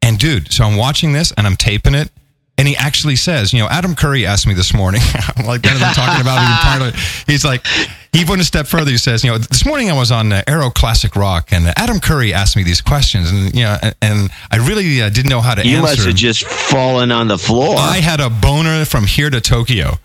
And 0.00 0.18
dude, 0.18 0.52
so 0.52 0.64
I'm 0.64 0.76
watching 0.76 1.12
this 1.12 1.32
and 1.32 1.46
I'm 1.46 1.56
taping 1.56 1.94
it. 1.94 2.10
And 2.56 2.68
he 2.68 2.76
actually 2.76 3.16
says, 3.16 3.52
you 3.52 3.58
know, 3.58 3.68
Adam 3.68 3.96
Curry 3.96 4.26
asked 4.26 4.46
me 4.46 4.54
this 4.54 4.72
morning, 4.72 5.00
like, 5.38 5.64
what 5.64 5.82
are 5.82 5.94
talking 5.94 6.20
about 6.20 6.38
in 6.38 6.56
Parliament? 6.58 6.96
He's 7.26 7.44
like, 7.44 7.66
he 8.12 8.24
went 8.24 8.40
a 8.40 8.44
step 8.44 8.68
further. 8.68 8.92
He 8.92 8.96
says, 8.96 9.24
you 9.24 9.30
know, 9.30 9.38
this 9.38 9.66
morning 9.66 9.90
I 9.90 9.94
was 9.94 10.12
on 10.12 10.32
uh, 10.32 10.42
Arrow 10.46 10.70
Classic 10.70 11.16
Rock 11.16 11.52
and 11.52 11.72
Adam 11.76 11.98
Curry 11.98 12.32
asked 12.32 12.56
me 12.56 12.62
these 12.62 12.80
questions. 12.80 13.32
And, 13.32 13.52
you 13.54 13.64
know, 13.64 13.76
and, 13.82 13.94
and 14.00 14.30
I 14.52 14.58
really 14.58 15.02
uh, 15.02 15.10
didn't 15.10 15.30
know 15.30 15.40
how 15.40 15.56
to 15.56 15.66
You 15.66 15.78
answer. 15.78 15.82
must 15.82 16.06
have 16.06 16.14
just 16.14 16.44
fallen 16.44 17.10
on 17.10 17.26
the 17.26 17.38
floor. 17.38 17.74
I 17.76 17.96
had 17.96 18.20
a 18.20 18.30
boner 18.30 18.84
from 18.84 19.02
here 19.04 19.30
to 19.30 19.40
Tokyo, 19.40 19.98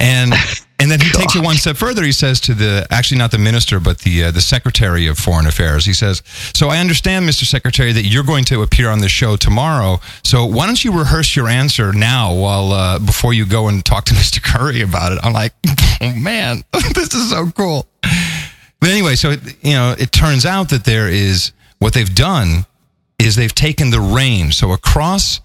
and 0.00 0.32
and 0.80 0.90
then 0.90 0.98
he 0.98 1.10
takes 1.12 1.36
it 1.36 1.42
one 1.44 1.56
step 1.56 1.76
further. 1.76 2.02
He 2.02 2.12
says 2.12 2.40
to 2.40 2.54
the 2.54 2.86
actually 2.90 3.18
not 3.18 3.30
the 3.30 3.38
minister, 3.38 3.78
but 3.78 3.98
the 3.98 4.24
uh, 4.24 4.30
the 4.30 4.40
secretary 4.40 5.06
of 5.06 5.18
foreign 5.18 5.46
affairs. 5.46 5.84
He 5.84 5.92
says, 5.92 6.22
"So 6.54 6.68
I 6.68 6.78
understand, 6.78 7.28
Mr. 7.28 7.44
Secretary, 7.44 7.92
that 7.92 8.04
you're 8.04 8.24
going 8.24 8.44
to 8.46 8.62
appear 8.62 8.88
on 8.88 9.00
the 9.00 9.08
show 9.08 9.36
tomorrow. 9.36 10.00
So 10.24 10.46
why 10.46 10.66
don't 10.66 10.82
you 10.82 10.98
rehearse 10.98 11.36
your 11.36 11.48
answer 11.48 11.92
now, 11.92 12.34
while 12.34 12.72
uh, 12.72 12.98
before 12.98 13.34
you 13.34 13.46
go 13.46 13.68
and 13.68 13.84
talk 13.84 14.06
to 14.06 14.14
Mr. 14.20 14.42
Curry 14.42 14.80
about 14.80 15.12
it?" 15.12 15.18
I'm 15.22 15.32
like, 15.32 15.52
"Oh 16.00 16.14
man, 16.14 16.64
this 16.94 17.14
is 17.14 17.30
so 17.30 17.50
cool." 17.50 17.86
But 18.80 18.88
anyway, 18.88 19.14
so 19.14 19.30
it, 19.32 19.40
you 19.62 19.74
know, 19.74 19.94
it 19.98 20.10
turns 20.10 20.46
out 20.46 20.70
that 20.70 20.84
there 20.84 21.08
is 21.08 21.52
what 21.78 21.92
they've 21.92 22.14
done 22.14 22.64
is 23.18 23.36
they've 23.36 23.54
taken 23.54 23.90
the 23.90 24.00
range. 24.00 24.56
So 24.56 24.72
across 24.72 25.42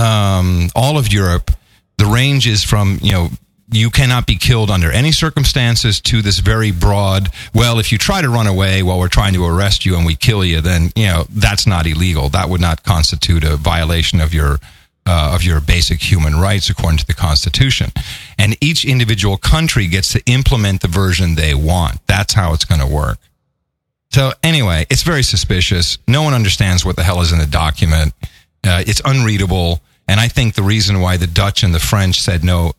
um, 0.00 0.68
all 0.74 0.96
of 0.96 1.12
Europe, 1.12 1.50
the 1.98 2.06
range 2.06 2.46
is 2.46 2.64
from 2.64 2.98
you 3.02 3.12
know 3.12 3.30
you 3.72 3.90
cannot 3.90 4.26
be 4.26 4.36
killed 4.36 4.70
under 4.70 4.90
any 4.90 5.12
circumstances 5.12 6.00
to 6.02 6.22
this 6.22 6.38
very 6.38 6.70
broad. 6.70 7.28
Well, 7.54 7.78
if 7.78 7.90
you 7.90 7.98
try 7.98 8.22
to 8.22 8.28
run 8.28 8.46
away 8.46 8.82
while 8.82 8.98
we're 8.98 9.08
trying 9.08 9.34
to 9.34 9.44
arrest 9.44 9.84
you 9.86 9.96
and 9.96 10.06
we 10.06 10.14
kill 10.14 10.44
you, 10.44 10.60
then 10.60 10.90
you 10.94 11.06
know 11.06 11.24
that's 11.30 11.66
not 11.66 11.86
illegal. 11.86 12.28
That 12.28 12.48
would 12.48 12.60
not 12.60 12.82
constitute 12.82 13.44
a 13.44 13.56
violation 13.56 14.20
of 14.20 14.34
your 14.34 14.58
uh, 15.06 15.32
of 15.34 15.42
your 15.42 15.60
basic 15.60 16.00
human 16.00 16.36
rights 16.36 16.70
according 16.70 16.98
to 16.98 17.06
the 17.06 17.14
Constitution. 17.14 17.90
And 18.38 18.56
each 18.60 18.84
individual 18.84 19.36
country 19.36 19.86
gets 19.86 20.12
to 20.12 20.22
implement 20.26 20.82
the 20.82 20.88
version 20.88 21.34
they 21.34 21.54
want. 21.54 22.06
That's 22.06 22.34
how 22.34 22.52
it's 22.54 22.64
going 22.64 22.80
to 22.80 22.86
work. 22.86 23.18
So 24.10 24.32
anyway, 24.42 24.86
it's 24.90 25.02
very 25.02 25.22
suspicious. 25.22 25.98
No 26.06 26.22
one 26.22 26.34
understands 26.34 26.84
what 26.84 26.96
the 26.96 27.02
hell 27.02 27.22
is 27.22 27.32
in 27.32 27.38
the 27.38 27.46
document. 27.46 28.12
Uh, 28.62 28.84
it's 28.86 29.00
unreadable. 29.04 29.80
And 30.06 30.20
I 30.20 30.28
think 30.28 30.54
the 30.54 30.62
reason 30.62 31.00
why 31.00 31.16
the 31.16 31.26
Dutch 31.26 31.62
and 31.62 31.74
the 31.74 31.80
French 31.80 32.20
said 32.20 32.44
no 32.44 32.72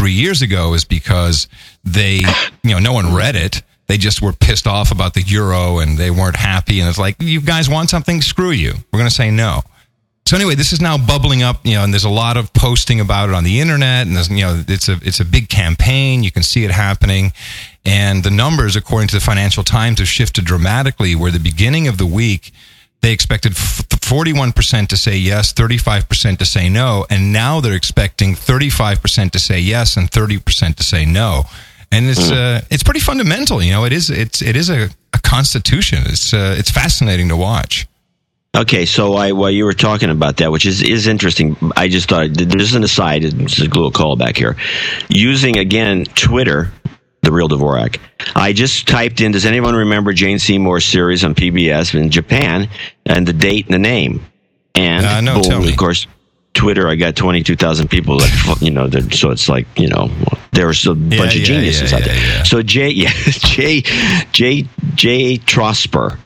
three 0.00 0.12
years 0.12 0.40
ago 0.40 0.72
is 0.72 0.86
because 0.86 1.46
they, 1.84 2.22
you 2.62 2.70
know, 2.70 2.78
no 2.78 2.94
one 2.94 3.14
read 3.14 3.36
it. 3.36 3.62
They 3.86 3.98
just 3.98 4.22
were 4.22 4.32
pissed 4.32 4.66
off 4.66 4.92
about 4.92 5.12
the 5.12 5.20
euro 5.20 5.78
and 5.80 5.98
they 5.98 6.10
weren't 6.10 6.36
happy. 6.36 6.80
And 6.80 6.88
it's 6.88 6.96
like, 6.96 7.16
you 7.18 7.42
guys 7.42 7.68
want 7.68 7.90
something? 7.90 8.22
Screw 8.22 8.50
you. 8.50 8.72
We're 8.90 8.98
going 8.98 9.10
to 9.10 9.14
say 9.14 9.30
no. 9.30 9.60
So 10.24 10.36
anyway, 10.36 10.54
this 10.54 10.72
is 10.72 10.80
now 10.80 10.96
bubbling 10.96 11.42
up, 11.42 11.66
you 11.66 11.74
know, 11.74 11.84
and 11.84 11.92
there's 11.92 12.04
a 12.04 12.08
lot 12.08 12.38
of 12.38 12.50
posting 12.54 12.98
about 12.98 13.28
it 13.28 13.34
on 13.34 13.44
the 13.44 13.60
internet, 13.60 14.06
and 14.06 14.16
there's, 14.16 14.30
you 14.30 14.42
know, 14.42 14.62
it's 14.68 14.88
a 14.88 14.96
it's 15.02 15.18
a 15.18 15.24
big 15.24 15.48
campaign. 15.48 16.22
You 16.22 16.30
can 16.30 16.44
see 16.44 16.64
it 16.64 16.70
happening, 16.70 17.32
and 17.84 18.22
the 18.22 18.30
numbers, 18.30 18.76
according 18.76 19.08
to 19.08 19.16
the 19.16 19.20
Financial 19.20 19.64
Times, 19.64 19.98
have 19.98 20.06
shifted 20.06 20.44
dramatically. 20.44 21.16
Where 21.16 21.32
the 21.32 21.40
beginning 21.40 21.88
of 21.88 21.98
the 21.98 22.06
week, 22.06 22.52
they 23.02 23.12
expected 23.12 23.52
41% 23.52 24.88
to 24.88 24.96
say 24.96 25.16
yes, 25.16 25.52
35% 25.52 26.38
to 26.38 26.44
say 26.44 26.68
no, 26.68 27.06
and 27.08 27.32
now 27.32 27.60
they're 27.60 27.74
expecting 27.74 28.34
35% 28.34 29.30
to 29.30 29.38
say 29.38 29.60
yes 29.60 29.96
and 29.96 30.10
30% 30.10 30.76
to 30.76 30.82
say 30.82 31.04
no. 31.04 31.44
And 31.92 32.06
it's 32.06 32.30
uh, 32.30 32.60
it's 32.70 32.84
pretty 32.84 33.00
fundamental, 33.00 33.60
you 33.60 33.72
know. 33.72 33.84
It 33.84 33.92
is 33.92 34.10
it's 34.10 34.42
it 34.42 34.54
is 34.54 34.70
a, 34.70 34.90
a 35.12 35.18
constitution. 35.18 36.04
It's 36.06 36.32
uh, 36.32 36.54
it's 36.56 36.70
fascinating 36.70 37.28
to 37.30 37.36
watch. 37.36 37.88
Okay, 38.56 38.84
so 38.84 39.14
I, 39.14 39.30
while 39.30 39.50
you 39.50 39.64
were 39.64 39.74
talking 39.74 40.10
about 40.10 40.38
that, 40.38 40.50
which 40.50 40.66
is, 40.66 40.82
is 40.82 41.06
interesting, 41.06 41.56
I 41.76 41.86
just 41.86 42.08
thought 42.08 42.30
this 42.32 42.70
is 42.70 42.74
an 42.74 42.82
aside. 42.82 43.22
This 43.22 43.60
is 43.60 43.60
a 43.60 43.64
little 43.68 43.92
callback 43.92 44.36
here. 44.36 44.56
Using 45.08 45.56
again 45.56 46.04
Twitter, 46.04 46.72
the 47.30 47.36
real 47.36 47.48
Dvorak. 47.48 47.98
I 48.34 48.52
just 48.52 48.88
typed 48.88 49.20
in. 49.20 49.32
Does 49.32 49.46
anyone 49.46 49.74
remember 49.74 50.12
Jane 50.12 50.38
Seymour's 50.38 50.84
series 50.84 51.24
on 51.24 51.34
PBS 51.34 51.94
in 51.94 52.10
Japan 52.10 52.68
and 53.06 53.26
the 53.26 53.32
date 53.32 53.66
and 53.66 53.74
the 53.74 53.78
name? 53.78 54.24
And 54.74 55.06
Uh, 55.06 55.20
no, 55.20 55.42
boom, 55.42 55.66
of 55.66 55.76
course, 55.76 56.06
Twitter. 56.54 56.88
I 56.88 56.96
got 56.96 57.16
twenty 57.16 57.42
two 57.42 57.56
thousand 57.56 57.88
people. 57.88 58.18
That, 58.18 58.58
you 58.60 58.70
know, 58.70 58.88
so 59.10 59.30
it's 59.30 59.48
like 59.48 59.66
you 59.78 59.88
know, 59.88 60.10
there's 60.52 60.86
a 60.86 60.94
bunch 60.94 61.12
Yeah, 61.12 61.24
of 61.24 61.34
yeah, 61.36 61.44
geniuses 61.44 61.92
yeah, 61.92 61.98
out 61.98 62.04
there. 62.04 62.44
So 62.44 62.62
J, 62.62 62.88
yeah, 62.90 63.10
J, 63.14 63.82
J, 64.32 64.68
J. 64.94 65.38
Trosper 65.38 66.18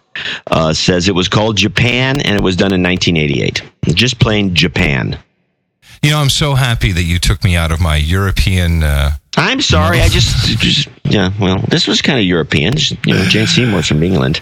uh, 0.50 0.72
says 0.72 1.08
it 1.08 1.14
was 1.14 1.28
called 1.28 1.56
Japan 1.56 2.20
and 2.20 2.36
it 2.36 2.42
was 2.42 2.56
done 2.56 2.72
in 2.72 2.82
1988. 2.82 3.62
Just 3.94 4.18
plain 4.18 4.54
Japan. 4.54 5.18
You 6.02 6.10
know, 6.10 6.18
I'm 6.18 6.28
so 6.30 6.54
happy 6.54 6.92
that 6.92 7.04
you 7.04 7.18
took 7.18 7.42
me 7.42 7.56
out 7.56 7.72
of 7.72 7.80
my 7.80 7.96
European. 7.96 8.82
Uh, 8.82 9.12
I'm 9.38 9.62
sorry, 9.62 10.02
I 10.02 10.08
just, 10.08 10.58
just 10.60 10.88
yeah. 11.04 11.30
Well, 11.40 11.58
this 11.68 11.86
was 11.86 12.02
kind 12.02 12.18
of 12.18 12.24
European. 12.24 12.74
You 13.06 13.14
know, 13.14 13.24
Jane 13.24 13.46
Seymour's 13.46 13.86
from 13.88 14.02
England. 14.02 14.40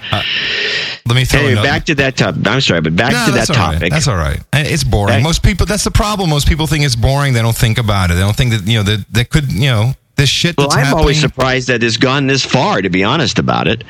let 1.06 1.14
me 1.16 1.24
throw 1.24 1.40
Anyway, 1.40 1.52
another- 1.52 1.68
back 1.68 1.84
to 1.86 1.94
that 1.96 2.16
topic. 2.16 2.46
I'm 2.46 2.60
sorry, 2.60 2.80
but 2.80 2.94
back 2.96 3.12
No, 3.12 3.26
to 3.26 3.32
that 3.32 3.50
all 3.50 3.56
right. 3.56 3.72
topic. 3.74 3.90
That's 3.92 4.08
all 4.08 4.16
right. 4.16 4.38
Uh, 4.52 4.58
It's 4.64 4.84
boring. 4.84 5.16
Back- 5.16 5.22
Most 5.22 5.42
people. 5.42 5.66
That's 5.66 5.84
the 5.84 5.90
problem. 5.90 6.30
Most 6.30 6.46
people 6.48 6.66
think 6.66 6.84
it's 6.84 6.96
boring. 6.96 7.32
They 7.34 7.42
don't 7.42 7.56
think 7.56 7.78
about 7.78 8.10
it. 8.10 8.14
They 8.14 8.20
don't 8.20 8.36
think 8.36 8.52
that 8.52 8.66
you 8.66 8.78
know 8.78 8.84
that 8.84 9.04
that 9.12 9.30
could 9.30 9.50
you 9.52 9.68
know 9.70 9.94
this 10.16 10.28
shit. 10.28 10.56
Well, 10.56 10.70
I'm 10.70 10.78
happening. 10.78 10.98
always 10.98 11.20
surprised 11.20 11.68
that 11.68 11.82
it's 11.82 11.96
gone 11.96 12.26
this 12.26 12.44
far. 12.44 12.82
To 12.82 12.90
be 12.90 13.02
honest 13.02 13.38
about 13.38 13.66
it, 13.66 13.82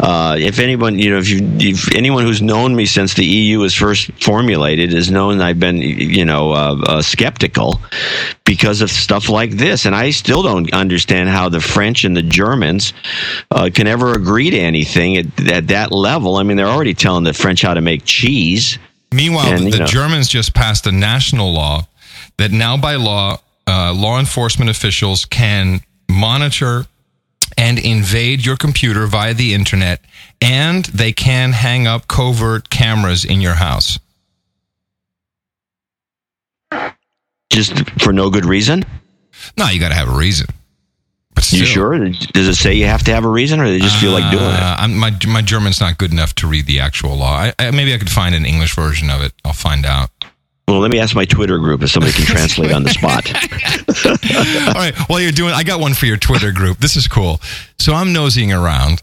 uh, 0.00 0.36
if 0.38 0.58
anyone, 0.58 0.98
you 0.98 1.10
know, 1.10 1.18
if 1.18 1.28
you, 1.28 1.40
if 1.60 1.94
anyone 1.94 2.24
who's 2.24 2.42
known 2.42 2.74
me 2.74 2.86
since 2.86 3.14
the 3.14 3.24
EU 3.24 3.60
was 3.60 3.74
first 3.74 4.10
formulated 4.22 4.92
has 4.92 5.10
known 5.10 5.40
I've 5.40 5.60
been, 5.60 5.76
you 5.76 6.24
know, 6.24 6.52
uh, 6.52 6.76
uh, 6.86 7.02
skeptical 7.02 7.80
because 8.44 8.80
of 8.80 8.90
stuff 8.90 9.28
like 9.28 9.52
this, 9.52 9.84
and 9.84 9.94
I 9.94 10.10
still 10.10 10.42
don't 10.42 10.72
understand 10.72 11.28
how 11.28 11.48
the 11.48 11.60
French 11.60 12.04
and 12.04 12.16
the 12.16 12.22
Germans 12.22 12.92
uh, 13.50 13.70
can 13.72 13.86
ever 13.86 14.14
agree 14.14 14.50
to 14.50 14.58
anything 14.58 15.16
at, 15.16 15.50
at 15.50 15.68
that 15.68 15.92
level. 15.92 16.36
I 16.36 16.42
mean, 16.42 16.56
they're 16.56 16.66
already 16.66 16.94
telling 16.94 17.24
the 17.24 17.34
French 17.34 17.62
how 17.62 17.74
to 17.74 17.80
make 17.80 18.04
cheese. 18.04 18.78
Meanwhile, 19.12 19.52
And, 19.52 19.72
the, 19.72 19.78
the. 19.78 19.84
Germans 19.84 20.28
just 20.28 20.54
passed 20.54 20.86
a 20.86 20.92
national 20.92 21.52
law 21.52 21.86
that 22.38 22.50
now, 22.50 22.76
by 22.76 22.96
law, 22.96 23.38
uh, 23.66 23.92
law 23.94 24.18
enforcement 24.18 24.70
officials 24.70 25.24
can 25.24 25.80
monitor 26.10 26.86
and 27.56 27.78
invade 27.78 28.44
your 28.44 28.56
computer 28.56 29.06
via 29.06 29.34
the 29.34 29.54
internet, 29.54 30.00
and 30.40 30.84
they 30.86 31.12
can 31.12 31.52
hang 31.52 31.86
up 31.86 32.08
covert 32.08 32.70
cameras 32.70 33.24
in 33.24 33.40
your 33.40 33.54
house. 33.54 33.98
Just 37.50 37.90
for 38.00 38.12
no 38.12 38.28
good 38.30 38.44
reason? 38.44 38.84
No, 39.56 39.68
you 39.68 39.80
got 39.80 39.88
to 39.88 39.94
have 39.94 40.08
a 40.08 40.16
reason. 40.16 40.46
But 41.34 41.52
You 41.52 41.66
sure? 41.66 41.96
Does 41.98 42.48
it 42.48 42.54
say 42.54 42.74
you 42.74 42.86
have 42.86 43.02
to 43.04 43.12
have 43.14 43.24
a 43.24 43.28
reason, 43.28 43.60
or 43.60 43.68
they 43.68 43.78
just 43.78 44.00
feel 44.00 44.12
like 44.12 44.30
doing 44.30 44.42
it? 44.42 44.60
Uh, 44.60 44.76
I'm, 44.78 44.96
my 44.96 45.12
my 45.28 45.42
German's 45.42 45.80
not 45.80 45.98
good 45.98 46.10
enough 46.10 46.34
to 46.36 46.46
read 46.46 46.64
the 46.64 46.80
actual 46.80 47.14
law. 47.14 47.36
I, 47.36 47.52
I, 47.58 47.70
maybe 47.72 47.92
I 47.94 47.98
could 47.98 48.10
find 48.10 48.34
an 48.34 48.46
English 48.46 48.74
version 48.74 49.10
of 49.10 49.20
it. 49.20 49.32
I'll 49.44 49.52
find 49.52 49.84
out. 49.84 50.08
Well, 50.68 50.80
let 50.80 50.90
me 50.90 50.98
ask 50.98 51.14
my 51.14 51.24
Twitter 51.24 51.58
group 51.58 51.82
if 51.82 51.90
somebody 51.90 52.12
can 52.12 52.24
translate 52.24 52.72
on 52.72 52.82
the 52.82 52.90
spot. 52.90 53.28
All 54.76 54.82
right. 54.82 54.94
While 55.08 55.20
you're 55.20 55.30
doing, 55.30 55.52
I 55.52 55.62
got 55.62 55.78
one 55.78 55.94
for 55.94 56.06
your 56.06 56.16
Twitter 56.16 56.50
group. 56.50 56.78
This 56.78 56.96
is 56.96 57.06
cool. 57.06 57.40
So 57.78 57.94
I'm 57.94 58.08
nosying 58.08 58.52
around. 58.52 59.02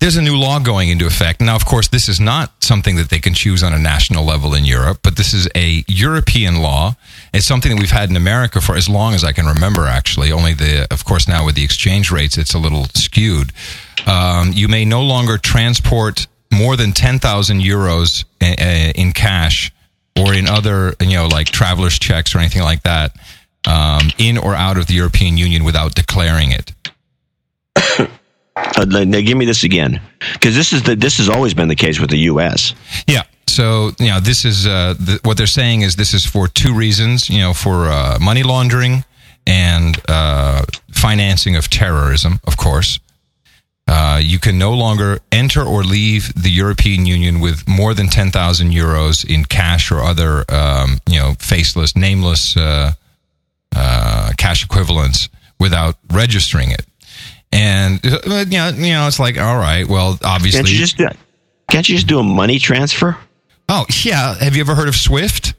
There's 0.00 0.16
a 0.16 0.22
new 0.22 0.36
law 0.36 0.60
going 0.60 0.88
into 0.88 1.06
effect. 1.06 1.42
Now, 1.42 1.56
of 1.56 1.66
course, 1.66 1.88
this 1.88 2.08
is 2.08 2.20
not 2.20 2.64
something 2.64 2.96
that 2.96 3.10
they 3.10 3.18
can 3.18 3.34
choose 3.34 3.62
on 3.62 3.74
a 3.74 3.78
national 3.78 4.24
level 4.24 4.54
in 4.54 4.64
Europe, 4.64 5.00
but 5.02 5.16
this 5.16 5.34
is 5.34 5.46
a 5.54 5.84
European 5.88 6.60
law. 6.62 6.96
It's 7.34 7.46
something 7.46 7.70
that 7.70 7.78
we've 7.78 7.90
had 7.90 8.08
in 8.08 8.16
America 8.16 8.62
for 8.62 8.74
as 8.74 8.88
long 8.88 9.12
as 9.12 9.24
I 9.24 9.32
can 9.32 9.44
remember, 9.44 9.86
actually. 9.86 10.32
Only 10.32 10.54
the, 10.54 10.86
of 10.90 11.04
course, 11.04 11.28
now 11.28 11.44
with 11.44 11.54
the 11.54 11.64
exchange 11.64 12.10
rates, 12.10 12.38
it's 12.38 12.54
a 12.54 12.58
little 12.58 12.86
skewed. 12.94 13.52
Um, 14.06 14.52
you 14.54 14.68
may 14.68 14.86
no 14.86 15.02
longer 15.02 15.36
transport 15.36 16.26
more 16.50 16.76
than 16.76 16.92
10,000 16.92 17.60
euros 17.60 18.24
uh, 18.40 18.46
uh, 18.46 18.92
in 18.94 19.12
cash 19.12 19.70
or 20.18 20.34
in 20.34 20.46
other, 20.48 20.94
you 21.00 21.14
know, 21.14 21.26
like 21.26 21.48
traveler's 21.48 21.98
checks 21.98 22.34
or 22.34 22.38
anything 22.38 22.62
like 22.62 22.82
that, 22.82 23.16
um, 23.66 24.10
in 24.18 24.38
or 24.38 24.54
out 24.54 24.76
of 24.76 24.86
the 24.86 24.94
European 24.94 25.36
Union 25.36 25.64
without 25.64 25.94
declaring 25.94 26.52
it. 26.52 26.72
Uh, 28.56 28.84
now 28.84 29.20
give 29.20 29.36
me 29.36 29.44
this 29.44 29.64
again, 29.64 30.00
because 30.32 30.54
this 30.54 30.72
is 30.72 30.84
the 30.84 30.94
this 30.94 31.18
has 31.18 31.28
always 31.28 31.54
been 31.54 31.66
the 31.66 31.74
case 31.74 31.98
with 31.98 32.08
the 32.08 32.18
U.S. 32.18 32.72
Yeah. 33.08 33.24
So, 33.48 33.90
you 33.98 34.06
know, 34.06 34.20
this 34.20 34.44
is 34.44 34.66
uh, 34.66 34.94
the, 34.98 35.18
what 35.24 35.36
they're 35.36 35.46
saying 35.46 35.82
is 35.82 35.96
this 35.96 36.14
is 36.14 36.24
for 36.24 36.46
two 36.46 36.72
reasons, 36.72 37.28
you 37.28 37.38
know, 37.38 37.52
for 37.52 37.88
uh, 37.88 38.18
money 38.20 38.42
laundering 38.42 39.04
and 39.46 40.00
uh, 40.08 40.62
financing 40.90 41.56
of 41.56 41.68
terrorism, 41.68 42.40
of 42.46 42.56
course. 42.56 42.98
Uh, 43.86 44.18
you 44.22 44.38
can 44.38 44.58
no 44.58 44.72
longer 44.72 45.18
enter 45.30 45.62
or 45.62 45.82
leave 45.82 46.32
the 46.34 46.50
European 46.50 47.04
Union 47.04 47.40
with 47.40 47.68
more 47.68 47.92
than 47.92 48.06
10,000 48.06 48.70
euros 48.70 49.28
in 49.28 49.44
cash 49.44 49.90
or 49.90 50.00
other, 50.00 50.44
um, 50.48 50.98
you 51.06 51.18
know, 51.18 51.34
faceless, 51.38 51.94
nameless 51.94 52.56
uh, 52.56 52.92
uh, 53.76 54.32
cash 54.38 54.64
equivalents 54.64 55.28
without 55.60 55.96
registering 56.10 56.70
it. 56.70 56.86
And, 57.52 58.00
uh, 58.04 58.44
you 58.48 58.58
know, 58.58 58.68
you 58.70 58.92
know, 58.94 59.06
it's 59.06 59.20
like, 59.20 59.38
all 59.38 59.56
right, 59.58 59.86
well, 59.86 60.18
obviously. 60.24 60.60
Can't 60.62 60.72
you 60.72 60.78
just 60.78 60.96
do, 60.96 61.08
can't 61.68 61.88
you 61.88 61.94
just 61.96 62.06
do 62.06 62.18
a 62.18 62.22
money 62.22 62.58
transfer? 62.58 63.16
Oh 63.68 63.86
yeah, 64.02 64.34
have 64.34 64.54
you 64.56 64.60
ever 64.60 64.74
heard 64.74 64.88
of 64.88 64.96
Swift? 64.96 65.54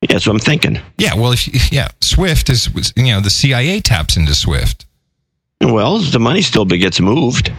Yeah, 0.00 0.12
that's 0.12 0.26
what 0.26 0.32
I'm 0.32 0.38
thinking. 0.40 0.78
Yeah, 0.96 1.14
well, 1.14 1.32
if 1.32 1.46
you, 1.46 1.60
yeah, 1.70 1.88
Swift 2.00 2.48
is 2.48 2.70
you 2.96 3.12
know 3.12 3.20
the 3.20 3.30
CIA 3.30 3.80
taps 3.80 4.16
into 4.16 4.34
Swift. 4.34 4.86
Well, 5.60 5.98
the 5.98 6.18
money 6.18 6.42
still 6.42 6.64
gets 6.64 7.00
moved. 7.00 7.52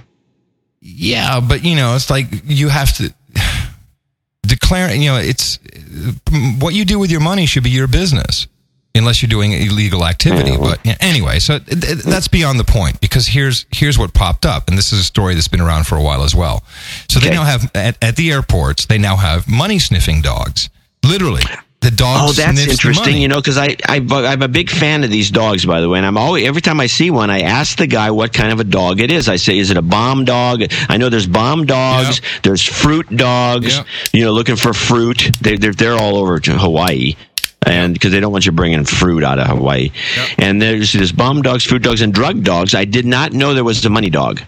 Yeah, 0.81 1.39
but 1.39 1.63
you 1.63 1.75
know 1.75 1.95
it's 1.95 2.09
like 2.09 2.25
you 2.45 2.69
have 2.69 2.95
to 2.97 3.13
declare. 4.43 4.93
You 4.95 5.11
know, 5.11 5.17
it's 5.17 5.59
what 6.59 6.73
you 6.73 6.85
do 6.85 6.97
with 6.97 7.11
your 7.11 7.21
money 7.21 7.45
should 7.45 7.63
be 7.63 7.69
your 7.69 7.87
business, 7.87 8.47
unless 8.95 9.21
you're 9.21 9.29
doing 9.29 9.51
illegal 9.53 10.03
activity. 10.05 10.57
But 10.57 10.79
yeah, 10.83 10.97
anyway, 10.99 11.37
so 11.37 11.59
th- 11.59 11.79
th- 11.79 11.97
that's 12.03 12.27
beyond 12.27 12.59
the 12.59 12.63
point 12.63 12.99
because 12.99 13.27
here's 13.27 13.67
here's 13.71 13.99
what 13.99 14.13
popped 14.15 14.45
up, 14.45 14.67
and 14.67 14.77
this 14.77 14.91
is 14.91 14.99
a 14.99 15.03
story 15.03 15.35
that's 15.35 15.47
been 15.47 15.61
around 15.61 15.85
for 15.85 15.95
a 15.95 16.01
while 16.01 16.23
as 16.23 16.33
well. 16.33 16.63
So 17.09 17.19
they 17.19 17.29
now 17.29 17.43
have 17.43 17.69
at, 17.75 18.03
at 18.03 18.15
the 18.15 18.31
airports 18.31 18.87
they 18.87 18.97
now 18.97 19.17
have 19.17 19.47
money 19.47 19.77
sniffing 19.77 20.21
dogs, 20.21 20.69
literally. 21.05 21.43
The 21.81 21.89
dog 21.89 22.29
Oh, 22.29 22.31
that's 22.31 22.67
interesting. 22.67 23.17
You 23.17 23.27
know, 23.27 23.37
because 23.37 23.57
I, 23.57 23.75
I 23.87 24.05
I'm 24.07 24.43
a 24.43 24.47
big 24.47 24.69
fan 24.69 25.03
of 25.03 25.09
these 25.09 25.31
dogs, 25.31 25.65
by 25.65 25.81
the 25.81 25.89
way. 25.89 25.97
And 25.97 26.05
I'm 26.05 26.15
always 26.15 26.47
every 26.47 26.61
time 26.61 26.79
I 26.79 26.85
see 26.85 27.09
one, 27.09 27.31
I 27.31 27.39
ask 27.41 27.75
the 27.77 27.87
guy 27.87 28.11
what 28.11 28.33
kind 28.33 28.51
of 28.51 28.59
a 28.59 28.63
dog 28.63 28.99
it 29.01 29.11
is. 29.11 29.27
I 29.27 29.37
say, 29.37 29.57
is 29.57 29.71
it 29.71 29.77
a 29.77 29.81
bomb 29.81 30.23
dog? 30.23 30.61
I 30.89 30.97
know 30.97 31.09
there's 31.09 31.25
bomb 31.25 31.65
dogs. 31.65 32.21
There's 32.43 32.63
fruit 32.63 33.09
dogs. 33.15 33.77
Yep. 33.77 33.85
You 34.13 34.25
know, 34.25 34.31
looking 34.31 34.57
for 34.57 34.73
fruit. 34.73 35.31
They, 35.41 35.57
they're 35.57 35.73
they're 35.73 35.97
all 35.97 36.17
over 36.17 36.39
to 36.39 36.57
Hawaii. 36.57 37.15
And 37.65 37.93
because 37.93 38.11
they 38.11 38.19
don't 38.19 38.31
want 38.31 38.45
you 38.45 38.51
bringing 38.51 38.85
fruit 38.85 39.23
out 39.23 39.39
of 39.39 39.47
Hawaii, 39.47 39.91
and 40.37 40.61
there's 40.61 40.93
there's 40.93 41.11
bomb 41.11 41.41
dogs, 41.41 41.63
fruit 41.63 41.81
dogs, 41.81 42.01
and 42.01 42.13
drug 42.13 42.43
dogs. 42.43 42.75
I 42.75 42.85
did 42.85 43.05
not 43.05 43.33
know 43.33 43.53
there 43.55 43.63
was 43.63 43.83
a 43.85 43.89
money 43.89 44.09
dog. 44.09 44.41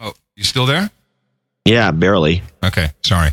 Oh, 0.00 0.12
you 0.34 0.44
still 0.44 0.66
there? 0.66 0.90
Yeah, 1.64 1.90
barely. 1.90 2.42
Okay, 2.62 2.88
sorry. 3.02 3.30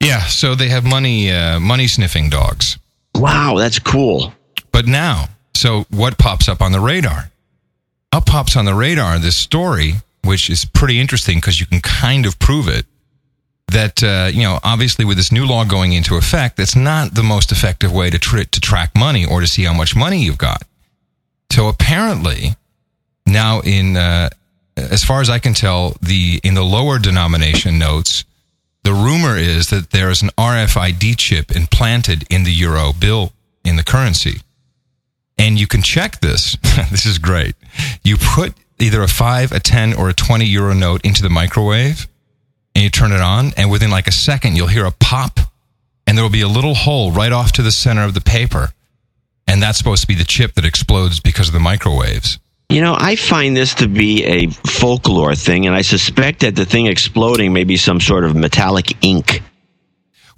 Yeah, 0.00 0.20
so 0.22 0.54
they 0.54 0.68
have 0.68 0.84
money 0.84 1.30
uh, 1.30 1.60
money 1.60 1.86
sniffing 1.86 2.30
dogs. 2.30 2.78
Wow, 3.14 3.56
that's 3.58 3.78
cool. 3.78 4.32
But 4.72 4.86
now, 4.86 5.28
so 5.54 5.84
what 5.90 6.16
pops 6.18 6.48
up 6.48 6.62
on 6.62 6.72
the 6.72 6.80
radar? 6.80 7.30
Up 8.12 8.26
pops 8.26 8.56
on 8.56 8.64
the 8.64 8.74
radar 8.74 9.18
this 9.18 9.36
story, 9.36 9.94
which 10.24 10.48
is 10.48 10.64
pretty 10.64 10.98
interesting 10.98 11.36
because 11.38 11.60
you 11.60 11.66
can 11.66 11.80
kind 11.80 12.24
of 12.26 12.38
prove 12.38 12.66
it. 12.68 12.86
that 13.68 14.02
uh, 14.02 14.30
you 14.32 14.42
know 14.42 14.58
obviously 14.64 15.04
with 15.04 15.16
this 15.16 15.30
new 15.30 15.46
law 15.46 15.64
going 15.64 15.92
into 15.92 16.16
effect 16.16 16.56
that's 16.56 16.74
not 16.74 17.14
the 17.14 17.22
most 17.22 17.52
effective 17.52 17.92
way 17.92 18.10
to 18.10 18.18
tr- 18.18 18.42
to 18.42 18.60
track 18.60 18.90
money 18.96 19.24
or 19.24 19.40
to 19.40 19.46
see 19.46 19.62
how 19.64 19.72
much 19.74 19.94
money 19.94 20.18
you've 20.24 20.38
got 20.38 20.62
so 21.52 21.68
apparently 21.68 22.56
now 23.26 23.60
in 23.60 23.96
uh, 23.96 24.28
as 24.76 25.04
far 25.04 25.20
as 25.20 25.30
i 25.30 25.38
can 25.38 25.54
tell 25.54 25.94
the 26.02 26.40
in 26.42 26.54
the 26.54 26.64
lower 26.64 26.98
denomination 26.98 27.78
notes 27.78 28.24
the 28.82 28.92
rumor 28.92 29.36
is 29.36 29.68
that 29.70 29.90
there 29.90 30.10
is 30.10 30.22
an 30.22 30.30
rfid 30.38 31.16
chip 31.16 31.54
implanted 31.54 32.24
in 32.30 32.44
the 32.44 32.52
euro 32.52 32.92
bill 32.92 33.32
in 33.64 33.76
the 33.76 33.84
currency 33.84 34.40
and 35.38 35.58
you 35.58 35.66
can 35.66 35.82
check 35.82 36.20
this 36.20 36.56
this 36.90 37.06
is 37.06 37.18
great 37.18 37.54
you 38.02 38.16
put 38.16 38.54
either 38.78 39.02
a 39.02 39.08
5 39.08 39.52
a 39.52 39.60
10 39.60 39.94
or 39.94 40.08
a 40.08 40.14
20 40.14 40.44
euro 40.46 40.74
note 40.74 41.04
into 41.04 41.22
the 41.22 41.28
microwave 41.28 42.08
and 42.74 42.84
you 42.84 42.90
turn 42.90 43.12
it 43.12 43.20
on, 43.20 43.52
and 43.56 43.70
within 43.70 43.90
like 43.90 44.06
a 44.06 44.12
second, 44.12 44.56
you'll 44.56 44.68
hear 44.68 44.86
a 44.86 44.90
pop, 44.92 45.40
and 46.06 46.16
there 46.16 46.24
will 46.24 46.30
be 46.30 46.40
a 46.40 46.48
little 46.48 46.74
hole 46.74 47.12
right 47.12 47.32
off 47.32 47.52
to 47.52 47.62
the 47.62 47.72
center 47.72 48.04
of 48.04 48.14
the 48.14 48.20
paper. 48.20 48.70
And 49.46 49.62
that's 49.62 49.78
supposed 49.78 50.02
to 50.02 50.06
be 50.06 50.14
the 50.14 50.24
chip 50.24 50.54
that 50.54 50.64
explodes 50.64 51.18
because 51.18 51.48
of 51.48 51.54
the 51.54 51.60
microwaves. 51.60 52.38
You 52.70 52.80
know, 52.80 52.94
I 52.96 53.16
find 53.16 53.56
this 53.56 53.74
to 53.74 53.88
be 53.88 54.24
a 54.24 54.46
folklore 54.48 55.34
thing, 55.34 55.66
and 55.66 55.74
I 55.74 55.82
suspect 55.82 56.40
that 56.40 56.54
the 56.54 56.64
thing 56.64 56.86
exploding 56.86 57.52
may 57.52 57.64
be 57.64 57.76
some 57.76 58.00
sort 58.00 58.22
of 58.22 58.36
metallic 58.36 59.04
ink. 59.04 59.42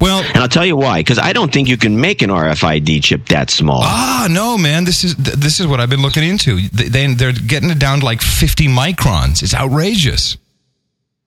Well, 0.01 0.25
and 0.25 0.39
I'll 0.39 0.49
tell 0.49 0.65
you 0.65 0.77
why. 0.77 1.01
Because 1.01 1.19
I 1.19 1.35
don't 1.35 1.53
think 1.53 1.69
you 1.69 1.77
can 1.77 2.01
make 2.01 2.23
an 2.23 2.31
RFID 2.31 3.05
chip 3.05 3.27
that 3.27 3.51
small. 3.51 3.83
Ah, 3.83 4.29
no, 4.31 4.57
man. 4.57 4.85
This 4.85 5.05
is 5.05 5.15
this 5.15 5.61
is 5.61 5.67
what 5.67 5.79
I've 5.79 5.91
been 5.91 6.01
looking 6.01 6.25
into. 6.25 6.61
They, 6.69 7.15
they're 7.15 7.33
getting 7.33 7.69
it 7.69 7.79
down 7.79 8.01
to 8.01 8.05
like 8.05 8.23
50 8.23 8.67
microns. 8.67 9.43
It's 9.43 9.55
outrageous. 9.55 10.39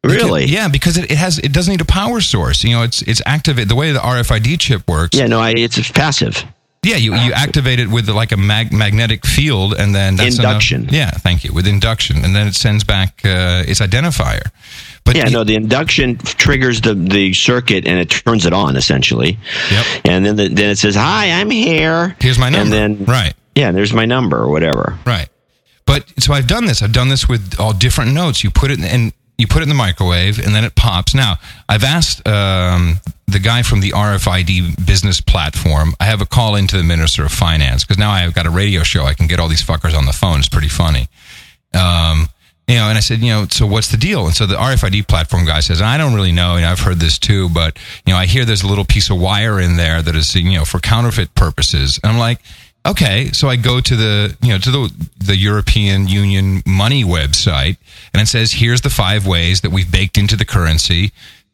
Really? 0.03 0.41
Because, 0.41 0.52
yeah, 0.52 0.68
because 0.68 0.98
it, 0.98 1.11
it 1.11 1.18
has 1.18 1.38
it 1.40 1.53
doesn't 1.53 1.72
need 1.72 1.82
a 1.82 1.86
power 1.86 2.19
source. 2.19 2.64
You 2.64 2.72
know, 2.72 2.84
it's 2.84 3.02
it's 3.03 3.22
active. 3.26 3.56
the 3.68 3.76
way 3.76 3.91
the 3.91 3.99
RFID 3.99 4.60
chip 4.60 4.88
works. 4.90 5.18
Yeah, 5.18 5.27
no, 5.27 5.40
I, 5.40 5.53
it's 5.56 5.91
passive. 5.91 6.44
Yeah, 6.86 6.98
you, 6.98 7.16
you 7.16 7.34
activate 7.34 7.80
it 7.80 7.90
with 7.90 8.07
like 8.10 8.32
a 8.32 8.38
mag- 8.38 8.72
magnetic 8.72 9.26
field, 9.26 9.74
and 9.74 9.94
then 9.94 10.16
that's 10.16 10.38
induction. 10.38 10.84
Enough. 10.84 10.94
Yeah, 10.94 11.12
thank 11.12 11.44
you. 11.44 11.53
With 11.53 11.68
induction, 11.68 12.24
and 12.24 12.36
then 12.36 12.48
it 12.48 12.56
sends 12.56 12.84
back 12.84 13.22
uh, 13.26 13.64
its 13.68 13.82
identifier. 13.82 14.52
But 15.03 15.16
yeah, 15.16 15.26
no, 15.26 15.44
the 15.44 15.56
induction 15.56 16.18
triggers 16.18 16.82
the, 16.82 16.95
the 16.95 17.34
circuit 17.34 17.86
and 17.86 17.99
it 17.99 18.10
turns 18.10 18.45
it 18.48 18.53
on 18.53 18.76
essentially. 18.76 19.38
Yep. 19.72 19.86
And 20.06 20.26
then 20.26 20.36
the, 20.36 20.48
then 20.48 20.72
it 20.72 20.78
says, 20.78 20.95
"Hi, 20.95 21.32
I'm 21.32 21.52
here. 21.52 22.16
Here's 22.20 22.40
my 22.40 22.49
number." 22.49 22.76
And 22.76 22.98
then 22.98 23.06
right. 23.06 23.34
Yeah, 23.53 23.72
there's 23.72 23.94
my 23.94 24.06
number 24.06 24.38
or 24.38 24.49
whatever. 24.49 24.98
Right. 25.06 25.30
But 25.86 26.12
so 26.20 26.34
I've 26.34 26.48
done 26.48 26.66
this. 26.66 26.82
I've 26.82 26.91
done 26.91 27.10
this 27.10 27.30
with 27.30 27.60
all 27.60 27.72
different 27.72 28.14
notes. 28.14 28.44
You 28.44 28.49
put 28.49 28.72
it 28.72 28.80
in, 28.80 28.86
and 28.86 29.14
you 29.38 29.48
put 29.48 29.60
it 29.60 29.64
in 29.64 29.70
the 29.70 29.76
microwave 29.76 30.40
and 30.40 30.56
then 30.56 30.64
it 30.64 30.76
pops. 30.76 31.14
Now, 31.14 31.38
I've 31.68 31.84
asked 31.84 32.26
um, 32.28 32.99
the 33.28 33.40
guy 33.40 33.64
from 33.64 33.82
the 33.82 33.91
RFID 33.91 34.86
business 34.86 35.20
platform. 35.20 35.94
I 35.99 36.06
have 36.06 36.22
a 36.22 36.26
call 36.26 36.56
into 36.56 36.78
the 36.78 36.84
Minister 36.84 37.26
of 37.26 37.32
Finance 37.32 37.84
because 37.84 37.98
now 37.98 38.12
I've 38.12 38.34
got 38.34 38.45
a 38.45 38.49
radio 38.49 38.84
show. 38.84 39.03
I 39.03 39.14
can 39.14 39.28
get 39.28 39.40
all 39.40 39.48
these 39.48 39.64
fuckers 39.64 39.98
on 39.98 40.06
the 40.06 40.14
phone. 40.14 40.40
It's 40.40 40.49
pretty 40.49 40.70
funny. 40.70 41.07
Um, 41.74 42.30
you 42.68 42.76
know, 42.76 42.88
and 42.90 42.98
I 42.98 43.02
said, 43.02 43.20
you 43.20 43.32
know, 43.32 43.45
so 43.49 43.68
what's 43.68 43.90
the 43.90 43.98
deal? 43.98 44.26
And 44.26 44.36
so 44.36 44.48
the 44.48 44.56
RFID 44.56 45.07
platform 45.07 45.45
guy 45.45 45.60
says, 45.60 45.82
I 45.82 45.98
don't 45.98 46.16
really 46.16 46.32
know. 46.32 46.56
And 46.56 46.66
I've 46.66 46.80
heard 46.80 46.99
this 46.99 47.20
too, 47.20 47.49
but 47.49 47.78
you 48.06 48.14
know, 48.14 48.18
I 48.18 48.26
hear 48.26 48.44
there's 48.44 48.64
a 48.64 48.68
little 48.68 48.86
piece 48.86 49.12
of 49.12 49.20
wire 49.20 49.60
in 49.60 49.78
there 49.78 50.02
that 50.02 50.16
is, 50.16 50.34
you 50.34 50.57
know, 50.57 50.66
for 50.66 50.80
counterfeit 50.80 51.36
purposes. 51.36 51.99
And 52.03 52.12
I'm 52.12 52.18
like, 52.18 52.40
okay, 52.86 53.32
so 53.32 53.48
I 53.49 53.56
go 53.56 53.82
to 53.82 53.95
the 53.95 54.38
you 54.41 54.49
know 54.49 54.60
to 54.60 54.72
the 54.72 55.07
the 55.18 55.36
European 55.36 56.07
Union 56.07 56.62
money 56.66 57.03
website, 57.03 57.78
and 58.14 58.22
it 58.22 58.28
says 58.28 58.53
here's 58.53 58.82
the 58.82 58.90
five 58.90 59.26
ways 59.26 59.62
that 59.62 59.72
we've 59.72 59.91
baked 59.91 60.18
into 60.18 60.36
the 60.36 60.45
currency. 60.45 61.12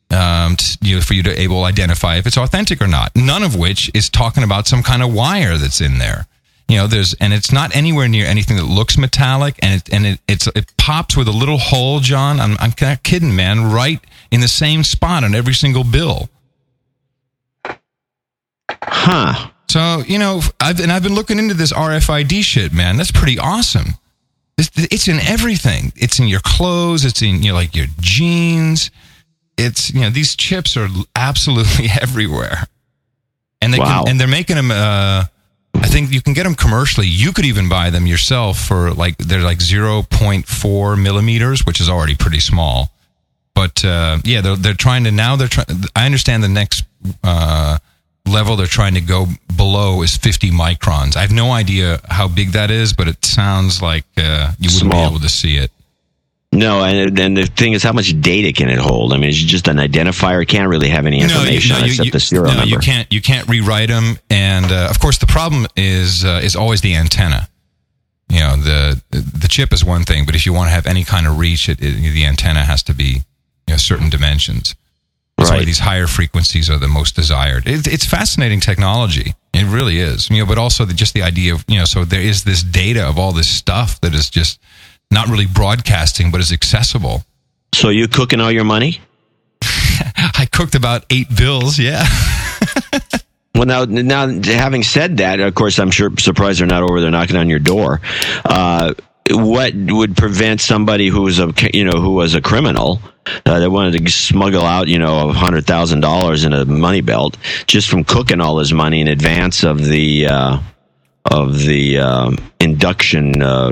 Um, 0.10 0.58
to, 0.58 0.78
you 0.82 0.98
know, 0.98 1.02
for 1.02 1.14
you 1.14 1.24
to 1.24 1.40
able 1.40 1.64
identify 1.64 2.18
if 2.18 2.28
it's 2.28 2.38
authentic 2.38 2.82
or 2.82 2.88
not. 2.88 3.16
None 3.16 3.44
of 3.44 3.56
which 3.56 3.90
is 3.94 4.10
talking 4.10 4.44
about 4.44 4.68
some 4.68 4.84
kind 4.84 5.02
of 5.02 5.14
wire 5.14 5.56
that's 5.58 5.80
in 5.80 6.00
there. 6.00 6.28
You 6.68 6.78
know, 6.78 6.88
there's 6.88 7.14
and 7.16 7.34
it's 7.34 7.54
not 7.54 7.74
anywhere 7.74 8.10
near 8.10 8.26
anything 8.26 8.58
that 8.58 8.66
looks 8.66 8.98
metallic, 8.98 9.58
and 9.62 9.76
it 9.76 9.94
and 9.94 10.06
it 10.06 10.20
it's 10.28 10.48
it 10.48 10.72
pops 10.78 11.16
with 11.16 11.30
a 11.30 11.32
little 11.32 11.58
hole, 11.58 12.02
John. 12.02 12.42
I'm 12.42 12.58
I'm 12.60 12.74
not 12.82 13.04
kidding, 13.04 13.36
man. 13.36 13.72
Right 13.72 14.02
in 14.32 14.42
the 14.42 14.48
same 14.48 14.84
spot 14.84 15.24
on 15.24 15.36
every 15.36 15.54
single 15.54 15.84
bill. 15.84 16.30
Huh. 18.84 19.50
So 19.72 20.04
you 20.06 20.20
know, 20.20 20.42
I've 20.60 20.82
and 20.82 20.92
I've 20.92 21.02
been 21.02 21.16
looking 21.16 21.40
into 21.40 21.54
this 21.54 21.72
RFID 21.72 22.44
shit, 22.44 22.74
man. 22.74 22.98
That's 22.98 23.12
pretty 23.12 23.40
awesome. 23.40 23.96
It's, 24.58 24.70
it's 24.76 25.08
in 25.08 25.20
everything. 25.22 25.94
It's 25.96 26.20
in 26.20 26.28
your 26.28 26.42
clothes. 26.42 27.06
It's 27.06 27.22
in 27.22 27.42
you 27.42 27.52
know, 27.52 27.56
like 27.56 27.74
your 27.74 27.86
jeans. 28.02 28.92
It's 29.58 29.94
you 29.94 30.02
know 30.02 30.10
these 30.10 30.36
chips 30.36 30.76
are 30.76 30.90
absolutely 31.16 31.88
everywhere, 32.02 32.68
and 33.62 33.74
they 33.74 33.80
wow. 33.80 34.02
can, 34.04 34.12
and 34.12 34.20
they're 34.20 34.28
making 34.28 34.58
them. 34.58 34.72
Uh, 34.72 35.24
I 35.74 35.88
think 35.88 36.12
you 36.12 36.22
can 36.22 36.34
get 36.34 36.44
them 36.44 36.56
commercially. 36.56 37.08
You 37.08 37.32
could 37.32 37.46
even 37.46 37.70
buy 37.70 37.92
them 37.92 38.06
yourself 38.06 38.60
for 38.60 38.92
like 38.92 39.16
they're 39.20 39.42
like 39.42 39.62
zero 39.62 40.04
point 40.04 40.48
four 40.48 40.98
millimeters, 40.98 41.66
which 41.66 41.80
is 41.80 41.88
already 41.88 42.16
pretty 42.16 42.42
small. 42.42 42.92
But 43.56 43.86
uh, 43.86 44.18
yeah, 44.26 44.42
they're 44.42 44.58
they're 44.58 44.74
trying 44.74 45.06
to 45.06 45.12
now. 45.12 45.38
They're 45.38 45.48
trying. 45.48 45.68
I 45.96 46.06
understand 46.06 46.44
the 46.44 46.50
next. 46.50 46.84
Uh, 47.24 47.78
level 48.26 48.56
they're 48.56 48.68
trying 48.68 48.94
to 48.94 49.02
go 49.02 49.28
below 49.56 50.02
is 50.02 50.16
50 50.18 50.52
microns. 50.52 51.16
I 51.16 51.22
have 51.22 51.32
no 51.32 51.52
idea 51.52 52.00
how 52.10 52.28
big 52.28 52.52
that 52.52 52.72
is, 52.72 52.94
but 52.94 53.08
it 53.08 53.24
sounds 53.26 53.82
like 53.82 54.06
uh, 54.18 54.52
you 54.60 54.68
wouldn't 54.68 54.92
Small. 54.92 55.10
be 55.10 55.16
able 55.16 55.20
to 55.22 55.30
see 55.30 55.58
it. 55.58 55.72
No, 56.54 56.84
and, 56.84 57.18
and 57.18 57.38
the 57.38 57.46
thing 57.46 57.72
is, 57.74 57.82
how 57.82 57.94
much 57.94 58.20
data 58.20 58.52
can 58.52 58.68
it 58.68 58.78
hold? 58.78 59.14
I 59.14 59.18
mean, 59.18 59.30
it's 59.30 59.38
just 59.38 59.70
an 59.70 59.78
identifier. 59.78 60.44
It 60.44 60.48
can't 60.48 60.68
really 60.68 60.90
have 60.90 61.06
any 61.06 61.22
information 61.22 61.76
no, 61.76 61.80
you, 61.80 61.86
except 61.86 62.06
you, 62.08 62.12
the 62.12 62.20
serial 62.20 62.52
no, 62.52 62.60
number. 62.60 62.70
you 62.70 62.78
can't. 62.80 63.10
You 63.10 63.22
can't 63.22 63.48
rewrite 63.48 63.88
them, 63.88 64.20
and 64.30 64.70
uh, 64.70 64.88
of 64.90 65.00
course, 65.00 65.18
the 65.18 65.28
problem 65.28 65.66
is 65.78 66.26
uh, 66.26 66.42
is 66.44 66.58
always 66.58 66.82
the 66.82 66.94
antenna. 66.96 67.48
You 68.28 68.40
know, 68.40 68.58
the 68.58 69.02
the 69.12 69.48
chip 69.48 69.72
is 69.72 69.86
one 69.86 70.04
thing, 70.04 70.26
but 70.26 70.36
if 70.36 70.46
you 70.46 70.52
want 70.52 70.68
to 70.68 70.72
have 70.72 70.88
any 70.88 71.06
kind 71.06 71.26
of 71.26 71.40
reach, 71.40 71.70
it, 71.70 71.82
it, 71.82 71.96
the 71.96 72.26
antenna 72.26 72.66
has 72.66 72.84
to 72.84 72.94
be 72.94 73.24
you 73.68 73.74
know, 73.74 73.78
certain 73.78 74.10
dimensions. 74.10 74.76
That's 75.42 75.52
Right. 75.52 75.60
why 75.62 75.66
these 75.66 75.80
higher 75.80 76.08
frequencies 76.08 76.70
are 76.70 76.78
the 76.78 76.88
most 76.88 77.16
desired. 77.16 77.68
It, 77.68 77.88
it's 77.88 78.06
fascinating 78.06 78.60
technology. 78.60 79.34
It 79.54 79.66
really 79.66 79.98
is. 80.00 80.30
You 80.30 80.40
know, 80.40 80.46
but 80.46 80.58
also 80.60 80.86
the, 80.86 80.94
just 80.94 81.14
the 81.16 81.24
idea 81.24 81.54
of 81.56 81.66
you 81.68 81.80
know, 81.80 81.86
so 81.86 82.06
there 82.06 82.22
is 82.22 82.44
this 82.44 82.62
data 82.64 83.08
of 83.08 83.18
all 83.18 83.32
this 83.32 83.48
stuff 83.50 84.00
that 84.02 84.14
is 84.14 84.30
just 84.30 84.60
not 85.10 85.28
really 85.28 85.48
broadcasting, 85.48 86.32
but 86.32 86.40
is 86.42 86.52
accessible. 86.52 87.24
So 87.74 87.90
you 87.90 88.08
cooking 88.08 88.40
all 88.40 88.52
your 88.52 88.64
money? 88.66 89.02
I 89.64 90.48
cooked 90.52 90.76
about 90.76 91.06
eight 91.10 91.28
bills. 91.36 91.80
Yeah. 91.80 92.06
Well, 93.54 93.66
now, 93.66 93.84
now, 93.84 94.28
having 94.44 94.82
said 94.82 95.18
that, 95.18 95.42
of 95.42 95.54
course, 95.54 95.78
I'm 95.78 95.92
sure 95.92 96.10
surprised 96.18 96.62
they're 96.62 96.68
not 96.68 96.84
over 96.84 97.02
there 97.02 97.12
knocking 97.12 97.36
on 97.36 97.50
your 97.50 97.60
door. 97.60 98.00
Uh, 98.46 98.94
what 99.30 99.74
would 99.76 100.18
prevent 100.18 100.62
somebody 100.62 101.08
who 101.08 101.22
was 101.22 101.40
a 101.40 101.54
you 101.74 101.86
know 101.86 102.00
who 102.00 102.14
was 102.14 102.34
a 102.34 102.42
criminal 102.42 103.00
uh, 103.46 103.60
that 103.60 103.70
wanted 103.70 104.04
to 104.04 104.12
smuggle 104.12 104.66
out 104.66 104.88
you 104.88 104.98
know 104.98 105.30
a 105.30 105.34
hundred 105.34 105.66
thousand 105.66 106.02
dollars 106.02 106.44
in 106.44 106.54
a 106.54 106.66
money 106.66 107.02
belt 107.02 107.38
just 107.68 107.90
from 107.90 108.04
cooking 108.04 108.42
all 108.42 108.58
his 108.58 108.74
money 108.74 109.00
in 109.00 109.08
advance 109.08 109.64
of 109.64 109.84
the 109.86 110.26
uh, 110.26 110.60
of 111.26 111.60
the 111.60 112.00
um, 112.00 112.38
induction 112.60 113.42
uh, 113.42 113.70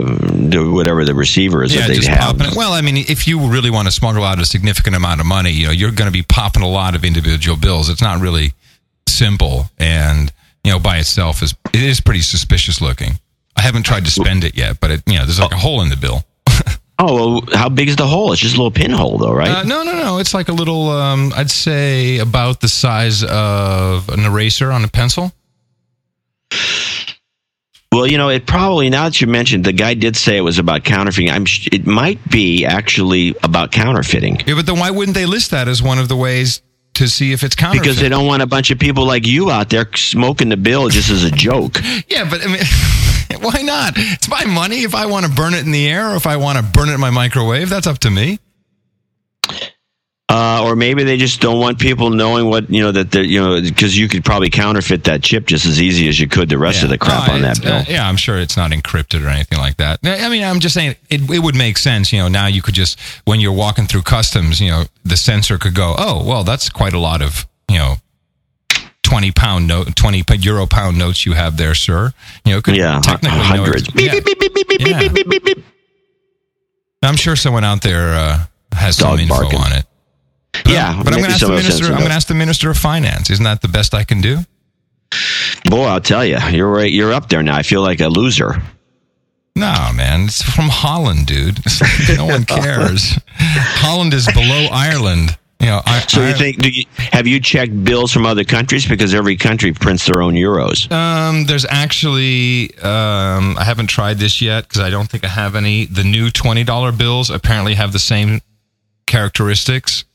whatever 0.71 1.03
the 1.03 1.15
receiver 1.15 1.63
is 1.63 1.73
that 1.73 1.87
they 1.87 1.95
just 1.95 2.07
have. 2.07 2.37
popping 2.37 2.51
it. 2.51 2.55
Well, 2.55 2.73
I 2.73 2.81
mean, 2.81 2.97
if 2.97 3.27
you 3.27 3.39
really 3.47 3.71
want 3.71 3.87
to 3.87 3.91
smuggle 3.91 4.23
out 4.23 4.39
a 4.39 4.45
significant 4.45 4.95
amount 4.95 5.19
of 5.19 5.25
money, 5.25 5.49
you 5.49 5.65
know, 5.65 5.71
you're 5.71 5.91
going 5.91 6.07
to 6.07 6.11
be 6.11 6.21
popping 6.21 6.61
a 6.61 6.67
lot 6.67 6.95
of 6.95 7.03
individual 7.03 7.57
bills. 7.57 7.89
It's 7.89 8.03
not 8.03 8.21
really 8.21 8.53
simple, 9.07 9.65
and 9.79 10.31
you 10.63 10.71
know, 10.71 10.79
by 10.79 10.97
itself 10.97 11.41
is 11.41 11.55
it 11.73 11.81
is 11.81 12.01
pretty 12.01 12.21
suspicious 12.21 12.81
looking. 12.81 13.19
I 13.59 13.61
haven't 13.61 13.83
tried 13.83 14.05
to 14.05 14.11
spend 14.11 14.43
it 14.45 14.55
yet, 14.57 14.79
but 14.79 14.89
it, 14.89 15.03
you 15.05 15.17
know, 15.17 15.25
there's 15.25 15.39
like 15.39 15.51
a 15.51 15.57
hole 15.57 15.81
in 15.81 15.89
the 15.89 15.97
bill. 15.97 16.23
Oh, 17.01 17.15
well, 17.15 17.41
how 17.53 17.69
big 17.69 17.87
is 17.87 17.95
the 17.95 18.05
hole? 18.05 18.33
It's 18.33 18.41
just 18.41 18.55
a 18.55 18.57
little 18.57 18.71
pinhole, 18.71 19.17
though, 19.17 19.31
right? 19.31 19.49
Uh, 19.49 19.63
no, 19.63 19.83
no, 19.83 19.93
no. 19.93 20.17
It's 20.17 20.33
like 20.33 20.49
a 20.49 20.51
little. 20.51 20.89
Um, 20.89 21.31
I'd 21.33 21.49
say 21.49 22.17
about 22.17 22.59
the 22.59 22.67
size 22.67 23.23
of 23.23 24.09
an 24.09 24.25
eraser 24.25 24.69
on 24.69 24.83
a 24.83 24.89
pencil. 24.89 25.31
Well, 27.93 28.05
you 28.05 28.17
know, 28.17 28.27
it 28.27 28.45
probably 28.45 28.89
now 28.89 29.05
that 29.05 29.21
you 29.21 29.27
mentioned, 29.27 29.63
the 29.63 29.71
guy 29.71 29.93
did 29.93 30.17
say 30.17 30.35
it 30.37 30.41
was 30.41 30.59
about 30.59 30.83
counterfeiting. 30.83 31.31
I'm. 31.31 31.45
It 31.71 31.87
might 31.87 32.19
be 32.29 32.65
actually 32.65 33.33
about 33.43 33.71
counterfeiting 33.71 34.41
Yeah, 34.45 34.55
but 34.55 34.65
then 34.65 34.77
why 34.77 34.91
wouldn't 34.91 35.15
they 35.15 35.25
list 35.25 35.51
that 35.51 35.69
as 35.69 35.81
one 35.81 35.99
of 35.99 36.09
the 36.09 36.17
ways 36.17 36.61
to 36.95 37.07
see 37.07 37.31
if 37.31 37.43
it's 37.43 37.55
counterfeit? 37.55 37.81
because 37.81 37.99
they 37.99 38.09
don't 38.09 38.27
want 38.27 38.41
a 38.43 38.47
bunch 38.47 38.71
of 38.71 38.77
people 38.77 39.05
like 39.05 39.25
you 39.25 39.49
out 39.49 39.69
there 39.69 39.87
smoking 39.95 40.49
the 40.49 40.57
bill 40.57 40.89
just 40.89 41.09
as 41.09 41.23
a 41.23 41.31
joke. 41.31 41.79
Yeah, 42.09 42.29
but 42.29 42.41
I 42.43 42.47
mean, 42.47 42.57
why 43.39 43.61
not? 43.61 43.93
It's 43.95 44.29
my 44.29 44.45
money. 44.45 44.83
If 44.83 44.95
I 44.95 45.05
want 45.05 45.25
to 45.25 45.31
burn 45.31 45.53
it 45.53 45.65
in 45.65 45.71
the 45.71 45.87
air 45.87 46.11
or 46.11 46.15
if 46.15 46.25
I 46.27 46.37
want 46.37 46.57
to 46.57 46.63
burn 46.63 46.89
it 46.89 46.93
in 46.93 46.99
my 46.99 47.09
microwave, 47.11 47.69
that's 47.69 47.87
up 47.87 47.99
to 47.99 48.09
me. 48.09 48.39
Uh, 50.31 50.61
or 50.63 50.75
maybe 50.75 51.03
they 51.03 51.17
just 51.17 51.41
don't 51.41 51.59
want 51.59 51.79
people 51.79 52.11
knowing 52.11 52.45
what 52.51 52.69
you 52.69 52.81
know 52.81 52.91
that 52.91 53.09
they're 53.09 53.23
you 53.23 53.41
know 53.41 53.59
because 53.59 53.97
you 53.97 54.07
could 54.07 54.23
probably 54.23 54.47
counterfeit 54.51 55.03
that 55.05 55.23
chip 55.23 55.47
just 55.47 55.65
as 55.65 55.81
easy 55.81 56.07
as 56.07 56.19
you 56.19 56.27
could 56.27 56.47
the 56.49 56.57
rest 56.57 56.83
of 56.83 56.89
the 56.89 56.99
crap 56.99 57.27
No, 57.27 57.33
on 57.33 57.41
that 57.41 57.59
bill. 57.59 57.73
uh, 57.77 57.85
yeah, 57.87 58.07
I'm 58.07 58.15
sure 58.15 58.37
it's 58.37 58.55
not 58.55 58.69
encrypted 58.69 59.25
or 59.25 59.29
anything 59.29 59.57
like 59.57 59.77
that. 59.77 59.99
I 60.03 60.29
mean, 60.29 60.43
I'm 60.43 60.59
just 60.59 60.75
saying 60.75 60.95
it, 61.09 61.27
it 61.31 61.39
would 61.39 61.55
make 61.55 61.79
sense. 61.79 62.13
You 62.13 62.19
know, 62.19 62.27
now 62.27 62.45
you 62.45 62.61
could 62.61 62.75
just 62.75 62.99
when 63.25 63.39
you're 63.39 63.51
walking 63.53 63.87
through 63.87 64.03
customs, 64.03 64.61
you 64.61 64.69
know, 64.69 64.83
the 65.03 65.17
sensor 65.17 65.57
could 65.57 65.73
go, 65.73 65.95
oh, 65.97 66.23
well, 66.23 66.43
that's 66.43 66.69
quite 66.69 66.93
a 66.93 66.99
lot 66.99 67.23
of 67.23 67.47
you 67.67 67.79
know. 67.79 67.95
20 69.09 69.31
pound 69.31 69.67
note 69.67 69.95
20 69.95 70.23
euro 70.39 70.65
pound 70.67 70.97
notes 70.97 71.25
you 71.25 71.33
have 71.33 71.57
there 71.57 71.73
sir 71.73 72.13
you 72.45 72.53
know 72.53 72.61
could 72.61 72.75
yeah, 72.75 72.99
technically 73.03 73.37
know 73.37 73.43
hundreds. 73.43 73.89
yeah. 73.95 74.13
Yeah. 74.79 75.53
i'm 77.03 77.15
sure 77.15 77.35
someone 77.35 77.63
out 77.63 77.81
there 77.81 78.13
uh, 78.13 78.45
has 78.73 78.97
some 78.97 79.17
info 79.19 79.35
barking. 79.35 79.59
on 79.59 79.71
it 79.73 79.85
Yeah, 80.67 81.01
but 81.03 81.13
i'm 81.13 81.19
going 81.19 81.25
to 81.25 81.31
ask 81.31 81.39
the 81.39 81.45
some 81.47 81.51
of 81.51 81.63
those 81.63 81.65
minister 81.65 81.85
i'm 81.85 81.99
going 81.99 82.09
to 82.09 82.15
ask 82.15 82.27
the 82.27 82.33
minister 82.35 82.69
of 82.69 82.77
finance 82.77 83.29
isn't 83.29 83.43
that 83.45 83.61
the 83.61 83.67
best 83.67 83.93
i 83.93 84.03
can 84.03 84.21
do 84.21 84.39
Boy, 85.65 85.85
I'll 85.85 86.01
tell 86.01 86.25
you, 86.25 86.37
you're 86.51 86.69
right. 86.69 86.91
You're 86.91 87.13
up 87.13 87.29
there 87.29 87.41
now. 87.41 87.55
I 87.55 87.63
feel 87.63 87.81
like 87.81 87.99
a 87.99 88.07
loser. 88.07 88.61
No, 89.55 89.91
man, 89.95 90.25
it's 90.25 90.41
from 90.41 90.69
Holland, 90.69 91.25
dude. 91.25 91.59
No 92.15 92.25
one 92.25 92.45
cares. 92.61 93.19
Holland 93.37 94.13
is 94.13 94.27
below 94.31 94.67
Ireland. 94.71 95.37
You 95.59 95.67
know, 95.67 95.81
I, 95.85 95.99
So 96.07 96.21
I- 96.21 96.29
you 96.29 96.33
think? 96.35 96.57
Do 96.61 96.69
you, 96.69 96.85
have 97.11 97.27
you 97.27 97.39
checked 97.41 97.83
bills 97.83 98.11
from 98.13 98.25
other 98.25 98.45
countries 98.45 98.87
because 98.87 99.13
every 99.13 99.35
country 99.35 99.73
prints 99.73 100.05
their 100.05 100.21
own 100.21 100.33
euros? 100.35 100.89
Um, 100.91 101.45
there's 101.45 101.65
actually, 101.69 102.73
um, 102.77 103.57
I 103.57 103.63
haven't 103.65 103.87
tried 103.87 104.19
this 104.19 104.41
yet 104.41 104.67
because 104.69 104.81
I 104.81 104.89
don't 104.89 105.09
think 105.09 105.25
I 105.25 105.27
have 105.27 105.55
any. 105.55 105.85
The 105.85 106.03
new 106.05 106.29
twenty 106.31 106.63
dollar 106.63 106.91
bills 106.93 107.29
apparently 107.29 107.73
have 107.75 107.91
the 107.91 107.99
same 107.99 108.39
characteristics. 109.05 110.05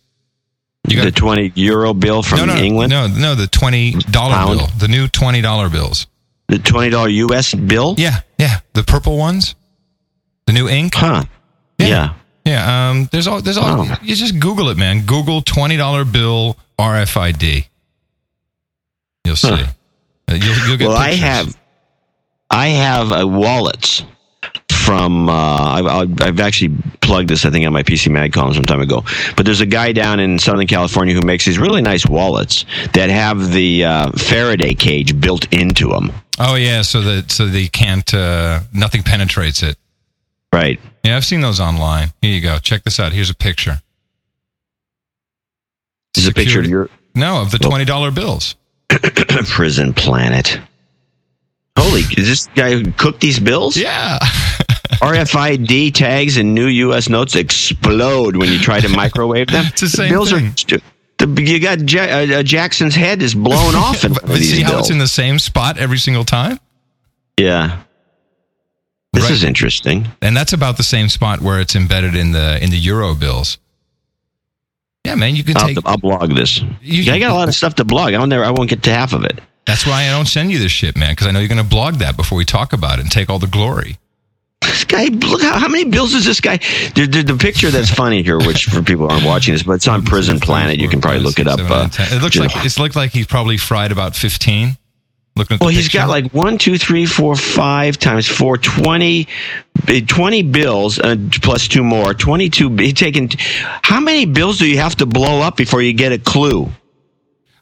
You 0.88 0.96
got 0.96 1.04
the 1.04 1.12
twenty 1.12 1.52
euro 1.56 1.92
bill 1.94 2.22
from 2.22 2.38
no, 2.40 2.44
no, 2.46 2.56
England, 2.56 2.90
no, 2.90 3.06
no, 3.06 3.34
the 3.34 3.46
twenty 3.46 3.92
dollar 3.92 4.54
bill, 4.54 4.66
the 4.78 4.88
new 4.88 5.08
twenty 5.08 5.40
dollar 5.42 5.68
bills. 5.68 6.06
the 6.48 6.58
twenty 6.58 6.90
dollar 6.90 7.08
U.S. 7.08 7.54
bill. 7.54 7.94
Yeah, 7.98 8.20
yeah, 8.38 8.60
the 8.74 8.82
purple 8.82 9.16
ones, 9.18 9.54
the 10.46 10.52
new 10.54 10.68
ink. 10.68 10.94
Huh. 10.94 11.24
Yeah. 11.78 11.86
Yeah. 11.88 12.14
Yeah, 12.44 12.90
um, 12.90 13.08
there's 13.10 13.26
all 13.26 13.40
there's 13.40 13.56
all. 13.56 13.84
Wow. 13.86 13.96
You 14.02 14.14
just 14.14 14.38
Google 14.38 14.68
it, 14.68 14.76
man. 14.76 15.06
Google 15.06 15.40
twenty 15.40 15.76
dollar 15.76 16.04
bill 16.04 16.56
RFID. 16.78 17.66
You'll 19.24 19.36
see. 19.36 19.48
Huh. 19.48 19.66
Uh, 20.28 20.34
You'll, 20.34 20.56
you'll 20.68 20.76
get 20.78 20.88
Well, 20.88 20.96
I 20.96 21.10
have, 21.12 21.56
I 22.50 22.68
have 22.68 23.12
a 23.12 23.26
wallets 23.26 24.02
from. 24.70 25.28
Uh, 25.28 25.32
I've, 25.32 25.86
I've 25.86 26.22
I've 26.22 26.40
actually 26.40 26.76
plugged 27.00 27.28
this. 27.28 27.44
I 27.44 27.50
think 27.50 27.66
on 27.66 27.72
my 27.72 27.82
PC 27.82 28.10
Mag 28.10 28.32
column 28.32 28.54
some 28.54 28.66
time 28.66 28.80
ago. 28.80 29.02
But 29.36 29.46
there's 29.46 29.60
a 29.60 29.66
guy 29.66 29.92
down 29.92 30.20
in 30.20 30.38
Southern 30.38 30.66
California 30.66 31.14
who 31.14 31.22
makes 31.22 31.44
these 31.44 31.58
really 31.58 31.82
nice 31.82 32.06
wallets 32.06 32.64
that 32.92 33.10
have 33.10 33.52
the 33.52 33.84
uh, 33.84 34.10
Faraday 34.12 34.74
cage 34.74 35.18
built 35.20 35.50
into 35.52 35.88
them. 35.88 36.12
Oh 36.38 36.54
yeah, 36.56 36.82
so 36.82 37.00
that 37.02 37.30
so 37.30 37.46
they 37.46 37.68
can't. 37.68 38.12
Uh, 38.12 38.60
nothing 38.72 39.02
penetrates 39.02 39.62
it. 39.62 39.76
Right. 40.54 40.80
Yeah, 41.02 41.16
I've 41.16 41.24
seen 41.24 41.40
those 41.40 41.58
online. 41.60 42.12
Here 42.22 42.32
you 42.32 42.40
go. 42.40 42.58
Check 42.58 42.84
this 42.84 43.00
out. 43.00 43.12
Here's 43.12 43.28
a 43.30 43.34
picture. 43.34 43.80
This 46.14 46.24
is 46.24 46.30
a 46.30 46.32
picture 46.32 46.60
of 46.60 46.66
your 46.66 46.88
No, 47.14 47.42
of 47.42 47.50
the 47.50 47.58
twenty 47.58 47.84
dollar 47.84 48.10
bills. 48.10 48.54
prison 48.88 49.92
planet. 49.92 50.60
Holy! 51.76 52.00
Is 52.16 52.28
this 52.28 52.46
guy 52.54 52.70
who 52.72 52.92
cooked 52.92 53.20
these 53.20 53.40
bills? 53.40 53.76
Yeah. 53.76 54.18
RFID 55.02 55.92
tags 55.92 56.36
and 56.36 56.54
new 56.54 56.66
U.S. 56.68 57.08
notes 57.08 57.34
explode 57.34 58.36
when 58.36 58.48
you 58.48 58.58
try 58.60 58.78
to 58.80 58.88
microwave 58.88 59.48
them. 59.48 59.64
It's 59.68 59.80
the 59.80 59.88
same 59.88 60.10
bills 60.10 60.30
thing. 60.30 60.46
Are, 60.46 60.56
stu- 60.56 60.80
the, 61.18 61.42
you 61.42 61.58
got 61.58 61.90
Ja- 61.90 62.02
uh, 62.02 62.38
uh, 62.38 62.42
Jackson's 62.44 62.94
head 62.94 63.20
is 63.22 63.34
blown 63.34 63.74
off 63.74 64.04
in 64.04 64.12
one 64.12 64.22
of 64.22 64.30
these 64.30 64.52
see 64.52 64.62
how 64.62 64.70
bills. 64.70 64.82
it's 64.82 64.90
in 64.90 64.98
the 64.98 65.08
same 65.08 65.38
spot 65.40 65.78
every 65.78 65.98
single 65.98 66.24
time, 66.24 66.60
yeah, 67.38 67.82
this 69.14 69.24
Right. 69.24 69.32
is 69.32 69.44
interesting. 69.44 70.08
and 70.22 70.36
that's 70.36 70.52
about 70.52 70.76
the 70.76 70.82
same 70.82 71.08
spot 71.08 71.40
where 71.40 71.60
it's 71.60 71.74
embedded 71.76 72.14
in 72.14 72.32
the 72.32 72.62
in 72.62 72.70
the 72.70 72.78
euro 72.78 73.14
bills. 73.14 73.58
Yeah, 75.04 75.16
man, 75.16 75.36
you 75.36 75.44
can 75.44 75.56
I'll, 75.56 75.66
take. 75.66 75.78
I'll 75.84 75.98
blog 75.98 76.34
this. 76.34 76.62
You- 76.80 77.12
I 77.12 77.18
got 77.18 77.30
a 77.30 77.34
lot 77.34 77.48
of 77.48 77.54
stuff 77.54 77.74
to 77.76 77.84
blog. 77.84 78.08
I 78.08 78.12
don't 78.18 78.28
never. 78.28 78.44
I 78.44 78.50
won't 78.50 78.70
get 78.70 78.82
to 78.84 78.90
half 78.90 79.12
of 79.12 79.24
it. 79.24 79.40
That's 79.66 79.86
why 79.86 80.04
I 80.06 80.10
don't 80.10 80.26
send 80.28 80.50
you 80.50 80.58
this 80.58 80.72
shit, 80.72 80.96
man, 80.96 81.12
because 81.12 81.26
I 81.26 81.30
know 81.30 81.38
you're 81.40 81.48
going 81.48 81.56
to 81.62 81.64
blog 81.68 81.94
that 81.96 82.16
before 82.16 82.36
we 82.36 82.44
talk 82.44 82.72
about 82.74 82.98
it 82.98 83.02
and 83.02 83.10
take 83.10 83.30
all 83.30 83.38
the 83.38 83.46
glory. 83.46 83.98
This 84.60 84.84
guy, 84.84 85.04
look 85.06 85.40
how, 85.42 85.58
how 85.58 85.68
many 85.68 85.84
bills 85.84 86.12
is 86.14 86.24
this 86.24 86.40
guy? 86.40 86.56
The, 86.94 87.06
the, 87.10 87.22
the 87.22 87.36
picture 87.36 87.70
that's 87.70 87.90
funny 87.90 88.22
here, 88.22 88.38
which 88.38 88.64
for 88.66 88.82
people 88.82 89.06
who 89.08 89.14
aren't 89.14 89.24
watching 89.26 89.54
this, 89.54 89.62
but 89.62 89.72
it's 89.74 89.88
on 89.88 90.02
Prison 90.06 90.38
Planet. 90.40 90.78
You 90.78 90.88
can 90.88 91.00
probably 91.00 91.20
look 91.20 91.38
it 91.38 91.46
up. 91.46 91.60
Uh, 91.60 91.88
it 91.98 92.22
looks 92.22 92.36
like 92.36 92.50
it's 92.64 92.78
looked 92.78 92.96
like 92.96 93.12
he's 93.12 93.26
probably 93.26 93.56
fried 93.56 93.92
about 93.92 94.14
fifteen. 94.16 94.76
Looking 95.36 95.56
at 95.56 95.60
Well, 95.60 95.70
he's 95.70 95.86
picture. 95.86 95.98
got 95.98 96.08
like 96.08 96.32
one, 96.32 96.58
two, 96.58 96.78
three, 96.78 97.06
four, 97.06 97.34
five 97.34 97.98
times 97.98 98.28
four, 98.28 98.56
20, 98.56 99.26
eh, 99.88 100.00
20 100.06 100.42
bills 100.42 100.98
uh, 101.00 101.16
plus 101.42 101.66
two 101.66 101.82
more. 101.82 102.14
22. 102.14 102.76
He's 102.76 102.92
taking. 102.94 103.30
How 103.82 103.98
many 104.00 104.26
bills 104.26 104.58
do 104.58 104.66
you 104.66 104.78
have 104.78 104.94
to 104.96 105.06
blow 105.06 105.40
up 105.40 105.56
before 105.56 105.82
you 105.82 105.92
get 105.92 106.12
a 106.12 106.18
clue? 106.18 106.68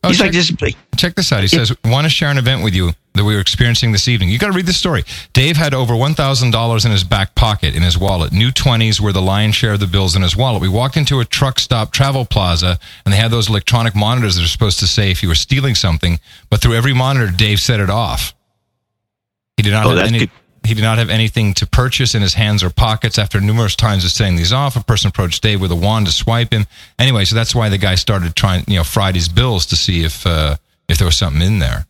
Oh, 0.05 0.09
he's 0.09 0.19
check, 0.19 0.27
like 0.27 0.33
just. 0.33 0.77
check 0.97 1.15
this 1.15 1.31
out. 1.33 1.43
He 1.43 1.49
says, 1.49 1.73
"Want 1.85 2.05
to 2.07 2.11
share 2.11 2.29
an 2.31 2.37
event 2.39 2.65
with 2.65 2.75
you 2.75 2.91
that 3.15 3.25
we 3.25 3.35
were 3.35 3.41
experiencing 3.41 3.93
this 3.93 4.09
evening." 4.09 4.31
You 4.31 4.39
got 4.39 4.49
to 4.49 4.53
read 4.53 4.67
the 4.67 4.73
story. 4.73 5.05
Dave 5.33 5.57
had 5.57 5.75
over 5.75 5.95
one 5.95 6.15
thousand 6.15 6.51
dollars 6.51 6.85
in 6.85 6.91
his 6.91 7.05
back 7.05 7.37
pocket 7.37 7.77
in 7.77 7.83
his 7.83 7.97
wallet. 7.97 8.33
New 8.33 8.51
twenties 8.51 9.01
were 9.01 9.13
the 9.13 9.23
lion's 9.23 9.55
share 9.55 9.75
of 9.75 9.81
the 9.81 9.87
bills 9.87 10.17
in 10.17 10.23
his 10.23 10.37
wallet. 10.37 10.61
We 10.61 10.69
walked 10.69 10.97
into 10.97 11.21
a 11.21 11.25
truck 11.25 11.61
stop 11.61 11.93
travel 11.93 12.25
plaza, 12.25 12.81
and 13.05 13.13
they 13.13 13.17
had 13.17 13.31
those 13.31 13.49
electronic 13.49 13.95
monitors 13.95 14.35
that 14.35 14.45
are 14.45 14.49
supposed 14.49 14.81
to 14.81 14.89
say 14.89 15.13
if 15.13 15.23
you 15.23 15.29
were 15.29 15.37
stealing 15.37 15.77
something. 15.77 16.19
But 16.51 16.61
through 16.61 16.75
every 16.75 16.93
monitor, 16.95 17.31
Dave 17.31 17.61
set 17.61 17.79
it 17.79 17.91
off. 17.91 18.35
He 19.57 19.63
did 19.63 19.71
not 19.73 19.87
Oh, 19.87 19.91
have 19.97 20.07
any. 20.09 20.19
good. 20.21 20.31
He 20.65 20.75
did 20.75 20.83
not 20.83 20.99
have 20.99 21.11
anything 21.11 21.55
to 21.55 21.67
purchase 21.67 22.15
in 22.15 22.23
his 22.23 22.35
hands 22.35 22.63
or 22.63 22.71
pockets. 22.71 23.19
After 23.19 23.41
numerous 23.41 23.75
times 23.75 24.05
of 24.05 24.13
setting 24.13 24.37
these 24.37 24.53
off, 24.53 24.77
a 24.77 24.85
person 24.85 25.09
approached 25.09 25.43
Dave 25.43 25.61
with 25.61 25.73
a 25.73 25.77
wand 25.77 26.07
to 26.07 26.13
swipe 26.13 26.53
him. 26.53 26.67
Anyway, 26.99 27.25
so 27.25 27.35
that's 27.35 27.55
why 27.55 27.69
the 27.69 27.79
guy 27.79 27.97
started 27.97 28.37
trying, 28.37 28.65
you 28.69 28.77
know, 28.77 28.85
fried 28.85 29.15
his 29.17 29.29
bills 29.29 29.67
to 29.67 29.77
see 29.77 30.05
if 30.05 30.25
uh, 30.27 30.57
if 30.89 30.99
there 30.99 31.07
was 31.07 31.17
something 31.17 31.43
in 31.43 31.59
there. 31.59 31.87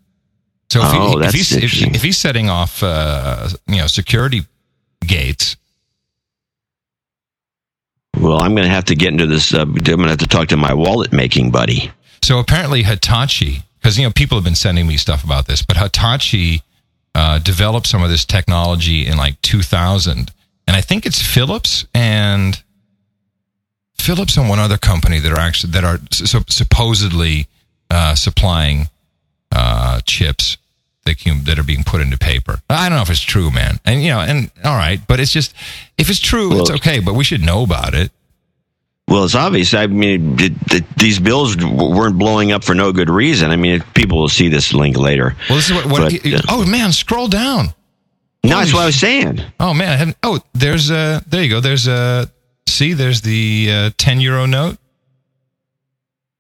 So 0.70 0.80
if, 0.80 0.86
Oh, 0.90 1.18
he, 1.18 1.26
if 1.26 1.32
he's 1.34 1.52
if, 1.52 1.94
if 1.94 2.02
he's 2.02 2.16
setting 2.18 2.48
off, 2.48 2.82
uh, 2.82 3.48
you 3.66 3.76
know, 3.76 3.86
security 3.86 4.46
gates, 5.06 5.56
Well, 8.18 8.42
I'm 8.42 8.54
going 8.54 8.66
to 8.66 8.72
have 8.74 8.84
to 8.86 8.94
get 8.94 9.08
into 9.12 9.26
this. 9.26 9.52
Uh, 9.52 9.62
I'm 9.62 9.74
going 9.74 9.98
to 9.98 10.08
have 10.08 10.18
to 10.18 10.26
talk 10.26 10.48
to 10.48 10.56
my 10.56 10.72
wallet 10.74 11.12
making 11.12 11.50
buddy. 11.50 11.90
So 12.22 12.38
apparently 12.38 12.82
Hitachi, 12.84 13.64
because 13.80 13.98
you 13.98 14.04
know 14.06 14.12
people 14.12 14.36
have 14.38 14.44
been 14.44 14.54
sending 14.54 14.86
me 14.86 14.96
stuff 14.96 15.24
about 15.24 15.46
this, 15.46 15.62
but 15.62 15.76
Hitachi 15.76 16.62
uh, 17.14 17.38
developed 17.38 17.86
some 17.86 18.02
of 18.02 18.10
this 18.10 18.24
technology 18.24 19.06
in 19.06 19.16
like 19.16 19.40
2000, 19.42 20.30
and 20.66 20.76
I 20.76 20.80
think 20.80 21.06
it's 21.06 21.20
Philips 21.20 21.86
and 21.94 22.62
Philips 23.94 24.36
and 24.36 24.48
one 24.48 24.58
other 24.58 24.78
company 24.78 25.18
that 25.20 25.32
are 25.32 25.38
actually 25.40 25.72
that 25.72 25.84
are 25.84 25.98
su- 26.10 26.44
supposedly 26.48 27.46
uh, 27.90 28.14
supplying 28.14 28.88
uh, 29.52 30.00
chips 30.06 30.56
that 31.04 31.18
can, 31.18 31.44
that 31.44 31.58
are 31.58 31.64
being 31.64 31.84
put 31.84 32.00
into 32.00 32.16
paper. 32.16 32.60
I 32.70 32.88
don't 32.88 32.96
know 32.96 33.02
if 33.02 33.10
it's 33.10 33.20
true, 33.20 33.50
man, 33.50 33.78
and 33.84 34.02
you 34.02 34.10
know, 34.10 34.20
and 34.20 34.50
all 34.64 34.76
right, 34.76 35.00
but 35.06 35.20
it's 35.20 35.32
just 35.32 35.54
if 35.98 36.08
it's 36.10 36.20
true, 36.20 36.60
it's 36.60 36.70
okay, 36.70 37.00
but 37.00 37.14
we 37.14 37.24
should 37.24 37.42
know 37.42 37.62
about 37.62 37.94
it. 37.94 38.10
Well, 39.08 39.24
it's 39.24 39.34
obvious. 39.34 39.74
I 39.74 39.86
mean, 39.88 40.36
it, 40.40 40.52
it, 40.72 40.84
these 40.96 41.18
bills 41.18 41.56
w- 41.56 41.94
weren't 41.94 42.18
blowing 42.18 42.52
up 42.52 42.64
for 42.64 42.74
no 42.74 42.92
good 42.92 43.10
reason. 43.10 43.50
I 43.50 43.56
mean, 43.56 43.82
people 43.94 44.18
will 44.18 44.28
see 44.28 44.48
this 44.48 44.72
link 44.72 44.96
later. 44.96 45.36
Well, 45.48 45.56
this 45.56 45.68
is 45.70 45.74
what. 45.76 45.86
what 45.86 46.12
But, 46.22 46.32
uh, 46.32 46.40
oh 46.48 46.64
man, 46.64 46.92
scroll 46.92 47.28
down. 47.28 47.74
No, 48.44 48.58
that's 48.58 48.72
what 48.72 48.82
I 48.82 48.86
was 48.86 48.96
saying. 48.98 49.40
Oh 49.60 49.74
man, 49.74 49.88
I 49.92 49.96
hadn't. 49.96 50.16
Oh, 50.22 50.40
there's 50.54 50.90
a. 50.90 51.22
There 51.26 51.42
you 51.42 51.50
go. 51.50 51.60
There's 51.60 51.86
a. 51.88 52.30
See, 52.68 52.92
there's 52.94 53.20
the 53.20 53.68
uh, 53.70 53.90
ten 53.98 54.20
euro 54.20 54.46
note. 54.46 54.78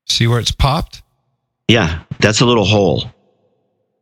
See 0.06 0.26
where 0.26 0.40
it's 0.40 0.52
popped? 0.52 1.02
Yeah, 1.68 2.02
that's 2.20 2.40
a 2.40 2.46
little 2.46 2.64
hole. 2.64 3.04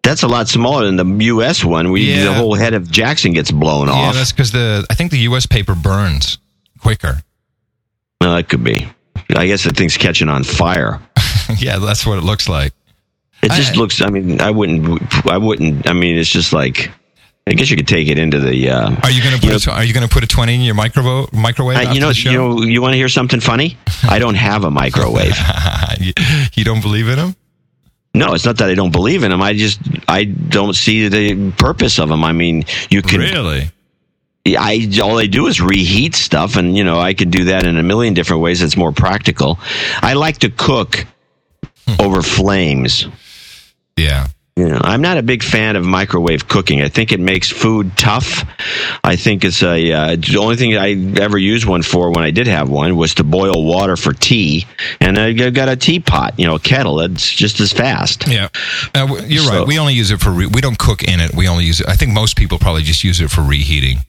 That's 0.03 0.23
a 0.23 0.29
lot 0.29 0.49
smaller 0.49 0.87
than 0.87 0.97
the 0.97 1.25
U.S. 1.27 1.63
one. 1.65 1.91
We 1.93 2.03
Yeah. 2.15 2.25
the 2.25 2.35
whole 2.35 2.55
head 2.55 2.73
of 2.75 2.91
Jackson 2.91 3.33
gets 3.33 3.51
blown 3.51 3.89
Yeah, 3.89 3.93
off. 3.95 4.15
Yeah, 4.15 4.19
that's 4.21 4.33
because 4.33 4.53
the. 4.53 4.87
I 4.91 4.95
think 4.95 5.11
the 5.11 5.19
U.S. 5.21 5.47
paper 5.47 5.75
burns 5.75 6.39
quicker. 6.81 7.23
Well, 8.21 8.37
that 8.37 8.49
could 8.49 8.63
be. 8.65 8.87
I 9.35 9.47
guess 9.47 9.65
the 9.65 9.71
thing's 9.71 9.97
catching 9.97 10.29
on 10.29 10.45
fire. 10.45 11.01
yeah, 11.59 11.79
that's 11.79 12.05
what 12.07 12.19
it 12.19 12.25
looks 12.25 12.49
like. 12.49 12.73
It 13.43 13.51
just 13.53 13.75
I- 13.75 13.77
looks. 13.77 14.03
I 14.03 14.11
mean, 14.11 14.41
I 14.41 14.51
wouldn't. 14.51 15.27
I 15.27 15.39
wouldn't. 15.39 15.89
I 15.89 15.93
mean, 15.93 16.17
it's 16.19 16.31
just 16.31 16.53
like. 16.53 16.91
I 17.47 17.53
guess 17.55 17.71
you 17.71 17.77
could 17.77 17.89
take 17.89 18.09
it 18.09 18.19
into 18.19 18.39
the. 18.39 18.71
Uh, 18.71 18.95
Are 19.03 19.11
you 19.11 19.23
gonna 19.23 19.39
put? 19.39 19.65
You 19.67 19.73
a 19.73 19.75
are 19.75 19.85
you 19.85 19.95
gonna 19.95 20.09
put 20.09 20.23
a 20.23 20.27
twenty 20.27 20.55
in 20.55 20.61
your 20.61 20.75
microwave? 20.75 21.33
Microwave? 21.33 21.79
I- 21.79 21.93
you 21.93 22.01
know. 22.01 22.11
You 22.11 22.33
know. 22.33 22.63
You 22.63 22.83
want 22.83 22.93
to 22.93 22.99
hear 22.99 23.09
something 23.09 23.41
funny? 23.41 23.79
I 24.09 24.19
don't 24.19 24.35
have 24.35 24.65
a 24.65 24.71
microwave. 24.71 25.35
you, 26.01 26.13
you 26.55 26.65
don't 26.65 26.83
believe 26.83 27.09
in 27.09 27.17
them? 27.17 27.35
No, 28.13 28.35
it's 28.35 28.45
not 28.45 28.59
that 28.59 28.69
I 28.69 28.75
don't 28.75 28.93
believe 28.93 29.23
in 29.23 29.31
them. 29.31 29.41
I 29.41 29.55
just 29.55 29.81
I 30.07 30.25
don't 30.25 30.75
see 30.75 31.09
the 31.09 31.53
purpose 31.53 31.99
of 31.99 32.09
them. 32.09 32.25
I 32.25 32.33
mean, 32.33 32.65
you 32.91 33.01
can. 33.03 33.21
Really? 33.21 33.71
I 34.47 34.89
all 35.03 35.19
I 35.19 35.27
do 35.27 35.47
is 35.47 35.61
reheat 35.61 36.15
stuff, 36.15 36.57
and 36.57 36.77
you 36.77 36.85
know 36.85 36.99
I 36.99 37.15
could 37.15 37.31
do 37.31 37.45
that 37.45 37.67
in 37.67 37.77
a 37.79 37.83
million 37.83 38.15
different 38.15 38.43
ways. 38.43 38.63
It's 38.63 38.77
more 38.77 38.93
practical. 38.93 39.59
I 40.03 40.15
like 40.15 40.39
to 40.39 40.51
cook 40.51 41.07
over 41.99 42.23
flames. 42.23 43.07
Yeah. 43.97 44.29
You 44.57 44.69
know, 44.69 44.81
I'm 44.83 45.01
not 45.01 45.17
a 45.17 45.23
big 45.23 45.43
fan 45.43 45.77
of 45.77 45.85
microwave 45.87 46.47
cooking. 46.47 46.83
I 46.83 46.89
think 46.91 47.13
it 47.13 47.21
makes 47.21 47.49
food 47.51 47.97
tough. 47.97 48.45
I 49.03 49.17
think 49.17 49.43
it's 49.45 49.63
a 49.63 49.93
uh, 49.93 50.17
the 50.17 50.37
only 50.39 50.57
thing 50.57 50.77
I 50.77 50.93
ever 51.21 51.39
used 51.39 51.67
one 51.67 51.83
for 51.83 52.11
when 52.11 52.25
I 52.25 52.31
did 52.31 52.47
have 52.47 52.69
one 52.69 52.95
was 52.97 53.15
to 53.15 53.25
boil 53.25 53.65
water 53.65 53.97
for 53.97 54.13
tea, 54.13 54.67
and 55.01 55.17
I 55.19 55.33
got 55.51 55.69
a 55.71 55.77
teapot, 55.77 56.39
you 56.39 56.47
know, 56.47 56.57
a 56.57 56.61
kettle. 56.61 57.01
It's 57.01 57.31
just 57.31 57.61
as 57.61 57.73
fast. 57.73 58.27
Yeah, 58.29 58.49
uh, 58.95 59.07
you're 59.27 59.45
So- 59.45 59.59
right. 59.61 59.67
We 59.67 59.79
only 59.79 59.95
use 59.95 60.11
it 60.11 60.21
for 60.21 60.31
re- 60.31 60.47
we 60.47 60.61
don't 60.61 60.79
cook 60.79 61.05
in 61.05 61.21
it. 61.21 61.35
We 61.35 61.49
only 61.49 61.65
use 61.65 61.81
it. 61.81 61.89
I 61.89 61.95
think 61.97 62.13
most 62.13 62.37
people 62.37 62.59
probably 62.59 62.83
just 62.83 63.03
use 63.03 63.21
it 63.21 63.31
for 63.31 63.43
reheating. 63.43 64.01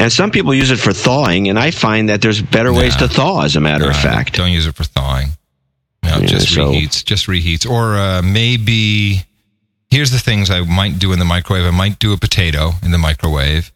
And 0.00 0.12
some 0.12 0.30
people 0.30 0.54
use 0.54 0.70
it 0.70 0.78
for 0.78 0.92
thawing, 0.92 1.48
and 1.48 1.58
I 1.58 1.70
find 1.72 2.08
that 2.08 2.22
there's 2.22 2.40
better 2.40 2.72
ways 2.72 2.94
to 2.96 3.08
thaw. 3.08 3.42
As 3.42 3.56
a 3.56 3.60
matter 3.60 3.84
of 3.90 3.96
Uh, 3.96 4.00
fact, 4.02 4.34
don't 4.34 4.52
use 4.52 4.66
it 4.66 4.74
for 4.76 4.84
thawing. 4.84 5.30
No, 6.04 6.18
Yeah, 6.18 6.26
just 6.26 6.48
so- 6.54 6.70
reheats. 6.72 7.04
Just 7.04 7.26
reheats. 7.26 7.68
Or 7.68 7.98
uh, 7.98 8.22
maybe 8.22 9.24
here's 9.90 10.10
the 10.12 10.20
things 10.20 10.50
I 10.50 10.60
might 10.60 10.98
do 11.00 11.12
in 11.12 11.18
the 11.18 11.24
microwave. 11.24 11.66
I 11.66 11.70
might 11.76 11.98
do 11.98 12.12
a 12.12 12.16
potato 12.16 12.74
in 12.84 12.92
the 12.92 12.98
microwave, 12.98 13.72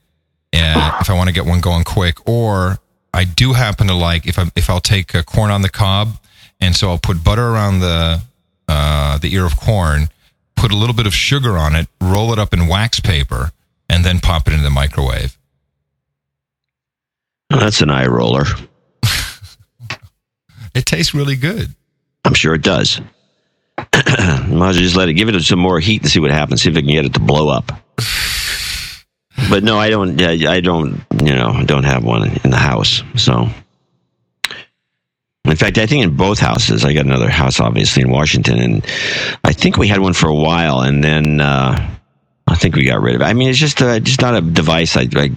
uh, 0.54 0.98
if 1.00 1.10
I 1.10 1.14
want 1.14 1.26
to 1.28 1.32
get 1.32 1.44
one 1.44 1.60
going 1.60 1.82
quick. 1.82 2.18
Or 2.28 2.78
I 3.12 3.24
do 3.24 3.54
happen 3.54 3.88
to 3.88 3.94
like 3.94 4.24
if 4.26 4.38
I 4.38 4.46
if 4.54 4.70
I'll 4.70 4.80
take 4.80 5.14
uh, 5.16 5.22
corn 5.24 5.50
on 5.50 5.62
the 5.62 5.68
cob, 5.68 6.18
and 6.60 6.76
so 6.76 6.88
I'll 6.90 6.98
put 6.98 7.24
butter 7.24 7.48
around 7.48 7.80
the 7.80 8.22
uh, 8.68 9.18
the 9.18 9.34
ear 9.34 9.44
of 9.44 9.56
corn, 9.56 10.08
put 10.54 10.70
a 10.70 10.76
little 10.76 10.94
bit 10.94 11.06
of 11.06 11.14
sugar 11.14 11.58
on 11.58 11.74
it, 11.74 11.88
roll 12.00 12.32
it 12.32 12.38
up 12.38 12.54
in 12.54 12.68
wax 12.68 13.00
paper, 13.00 13.50
and 13.88 14.04
then 14.04 14.20
pop 14.20 14.46
it 14.46 14.52
into 14.52 14.62
the 14.64 14.70
microwave. 14.70 15.36
That's 17.58 17.82
an 17.82 17.90
eye 17.90 18.06
roller. 18.06 18.44
It 20.74 20.86
tastes 20.86 21.12
really 21.12 21.36
good. 21.36 21.68
I'm 22.24 22.32
sure 22.32 22.54
it 22.54 22.62
does. 22.62 22.98
Might 23.76 23.92
as 23.94 24.50
well 24.50 24.72
just 24.72 24.96
let 24.96 25.10
it 25.10 25.14
give 25.14 25.28
it 25.28 25.38
some 25.42 25.58
more 25.58 25.78
heat 25.80 26.00
and 26.00 26.10
see 26.10 26.18
what 26.18 26.30
happens. 26.30 26.62
See 26.62 26.70
if 26.70 26.76
it 26.76 26.80
can 26.80 26.90
get 26.90 27.04
it 27.04 27.12
to 27.14 27.20
blow 27.20 27.48
up. 27.48 27.72
But 29.48 29.64
no, 29.64 29.78
I 29.78 29.90
don't. 29.90 30.20
I 30.22 30.52
I 30.56 30.60
don't. 30.60 31.02
You 31.22 31.34
know, 31.34 31.62
don't 31.64 31.84
have 31.84 32.04
one 32.04 32.38
in 32.44 32.50
the 32.50 32.56
house. 32.56 33.02
So, 33.16 33.48
in 35.46 35.56
fact, 35.56 35.78
I 35.78 35.86
think 35.86 36.04
in 36.04 36.16
both 36.16 36.38
houses, 36.38 36.84
I 36.84 36.92
got 36.92 37.06
another 37.06 37.30
house, 37.30 37.58
obviously 37.58 38.02
in 38.02 38.10
Washington, 38.10 38.58
and 38.58 38.86
I 39.42 39.52
think 39.52 39.78
we 39.78 39.88
had 39.88 40.00
one 40.00 40.12
for 40.12 40.28
a 40.28 40.34
while, 40.34 40.80
and 40.80 41.02
then 41.02 41.40
uh, 41.40 41.96
I 42.52 42.56
think 42.56 42.76
we 42.76 42.84
got 42.84 43.00
rid 43.00 43.14
of 43.14 43.22
it. 43.22 43.24
I 43.24 43.32
mean, 43.32 43.48
it's 43.48 43.58
just 43.58 43.80
uh, 43.80 43.98
just 43.98 44.20
not 44.20 44.34
a 44.36 44.40
device 44.42 44.96
I, 44.96 45.08
I 45.14 45.30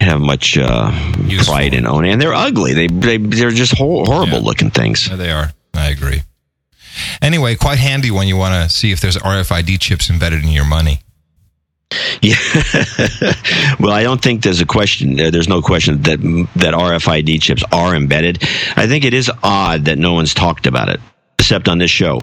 have 0.00 0.20
much 0.20 0.56
uh, 0.56 0.90
pride 1.44 1.74
in 1.74 1.86
owning, 1.86 2.12
and 2.12 2.22
they're 2.22 2.34
ugly. 2.34 2.72
They 2.72 2.86
they 2.86 3.16
they're 3.18 3.50
just 3.50 3.76
hor- 3.76 4.04
horrible 4.06 4.38
Yeah. 4.38 4.44
looking 4.44 4.70
things. 4.70 5.08
Yeah, 5.08 5.16
they 5.16 5.30
are. 5.32 5.52
I 5.74 5.90
agree. 5.90 6.22
Anyway, 7.20 7.56
quite 7.56 7.78
handy 7.78 8.10
when 8.10 8.28
you 8.28 8.36
want 8.36 8.54
to 8.54 8.74
see 8.74 8.92
if 8.92 9.00
there's 9.00 9.16
RFID 9.16 9.80
chips 9.80 10.08
embedded 10.10 10.42
in 10.44 10.50
your 10.50 10.64
money. 10.66 11.00
Yeah. 12.22 12.36
well, 13.80 13.92
I 13.92 14.02
don't 14.04 14.22
think 14.22 14.42
there's 14.44 14.60
a 14.60 14.66
question. 14.66 15.18
uh, 15.18 15.30
There's 15.30 15.48
no 15.48 15.60
question 15.62 16.02
that 16.02 16.20
that 16.56 16.74
RFID 16.74 17.40
chips 17.42 17.64
are 17.72 17.94
embedded. 17.96 18.42
I 18.76 18.86
think 18.86 19.04
it 19.04 19.12
is 19.14 19.30
odd 19.42 19.86
that 19.86 19.98
no 19.98 20.12
one's 20.12 20.32
talked 20.34 20.66
about 20.66 20.88
it 20.88 21.00
except 21.38 21.66
on 21.68 21.78
this 21.78 21.90
show. 21.90 22.20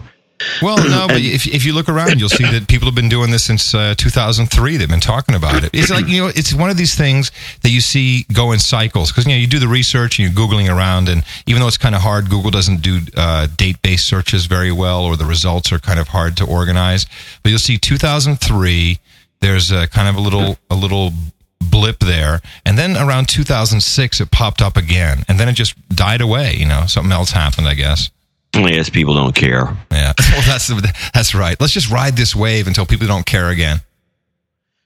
Well, 0.62 0.78
no, 0.78 1.08
but 1.08 1.22
if, 1.22 1.48
if 1.48 1.66
you 1.66 1.74
look 1.74 1.90
around, 1.90 2.20
you'll 2.20 2.30
see 2.30 2.44
that 2.44 2.68
people 2.68 2.88
have 2.88 2.96
been 2.96 3.10
doing 3.10 3.32
this 3.32 3.44
since 3.44 3.74
uh, 3.74 3.96
2003. 3.98 4.78
They've 4.78 4.88
been 4.88 5.00
talking 5.00 5.36
about 5.36 5.64
it. 5.64 5.72
It's 5.74 5.90
like, 5.90 6.08
you 6.08 6.22
know, 6.22 6.28
it's 6.28 6.54
one 6.54 6.70
of 6.70 6.78
these 6.78 6.96
things 6.96 7.32
that 7.62 7.70
you 7.70 7.82
see 7.82 8.26
go 8.32 8.52
in 8.52 8.60
cycles 8.60 9.12
because, 9.12 9.26
you 9.26 9.34
know, 9.34 9.38
you 9.38 9.48
do 9.48 9.60
the 9.60 9.68
research 9.68 10.20
and 10.20 10.28
you're 10.28 10.48
Googling 10.48 10.70
around. 10.70 11.10
And 11.10 11.24
even 11.48 11.62
though 11.62 11.68
it's 11.68 11.78
kind 11.78 11.96
of 11.96 12.02
hard, 12.02 12.30
Google 12.30 12.52
doesn't 12.52 12.82
do 12.82 13.00
uh, 13.16 13.48
date 13.58 13.82
based 13.82 14.06
searches 14.06 14.46
very 14.46 14.72
well 14.72 15.04
or 15.04 15.18
the 15.18 15.26
results 15.26 15.72
are 15.72 15.80
kind 15.80 16.00
of 16.00 16.10
hard 16.10 16.38
to 16.38 16.46
organize. 16.46 17.08
But 17.42 17.50
you'll 17.50 17.60
see 17.60 17.78
2003, 17.78 19.00
there's 19.40 19.72
a 19.72 19.88
kind 19.88 20.08
of 20.08 20.16
a 20.16 20.22
little, 20.22 20.58
a 20.70 20.76
little 20.76 21.14
blip 21.60 22.00
there. 22.00 22.42
And 22.66 22.78
then 22.78 22.96
around 22.96 23.28
2006, 23.30 24.22
it 24.22 24.32
popped 24.32 24.62
up 24.62 24.78
again. 24.78 25.24
And 25.28 25.40
then 25.40 25.50
it 25.50 25.54
just 25.54 25.76
died 25.90 26.22
away. 26.22 26.56
You 26.56 26.68
know, 26.68 26.86
something 26.86 27.12
else 27.12 27.32
happened, 27.32 27.68
I 27.68 27.74
guess. 27.74 28.12
Guess 28.66 28.90
people 28.90 29.14
don't 29.14 29.36
care. 29.36 29.76
Yeah, 29.92 30.14
well, 30.32 30.42
that's 30.46 30.68
that's 31.12 31.36
right. 31.36 31.60
Let's 31.60 31.74
just 31.74 31.92
ride 31.92 32.16
this 32.16 32.36
wave 32.36 32.68
until 32.68 32.86
people 32.86 33.08
don't 33.08 33.26
care 33.26 33.50
again. 33.50 33.82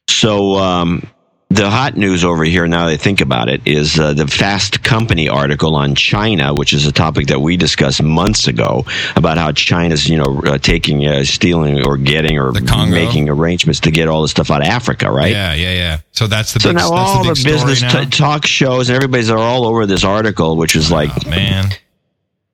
So 0.09 0.55
um, 0.55 1.07
the 1.51 1.69
hot 1.69 1.97
news 1.97 2.23
over 2.23 2.43
here, 2.43 2.65
now 2.67 2.85
that 2.85 2.93
I 2.93 2.97
think 2.97 3.21
about 3.21 3.49
it, 3.49 3.61
is 3.65 3.99
uh, 3.99 4.13
the 4.13 4.27
Fast 4.27 4.83
Company 4.83 5.27
article 5.27 5.75
on 5.75 5.95
China, 5.95 6.53
which 6.53 6.71
is 6.71 6.85
a 6.85 6.91
topic 6.91 7.27
that 7.27 7.39
we 7.39 7.57
discussed 7.57 8.01
months 8.01 8.47
ago 8.47 8.85
about 9.15 9.37
how 9.37 9.51
China's, 9.51 10.07
you 10.07 10.17
know, 10.17 10.41
uh, 10.45 10.57
taking, 10.57 11.05
uh, 11.05 11.23
stealing, 11.23 11.85
or 11.85 11.97
getting, 11.97 12.37
or 12.39 12.53
making 12.89 13.29
arrangements 13.29 13.81
to 13.81 13.91
get 13.91 14.07
all 14.07 14.21
this 14.21 14.31
stuff 14.31 14.49
out 14.49 14.61
of 14.61 14.67
Africa, 14.67 15.11
right? 15.11 15.31
Yeah, 15.31 15.53
yeah, 15.53 15.73
yeah. 15.73 15.97
So 16.11 16.27
that's 16.27 16.53
the 16.53 16.61
So 16.61 16.69
big, 16.69 16.77
now 16.77 16.91
all 16.91 17.23
the, 17.23 17.33
the, 17.33 17.43
business 17.43 17.81
t- 17.81 18.05
talk 18.05 18.45
shows 18.45 18.89
and 18.89 18.95
everybody's 18.95 19.29
are 19.29 19.37
all 19.37 19.65
over 19.65 19.85
this 19.85 20.03
article, 20.03 20.55
which 20.55 20.75
is 20.75 20.89
like 20.91 21.09
Oh, 21.11 21.29
man, 21.29 21.69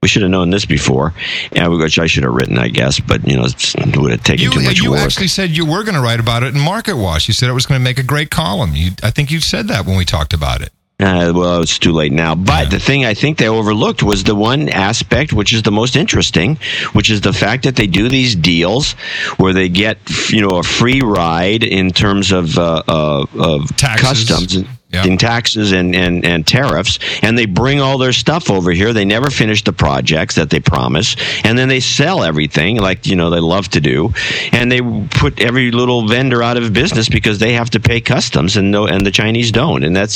we 0.01 0.07
should 0.07 0.21
have 0.21 0.29
known 0.29 0.51
this 0.51 0.65
before, 0.65 1.13
and 1.53 1.71
which 1.75 1.97
I 1.97 2.05
should 2.05 2.23
have 2.23 2.33
written, 2.33 2.57
I 2.59 2.67
guess, 2.67 2.99
but 2.99 3.27
you 3.27 3.35
know, 3.35 3.45
it 3.45 3.97
would 3.97 4.11
have 4.11 4.23
taken 4.23 4.43
you 4.43 4.51
too 4.51 4.61
much 4.61 4.79
you 4.79 4.91
work. 4.91 4.99
actually 4.99 5.27
said 5.27 5.49
you 5.49 5.65
were 5.65 5.83
going 5.83 5.95
to 5.95 6.01
write 6.01 6.19
about 6.19 6.43
it 6.43 6.53
in 6.53 6.61
Market 6.61 6.95
Watch. 6.97 7.27
You 7.27 7.33
said 7.33 7.49
it 7.49 7.53
was 7.53 7.65
going 7.65 7.79
to 7.79 7.83
make 7.83 7.97
a 7.97 8.03
great 8.03 8.29
column. 8.29 8.73
You, 8.75 8.91
I 9.01 9.09
think 9.09 9.31
you 9.31 9.39
said 9.39 9.67
that 9.69 9.85
when 9.87 9.97
we 9.97 10.05
talked 10.05 10.33
about 10.33 10.61
it. 10.61 10.69
Uh, 10.99 11.31
well, 11.35 11.61
it's 11.61 11.77
too 11.77 11.91
late 11.91 12.11
now. 12.11 12.33
But 12.35 12.63
Yeah. 12.65 12.69
the 12.69 12.79
thing 12.79 13.05
I 13.05 13.13
think 13.15 13.37
they 13.37 13.47
overlooked 13.47 14.01
was 14.01 14.23
the 14.23 14.33
one 14.35 14.67
aspect 14.69 15.31
which 15.31 15.53
is 15.53 15.61
the 15.63 15.71
most 15.71 15.95
interesting, 15.95 16.57
which 16.93 17.09
is 17.11 17.21
the 17.21 17.33
fact 17.33 17.63
that 17.63 17.75
they 17.75 17.85
do 17.85 18.07
these 18.09 18.35
deals 18.35 18.93
where 19.37 19.53
they 19.53 19.69
get 19.69 19.97
you 20.29 20.41
know 20.41 20.57
a 20.57 20.63
free 20.63 21.01
ride 21.01 21.63
in 21.63 21.91
terms 21.91 22.31
of 22.31 22.57
uh, 22.57 22.81
uh, 22.87 23.25
of 23.37 23.75
Taxes. 23.77 24.27
customs. 24.27 24.67
Yeah. 24.89 25.05
In 25.05 25.17
taxes 25.17 25.73
and, 25.73 25.93
and, 25.93 26.23
and 26.23 26.47
tariffs, 26.47 26.97
and 27.21 27.37
they 27.37 27.45
bring 27.45 27.81
all 27.81 27.97
their 27.97 28.13
stuff 28.13 28.49
over 28.49 28.71
here. 28.71 28.93
They 28.93 29.03
never 29.03 29.29
finish 29.29 29.61
the 29.61 29.73
projects 29.73 30.35
that 30.35 30.49
they 30.49 30.61
promise, 30.61 31.17
and 31.43 31.57
then 31.57 31.67
they 31.67 31.81
sell 31.81 32.23
everything 32.23 32.77
like 32.77 33.05
you 33.05 33.17
know 33.17 33.29
they 33.29 33.41
love 33.41 33.67
to 33.69 33.81
do, 33.81 34.13
and 34.53 34.71
they 34.71 34.79
put 35.09 35.41
every 35.41 35.71
little 35.71 36.07
vendor 36.07 36.41
out 36.41 36.55
of 36.55 36.71
business 36.71 37.09
because 37.09 37.37
they 37.37 37.51
have 37.51 37.69
to 37.71 37.81
pay 37.81 37.99
customs, 37.99 38.55
and 38.55 38.71
no, 38.71 38.87
and 38.87 39.05
the 39.05 39.11
Chinese 39.11 39.51
don't, 39.51 39.83
and 39.83 39.93
that 39.97 40.09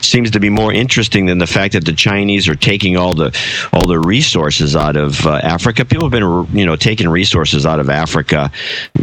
seems 0.00 0.30
to 0.30 0.38
be 0.38 0.50
more 0.50 0.72
interesting 0.72 1.26
than 1.26 1.38
the 1.38 1.46
fact 1.48 1.72
that 1.72 1.84
the 1.84 1.92
Chinese 1.92 2.48
are 2.48 2.54
taking 2.54 2.96
all 2.96 3.14
the 3.14 3.36
all 3.72 3.88
the 3.88 3.98
resources 3.98 4.76
out 4.76 4.94
of 4.94 5.26
uh, 5.26 5.32
Africa. 5.42 5.84
People 5.84 6.08
have 6.08 6.12
been 6.12 6.56
you 6.56 6.64
know 6.64 6.76
taking 6.76 7.08
resources 7.08 7.66
out 7.66 7.80
of 7.80 7.90
Africa, 7.90 8.52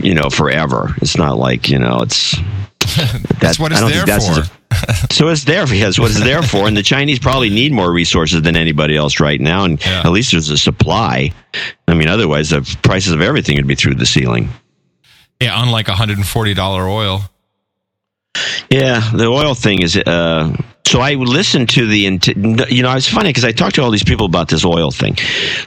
you 0.02 0.14
know, 0.14 0.30
forever. 0.30 0.96
It's 1.02 1.18
not 1.18 1.38
like 1.38 1.70
you 1.70 1.80
know 1.80 2.00
it's. 2.04 2.38
That's 3.40 3.60
what 3.60 3.72
it's 3.72 3.82
there 3.82 4.06
that's 4.06 4.28
for. 4.28 4.59
so 5.12 5.28
it's 5.30 5.44
there 5.46 5.66
because 5.66 6.00
what 6.00 6.12
it's 6.12 6.20
there 6.24 6.42
for, 6.44 6.68
and 6.68 6.78
the 6.78 6.84
Chinese 6.84 7.20
probably 7.20 7.50
need 7.50 7.72
more 7.72 7.92
resources 7.92 8.42
than 8.44 8.56
anybody 8.56 8.96
else 8.96 9.20
right 9.20 9.40
now, 9.42 9.64
and 9.66 9.84
Yeah. 9.84 10.02
at 10.06 10.12
least 10.12 10.32
there's 10.32 10.50
a 10.50 10.58
supply. 10.58 11.32
I 11.88 11.94
mean, 11.96 12.08
otherwise 12.08 12.50
the 12.52 12.62
prices 12.84 13.12
of 13.14 13.22
everything 13.22 13.56
would 13.58 13.68
be 13.68 13.76
through 13.76 13.96
the 13.96 14.06
ceiling. 14.06 14.50
Yeah, 15.42 15.62
unlike 15.64 15.88
$140 15.88 16.88
oil. 16.88 17.22
Yeah, 18.70 19.10
the 19.14 19.26
oil 19.26 19.56
thing 19.56 19.82
is. 19.82 19.98
Uh, 19.98 20.56
so 20.86 21.02
I 21.02 21.14
listened 21.16 21.70
to 21.72 21.88
the, 21.88 21.98
you 22.70 22.84
know, 22.84 22.96
it's 22.96 23.08
funny 23.08 23.30
because 23.30 23.44
I 23.46 23.52
talked 23.52 23.76
to 23.76 23.82
all 23.82 23.92
these 23.92 24.04
people 24.04 24.26
about 24.26 24.50
this 24.50 24.64
oil 24.66 24.92
thing. 24.92 25.18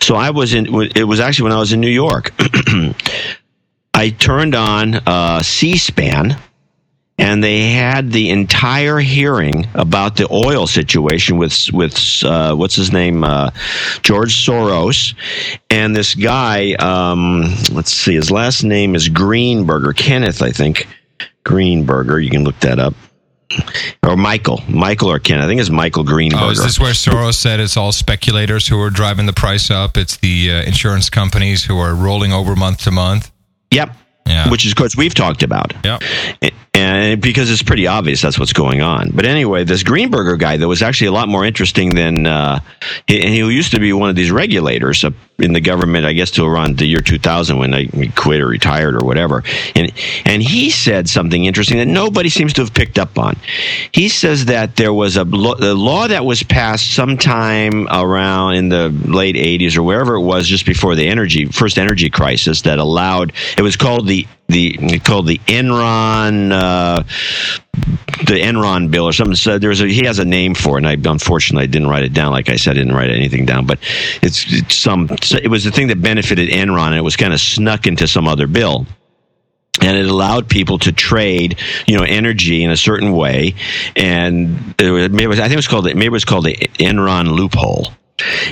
So 0.00 0.14
I 0.14 0.30
was 0.30 0.54
in. 0.54 0.66
It 0.94 1.04
was 1.04 1.20
actually 1.20 1.44
when 1.44 1.52
I 1.52 1.58
was 1.58 1.72
in 1.72 1.80
New 1.80 1.88
York. 1.90 2.32
I 3.94 4.10
turned 4.10 4.54
on 4.54 4.94
uh, 4.94 5.42
C-SPAN, 5.42 6.36
and 7.18 7.42
they 7.42 7.70
had 7.72 8.10
the 8.10 8.30
entire 8.30 8.98
hearing 8.98 9.66
about 9.74 10.16
the 10.16 10.26
oil 10.32 10.66
situation 10.66 11.36
with 11.36 11.70
with 11.72 11.96
uh, 12.24 12.54
what's 12.54 12.74
his 12.74 12.92
name, 12.92 13.22
uh, 13.24 13.50
George 14.02 14.34
Soros, 14.34 15.14
and 15.70 15.94
this 15.94 16.14
guy. 16.14 16.72
Um, 16.74 17.42
let's 17.72 17.92
see, 17.92 18.14
his 18.14 18.30
last 18.30 18.64
name 18.64 18.94
is 18.94 19.08
Greenberger, 19.08 19.96
Kenneth, 19.96 20.42
I 20.42 20.50
think. 20.50 20.88
Greenberger. 21.44 22.22
You 22.22 22.30
can 22.30 22.44
look 22.44 22.58
that 22.60 22.78
up. 22.78 22.94
Or 24.02 24.16
Michael, 24.16 24.62
Michael 24.66 25.10
or 25.10 25.18
Ken. 25.18 25.38
I 25.38 25.46
think 25.46 25.60
it's 25.60 25.68
Michael 25.68 26.04
Greenberger. 26.04 26.42
Oh, 26.42 26.50
is 26.50 26.62
this 26.62 26.80
where 26.80 26.92
Soros 26.92 27.34
said 27.34 27.60
it's 27.60 27.76
all 27.76 27.92
speculators 27.92 28.66
who 28.66 28.80
are 28.80 28.88
driving 28.88 29.26
the 29.26 29.34
price 29.34 29.70
up? 29.70 29.98
It's 29.98 30.16
the 30.16 30.50
uh, 30.50 30.62
insurance 30.62 31.10
companies 31.10 31.64
who 31.64 31.78
are 31.78 31.94
rolling 31.94 32.32
over 32.32 32.56
month 32.56 32.84
to 32.84 32.90
month. 32.90 33.30
Yep. 33.70 33.94
Yeah. 34.26 34.50
Which 34.50 34.64
is, 34.64 34.72
of 34.72 34.76
course, 34.76 34.96
we've 34.96 35.14
talked 35.14 35.42
about. 35.42 35.74
Yeah. 35.84 35.98
And 36.74 37.20
because 37.20 37.50
it's 37.50 37.62
pretty 37.62 37.86
obvious 37.86 38.22
that's 38.22 38.38
what's 38.38 38.52
going 38.52 38.80
on. 38.80 39.10
But 39.10 39.26
anyway, 39.26 39.64
this 39.64 39.82
Greenberger 39.82 40.38
guy, 40.38 40.56
that 40.56 40.66
was 40.66 40.82
actually 40.82 41.08
a 41.08 41.12
lot 41.12 41.28
more 41.28 41.44
interesting 41.44 41.94
than, 41.94 42.26
uh, 42.26 42.60
he, 43.06 43.20
he 43.20 43.36
used 43.38 43.72
to 43.72 43.80
be 43.80 43.92
one 43.92 44.08
of 44.08 44.16
these 44.16 44.30
regulators. 44.30 45.04
In 45.38 45.52
the 45.52 45.60
government, 45.60 46.04
I 46.04 46.12
guess, 46.12 46.30
till 46.30 46.46
around 46.46 46.78
the 46.78 46.86
year 46.86 47.00
2000 47.00 47.58
when 47.58 47.74
I 47.74 47.86
quit 48.14 48.40
or 48.40 48.46
retired 48.46 48.94
or 48.94 49.04
whatever. 49.04 49.42
And 49.74 49.92
and 50.24 50.42
he 50.42 50.70
said 50.70 51.08
something 51.08 51.44
interesting 51.44 51.78
that 51.78 51.86
nobody 51.86 52.28
seems 52.28 52.52
to 52.54 52.62
have 52.62 52.74
picked 52.74 52.98
up 52.98 53.18
on. 53.18 53.36
He 53.92 54.08
says 54.08 54.46
that 54.46 54.76
there 54.76 54.92
was 54.92 55.16
a, 55.16 55.22
a 55.22 55.74
law 55.74 56.06
that 56.06 56.24
was 56.24 56.42
passed 56.42 56.94
sometime 56.94 57.88
around 57.88 58.54
in 58.54 58.68
the 58.68 58.88
late 58.88 59.36
80s 59.36 59.76
or 59.76 59.82
wherever 59.82 60.14
it 60.14 60.22
was, 60.22 60.46
just 60.46 60.66
before 60.66 60.94
the 60.94 61.08
energy 61.08 61.46
first 61.46 61.78
energy 61.78 62.10
crisis, 62.10 62.62
that 62.62 62.78
allowed. 62.78 63.32
It 63.56 63.62
was 63.62 63.76
called 63.76 64.06
the 64.06 64.26
the 64.52 65.00
called 65.00 65.26
the 65.26 65.38
Enron 65.46 66.52
uh, 66.52 67.02
the 68.24 68.40
Enron 68.40 68.90
bill 68.90 69.04
or 69.04 69.12
something. 69.12 69.36
So 69.36 69.58
there's 69.58 69.80
a 69.80 69.88
he 69.88 70.06
has 70.06 70.18
a 70.18 70.24
name 70.24 70.54
for 70.54 70.78
it, 70.78 70.84
and 70.84 70.88
I 70.88 71.10
unfortunately 71.10 71.64
I 71.64 71.66
didn't 71.66 71.88
write 71.88 72.04
it 72.04 72.12
down. 72.12 72.32
Like 72.32 72.48
I 72.48 72.56
said, 72.56 72.72
I 72.72 72.74
didn't 72.74 72.94
write 72.94 73.10
anything 73.10 73.46
down, 73.46 73.66
but 73.66 73.78
it's, 74.22 74.44
it's 74.52 74.76
some 74.76 75.08
it 75.10 75.50
was 75.50 75.64
the 75.64 75.72
thing 75.72 75.88
that 75.88 76.00
benefited 76.00 76.48
Enron, 76.50 76.88
and 76.88 76.96
it 76.96 77.02
was 77.02 77.16
kind 77.16 77.32
of 77.32 77.40
snuck 77.40 77.86
into 77.86 78.06
some 78.06 78.28
other 78.28 78.46
bill 78.46 78.86
and 79.80 79.96
it 79.96 80.06
allowed 80.06 80.48
people 80.48 80.78
to 80.78 80.92
trade, 80.92 81.58
you 81.86 81.96
know, 81.96 82.04
energy 82.04 82.62
in 82.62 82.70
a 82.70 82.76
certain 82.76 83.12
way. 83.12 83.54
And 83.96 84.74
was, 84.78 85.40
I 85.40 85.44
think 85.44 85.52
it 85.52 85.56
was 85.56 85.68
called 85.68 85.86
maybe 85.86 86.06
it 86.06 86.12
was 86.12 86.24
called 86.24 86.44
the 86.44 86.54
Enron 86.54 87.28
loophole. 87.34 87.88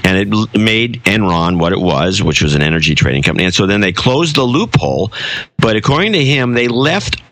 And 0.04 0.16
it 0.16 0.58
made 0.58 1.02
Enron 1.04 1.58
what 1.58 1.72
it 1.72 1.80
was, 1.80 2.22
which 2.22 2.42
was 2.42 2.54
an 2.54 2.62
energy 2.62 2.94
trading 2.94 3.22
company. 3.22 3.44
And 3.44 3.54
so 3.54 3.66
then 3.66 3.80
they 3.80 3.92
closed 3.92 4.36
the 4.36 4.42
loophole. 4.42 5.12
But 5.58 5.76
according 5.76 6.12
to 6.12 6.24
him, 6.24 6.54
they 6.54 6.68
left 6.68 7.22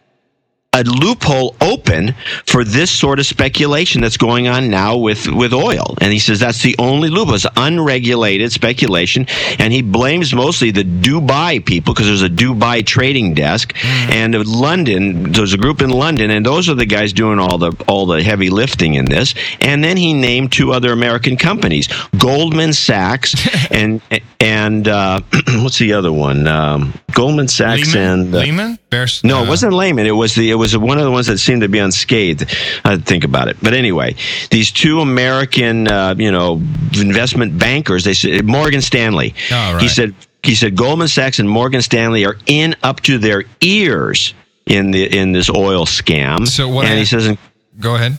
a 0.78 0.84
loophole 0.84 1.54
open 1.60 2.14
for 2.46 2.64
this 2.64 2.90
sort 2.90 3.18
of 3.18 3.26
speculation 3.26 4.00
that's 4.00 4.16
going 4.16 4.48
on 4.48 4.70
now 4.70 4.96
with, 4.96 5.26
with 5.28 5.52
oil. 5.52 5.96
And 6.00 6.12
he 6.12 6.18
says 6.18 6.40
that's 6.40 6.62
the 6.62 6.76
only 6.78 7.08
loophole. 7.10 7.34
It's 7.34 7.46
unregulated 7.56 8.52
speculation. 8.52 9.26
And 9.58 9.72
he 9.72 9.82
blames 9.82 10.34
mostly 10.34 10.70
the 10.70 10.84
Dubai 10.84 11.64
people 11.64 11.94
because 11.94 12.06
there's 12.06 12.22
a 12.22 12.28
Dubai 12.28 12.84
trading 12.86 13.34
desk 13.34 13.74
mm. 13.74 14.10
and 14.10 14.34
London. 14.46 15.32
There's 15.32 15.52
a 15.52 15.58
group 15.58 15.82
in 15.82 15.90
London, 15.90 16.30
and 16.30 16.44
those 16.44 16.68
are 16.68 16.74
the 16.74 16.86
guys 16.86 17.12
doing 17.12 17.38
all 17.38 17.58
the 17.58 17.72
all 17.86 18.06
the 18.06 18.22
heavy 18.22 18.50
lifting 18.50 18.94
in 18.94 19.04
this. 19.04 19.34
And 19.60 19.82
then 19.82 19.96
he 19.96 20.14
named 20.14 20.52
two 20.52 20.72
other 20.72 20.92
American 20.92 21.36
companies, 21.36 21.88
Goldman 22.18 22.72
Sachs 22.72 23.34
and 23.70 24.00
and 24.40 24.88
uh, 24.88 25.20
what's 25.62 25.78
the 25.78 25.92
other 25.92 26.12
one? 26.12 26.46
Um, 26.46 26.94
Goldman 27.12 27.48
Sachs 27.48 27.94
Lehman? 27.94 28.20
and 28.20 28.34
uh, 28.34 28.38
Lehman. 28.38 28.78
Bears, 28.90 29.22
no, 29.22 29.44
it 29.44 29.48
wasn't 29.48 29.74
Lehman. 29.74 30.06
It 30.06 30.12
was 30.12 30.34
the 30.34 30.50
it 30.50 30.54
was 30.54 30.67
one 30.76 30.98
of 30.98 31.04
the 31.04 31.10
ones 31.10 31.26
that 31.26 31.38
seemed 31.38 31.62
to 31.62 31.68
be 31.68 31.78
unscathed. 31.78 32.44
I 32.84 32.96
think 32.98 33.24
about 33.24 33.48
it, 33.48 33.56
but 33.62 33.74
anyway, 33.74 34.16
these 34.50 34.72
two 34.72 35.00
American, 35.00 35.88
uh, 35.88 36.14
you 36.18 36.32
know, 36.32 36.54
investment 37.00 37.58
bankers. 37.58 38.04
They 38.04 38.14
said 38.14 38.44
Morgan 38.44 38.80
Stanley. 38.80 39.34
Oh, 39.50 39.74
right. 39.74 39.82
He 39.82 39.88
said 39.88 40.14
he 40.42 40.54
said 40.54 40.76
Goldman 40.76 41.08
Sachs 41.08 41.38
and 41.38 41.48
Morgan 41.48 41.82
Stanley 41.82 42.24
are 42.24 42.36
in 42.46 42.74
up 42.82 43.00
to 43.02 43.18
their 43.18 43.44
ears 43.60 44.34
in 44.66 44.90
the 44.90 45.04
in 45.18 45.32
this 45.32 45.50
oil 45.50 45.86
scam. 45.86 46.46
So 46.46 46.68
what? 46.68 46.84
And 46.84 46.94
I, 46.94 46.98
he 46.98 47.04
says, 47.04 47.36
go 47.78 47.94
ahead. 47.94 48.18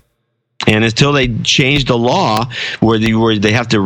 And 0.68 0.84
until 0.84 1.14
they 1.14 1.30
change 1.40 1.86
the 1.86 1.98
law 1.98 2.46
where 2.82 3.00
they, 3.00 3.14
where 3.14 3.38
they 3.38 3.54
have 3.54 3.70
to, 3.70 3.78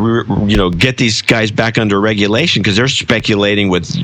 you 0.47 0.57
know, 0.57 0.71
get 0.71 0.97
these 0.97 1.21
guys 1.21 1.51
back 1.51 1.77
under 1.77 2.01
regulation 2.01 2.63
because 2.63 2.75
they're 2.75 2.87
speculating 2.87 3.69
with, 3.69 3.95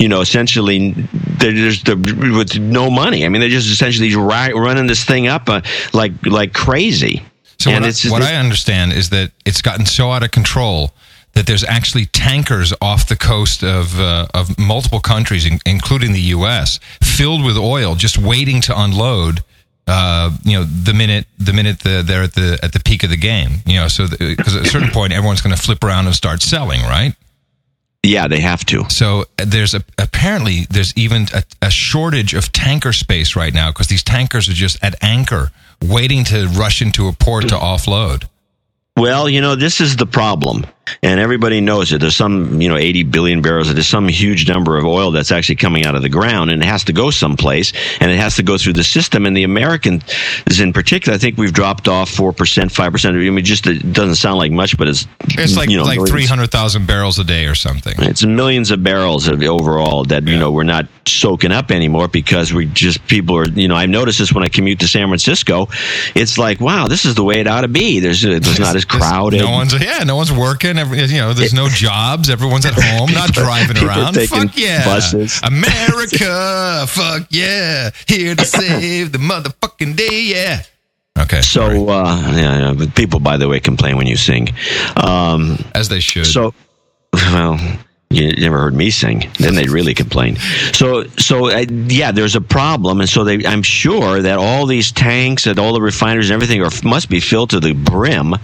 you 0.00 0.08
know, 0.08 0.20
essentially 0.20 0.90
they're 1.38 1.52
just 1.52 1.88
with 1.88 2.58
no 2.58 2.90
money. 2.90 3.24
I 3.24 3.28
mean, 3.28 3.40
they're 3.40 3.48
just 3.48 3.70
essentially 3.70 4.14
running 4.16 4.88
this 4.88 5.04
thing 5.04 5.28
up 5.28 5.48
uh, 5.48 5.60
like 5.92 6.12
like 6.26 6.52
crazy. 6.52 7.22
So 7.58 7.70
and 7.70 7.84
what, 7.84 8.06
I, 8.06 8.10
what 8.10 8.22
I 8.22 8.34
understand 8.34 8.92
is 8.92 9.10
that 9.10 9.30
it's 9.44 9.62
gotten 9.62 9.86
so 9.86 10.10
out 10.10 10.22
of 10.22 10.30
control 10.30 10.90
that 11.34 11.46
there's 11.46 11.64
actually 11.64 12.06
tankers 12.06 12.72
off 12.80 13.08
the 13.08 13.16
coast 13.16 13.62
of 13.62 14.00
uh, 14.00 14.26
of 14.34 14.58
multiple 14.58 15.00
countries, 15.00 15.46
including 15.64 16.12
the 16.12 16.20
U.S., 16.20 16.80
filled 17.02 17.44
with 17.44 17.56
oil, 17.56 17.94
just 17.94 18.18
waiting 18.18 18.60
to 18.62 18.78
unload 18.78 19.44
uh, 19.86 20.36
you 20.42 20.58
know, 20.58 20.64
the 20.64 20.92
minute 20.92 21.26
the 21.38 21.52
minute 21.52 21.80
the, 21.80 22.02
they're 22.04 22.24
at 22.24 22.34
the 22.34 22.58
at 22.62 22.72
the 22.72 22.80
peak 22.80 23.04
of 23.04 23.10
the 23.10 23.16
game, 23.16 23.62
you 23.66 23.76
know, 23.76 23.88
so 23.88 24.06
because 24.08 24.56
at 24.56 24.66
a 24.66 24.68
certain 24.68 24.90
point 24.90 25.12
everyone's 25.12 25.40
going 25.40 25.54
to 25.54 25.60
flip 25.60 25.82
around 25.84 26.06
and 26.06 26.14
start 26.14 26.42
selling, 26.42 26.82
right? 26.82 27.14
Yeah, 28.02 28.28
they 28.28 28.40
have 28.40 28.64
to. 28.66 28.88
So 28.88 29.24
there's 29.36 29.74
a, 29.74 29.82
apparently 29.98 30.66
there's 30.70 30.96
even 30.96 31.26
a, 31.34 31.42
a 31.60 31.70
shortage 31.70 32.34
of 32.34 32.52
tanker 32.52 32.92
space 32.92 33.34
right 33.34 33.52
now 33.52 33.70
because 33.70 33.88
these 33.88 34.04
tankers 34.04 34.48
are 34.48 34.52
just 34.52 34.82
at 34.82 34.94
anchor, 35.02 35.50
waiting 35.82 36.24
to 36.24 36.46
rush 36.48 36.80
into 36.80 37.08
a 37.08 37.12
port 37.12 37.48
to 37.48 37.56
offload. 37.56 38.28
Well, 38.96 39.28
you 39.28 39.40
know, 39.40 39.56
this 39.56 39.80
is 39.80 39.96
the 39.96 40.06
problem, 40.06 40.64
and 41.02 41.20
everybody 41.20 41.60
knows 41.60 41.92
it. 41.92 42.00
There's 42.00 42.16
some, 42.16 42.60
you 42.60 42.68
know, 42.68 42.76
80 42.76 43.04
billion 43.04 43.42
barrels. 43.42 43.72
There's 43.72 43.86
some 43.86 44.08
huge 44.08 44.48
number 44.48 44.76
of 44.76 44.84
oil 44.84 45.10
that's 45.10 45.32
actually 45.32 45.56
coming 45.56 45.84
out 45.84 45.94
of 45.94 46.02
the 46.02 46.08
ground, 46.08 46.50
and 46.50 46.62
it 46.62 46.66
has 46.66 46.84
to 46.84 46.92
go 46.92 47.10
someplace, 47.10 47.72
and 48.00 48.10
it 48.10 48.18
has 48.18 48.36
to 48.36 48.42
go 48.42 48.58
through 48.58 48.74
the 48.74 48.84
system. 48.84 49.26
And 49.26 49.36
the 49.36 49.44
Americans, 49.44 50.02
in 50.58 50.72
particular, 50.72 51.14
I 51.14 51.18
think 51.18 51.36
we've 51.36 51.52
dropped 51.52 51.88
off 51.88 52.10
four 52.10 52.32
percent, 52.32 52.72
five 52.72 52.92
percent. 52.92 53.16
I 53.16 53.30
mean, 53.30 53.44
just 53.44 53.66
it 53.66 53.92
doesn't 53.92 54.16
sound 54.16 54.38
like 54.38 54.52
much, 54.52 54.76
but 54.76 54.88
it's 54.88 55.06
it's 55.20 55.56
like 55.56 55.70
you 55.70 55.76
know, 55.76 55.84
like 55.84 56.06
300,000 56.06 56.86
barrels 56.86 57.18
a 57.18 57.24
day 57.24 57.46
or 57.46 57.54
something. 57.54 57.94
It's 57.98 58.24
millions 58.24 58.70
of 58.70 58.82
barrels 58.82 59.28
of 59.28 59.42
overall 59.42 60.04
that 60.04 60.24
yeah. 60.24 60.32
you 60.32 60.38
know 60.38 60.50
we're 60.50 60.64
not 60.64 60.86
soaking 61.06 61.52
up 61.52 61.70
anymore 61.70 62.08
because 62.08 62.52
we 62.52 62.66
just 62.66 63.06
people 63.06 63.36
are. 63.36 63.48
You 63.48 63.68
know, 63.68 63.76
I've 63.76 63.88
noticed 63.88 64.18
this 64.18 64.32
when 64.32 64.44
I 64.44 64.48
commute 64.48 64.80
to 64.80 64.88
San 64.88 65.08
Francisco. 65.08 65.68
It's 66.14 66.38
like, 66.38 66.60
wow, 66.60 66.88
this 66.88 67.04
is 67.04 67.14
the 67.14 67.24
way 67.24 67.40
it 67.40 67.46
ought 67.46 67.62
to 67.62 67.68
be. 67.68 68.00
There's 68.00 68.22
there's 68.22 68.58
not 68.58 68.76
as 68.76 68.84
crowded. 68.84 69.40
No 69.40 69.50
one's 69.50 69.72
yeah, 69.80 70.04
no 70.04 70.16
one's 70.16 70.32
working. 70.32 70.75
Every, 70.78 71.02
you 71.02 71.18
know, 71.18 71.32
there's 71.32 71.54
no 71.54 71.68
jobs. 71.70 72.30
Everyone's 72.30 72.66
at 72.66 72.74
home, 72.74 73.12
not 73.12 73.32
driving 73.32 73.78
around. 73.78 74.14
Fuck 74.14 74.56
yeah, 74.56 74.84
buses. 74.84 75.40
America. 75.42 76.86
fuck 76.88 77.26
yeah, 77.30 77.90
here 78.06 78.34
to 78.34 78.44
save 78.44 79.12
the 79.12 79.18
motherfucking 79.18 79.96
day. 79.96 80.22
Yeah. 80.22 80.62
Okay. 81.18 81.40
So, 81.40 81.88
uh, 81.88 82.32
yeah, 82.34 82.72
yeah, 82.72 82.86
people, 82.94 83.20
by 83.20 83.36
the 83.36 83.48
way, 83.48 83.60
complain 83.60 83.96
when 83.96 84.06
you 84.06 84.16
sing, 84.16 84.48
um, 84.96 85.58
as 85.74 85.88
they 85.88 86.00
should. 86.00 86.26
So, 86.26 86.54
well, 87.12 87.58
you 88.16 88.32
never 88.36 88.58
heard 88.58 88.74
me 88.74 88.90
sing. 88.90 89.30
Then 89.38 89.54
they'd 89.54 89.70
really 89.70 89.94
complain. 89.94 90.36
So, 90.72 91.04
so 91.18 91.50
uh, 91.50 91.64
yeah, 91.68 92.12
there's 92.12 92.36
a 92.36 92.40
problem, 92.40 93.00
and 93.00 93.08
so 93.08 93.24
they, 93.24 93.44
I'm 93.46 93.62
sure 93.62 94.22
that 94.22 94.38
all 94.38 94.66
these 94.66 94.92
tanks 94.92 95.46
and 95.46 95.58
all 95.58 95.72
the 95.72 95.82
refiners 95.82 96.30
and 96.30 96.34
everything 96.34 96.62
are 96.62 96.70
must 96.84 97.08
be 97.08 97.20
filled 97.20 97.50
to 97.50 97.60
the 97.60 97.72
brim, 97.72 98.34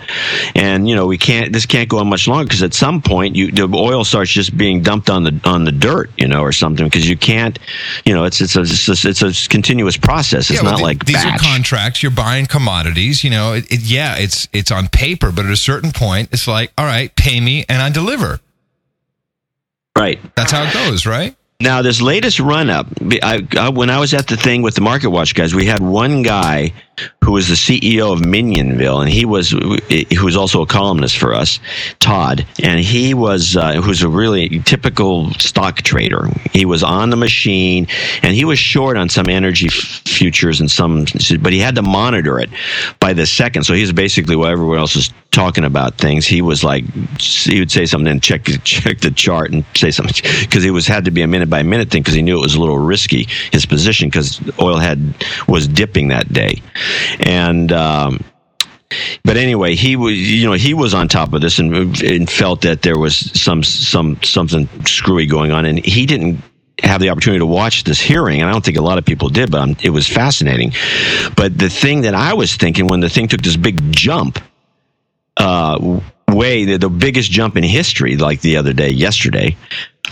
and 0.54 0.88
you 0.88 0.94
know 0.94 1.06
we 1.06 1.18
can't. 1.18 1.52
This 1.52 1.66
can't 1.66 1.88
go 1.88 1.98
on 1.98 2.08
much 2.08 2.28
longer 2.28 2.44
because 2.44 2.62
at 2.62 2.74
some 2.74 3.02
point 3.02 3.36
you 3.36 3.50
the 3.50 3.68
oil 3.74 4.04
starts 4.04 4.30
just 4.30 4.56
being 4.56 4.82
dumped 4.82 5.10
on 5.10 5.24
the 5.24 5.40
on 5.44 5.64
the 5.64 5.72
dirt, 5.72 6.10
you 6.16 6.28
know, 6.28 6.42
or 6.42 6.52
something 6.52 6.86
because 6.86 7.08
you 7.08 7.16
can't. 7.16 7.58
You 8.04 8.14
know, 8.14 8.24
it's 8.24 8.40
it's 8.40 8.56
a 8.56 8.62
it's 8.62 9.04
a, 9.04 9.08
it's 9.08 9.46
a 9.46 9.48
continuous 9.48 9.96
process. 9.96 10.50
It's 10.50 10.60
yeah, 10.60 10.62
well, 10.62 10.72
not 10.72 10.78
the, 10.78 10.84
like 10.84 11.04
these 11.04 11.16
batch. 11.16 11.40
are 11.40 11.44
contracts. 11.44 12.02
You're 12.02 12.12
buying 12.12 12.46
commodities. 12.46 13.24
You 13.24 13.30
know, 13.30 13.54
it, 13.54 13.70
it, 13.70 13.80
yeah, 13.80 14.16
it's 14.16 14.48
it's 14.52 14.70
on 14.70 14.88
paper, 14.88 15.32
but 15.32 15.44
at 15.46 15.52
a 15.52 15.56
certain 15.56 15.92
point, 15.92 16.28
it's 16.32 16.46
like, 16.46 16.72
all 16.76 16.84
right, 16.86 17.14
pay 17.16 17.40
me 17.40 17.64
and 17.68 17.82
I 17.82 17.90
deliver. 17.90 18.40
Right. 19.96 20.20
That's 20.34 20.52
how 20.52 20.64
it 20.64 20.72
goes, 20.72 21.06
right? 21.06 21.36
Now, 21.60 21.82
this 21.82 22.00
latest 22.00 22.40
run 22.40 22.70
up, 22.70 22.88
I, 23.22 23.46
I, 23.56 23.68
when 23.68 23.88
I 23.88 24.00
was 24.00 24.14
at 24.14 24.26
the 24.26 24.36
thing 24.36 24.62
with 24.62 24.74
the 24.74 24.80
Market 24.80 25.10
Watch 25.10 25.34
guys, 25.34 25.54
we 25.54 25.64
had 25.64 25.80
one 25.80 26.22
guy 26.22 26.72
who 27.22 27.32
was 27.32 27.48
the 27.48 27.54
CEO 27.54 28.12
of 28.12 28.20
Minyanville, 28.20 29.00
and 29.00 29.10
he 29.10 29.24
was 29.24 29.50
he 29.88 30.18
was 30.22 30.36
also 30.36 30.62
a 30.62 30.66
columnist 30.66 31.16
for 31.16 31.34
us, 31.34 31.58
Todd, 31.98 32.46
and 32.62 32.80
he 32.80 33.14
was 33.14 33.56
uh, 33.56 33.80
who's 33.80 34.02
a 34.02 34.08
really 34.08 34.60
typical 34.60 35.30
stock 35.34 35.82
trader. 35.82 36.28
He 36.52 36.64
was 36.64 36.82
on 36.82 37.10
the 37.10 37.16
machine, 37.16 37.86
and 38.22 38.34
he 38.34 38.44
was 38.44 38.58
short 38.58 38.96
on 38.96 39.08
some 39.08 39.28
energy 39.28 39.68
futures 39.68 40.60
and 40.60 40.70
some, 40.70 41.06
but 41.40 41.52
he 41.52 41.58
had 41.58 41.76
to 41.76 41.82
monitor 41.82 42.38
it 42.38 42.50
by 43.00 43.12
the 43.12 43.26
second. 43.26 43.64
So 43.64 43.74
he's 43.74 43.92
basically 43.92 44.36
while 44.36 44.50
everyone 44.50 44.78
else 44.78 44.96
is 44.96 45.12
talking 45.32 45.64
about 45.64 45.96
things, 45.96 46.26
he 46.26 46.42
was 46.42 46.62
like 46.62 46.84
he 47.18 47.58
would 47.58 47.70
say 47.70 47.86
something 47.86 48.10
and 48.10 48.22
check 48.22 48.44
check 48.64 48.98
the 49.00 49.10
chart 49.10 49.50
and 49.50 49.64
say 49.74 49.90
something 49.90 50.14
because 50.42 50.64
it 50.64 50.70
was 50.70 50.86
had 50.86 51.06
to 51.06 51.10
be 51.10 51.22
a 51.22 51.26
minute 51.26 51.48
by 51.48 51.62
minute 51.62 51.90
thing 51.90 52.02
because 52.02 52.14
he 52.14 52.22
knew 52.22 52.38
it 52.38 52.42
was 52.42 52.54
a 52.54 52.60
little 52.60 52.78
risky 52.78 53.26
his 53.50 53.64
position 53.64 54.08
because 54.08 54.40
oil 54.60 54.76
had 54.76 55.14
was 55.48 55.66
dipping 55.66 56.08
that 56.08 56.30
day 56.32 56.60
and 57.20 57.72
um, 57.72 58.24
but 59.24 59.36
anyway, 59.36 59.74
he 59.74 59.96
was 59.96 60.14
you 60.14 60.46
know 60.46 60.52
he 60.52 60.74
was 60.74 60.94
on 60.94 61.08
top 61.08 61.32
of 61.32 61.40
this 61.40 61.58
and, 61.58 62.00
and 62.02 62.30
felt 62.30 62.62
that 62.62 62.82
there 62.82 62.98
was 62.98 63.16
some 63.16 63.62
some 63.62 64.22
something 64.22 64.68
screwy 64.86 65.26
going 65.26 65.52
on, 65.52 65.64
and 65.64 65.84
he 65.84 66.06
didn't 66.06 66.42
have 66.82 67.00
the 67.00 67.10
opportunity 67.10 67.38
to 67.38 67.46
watch 67.46 67.84
this 67.84 68.00
hearing, 68.00 68.40
and 68.40 68.48
I 68.48 68.52
don't 68.52 68.64
think 68.64 68.76
a 68.76 68.82
lot 68.82 68.98
of 68.98 69.04
people 69.04 69.28
did, 69.28 69.50
but 69.50 69.60
um, 69.60 69.76
it 69.82 69.90
was 69.90 70.08
fascinating. 70.08 70.72
But 71.36 71.56
the 71.56 71.70
thing 71.70 72.02
that 72.02 72.14
I 72.14 72.34
was 72.34 72.56
thinking 72.56 72.86
when 72.86 73.00
the 73.00 73.08
thing 73.08 73.28
took 73.28 73.42
this 73.42 73.56
big 73.56 73.92
jump, 73.92 74.40
uh, 75.36 76.00
way 76.28 76.64
the, 76.64 76.78
the 76.78 76.90
biggest 76.90 77.30
jump 77.30 77.56
in 77.56 77.62
history, 77.62 78.16
like 78.16 78.40
the 78.40 78.56
other 78.56 78.72
day, 78.72 78.90
yesterday, 78.90 79.56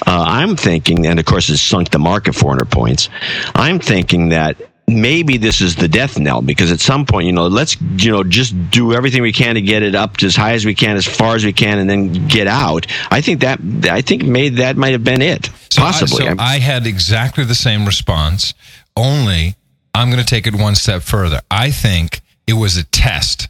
uh, 0.07 0.25
I'm 0.27 0.57
thinking, 0.57 1.07
and 1.07 1.19
of 1.19 1.27
course, 1.27 1.49
it 1.49 1.59
sunk 1.59 1.91
the 1.91 1.99
market 1.99 2.35
400 2.35 2.71
points. 2.71 3.09
I'm 3.55 3.81
thinking 3.81 4.31
that 4.31 4.57
maybe 4.91 5.37
this 5.37 5.61
is 5.61 5.77
the 5.77 5.89
death 5.89 6.19
knell 6.19 6.43
because 6.43 6.71
at 6.73 6.81
some 6.81 7.07
point, 7.07 7.27
you 7.27 7.33
know, 7.33 7.47
let's 7.47 7.81
you 7.97 8.11
know 8.11 8.25
just 8.25 8.55
do 8.71 8.93
everything 8.93 9.23
we 9.23 9.33
can 9.33 9.55
to 9.55 9.61
get 9.63 9.83
it 9.83 9.95
up 9.95 10.17
to 10.19 10.27
as 10.27 10.37
high 10.37 10.53
as 10.53 10.65
we 10.67 10.75
can, 10.75 10.97
as 10.97 11.07
far 11.07 11.35
as 11.37 11.45
we 11.45 11.53
can, 11.53 11.79
and 11.79 11.89
then 11.89 12.27
get 12.29 12.47
out. 12.47 12.87
I 13.11 13.21
think 13.21 13.41
that 13.41 13.61
I 13.91 14.01
think 14.03 14.25
maybe 14.25 14.57
that 14.57 14.77
might 14.77 14.93
have 14.93 15.05
been 15.05 15.23
it. 15.23 15.51
So 15.71 15.83
I- 15.83 15.87
Possibly. 15.93 16.27
so 16.27 16.35
I 16.39 16.59
had 16.59 16.87
exactly 16.87 17.45
the 17.45 17.55
same 17.55 17.87
response, 17.87 18.55
only 18.97 19.57
I'm 19.95 20.11
going 20.11 20.23
to 20.23 20.29
take 20.29 20.47
it 20.47 20.55
one 20.55 20.75
step 20.75 21.03
further. 21.03 21.41
I 21.51 21.71
think 21.71 22.21
it 22.47 22.55
was 22.55 22.77
a 22.77 22.85
test 22.85 23.49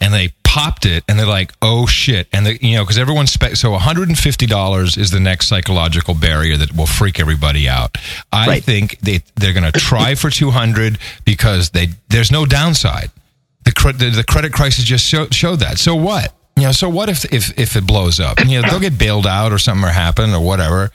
and 0.00 0.12
they 0.12 0.32
popped 0.52 0.84
it 0.84 1.02
and 1.08 1.18
they're 1.18 1.24
like, 1.26 1.50
oh 1.62 1.86
shit. 1.86 2.28
And 2.32 2.44
they, 2.44 2.58
you 2.60 2.76
know, 2.76 2.82
because 2.84 2.98
everyone's, 2.98 3.32
spe- 3.32 3.54
so 3.54 3.70
$150 3.74 4.98
is 4.98 5.10
the 5.10 5.18
next 5.20 5.48
psychological 5.48 6.14
barrier 6.14 6.56
that 6.58 6.76
will 6.76 6.86
freak 6.86 7.18
everybody 7.18 7.68
out. 7.68 7.96
I 8.32 8.46
Right. 8.46 8.62
think 8.64 8.98
they, 9.00 9.22
they're 9.36 9.54
going 9.54 9.70
to 9.70 9.78
try 9.78 10.14
for 10.14 10.28
200 10.28 10.98
because 11.24 11.70
they, 11.70 11.88
there's 12.08 12.30
no 12.30 12.44
downside. 12.44 13.10
The, 13.64 13.72
cre- 13.72 13.92
the, 13.92 14.10
the 14.10 14.24
credit 14.24 14.52
crisis 14.52 14.84
just 14.84 15.06
show, 15.06 15.26
showed 15.30 15.60
that. 15.60 15.78
So 15.78 15.94
what? 15.94 16.34
You 16.56 16.64
know, 16.64 16.72
so 16.72 16.90
what 16.90 17.08
if, 17.08 17.24
if, 17.32 17.58
if 17.58 17.76
it 17.76 17.86
blows 17.86 18.20
up? 18.20 18.38
You 18.44 18.60
know, 18.60 18.68
they'll 18.68 18.80
get 18.80 18.98
bailed 18.98 19.26
out 19.26 19.52
or 19.52 19.58
something 19.58 19.82
will 19.84 19.88
happen 19.88 20.34
or 20.34 20.40
whatever. 20.44 20.90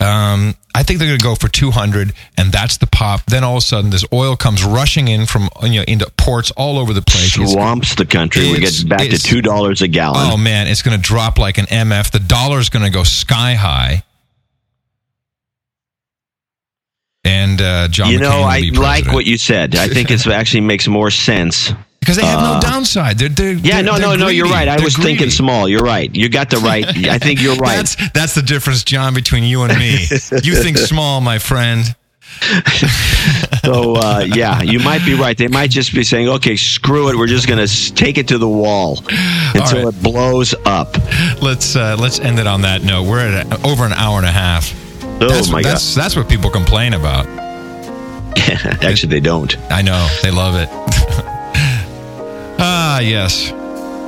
Um, 0.00 0.54
I 0.74 0.84
think 0.84 1.00
they're 1.00 1.08
going 1.08 1.18
to 1.18 1.24
go 1.24 1.34
for 1.34 1.48
200 1.48 2.12
and 2.36 2.52
that's 2.52 2.76
the 2.76 2.86
pop. 2.86 3.26
Then 3.26 3.42
all 3.42 3.54
of 3.56 3.58
a 3.58 3.66
sudden 3.66 3.90
this 3.90 4.04
oil 4.12 4.36
comes 4.36 4.62
rushing 4.64 5.08
in 5.08 5.26
from, 5.26 5.48
you 5.62 5.80
know, 5.80 5.84
into 5.88 6.08
ports 6.16 6.52
all 6.52 6.78
over 6.78 6.92
the 6.92 7.02
place. 7.02 7.32
Swamps 7.34 7.96
the 7.96 8.06
country. 8.06 8.50
We 8.52 8.60
get 8.60 8.88
back 8.88 9.00
to 9.00 9.18
two 9.18 9.42
dollars 9.42 9.82
a 9.82 9.88
gallon. 9.88 10.30
Oh 10.32 10.36
man, 10.36 10.68
it's 10.68 10.82
going 10.82 10.96
to 10.96 11.02
drop 11.02 11.38
like 11.38 11.58
an 11.58 11.66
MF. 11.66 12.12
The 12.12 12.20
dollar 12.20 12.60
is 12.60 12.68
going 12.68 12.84
to 12.84 12.90
go 12.90 13.02
sky 13.02 13.54
high. 13.54 14.04
And 17.24 17.60
uh, 17.60 17.88
John 17.88 18.10
you 18.10 18.20
know, 18.20 18.42
I 18.42 18.60
like 18.72 19.06
what 19.12 19.26
you 19.26 19.36
said. 19.36 19.74
I 19.74 19.88
think 19.88 20.10
it 20.10 20.26
actually 20.28 20.62
makes 20.62 20.86
more 20.86 21.10
sense. 21.10 21.72
Because 22.08 22.22
they 22.22 22.26
have 22.26 22.40
uh, 22.40 22.54
no 22.54 22.60
downside. 22.60 23.18
They're, 23.18 23.28
they're 23.28 23.52
Yeah, 23.52 23.82
they're- 23.82 23.92
no, 23.92 23.98
no, 23.98 24.16
no. 24.16 24.28
You're 24.28 24.48
right. 24.48 24.66
I 24.66 24.76
They're 24.76 24.84
was 24.86 24.96
thinking 24.96 25.28
small. 25.28 25.68
You're 25.68 25.82
right. 25.82 26.14
You 26.14 26.30
got 26.30 26.48
the 26.48 26.56
right. 26.56 26.86
I 27.06 27.18
think 27.18 27.42
you're 27.42 27.56
right. 27.56 27.76
That's 27.76 28.10
that's 28.12 28.34
the 28.34 28.40
difference, 28.40 28.82
John, 28.82 29.12
between 29.12 29.44
you 29.44 29.60
and 29.60 29.78
me. 29.78 30.06
you 30.42 30.54
think 30.56 30.78
small, 30.92 31.20
my 31.20 31.38
friend. 31.38 31.84
So 33.64 33.96
uh, 33.96 34.24
yeah, 34.26 34.62
you 34.62 34.78
might 34.78 35.04
be 35.04 35.12
right. 35.12 35.36
They 35.36 35.48
might 35.48 35.70
just 35.70 35.92
be 35.92 36.02
saying, 36.02 36.28
"Okay, 36.28 36.56
screw 36.56 37.10
it. 37.10 37.16
We're 37.16 37.26
just 37.26 37.46
going 37.46 37.66
to 37.66 37.94
take 37.94 38.16
it 38.16 38.28
to 38.28 38.38
the 38.38 38.48
wall 38.48 38.98
until 39.54 39.84
right. 39.84 39.94
it 39.94 40.02
blows 40.02 40.54
up." 40.64 40.96
Let's 41.42 41.76
uh, 41.76 41.96
let's 42.00 42.18
end 42.20 42.38
it 42.38 42.46
on 42.46 42.62
that 42.62 42.82
note. 42.82 43.02
We're 43.02 43.18
at 43.18 43.46
a, 43.52 43.66
over 43.66 43.84
an 43.84 43.92
hour 43.92 44.16
and 44.16 44.26
a 44.26 44.30
half. 44.30 44.72
Oh 45.20 45.28
that's, 45.28 45.50
my 45.50 45.60
that's 45.60 45.94
that's 45.94 46.16
what 46.16 46.30
people 46.30 46.48
complain 46.48 46.94
about. 46.94 47.26
Actually, 48.82 49.10
they 49.10 49.20
don't. 49.20 49.58
I 49.70 49.82
know 49.82 50.08
they 50.22 50.30
love 50.30 50.54
it. 50.54 51.37
Ah, 52.88 53.00
yes. 53.00 53.52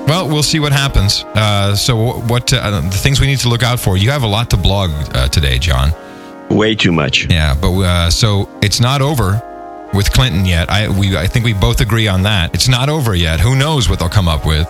Well, 0.08 0.26
we'll 0.26 0.42
see 0.42 0.58
what 0.58 0.72
happens. 0.72 1.22
Uh, 1.34 1.76
so, 1.76 2.20
what 2.20 2.52
uh, 2.52 2.80
the 2.80 2.90
things 2.90 3.20
we 3.20 3.26
need 3.26 3.38
to 3.40 3.48
look 3.48 3.62
out 3.62 3.78
for? 3.78 3.96
You 3.96 4.10
have 4.10 4.22
a 4.22 4.26
lot 4.26 4.50
to 4.50 4.56
blog 4.56 4.90
uh, 5.14 5.28
today, 5.28 5.58
John. 5.58 5.92
Way 6.48 6.74
too 6.74 6.90
much. 6.90 7.30
Yeah, 7.30 7.54
but 7.54 7.72
uh, 7.72 8.10
so 8.10 8.48
it's 8.60 8.80
not 8.80 9.02
over 9.02 9.40
with 9.92 10.10
Clinton 10.12 10.44
yet. 10.46 10.68
I 10.70 10.88
we 10.88 11.16
I 11.16 11.26
think 11.26 11.44
we 11.44 11.52
both 11.52 11.80
agree 11.80 12.08
on 12.08 12.22
that. 12.22 12.54
It's 12.54 12.68
not 12.68 12.88
over 12.88 13.14
yet. 13.14 13.38
Who 13.38 13.54
knows 13.54 13.88
what 13.88 13.98
they'll 13.98 14.08
come 14.08 14.28
up 14.28 14.46
with? 14.46 14.66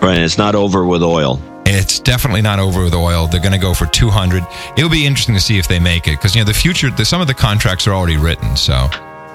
Right. 0.00 0.18
It's 0.18 0.38
not 0.38 0.54
over 0.54 0.86
with 0.86 1.02
oil. 1.02 1.40
It's 1.66 2.00
definitely 2.00 2.42
not 2.42 2.58
over 2.58 2.82
with 2.84 2.94
oil. 2.94 3.26
They're 3.26 3.40
going 3.40 3.52
to 3.52 3.58
go 3.58 3.74
for 3.74 3.86
200. 3.86 4.42
It'll 4.76 4.90
be 4.90 5.06
interesting 5.06 5.34
to 5.34 5.40
see 5.40 5.58
if 5.58 5.68
they 5.68 5.78
make 5.78 6.08
it 6.08 6.12
because 6.12 6.34
you 6.34 6.40
know 6.40 6.46
the 6.46 6.54
future. 6.54 6.90
The, 6.90 7.04
some 7.04 7.20
of 7.20 7.26
the 7.26 7.34
contracts 7.34 7.86
are 7.86 7.92
already 7.92 8.16
written, 8.16 8.56
so 8.56 8.88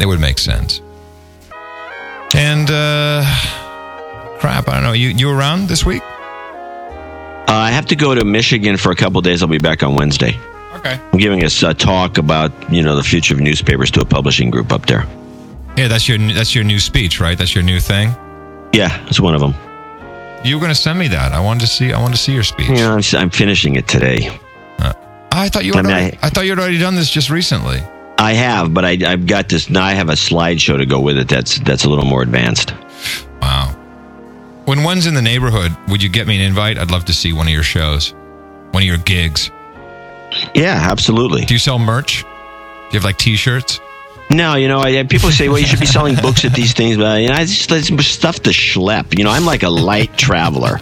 it 0.00 0.06
would 0.06 0.20
make 0.20 0.38
sense. 0.38 0.80
And 2.36 2.70
uh, 2.70 3.24
crap, 4.38 4.68
I 4.68 4.74
don't 4.74 4.82
know. 4.82 4.92
You 4.92 5.08
you 5.08 5.30
around 5.30 5.68
this 5.68 5.84
week? 5.84 6.02
Uh, 6.02 7.52
I 7.52 7.70
have 7.70 7.86
to 7.86 7.96
go 7.96 8.14
to 8.14 8.24
Michigan 8.24 8.76
for 8.76 8.92
a 8.92 8.96
couple 8.96 9.20
days. 9.20 9.42
I'll 9.42 9.48
be 9.48 9.58
back 9.58 9.82
on 9.82 9.94
Wednesday. 9.94 10.38
Okay. 10.74 11.00
I'm 11.12 11.18
giving 11.18 11.42
us 11.44 11.62
a 11.62 11.72
talk 11.72 12.18
about 12.18 12.52
you 12.72 12.82
know 12.82 12.96
the 12.96 13.02
future 13.02 13.34
of 13.34 13.40
newspapers 13.40 13.90
to 13.92 14.00
a 14.00 14.04
publishing 14.04 14.50
group 14.50 14.72
up 14.72 14.86
there. 14.86 15.06
Yeah, 15.76 15.88
that's 15.88 16.08
your 16.08 16.18
that's 16.18 16.54
your 16.54 16.64
new 16.64 16.78
speech, 16.78 17.20
right? 17.20 17.38
That's 17.38 17.54
your 17.54 17.64
new 17.64 17.80
thing. 17.80 18.08
Yeah, 18.72 19.06
it's 19.06 19.20
one 19.20 19.34
of 19.34 19.40
them. 19.40 19.54
You 20.44 20.56
were 20.56 20.60
going 20.60 20.74
to 20.74 20.80
send 20.80 20.98
me 20.98 21.08
that. 21.08 21.32
I 21.32 21.40
wanted 21.40 21.60
to 21.60 21.66
see. 21.66 21.92
I 21.92 22.00
wanted 22.00 22.16
to 22.16 22.22
see 22.22 22.34
your 22.34 22.44
speech. 22.44 22.68
Yeah, 22.68 22.94
I'm, 22.94 23.02
I'm 23.18 23.30
finishing 23.30 23.76
it 23.76 23.88
today. 23.88 24.38
I 25.36 25.50
thought 25.50 25.66
you 25.66 25.74
I 25.74 25.82
mean, 25.82 25.92
already, 25.92 26.18
I, 26.22 26.30
thought 26.30 26.44
you 26.44 26.50
had 26.50 26.58
already 26.58 26.78
done 26.78 26.94
this 26.94 27.10
just 27.10 27.28
recently. 27.28 27.82
I 28.18 28.32
have, 28.32 28.72
but 28.72 28.84
I, 28.84 28.98
I've 29.06 29.26
got 29.26 29.48
this. 29.48 29.68
Now 29.68 29.84
I 29.84 29.92
have 29.92 30.08
a 30.08 30.12
slideshow 30.14 30.78
to 30.78 30.86
go 30.86 31.00
with 31.00 31.18
it. 31.18 31.28
That's 31.28 31.58
that's 31.60 31.84
a 31.84 31.90
little 31.90 32.04
more 32.04 32.22
advanced. 32.22 32.74
Wow. 33.42 33.74
When 34.64 34.82
one's 34.82 35.06
in 35.06 35.14
the 35.14 35.22
neighborhood, 35.22 35.76
would 35.88 36.02
you 36.02 36.08
get 36.08 36.26
me 36.26 36.36
an 36.36 36.42
invite? 36.42 36.78
I'd 36.78 36.90
love 36.90 37.04
to 37.06 37.12
see 37.12 37.32
one 37.32 37.46
of 37.46 37.52
your 37.52 37.62
shows, 37.62 38.12
one 38.72 38.82
of 38.82 38.86
your 38.86 38.98
gigs. 38.98 39.50
Yeah, 40.54 40.88
absolutely. 40.90 41.44
Do 41.44 41.54
you 41.54 41.58
sell 41.58 41.78
merch? 41.78 42.22
Do 42.22 42.28
you 42.92 42.98
have 42.98 43.04
like 43.04 43.18
T-shirts? 43.18 43.80
No, 44.28 44.56
you 44.56 44.66
know, 44.66 44.80
I, 44.80 45.04
people 45.04 45.30
say, 45.30 45.48
well, 45.48 45.58
you 45.58 45.66
should 45.66 45.78
be 45.78 45.86
selling 45.86 46.16
books 46.16 46.44
at 46.44 46.52
these 46.52 46.72
things, 46.72 46.96
but 46.96 47.20
you 47.22 47.28
know, 47.28 47.36
it's 47.36 47.66
just 47.66 47.90
it's 47.90 48.06
stuff 48.06 48.40
to 48.40 48.50
schlep. 48.50 49.16
You 49.16 49.24
know, 49.24 49.30
I'm 49.30 49.44
like 49.44 49.62
a 49.62 49.68
light 49.70 50.16
traveler. 50.18 50.80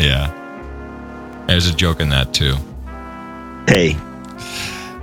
Yeah. 0.00 0.32
There's 1.46 1.68
a 1.68 1.74
joke 1.74 2.00
in 2.00 2.08
that 2.08 2.34
too. 2.34 2.56
Hey, 3.68 3.96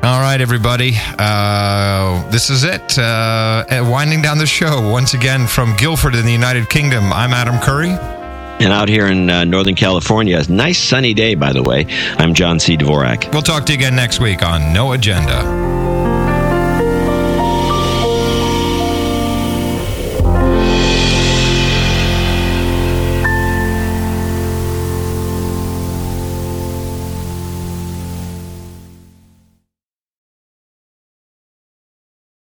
All 0.04 0.20
right, 0.20 0.42
everybody. 0.42 0.96
Uh, 1.18 2.30
this 2.30 2.50
is 2.50 2.66
it. 2.66 3.00
Uh, 3.00 3.64
winding 3.90 4.22
down 4.22 4.38
the 4.38 4.46
show 4.46 4.92
once 4.92 5.14
again 5.14 5.48
from 5.48 5.78
Guildford 5.78 6.16
in 6.16 6.26
the 6.26 6.32
United 6.32 6.70
Kingdom. 6.70 7.14
I'm 7.14 7.32
Adam 7.32 7.58
Curry. 7.60 7.92
and 7.92 8.74
out 8.74 8.90
here 8.90 9.08
in 9.08 9.30
uh, 9.30 9.46
Northern 9.46 9.76
California, 9.76 10.44
nice 10.50 10.78
sunny 10.78 11.14
day, 11.14 11.36
by 11.36 11.54
the 11.54 11.64
way. 11.64 11.86
I'm 12.18 12.34
John 12.34 12.60
C. 12.60 12.76
Dvorak. 12.76 13.32
We'll 13.32 13.42
talk 13.44 13.66
to 13.68 13.72
you 13.72 13.78
again 13.78 13.96
next 13.96 14.20
week 14.20 14.44
on 14.44 14.74
No 14.74 14.92
Agenda. 14.92 15.83